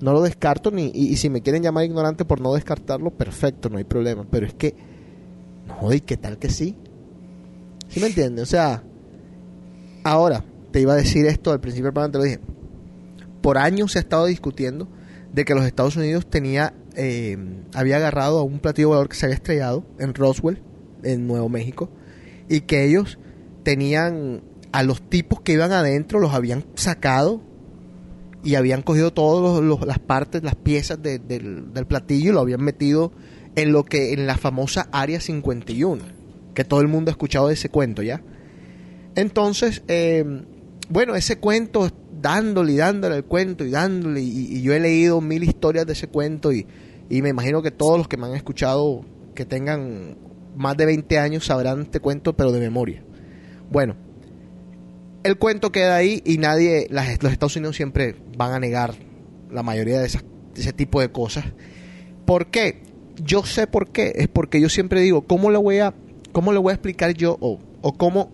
No 0.00 0.12
lo 0.12 0.20
descarto 0.22 0.72
ni, 0.72 0.90
y, 0.92 1.16
si 1.16 1.30
me 1.30 1.40
quieren 1.40 1.62
llamar 1.62 1.84
ignorante 1.84 2.26
por 2.26 2.40
no 2.40 2.52
descartarlo, 2.52 3.10
perfecto, 3.10 3.70
no 3.70 3.78
hay 3.78 3.84
problema. 3.84 4.26
Pero 4.28 4.44
es 4.44 4.52
que, 4.52 4.74
no 5.66 5.74
joda, 5.76 5.94
¿y 5.94 6.00
qué 6.00 6.16
tal 6.16 6.36
que 6.36 6.50
sí? 6.50 6.76
¿Sí 7.88 8.00
me 8.00 8.08
entiendes? 8.08 8.42
O 8.42 8.46
sea, 8.46 8.82
ahora, 10.02 10.44
te 10.72 10.80
iba 10.80 10.92
a 10.92 10.96
decir 10.96 11.24
esto 11.26 11.52
al 11.52 11.60
principio 11.60 11.86
del 11.86 11.94
programa, 11.94 12.12
te 12.12 12.18
lo 12.18 12.24
dije. 12.24 12.40
Por 13.40 13.56
años 13.56 13.92
se 13.92 13.98
ha 13.98 14.02
estado 14.02 14.26
discutiendo 14.26 14.88
de 15.32 15.44
que 15.44 15.54
los 15.54 15.64
Estados 15.64 15.96
Unidos 15.96 16.26
tenía, 16.26 16.74
eh, 16.96 17.38
había 17.72 17.96
agarrado 17.96 18.40
a 18.40 18.42
un 18.42 18.58
platillo 18.58 18.88
volador 18.88 19.08
que 19.08 19.14
se 19.14 19.26
había 19.26 19.36
estrellado 19.36 19.84
en 20.00 20.12
Roswell, 20.12 20.60
en 21.04 21.28
Nuevo 21.28 21.48
México, 21.48 21.88
y 22.48 22.62
que 22.62 22.84
ellos 22.84 23.18
tenían 23.62 24.42
a 24.76 24.82
los 24.82 25.00
tipos 25.08 25.40
que 25.40 25.52
iban 25.54 25.72
adentro, 25.72 26.18
los 26.20 26.34
habían 26.34 26.64
sacado 26.74 27.40
y 28.44 28.56
habían 28.56 28.82
cogido 28.82 29.10
todas 29.12 29.64
las 29.86 29.98
partes, 29.98 30.42
las 30.42 30.54
piezas 30.54 31.00
de- 31.02 31.18
del, 31.18 31.72
del 31.72 31.86
platillo 31.86 32.30
y 32.30 32.34
lo 32.34 32.40
habían 32.40 32.62
metido 32.62 33.10
en 33.54 33.72
lo 33.72 33.84
que 33.84 34.12
en 34.12 34.26
la 34.26 34.36
famosa 34.36 34.88
Área 34.92 35.18
51, 35.20 36.02
que 36.54 36.64
todo 36.64 36.80
el 36.82 36.88
mundo 36.88 37.10
ha 37.10 37.12
escuchado 37.12 37.48
de 37.48 37.54
ese 37.54 37.70
cuento 37.70 38.02
ya. 38.02 38.22
Entonces, 39.14 39.82
eh, 39.88 40.24
bueno, 40.90 41.14
ese 41.14 41.38
cuento, 41.38 41.88
dándole 42.20 42.72
y 42.72 42.76
dándole 42.76 43.16
el 43.16 43.24
cuento 43.24 43.64
y 43.64 43.70
dándole, 43.70 44.20
y, 44.20 44.56
y 44.58 44.62
yo 44.62 44.74
he 44.74 44.80
leído 44.80 45.20
mil 45.20 45.42
historias 45.42 45.86
de 45.86 45.94
ese 45.94 46.08
cuento 46.08 46.52
y, 46.52 46.66
y 47.08 47.22
me 47.22 47.30
imagino 47.30 47.62
que 47.62 47.70
todos 47.70 47.96
los 47.98 48.08
que 48.08 48.16
me 48.18 48.26
han 48.26 48.34
escuchado 48.34 49.04
que 49.34 49.44
tengan 49.46 50.16
más 50.54 50.76
de 50.76 50.84
20 50.86 51.18
años 51.18 51.46
sabrán 51.46 51.80
este 51.82 52.00
cuento, 52.00 52.36
pero 52.36 52.52
de 52.52 52.60
memoria. 52.60 53.02
Bueno, 53.70 53.96
el 55.26 55.38
cuento 55.38 55.72
queda 55.72 55.96
ahí 55.96 56.22
y 56.24 56.38
nadie, 56.38 56.86
las- 56.90 57.22
los 57.22 57.32
Estados 57.32 57.56
Unidos 57.56 57.76
siempre 57.76 58.16
van 58.36 58.52
a 58.52 58.60
negar 58.60 58.94
la 59.50 59.62
mayoría 59.62 60.00
de, 60.00 60.06
esas- 60.06 60.24
ese 60.56 60.72
tipo 60.72 61.00
de 61.00 61.10
cosas. 61.10 61.44
¿Por 62.24 62.46
qué? 62.46 62.82
Yo 63.22 63.44
sé 63.44 63.66
por 63.66 63.90
qué. 63.90 64.12
Es 64.16 64.28
porque 64.28 64.60
yo 64.60 64.68
siempre 64.68 65.00
digo, 65.00 65.22
¿cómo 65.22 65.50
le 65.50 65.58
voy 65.58 65.78
a, 65.78 65.94
cómo 66.32 66.52
le 66.52 66.58
voy 66.58 66.70
a 66.70 66.74
explicar 66.74 67.12
yo 67.14 67.36
o, 67.40 67.60
cómo, 67.96 68.30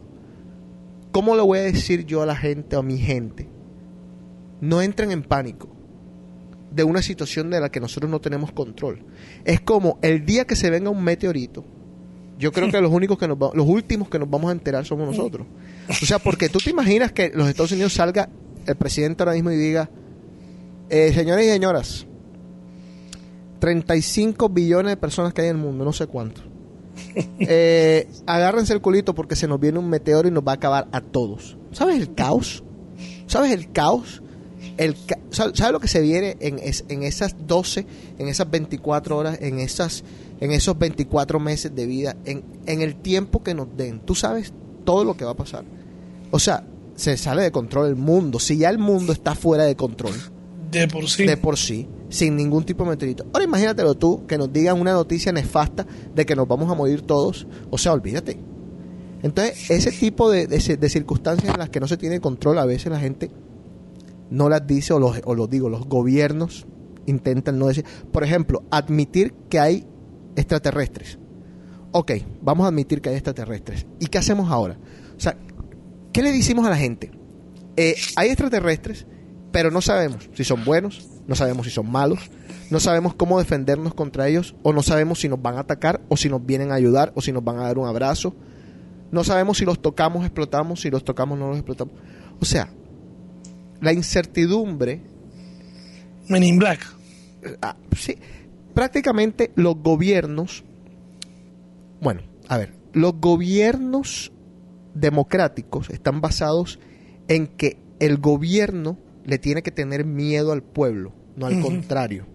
cómo 1.12 1.36
le 1.36 1.42
voy 1.42 1.58
a 1.58 1.62
decir 1.62 2.04
yo 2.06 2.22
a 2.22 2.26
la 2.26 2.36
gente 2.36 2.76
o 2.76 2.80
a 2.80 2.82
mi 2.82 2.98
gente? 2.98 3.48
No 4.60 4.80
entren 4.82 5.10
en 5.10 5.22
pánico 5.22 5.68
de 6.70 6.84
una 6.84 7.02
situación 7.02 7.50
de 7.50 7.60
la 7.60 7.70
que 7.70 7.80
nosotros 7.80 8.10
no 8.10 8.20
tenemos 8.20 8.52
control. 8.52 9.04
Es 9.44 9.60
como 9.60 9.98
el 10.02 10.24
día 10.24 10.46
que 10.46 10.56
se 10.56 10.70
venga 10.70 10.88
un 10.90 11.02
meteorito, 11.04 11.64
yo 12.42 12.52
creo 12.52 12.70
que 12.70 12.80
los 12.82 12.92
únicos 12.92 13.16
que 13.18 13.26
nos 13.28 13.36
va- 13.38 13.52
los 13.54 13.66
últimos 13.66 14.08
que 14.08 14.18
nos 14.18 14.28
vamos 14.28 14.48
a 14.50 14.52
enterar 14.52 14.84
somos 14.84 15.06
nosotros. 15.08 15.46
O 15.88 16.06
sea, 16.06 16.18
porque 16.18 16.48
tú 16.48 16.58
te 16.58 16.70
imaginas 16.70 17.12
que 17.12 17.30
los 17.34 17.48
Estados 17.48 17.72
Unidos 17.72 17.92
salga 17.94 18.28
el 18.66 18.76
presidente 18.76 19.22
ahora 19.22 19.32
mismo 19.34 19.50
y 19.50 19.56
diga, 19.56 19.88
eh, 20.90 21.12
señores 21.14 21.46
y 21.46 21.48
señoras, 21.50 22.06
35 23.58 24.48
billones 24.48 24.90
de 24.92 24.96
personas 24.96 25.32
que 25.32 25.42
hay 25.42 25.48
en 25.48 25.56
el 25.56 25.62
mundo, 25.62 25.84
no 25.84 25.92
sé 25.92 26.06
cuánto. 26.06 26.42
eh, 27.40 28.08
agárrense 28.26 28.72
el 28.72 28.80
culito 28.80 29.14
porque 29.14 29.36
se 29.36 29.48
nos 29.48 29.58
viene 29.60 29.78
un 29.78 29.88
meteoro 29.88 30.28
y 30.28 30.30
nos 30.30 30.42
va 30.46 30.52
a 30.52 30.54
acabar 30.56 30.88
a 30.92 31.00
todos. 31.00 31.56
¿Sabes 31.72 31.96
el 31.96 32.14
caos? 32.14 32.62
¿Sabes 33.26 33.52
el 33.52 33.70
caos? 33.72 34.22
El 34.76 34.94
ca- 35.06 35.18
¿Sabes 35.30 35.72
lo 35.72 35.80
que 35.80 35.88
se 35.88 36.00
viene 36.00 36.36
en, 36.40 36.58
es- 36.58 36.84
en 36.88 37.02
esas 37.04 37.34
12, 37.46 37.86
en 38.18 38.28
esas 38.28 38.50
24 38.50 39.16
horas, 39.16 39.38
en, 39.40 39.58
esas, 39.58 40.02
en 40.42 40.50
esos 40.52 40.76
24 40.78 41.38
meses 41.40 41.74
de 41.74 41.86
vida, 41.86 42.16
en, 42.24 42.42
en 42.66 42.82
el 42.82 42.96
tiempo 42.96 43.42
que 43.42 43.54
nos 43.54 43.68
den? 43.76 44.00
Tú 44.00 44.14
sabes 44.14 44.52
todo 44.84 45.04
lo 45.04 45.16
que 45.16 45.24
va 45.24 45.30
a 45.30 45.36
pasar. 45.36 45.64
O 46.30 46.38
sea, 46.38 46.64
se 46.96 47.16
sale 47.16 47.42
de 47.42 47.52
control 47.52 47.88
el 47.88 47.96
mundo. 47.96 48.38
Si 48.38 48.56
ya 48.56 48.68
el 48.70 48.78
mundo 48.78 49.12
está 49.12 49.34
fuera 49.34 49.64
de 49.64 49.76
control, 49.76 50.12
De 50.70 50.88
por 50.88 51.08
sí. 51.08 51.24
de 51.26 51.36
por 51.36 51.56
sí, 51.56 51.86
sin 52.08 52.36
ningún 52.36 52.64
tipo 52.64 52.82
de 52.84 52.90
meteorito. 52.90 53.24
Ahora 53.32 53.44
imagínatelo 53.44 53.94
tú, 53.94 54.26
que 54.26 54.36
nos 54.36 54.52
digan 54.52 54.80
una 54.80 54.92
noticia 54.92 55.30
nefasta 55.32 55.86
de 56.14 56.26
que 56.26 56.34
nos 56.34 56.48
vamos 56.48 56.70
a 56.70 56.74
morir 56.74 57.02
todos. 57.02 57.46
O 57.70 57.78
sea, 57.78 57.92
olvídate. 57.92 58.38
Entonces, 59.22 59.70
ese 59.70 59.92
tipo 59.92 60.28
de, 60.30 60.46
de- 60.48 60.76
de 60.76 60.88
circunstancias 60.88 61.52
en 61.52 61.58
las 61.60 61.70
que 61.70 61.78
no 61.78 61.86
se 61.86 61.96
tiene 61.96 62.20
control, 62.20 62.58
a 62.58 62.64
veces 62.66 62.90
la 62.90 62.98
gente 62.98 63.30
no 64.30 64.48
las 64.48 64.66
dice 64.66 64.92
o 64.94 64.98
los, 64.98 65.20
o 65.24 65.34
los 65.34 65.48
digo, 65.48 65.68
los 65.68 65.86
gobiernos 65.86 66.66
intentan 67.06 67.58
no 67.58 67.66
decir. 67.68 67.84
Por 68.10 68.24
ejemplo, 68.24 68.64
admitir 68.70 69.32
que 69.48 69.60
hay 69.60 69.86
extraterrestres. 70.36 71.18
Ok, 71.92 72.12
vamos 72.40 72.64
a 72.64 72.68
admitir 72.68 73.00
que 73.00 73.10
hay 73.10 73.16
extraterrestres. 73.16 73.86
¿Y 74.00 74.06
qué 74.06 74.18
hacemos 74.18 74.50
ahora? 74.50 74.78
O 75.16 75.20
sea, 75.20 75.36
¿qué 76.12 76.22
le 76.22 76.32
decimos 76.32 76.66
a 76.66 76.70
la 76.70 76.76
gente? 76.76 77.10
Eh, 77.76 77.94
hay 78.16 78.28
extraterrestres, 78.28 79.06
pero 79.50 79.70
no 79.70 79.80
sabemos 79.80 80.28
si 80.34 80.44
son 80.44 80.64
buenos, 80.64 81.08
no 81.26 81.34
sabemos 81.34 81.66
si 81.66 81.72
son 81.72 81.90
malos, 81.90 82.30
no 82.70 82.80
sabemos 82.80 83.14
cómo 83.14 83.38
defendernos 83.38 83.94
contra 83.94 84.28
ellos, 84.28 84.54
o 84.62 84.72
no 84.72 84.82
sabemos 84.82 85.20
si 85.20 85.28
nos 85.28 85.40
van 85.40 85.56
a 85.56 85.60
atacar, 85.60 86.00
o 86.08 86.16
si 86.16 86.28
nos 86.28 86.44
vienen 86.44 86.72
a 86.72 86.74
ayudar, 86.74 87.12
o 87.14 87.20
si 87.20 87.32
nos 87.32 87.44
van 87.44 87.58
a 87.58 87.62
dar 87.62 87.78
un 87.78 87.86
abrazo. 87.86 88.34
No 89.10 89.24
sabemos 89.24 89.58
si 89.58 89.66
los 89.66 89.80
tocamos, 89.80 90.24
explotamos, 90.24 90.80
si 90.80 90.90
los 90.90 91.04
tocamos, 91.04 91.38
no 91.38 91.48
los 91.48 91.58
explotamos. 91.58 91.94
O 92.40 92.44
sea, 92.46 92.70
la 93.82 93.92
incertidumbre. 93.92 95.02
Men 96.28 96.42
in 96.42 96.58
Black. 96.58 96.80
Ah, 97.60 97.76
sí, 97.94 98.16
prácticamente 98.74 99.52
los 99.54 99.76
gobiernos. 99.76 100.64
Bueno, 102.00 102.22
a 102.48 102.58
ver, 102.58 102.74
los 102.92 103.14
gobiernos 103.20 104.32
democráticos 104.94 105.90
están 105.90 106.20
basados 106.20 106.78
en 107.28 107.46
que 107.46 107.78
el 108.00 108.18
gobierno 108.18 108.98
le 109.24 109.38
tiene 109.38 109.62
que 109.62 109.70
tener 109.70 110.04
miedo 110.04 110.52
al 110.52 110.62
pueblo, 110.62 111.12
no 111.36 111.46
al 111.46 111.60
contrario. 111.60 112.26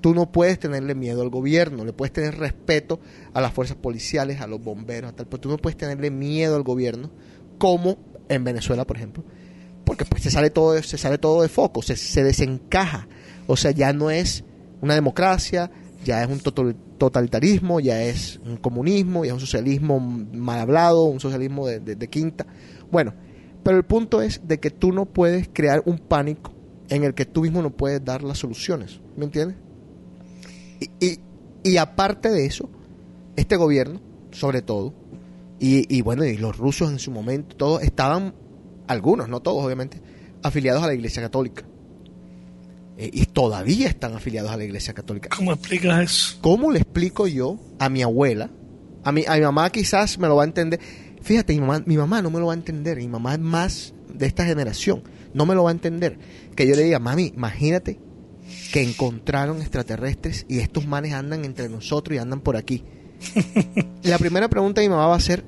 Tú 0.00 0.14
no 0.14 0.30
puedes 0.30 0.60
tenerle 0.60 0.94
miedo 0.94 1.22
al 1.22 1.30
gobierno, 1.30 1.84
le 1.84 1.92
puedes 1.92 2.12
tener 2.12 2.38
respeto 2.38 3.00
a 3.34 3.40
las 3.40 3.52
fuerzas 3.52 3.76
policiales, 3.76 4.40
a 4.40 4.46
los 4.46 4.62
bomberos, 4.62 5.10
a 5.10 5.16
tal, 5.16 5.26
pero 5.26 5.40
tú 5.40 5.48
no 5.48 5.56
puedes 5.56 5.76
tenerle 5.76 6.12
miedo 6.12 6.54
al 6.54 6.62
gobierno, 6.62 7.10
como 7.58 7.98
en 8.28 8.44
Venezuela, 8.44 8.86
por 8.86 8.96
ejemplo, 8.96 9.24
porque 9.84 10.04
pues 10.04 10.22
se 10.22 10.30
sale 10.30 10.50
todo, 10.50 10.80
se 10.82 10.98
sale 10.98 11.18
todo 11.18 11.42
de 11.42 11.48
foco, 11.48 11.82
se, 11.82 11.96
se 11.96 12.22
desencaja. 12.22 13.08
O 13.48 13.56
sea, 13.56 13.72
ya 13.72 13.92
no 13.92 14.10
es 14.10 14.44
una 14.80 14.94
democracia, 14.94 15.70
ya 16.04 16.22
es 16.22 16.28
un 16.28 16.40
total- 16.40 16.76
totalitarismo, 16.98 17.80
ya 17.80 18.02
es 18.02 18.40
un 18.44 18.56
comunismo, 18.56 19.24
ya 19.24 19.30
es 19.30 19.34
un 19.34 19.40
socialismo 19.40 20.00
mal 20.00 20.60
hablado, 20.60 21.04
un 21.04 21.20
socialismo 21.20 21.66
de 21.66 22.08
quinta. 22.08 22.46
Bueno, 22.90 23.14
pero 23.62 23.76
el 23.76 23.84
punto 23.84 24.22
es 24.22 24.40
de 24.48 24.60
que 24.60 24.70
tú 24.70 24.92
no 24.92 25.04
puedes 25.04 25.50
crear 25.52 25.82
un 25.84 25.98
pánico 25.98 26.52
en 26.88 27.04
el 27.04 27.12
que 27.12 27.26
tú 27.26 27.42
mismo 27.42 27.60
no 27.60 27.70
puedes 27.70 28.02
dar 28.02 28.22
las 28.22 28.38
soluciones. 28.38 29.00
¿Me 29.14 29.26
entiendes? 29.26 29.58
Y, 30.80 31.04
y, 31.04 31.18
y 31.62 31.76
aparte 31.76 32.30
de 32.30 32.46
eso, 32.46 32.70
este 33.36 33.56
gobierno, 33.56 34.00
sobre 34.30 34.62
todo, 34.62 34.94
y, 35.58 35.94
y 35.94 36.00
bueno, 36.00 36.24
y 36.24 36.38
los 36.38 36.56
rusos 36.56 36.90
en 36.90 36.98
su 36.98 37.10
momento, 37.10 37.56
todos 37.56 37.82
estaban, 37.82 38.34
algunos, 38.86 39.28
no 39.28 39.40
todos 39.40 39.62
obviamente, 39.62 40.00
afiliados 40.42 40.82
a 40.82 40.86
la 40.86 40.94
Iglesia 40.94 41.20
Católica. 41.20 41.64
Eh, 42.98 43.10
y 43.12 43.26
todavía 43.26 43.86
están 43.86 44.14
afiliados 44.14 44.50
a 44.50 44.56
la 44.56 44.64
Iglesia 44.64 44.92
Católica. 44.92 45.28
¿Cómo 45.34 45.52
explicas 45.52 46.02
eso? 46.02 46.38
¿Cómo 46.40 46.72
le 46.72 46.80
explico 46.80 47.28
yo 47.28 47.56
a 47.78 47.88
mi 47.88 48.02
abuela? 48.02 48.50
A 49.04 49.12
mi, 49.12 49.24
a 49.26 49.36
mi 49.36 49.40
mamá 49.40 49.70
quizás 49.70 50.18
me 50.18 50.26
lo 50.26 50.34
va 50.34 50.42
a 50.42 50.46
entender. 50.46 50.80
Fíjate, 51.22 51.54
mi 51.54 51.60
mamá, 51.60 51.82
mi 51.86 51.96
mamá 51.96 52.20
no 52.22 52.30
me 52.30 52.40
lo 52.40 52.46
va 52.46 52.54
a 52.54 52.56
entender. 52.56 52.98
Mi 52.98 53.06
mamá 53.06 53.34
es 53.34 53.38
más 53.38 53.94
de 54.12 54.26
esta 54.26 54.44
generación. 54.44 55.04
No 55.32 55.46
me 55.46 55.54
lo 55.54 55.62
va 55.62 55.70
a 55.70 55.72
entender. 55.72 56.18
Que 56.56 56.66
yo 56.66 56.74
le 56.74 56.82
diga, 56.82 56.98
mami, 56.98 57.32
imagínate 57.36 58.00
que 58.72 58.82
encontraron 58.82 59.60
extraterrestres 59.60 60.44
y 60.48 60.58
estos 60.58 60.86
manes 60.86 61.12
andan 61.12 61.44
entre 61.44 61.68
nosotros 61.68 62.16
y 62.16 62.18
andan 62.18 62.40
por 62.40 62.56
aquí. 62.56 62.82
la 64.02 64.18
primera 64.18 64.48
pregunta 64.48 64.80
de 64.80 64.88
mi 64.88 64.94
mamá 64.94 65.06
va 65.06 65.16
a 65.16 65.20
ser, 65.20 65.44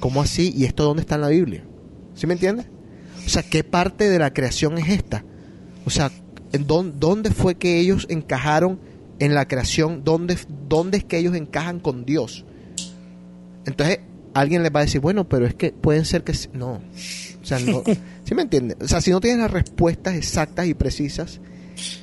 ¿cómo 0.00 0.22
así? 0.22 0.54
¿Y 0.56 0.64
esto 0.64 0.84
dónde 0.84 1.02
está 1.02 1.16
en 1.16 1.20
la 1.20 1.28
Biblia? 1.28 1.64
¿Sí 2.14 2.26
me 2.26 2.32
entiendes? 2.32 2.66
O 3.26 3.28
sea, 3.28 3.42
¿qué 3.42 3.62
parte 3.62 4.08
de 4.08 4.18
la 4.18 4.32
creación 4.32 4.78
es 4.78 4.88
esta? 4.88 5.24
O 5.84 5.90
sea, 5.90 6.10
¿en 6.52 6.66
dón- 6.66 6.94
¿dónde 6.98 7.30
fue 7.30 7.54
que 7.56 7.78
ellos 7.78 8.06
encajaron 8.08 8.80
en 9.18 9.34
la 9.34 9.46
creación? 9.48 10.02
¿Dónde, 10.04 10.38
¿Dónde 10.68 10.98
es 10.98 11.04
que 11.04 11.18
ellos 11.18 11.34
encajan 11.34 11.80
con 11.80 12.04
Dios? 12.04 12.44
Entonces, 13.64 14.00
alguien 14.34 14.62
les 14.62 14.72
va 14.74 14.80
a 14.80 14.84
decir, 14.84 15.00
bueno, 15.00 15.28
pero 15.28 15.46
es 15.46 15.54
que 15.54 15.72
pueden 15.72 16.04
ser 16.04 16.24
que... 16.24 16.34
sí". 16.34 16.48
No. 16.52 16.80
O 17.42 17.44
sea, 17.44 17.58
no. 17.60 17.82
¿Sí 18.24 18.34
me 18.34 18.42
entiendes? 18.42 18.76
O 18.80 18.88
sea, 18.88 19.00
si 19.00 19.10
no 19.10 19.20
tienes 19.20 19.40
las 19.40 19.50
respuestas 19.50 20.14
exactas 20.14 20.66
y 20.66 20.74
precisas, 20.74 21.40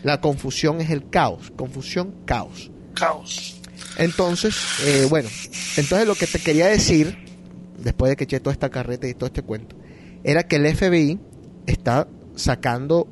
la 0.04 0.22
confusión 0.22 0.82
es 0.82 0.90
el 0.90 1.10
caos. 1.10 1.52
Confusión, 1.56 2.14
caos. 2.26 2.72
Caos. 2.94 3.62
Entonces, 3.98 4.56
eh, 4.86 5.06
bueno, 5.10 5.30
entonces 5.78 6.08
lo 6.08 6.16
que 6.16 6.28
te 6.28 6.40
quería 6.40 6.68
decir, 6.68 7.18
después 7.82 8.10
de 8.10 8.16
que 8.16 8.24
eché 8.26 8.40
toda 8.40 8.54
esta 8.54 8.70
carreta 8.70 9.08
y 9.08 9.14
todo 9.14 9.28
este 9.28 9.42
cuento, 9.42 9.76
era 10.24 10.44
que 10.48 10.56
el 10.58 10.66
FBI 10.76 11.20
está 11.66 12.08
sacando 12.36 13.08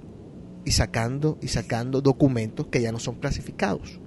y 0.65 0.71
sacando 0.71 1.37
y 1.41 1.47
sacando 1.47 2.01
documentos 2.01 2.67
que 2.67 2.81
ya 2.81 2.91
no 2.91 2.99
son 2.99 3.15
clasificados. 3.15 3.99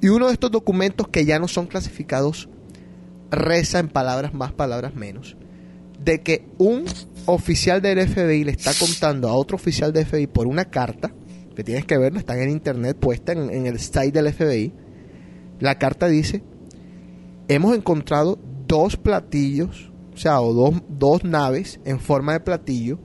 Y 0.00 0.08
uno 0.08 0.28
de 0.28 0.32
estos 0.32 0.50
documentos 0.50 1.08
que 1.08 1.24
ya 1.24 1.38
no 1.38 1.48
son 1.48 1.66
clasificados 1.66 2.48
reza 3.30 3.78
en 3.78 3.88
palabras 3.88 4.32
más, 4.32 4.52
palabras 4.52 4.94
menos, 4.94 5.36
de 6.02 6.22
que 6.22 6.46
un 6.58 6.84
oficial 7.26 7.82
del 7.82 8.08
FBI 8.08 8.44
le 8.44 8.52
está 8.52 8.72
contando 8.78 9.28
a 9.28 9.34
otro 9.34 9.56
oficial 9.56 9.92
del 9.92 10.06
FBI 10.06 10.28
por 10.28 10.46
una 10.46 10.66
carta, 10.66 11.12
que 11.54 11.64
tienes 11.64 11.84
que 11.84 11.98
verlo, 11.98 12.20
está 12.20 12.40
en 12.40 12.50
internet 12.50 12.96
puesta 12.98 13.32
en, 13.32 13.50
en 13.50 13.66
el 13.66 13.80
site 13.80 14.12
del 14.12 14.32
FBI, 14.32 14.72
la 15.58 15.76
carta 15.78 16.06
dice, 16.06 16.42
hemos 17.48 17.76
encontrado 17.76 18.38
dos 18.68 18.96
platillos, 18.96 19.90
o 20.14 20.16
sea, 20.16 20.40
o 20.40 20.54
dos, 20.54 20.82
dos 20.88 21.24
naves 21.24 21.80
en 21.84 21.98
forma 21.98 22.34
de 22.34 22.40
platillo, 22.40 23.00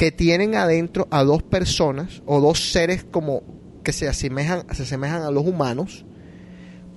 que 0.00 0.10
tienen 0.10 0.54
adentro 0.54 1.08
a 1.10 1.24
dos 1.24 1.42
personas 1.42 2.22
o 2.24 2.40
dos 2.40 2.72
seres 2.72 3.04
como 3.04 3.42
que 3.84 3.92
se 3.92 4.08
asemejan, 4.08 4.64
se 4.72 4.84
asemejan 4.84 5.20
a 5.20 5.30
los 5.30 5.46
humanos, 5.46 6.06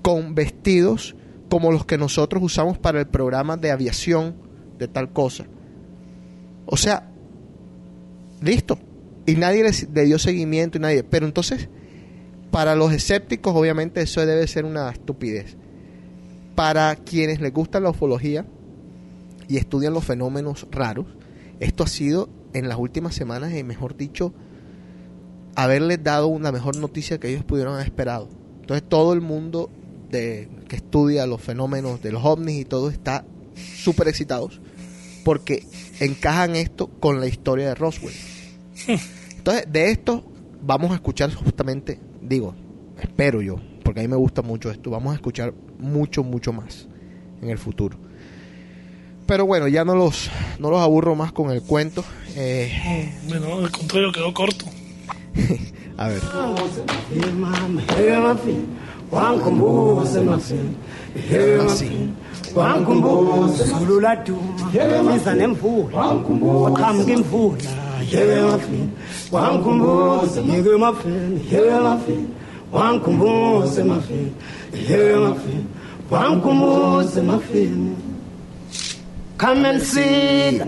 con 0.01 0.35
vestidos 0.35 1.13
como 1.49 1.73
los 1.73 1.85
que 1.85 1.97
nosotros 1.97 2.41
usamos 2.41 2.77
para 2.77 3.01
el 3.01 3.07
programa 3.07 3.57
de 3.57 3.71
aviación 3.71 4.37
de 4.79 4.87
tal 4.87 5.11
cosa. 5.11 5.43
O 6.65 6.77
sea, 6.77 7.11
listo. 8.41 8.79
Y 9.25 9.35
nadie 9.35 9.69
le 9.93 10.05
dio 10.05 10.17
seguimiento 10.17 10.77
y 10.77 10.81
nadie. 10.81 11.03
Pero 11.03 11.25
entonces, 11.25 11.67
para 12.51 12.73
los 12.73 12.93
escépticos, 12.93 13.53
obviamente 13.53 14.01
eso 14.01 14.25
debe 14.25 14.47
ser 14.47 14.63
una 14.63 14.89
estupidez. 14.89 15.57
Para 16.55 16.95
quienes 16.95 17.41
les 17.41 17.51
gusta 17.51 17.81
la 17.81 17.89
ufología 17.89 18.45
y 19.49 19.57
estudian 19.57 19.93
los 19.93 20.05
fenómenos 20.05 20.67
raros, 20.71 21.07
esto 21.59 21.83
ha 21.83 21.87
sido 21.87 22.29
en 22.53 22.69
las 22.69 22.77
últimas 22.77 23.15
semanas, 23.15 23.53
y 23.53 23.63
mejor 23.63 23.97
dicho, 23.97 24.33
haberles 25.55 26.03
dado 26.03 26.27
una 26.27 26.51
mejor 26.51 26.77
noticia 26.77 27.19
que 27.19 27.29
ellos 27.29 27.43
pudieron 27.43 27.75
haber 27.75 27.87
esperado. 27.87 28.29
Entonces 28.61 28.87
todo 28.87 29.13
el 29.13 29.21
mundo 29.21 29.69
de, 30.09 30.49
que 30.67 30.77
estudia 30.77 31.25
los 31.25 31.41
fenómenos 31.41 32.01
de 32.01 32.11
los 32.11 32.23
ovnis 32.23 32.61
y 32.61 32.65
todo 32.65 32.89
está 32.89 33.25
súper 33.55 34.07
excitados 34.07 34.61
porque 35.23 35.65
encajan 35.99 36.55
esto 36.55 36.87
con 36.87 37.19
la 37.19 37.27
historia 37.27 37.67
de 37.67 37.75
Roswell. 37.75 38.15
Entonces, 39.37 39.65
de 39.71 39.91
esto 39.91 40.23
vamos 40.61 40.91
a 40.91 40.95
escuchar 40.95 41.33
justamente, 41.33 41.99
digo, 42.21 42.55
espero 43.01 43.41
yo, 43.41 43.57
porque 43.83 43.99
a 43.99 44.03
mí 44.03 44.09
me 44.09 44.15
gusta 44.15 44.41
mucho 44.41 44.71
esto, 44.71 44.89
vamos 44.89 45.13
a 45.13 45.15
escuchar 45.15 45.53
mucho, 45.79 46.23
mucho 46.23 46.53
más 46.53 46.87
en 47.41 47.49
el 47.49 47.57
futuro. 47.57 47.97
Pero 49.25 49.45
bueno, 49.45 49.67
ya 49.67 49.85
no 49.85 49.95
los, 49.95 50.29
no 50.59 50.69
los 50.69 50.81
aburro 50.81 51.15
más 51.15 51.31
con 51.31 51.51
el 51.51 51.61
cuento. 51.61 52.03
Eh, 52.35 53.11
Bueno, 53.27 53.59
al 53.59 53.71
contrario, 53.71 54.11
quedó 54.11 54.33
corto. 54.33 54.65
a 55.97 56.07
ver. 56.07 56.21
wankumbuze 59.83 60.21
mafini 60.21 60.75
mafini 68.41 68.89
wankumbuze 72.71 73.83
mafini 73.83 74.31
yewe 74.89 75.19
mafini 75.19 75.65
Wankumbuze 76.11 77.21
mafini. 77.21 77.95
Come 79.43 79.65
and 79.65 79.81
see 79.81 80.57
the 80.57 80.63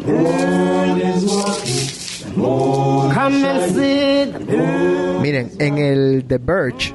is. 1.00 2.26
Come 2.36 3.46
and 3.46 3.74
see. 3.74 4.26
Miren, 5.22 5.52
en 5.60 5.78
el 5.78 6.26
The 6.28 6.38
Verge, 6.40 6.94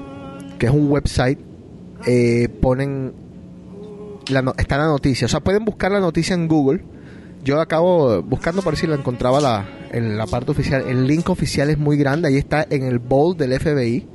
que 0.58 0.66
es 0.66 0.72
un 0.72 0.90
website, 0.90 1.38
eh, 2.06 2.50
ponen. 2.60 3.14
Está 4.58 4.76
la 4.76 4.88
noticia. 4.88 5.24
O 5.24 5.28
sea, 5.28 5.40
pueden 5.40 5.64
buscar 5.64 5.90
la 5.90 6.00
noticia 6.00 6.34
en 6.34 6.48
Google. 6.48 6.84
Yo 7.42 7.58
acabo 7.62 8.22
buscando 8.24 8.60
por 8.60 8.76
si 8.76 8.86
la 8.86 8.96
encontraba 8.96 9.40
la, 9.40 9.66
en 9.90 10.18
la 10.18 10.26
parte 10.26 10.50
oficial. 10.50 10.84
El 10.86 11.06
link 11.06 11.30
oficial 11.30 11.70
es 11.70 11.78
muy 11.78 11.96
grande. 11.96 12.28
Ahí 12.28 12.36
está 12.36 12.66
en 12.68 12.82
el 12.82 12.98
bold 12.98 13.38
del 13.38 13.58
FBI. 13.58 14.06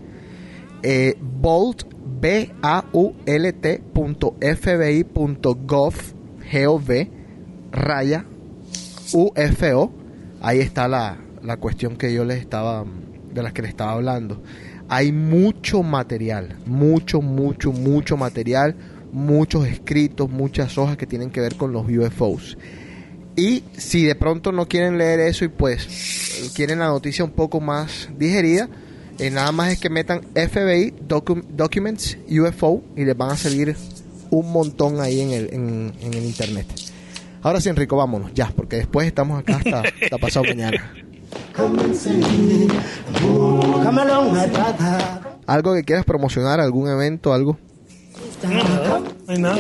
Eh, 0.83 1.17
bold, 1.19 1.87
B-A-U-L-T 2.21 3.83
punto 3.91 4.35
FBI 4.39 5.03
punto 5.05 5.55
gov, 5.55 5.95
G-O-V, 6.51 7.14
raya, 7.75 8.25
UFO. 9.13 9.93
Ahí 10.41 10.59
está 10.59 10.87
la, 10.87 11.17
la 11.43 11.57
cuestión 11.57 11.95
que 11.95 12.13
yo 12.13 12.25
les 12.25 12.39
estaba, 12.39 12.85
de 13.33 13.43
las 13.43 13.53
que 13.53 13.61
les 13.61 13.69
estaba 13.69 13.93
hablando. 13.93 14.41
Hay 14.87 15.11
mucho 15.11 15.81
material, 15.83 16.57
mucho, 16.65 17.21
mucho, 17.21 17.71
mucho 17.71 18.17
material, 18.17 18.75
muchos 19.11 19.67
escritos, 19.67 20.29
muchas 20.29 20.77
hojas 20.77 20.97
que 20.97 21.07
tienen 21.07 21.31
que 21.31 21.41
ver 21.41 21.55
con 21.55 21.71
los 21.73 21.85
UFOs. 21.89 22.57
Y 23.35 23.63
si 23.75 24.03
de 24.05 24.15
pronto 24.15 24.51
no 24.51 24.67
quieren 24.67 24.97
leer 24.97 25.19
eso 25.19 25.43
y 25.43 25.49
pues 25.49 26.51
quieren 26.55 26.79
la 26.79 26.87
noticia 26.87 27.25
un 27.25 27.31
poco 27.31 27.59
más 27.59 28.09
digerida, 28.17 28.69
eh, 29.17 29.29
nada 29.31 29.51
más 29.51 29.71
es 29.73 29.79
que 29.79 29.89
metan 29.89 30.21
FBI 30.35 30.93
docu- 31.07 31.43
Documents 31.49 32.17
UFO 32.29 32.83
y 32.95 33.03
les 33.05 33.17
van 33.17 33.31
a 33.31 33.37
salir 33.37 33.75
un 34.29 34.51
montón 34.51 34.99
ahí 35.01 35.19
en 35.21 35.31
el, 35.31 35.49
en, 35.53 35.93
en 36.01 36.13
el 36.13 36.25
internet. 36.25 36.67
Ahora 37.45 37.61
sí, 37.61 37.69
Enrico, 37.69 37.95
vámonos, 37.95 38.33
ya, 38.33 38.51
porque 38.55 38.77
después 38.77 39.05
estamos 39.05 39.39
acá 39.39 39.57
hasta, 39.57 39.81
hasta 40.01 40.17
pasado 40.17 40.45
mañana. 40.47 40.91
¿Algo 45.45 45.75
que 45.75 45.83
quieras 45.83 46.05
promocionar? 46.05 46.59
¿Algún 46.59 46.89
evento? 46.89 47.35
¿Algo? 47.35 47.59
No, 48.41 48.63
no 48.97 49.05
hay 49.27 49.37
nada. 49.37 49.59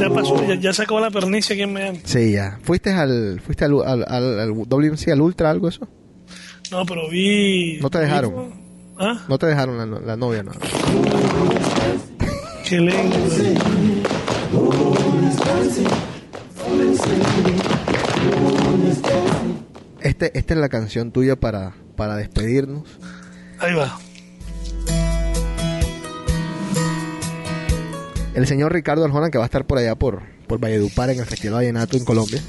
Ya 0.00 0.08
pasó, 0.08 0.46
ya, 0.46 0.54
ya 0.54 0.72
se 0.72 0.82
acabó 0.82 1.00
la 1.00 1.10
pernicia 1.10 1.54
aquí 1.54 1.62
en 1.64 1.72
Miami. 1.72 2.00
Sí, 2.04 2.30
ya. 2.30 2.60
¿Fuiste 2.62 2.92
al, 2.92 3.40
fuiste 3.44 3.64
al, 3.64 3.72
al, 3.84 4.04
al, 4.06 4.38
al 4.38 4.50
WMC, 4.52 5.08
al 5.08 5.20
Ultra, 5.20 5.50
algo 5.50 5.66
eso? 5.66 5.88
No, 6.70 6.86
pero 6.86 7.10
vi. 7.10 7.80
No 7.82 7.90
te 7.90 7.98
dejaron. 7.98 8.54
¿Ah? 9.00 9.24
No 9.28 9.36
te 9.36 9.46
dejaron 9.46 9.78
la, 9.78 9.98
la 9.98 10.16
novia, 10.16 10.44
no. 10.44 10.52
Qué 12.64 12.78
lindo. 12.78 13.16
Este, 20.00 20.38
esta 20.38 20.54
es 20.54 20.60
la 20.60 20.68
canción 20.68 21.12
tuya 21.12 21.36
para, 21.36 21.74
para 21.96 22.16
despedirnos. 22.16 22.84
Ahí 23.58 23.74
va. 23.74 23.98
El 28.34 28.46
señor 28.46 28.72
Ricardo 28.72 29.04
Arjona, 29.04 29.30
que 29.30 29.38
va 29.38 29.44
a 29.44 29.46
estar 29.46 29.64
por 29.64 29.78
allá 29.78 29.94
por, 29.94 30.22
por 30.46 30.58
Valledupar 30.58 31.10
en 31.10 31.20
el 31.20 31.26
Festival 31.26 31.60
Vallenato 31.60 31.96
en 31.96 32.04
Colombia. 32.04 32.42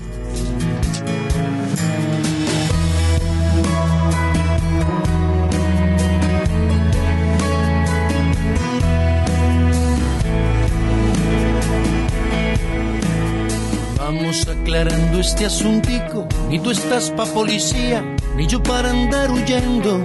Aclarando 14.76 15.20
este 15.22 15.46
asuntico. 15.46 16.28
Ni 16.50 16.60
tú 16.60 16.72
estás 16.72 17.10
pa' 17.12 17.26
policía, 17.26 18.04
ni 18.36 18.46
yo 18.46 18.62
para 18.62 18.92
andar 18.92 19.32
huyendo. 19.32 20.04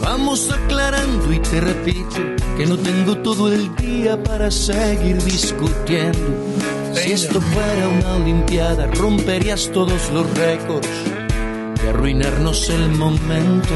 Vamos 0.00 0.50
aclarando 0.50 1.32
y 1.32 1.38
te 1.38 1.60
repito 1.62 2.20
que 2.58 2.66
no 2.66 2.76
tengo 2.76 3.16
todo 3.18 3.50
el 3.50 3.74
día 3.76 4.22
para 4.22 4.50
seguir 4.50 5.16
discutiendo. 5.22 6.28
Si 6.92 7.12
esto 7.12 7.40
fuera 7.40 7.88
una 7.88 8.16
olimpiada, 8.16 8.86
romperías 8.88 9.70
todos 9.72 10.10
los 10.10 10.26
récords 10.36 10.88
de 11.80 11.88
arruinarnos 11.88 12.68
el 12.68 12.90
momento. 12.90 13.74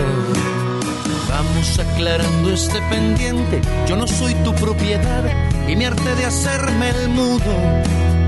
Vamos 1.30 1.78
aclarando 1.78 2.52
este 2.52 2.78
pendiente. 2.90 3.62
Yo 3.88 3.96
no 3.96 4.06
soy 4.06 4.34
tu 4.44 4.54
propiedad 4.54 5.24
y 5.66 5.76
me 5.76 5.86
harté 5.86 6.14
de 6.14 6.26
hacerme 6.26 6.90
el 6.90 7.08
mudo. 7.08 8.26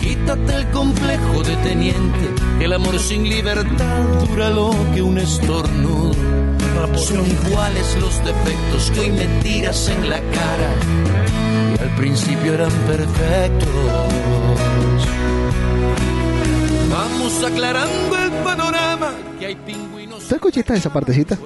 Quítate 0.00 0.54
el 0.54 0.70
complejo 0.70 1.42
de 1.42 1.56
teniente. 1.56 2.64
El 2.64 2.72
amor 2.72 2.98
sin 2.98 3.28
libertad 3.28 4.04
dura 4.26 4.50
lo 4.50 4.70
que 4.94 5.02
un 5.02 5.18
estornudo. 5.18 6.12
Son 6.96 7.26
iguales 7.26 7.96
los 8.00 8.24
defectos 8.24 8.90
que 8.92 9.00
hoy 9.00 9.10
me 9.10 9.26
tiras 9.42 9.88
en 9.88 10.08
la 10.08 10.18
cara. 10.18 10.74
Y 11.76 11.82
al 11.82 11.94
principio 11.96 12.54
eran 12.54 12.70
perfectos. 12.70 13.68
Vamos 16.90 17.44
aclarando 17.44 18.18
el 18.18 18.30
panorama. 18.42 19.12
Que 19.38 19.46
hay 19.46 19.54
pingüinos. 19.54 20.26
¿Tú 20.26 20.34
escuchaste 20.34 20.74
esa 20.74 20.92
partecita? 20.92 21.38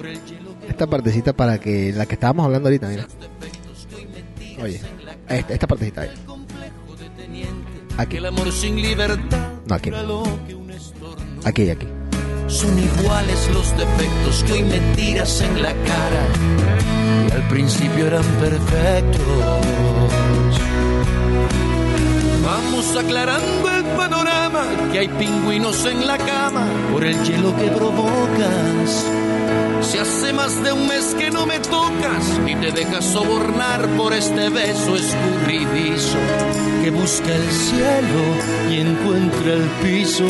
Esta 0.67 0.87
partecita 0.87 1.33
para 1.33 1.59
que 1.59 1.93
la 1.93 2.05
que 2.05 2.15
estábamos 2.15 2.45
hablando 2.45 2.67
ahorita, 2.69 2.87
mira. 2.87 3.07
Oye, 4.61 4.81
esta, 5.29 5.53
esta 5.53 5.67
partecita 5.67 6.01
ahí. 6.01 6.09
Aquí. 7.97 8.17
El 8.17 8.25
amor 8.25 8.51
sin 8.51 8.81
libertad 8.81 9.53
No, 9.67 9.75
aquí. 9.75 9.91
Aquí, 11.45 11.69
aquí. 11.69 11.87
Son 12.47 12.77
iguales 12.77 13.49
los 13.53 13.75
defectos 13.77 14.43
que 14.43 14.53
hoy 14.53 14.63
me 14.63 14.79
tiras 14.95 15.41
en 15.41 15.61
la 15.61 15.71
cara. 15.71 16.27
Y 17.27 17.31
al 17.31 17.47
principio 17.47 18.07
eran 18.07 18.23
perfectos. 18.39 19.25
Vamos 22.43 22.95
aclarando 22.95 23.71
el 23.71 23.83
panorama. 23.97 24.63
Que 24.91 24.99
hay 24.99 25.07
pingüinos 25.07 25.85
en 25.85 26.05
la 26.05 26.17
cama 26.17 26.67
por 26.91 27.03
el 27.03 27.15
hielo 27.23 27.55
que 27.57 27.67
provocas. 27.69 29.05
Si 29.91 29.99
hace 29.99 30.33
más 30.33 30.63
de 30.63 30.71
un 30.71 30.87
mes 30.87 31.15
que 31.15 31.29
no 31.29 31.45
me 31.45 31.59
tocas 31.59 32.39
y 32.47 32.55
te 32.55 32.71
dejas 32.71 33.05
sobornar 33.05 33.87
por 33.95 34.13
este 34.13 34.49
beso 34.49 34.95
escurridizo 34.95 36.17
que 36.83 36.89
busca 36.89 37.33
el 37.33 37.51
cielo 37.51 38.21
y 38.69 38.79
encuentra 38.79 39.53
el 39.53 39.63
piso. 39.83 40.25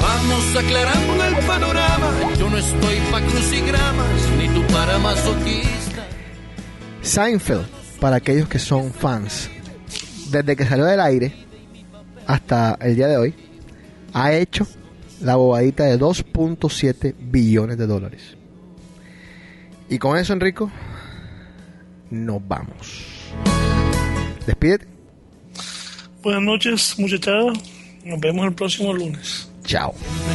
Vamos 0.00 0.56
aclarando 0.56 1.24
el 1.24 1.36
panorama. 1.46 2.12
Yo 2.38 2.48
no 2.48 2.56
estoy 2.56 2.96
pa' 3.10 3.20
crucigramas 3.22 4.30
ni 4.38 4.48
tú 4.48 4.62
para 4.72 4.98
masoquista. 4.98 6.06
Seinfeld, 7.02 7.66
para 8.00 8.16
aquellos 8.16 8.48
que 8.48 8.60
son 8.60 8.92
fans, 8.92 9.50
desde 10.30 10.54
que 10.54 10.64
salió 10.64 10.84
del 10.84 11.00
aire 11.00 11.34
hasta 12.26 12.78
el 12.80 12.94
día 12.94 13.08
de 13.08 13.16
hoy, 13.16 13.34
ha 14.12 14.32
hecho 14.32 14.66
la 15.20 15.36
bobadita 15.36 15.84
de 15.84 15.98
2.7 15.98 17.14
billones 17.18 17.78
de 17.78 17.86
dólares. 17.86 18.36
Y 19.88 19.98
con 19.98 20.18
eso, 20.18 20.32
Enrico, 20.32 20.70
nos 22.10 22.46
vamos. 22.46 23.32
Despídete. 24.46 24.86
Buenas 26.22 26.42
noches, 26.42 26.98
muchachada. 26.98 27.52
Nos 28.04 28.20
vemos 28.20 28.46
el 28.46 28.54
próximo 28.54 28.92
lunes. 28.92 29.50
Chao. 29.64 29.94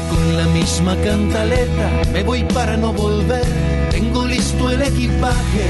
Con 0.09 0.37
la 0.37 0.45
misma 0.47 0.95
cantaleta 0.97 2.03
me 2.13 2.23
voy 2.23 2.43
para 2.43 2.77
no 2.77 2.93
volver. 2.93 3.43
Tengo 3.89 4.27
listo 4.27 4.69
el 4.69 4.81
equipaje. 4.81 5.65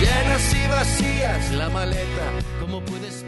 Llenas 0.00 0.54
y 0.54 0.68
vacías 0.68 1.52
la 1.52 1.68
maleta. 1.70 2.32
¿Cómo 2.60 2.80
puedes? 2.82 3.19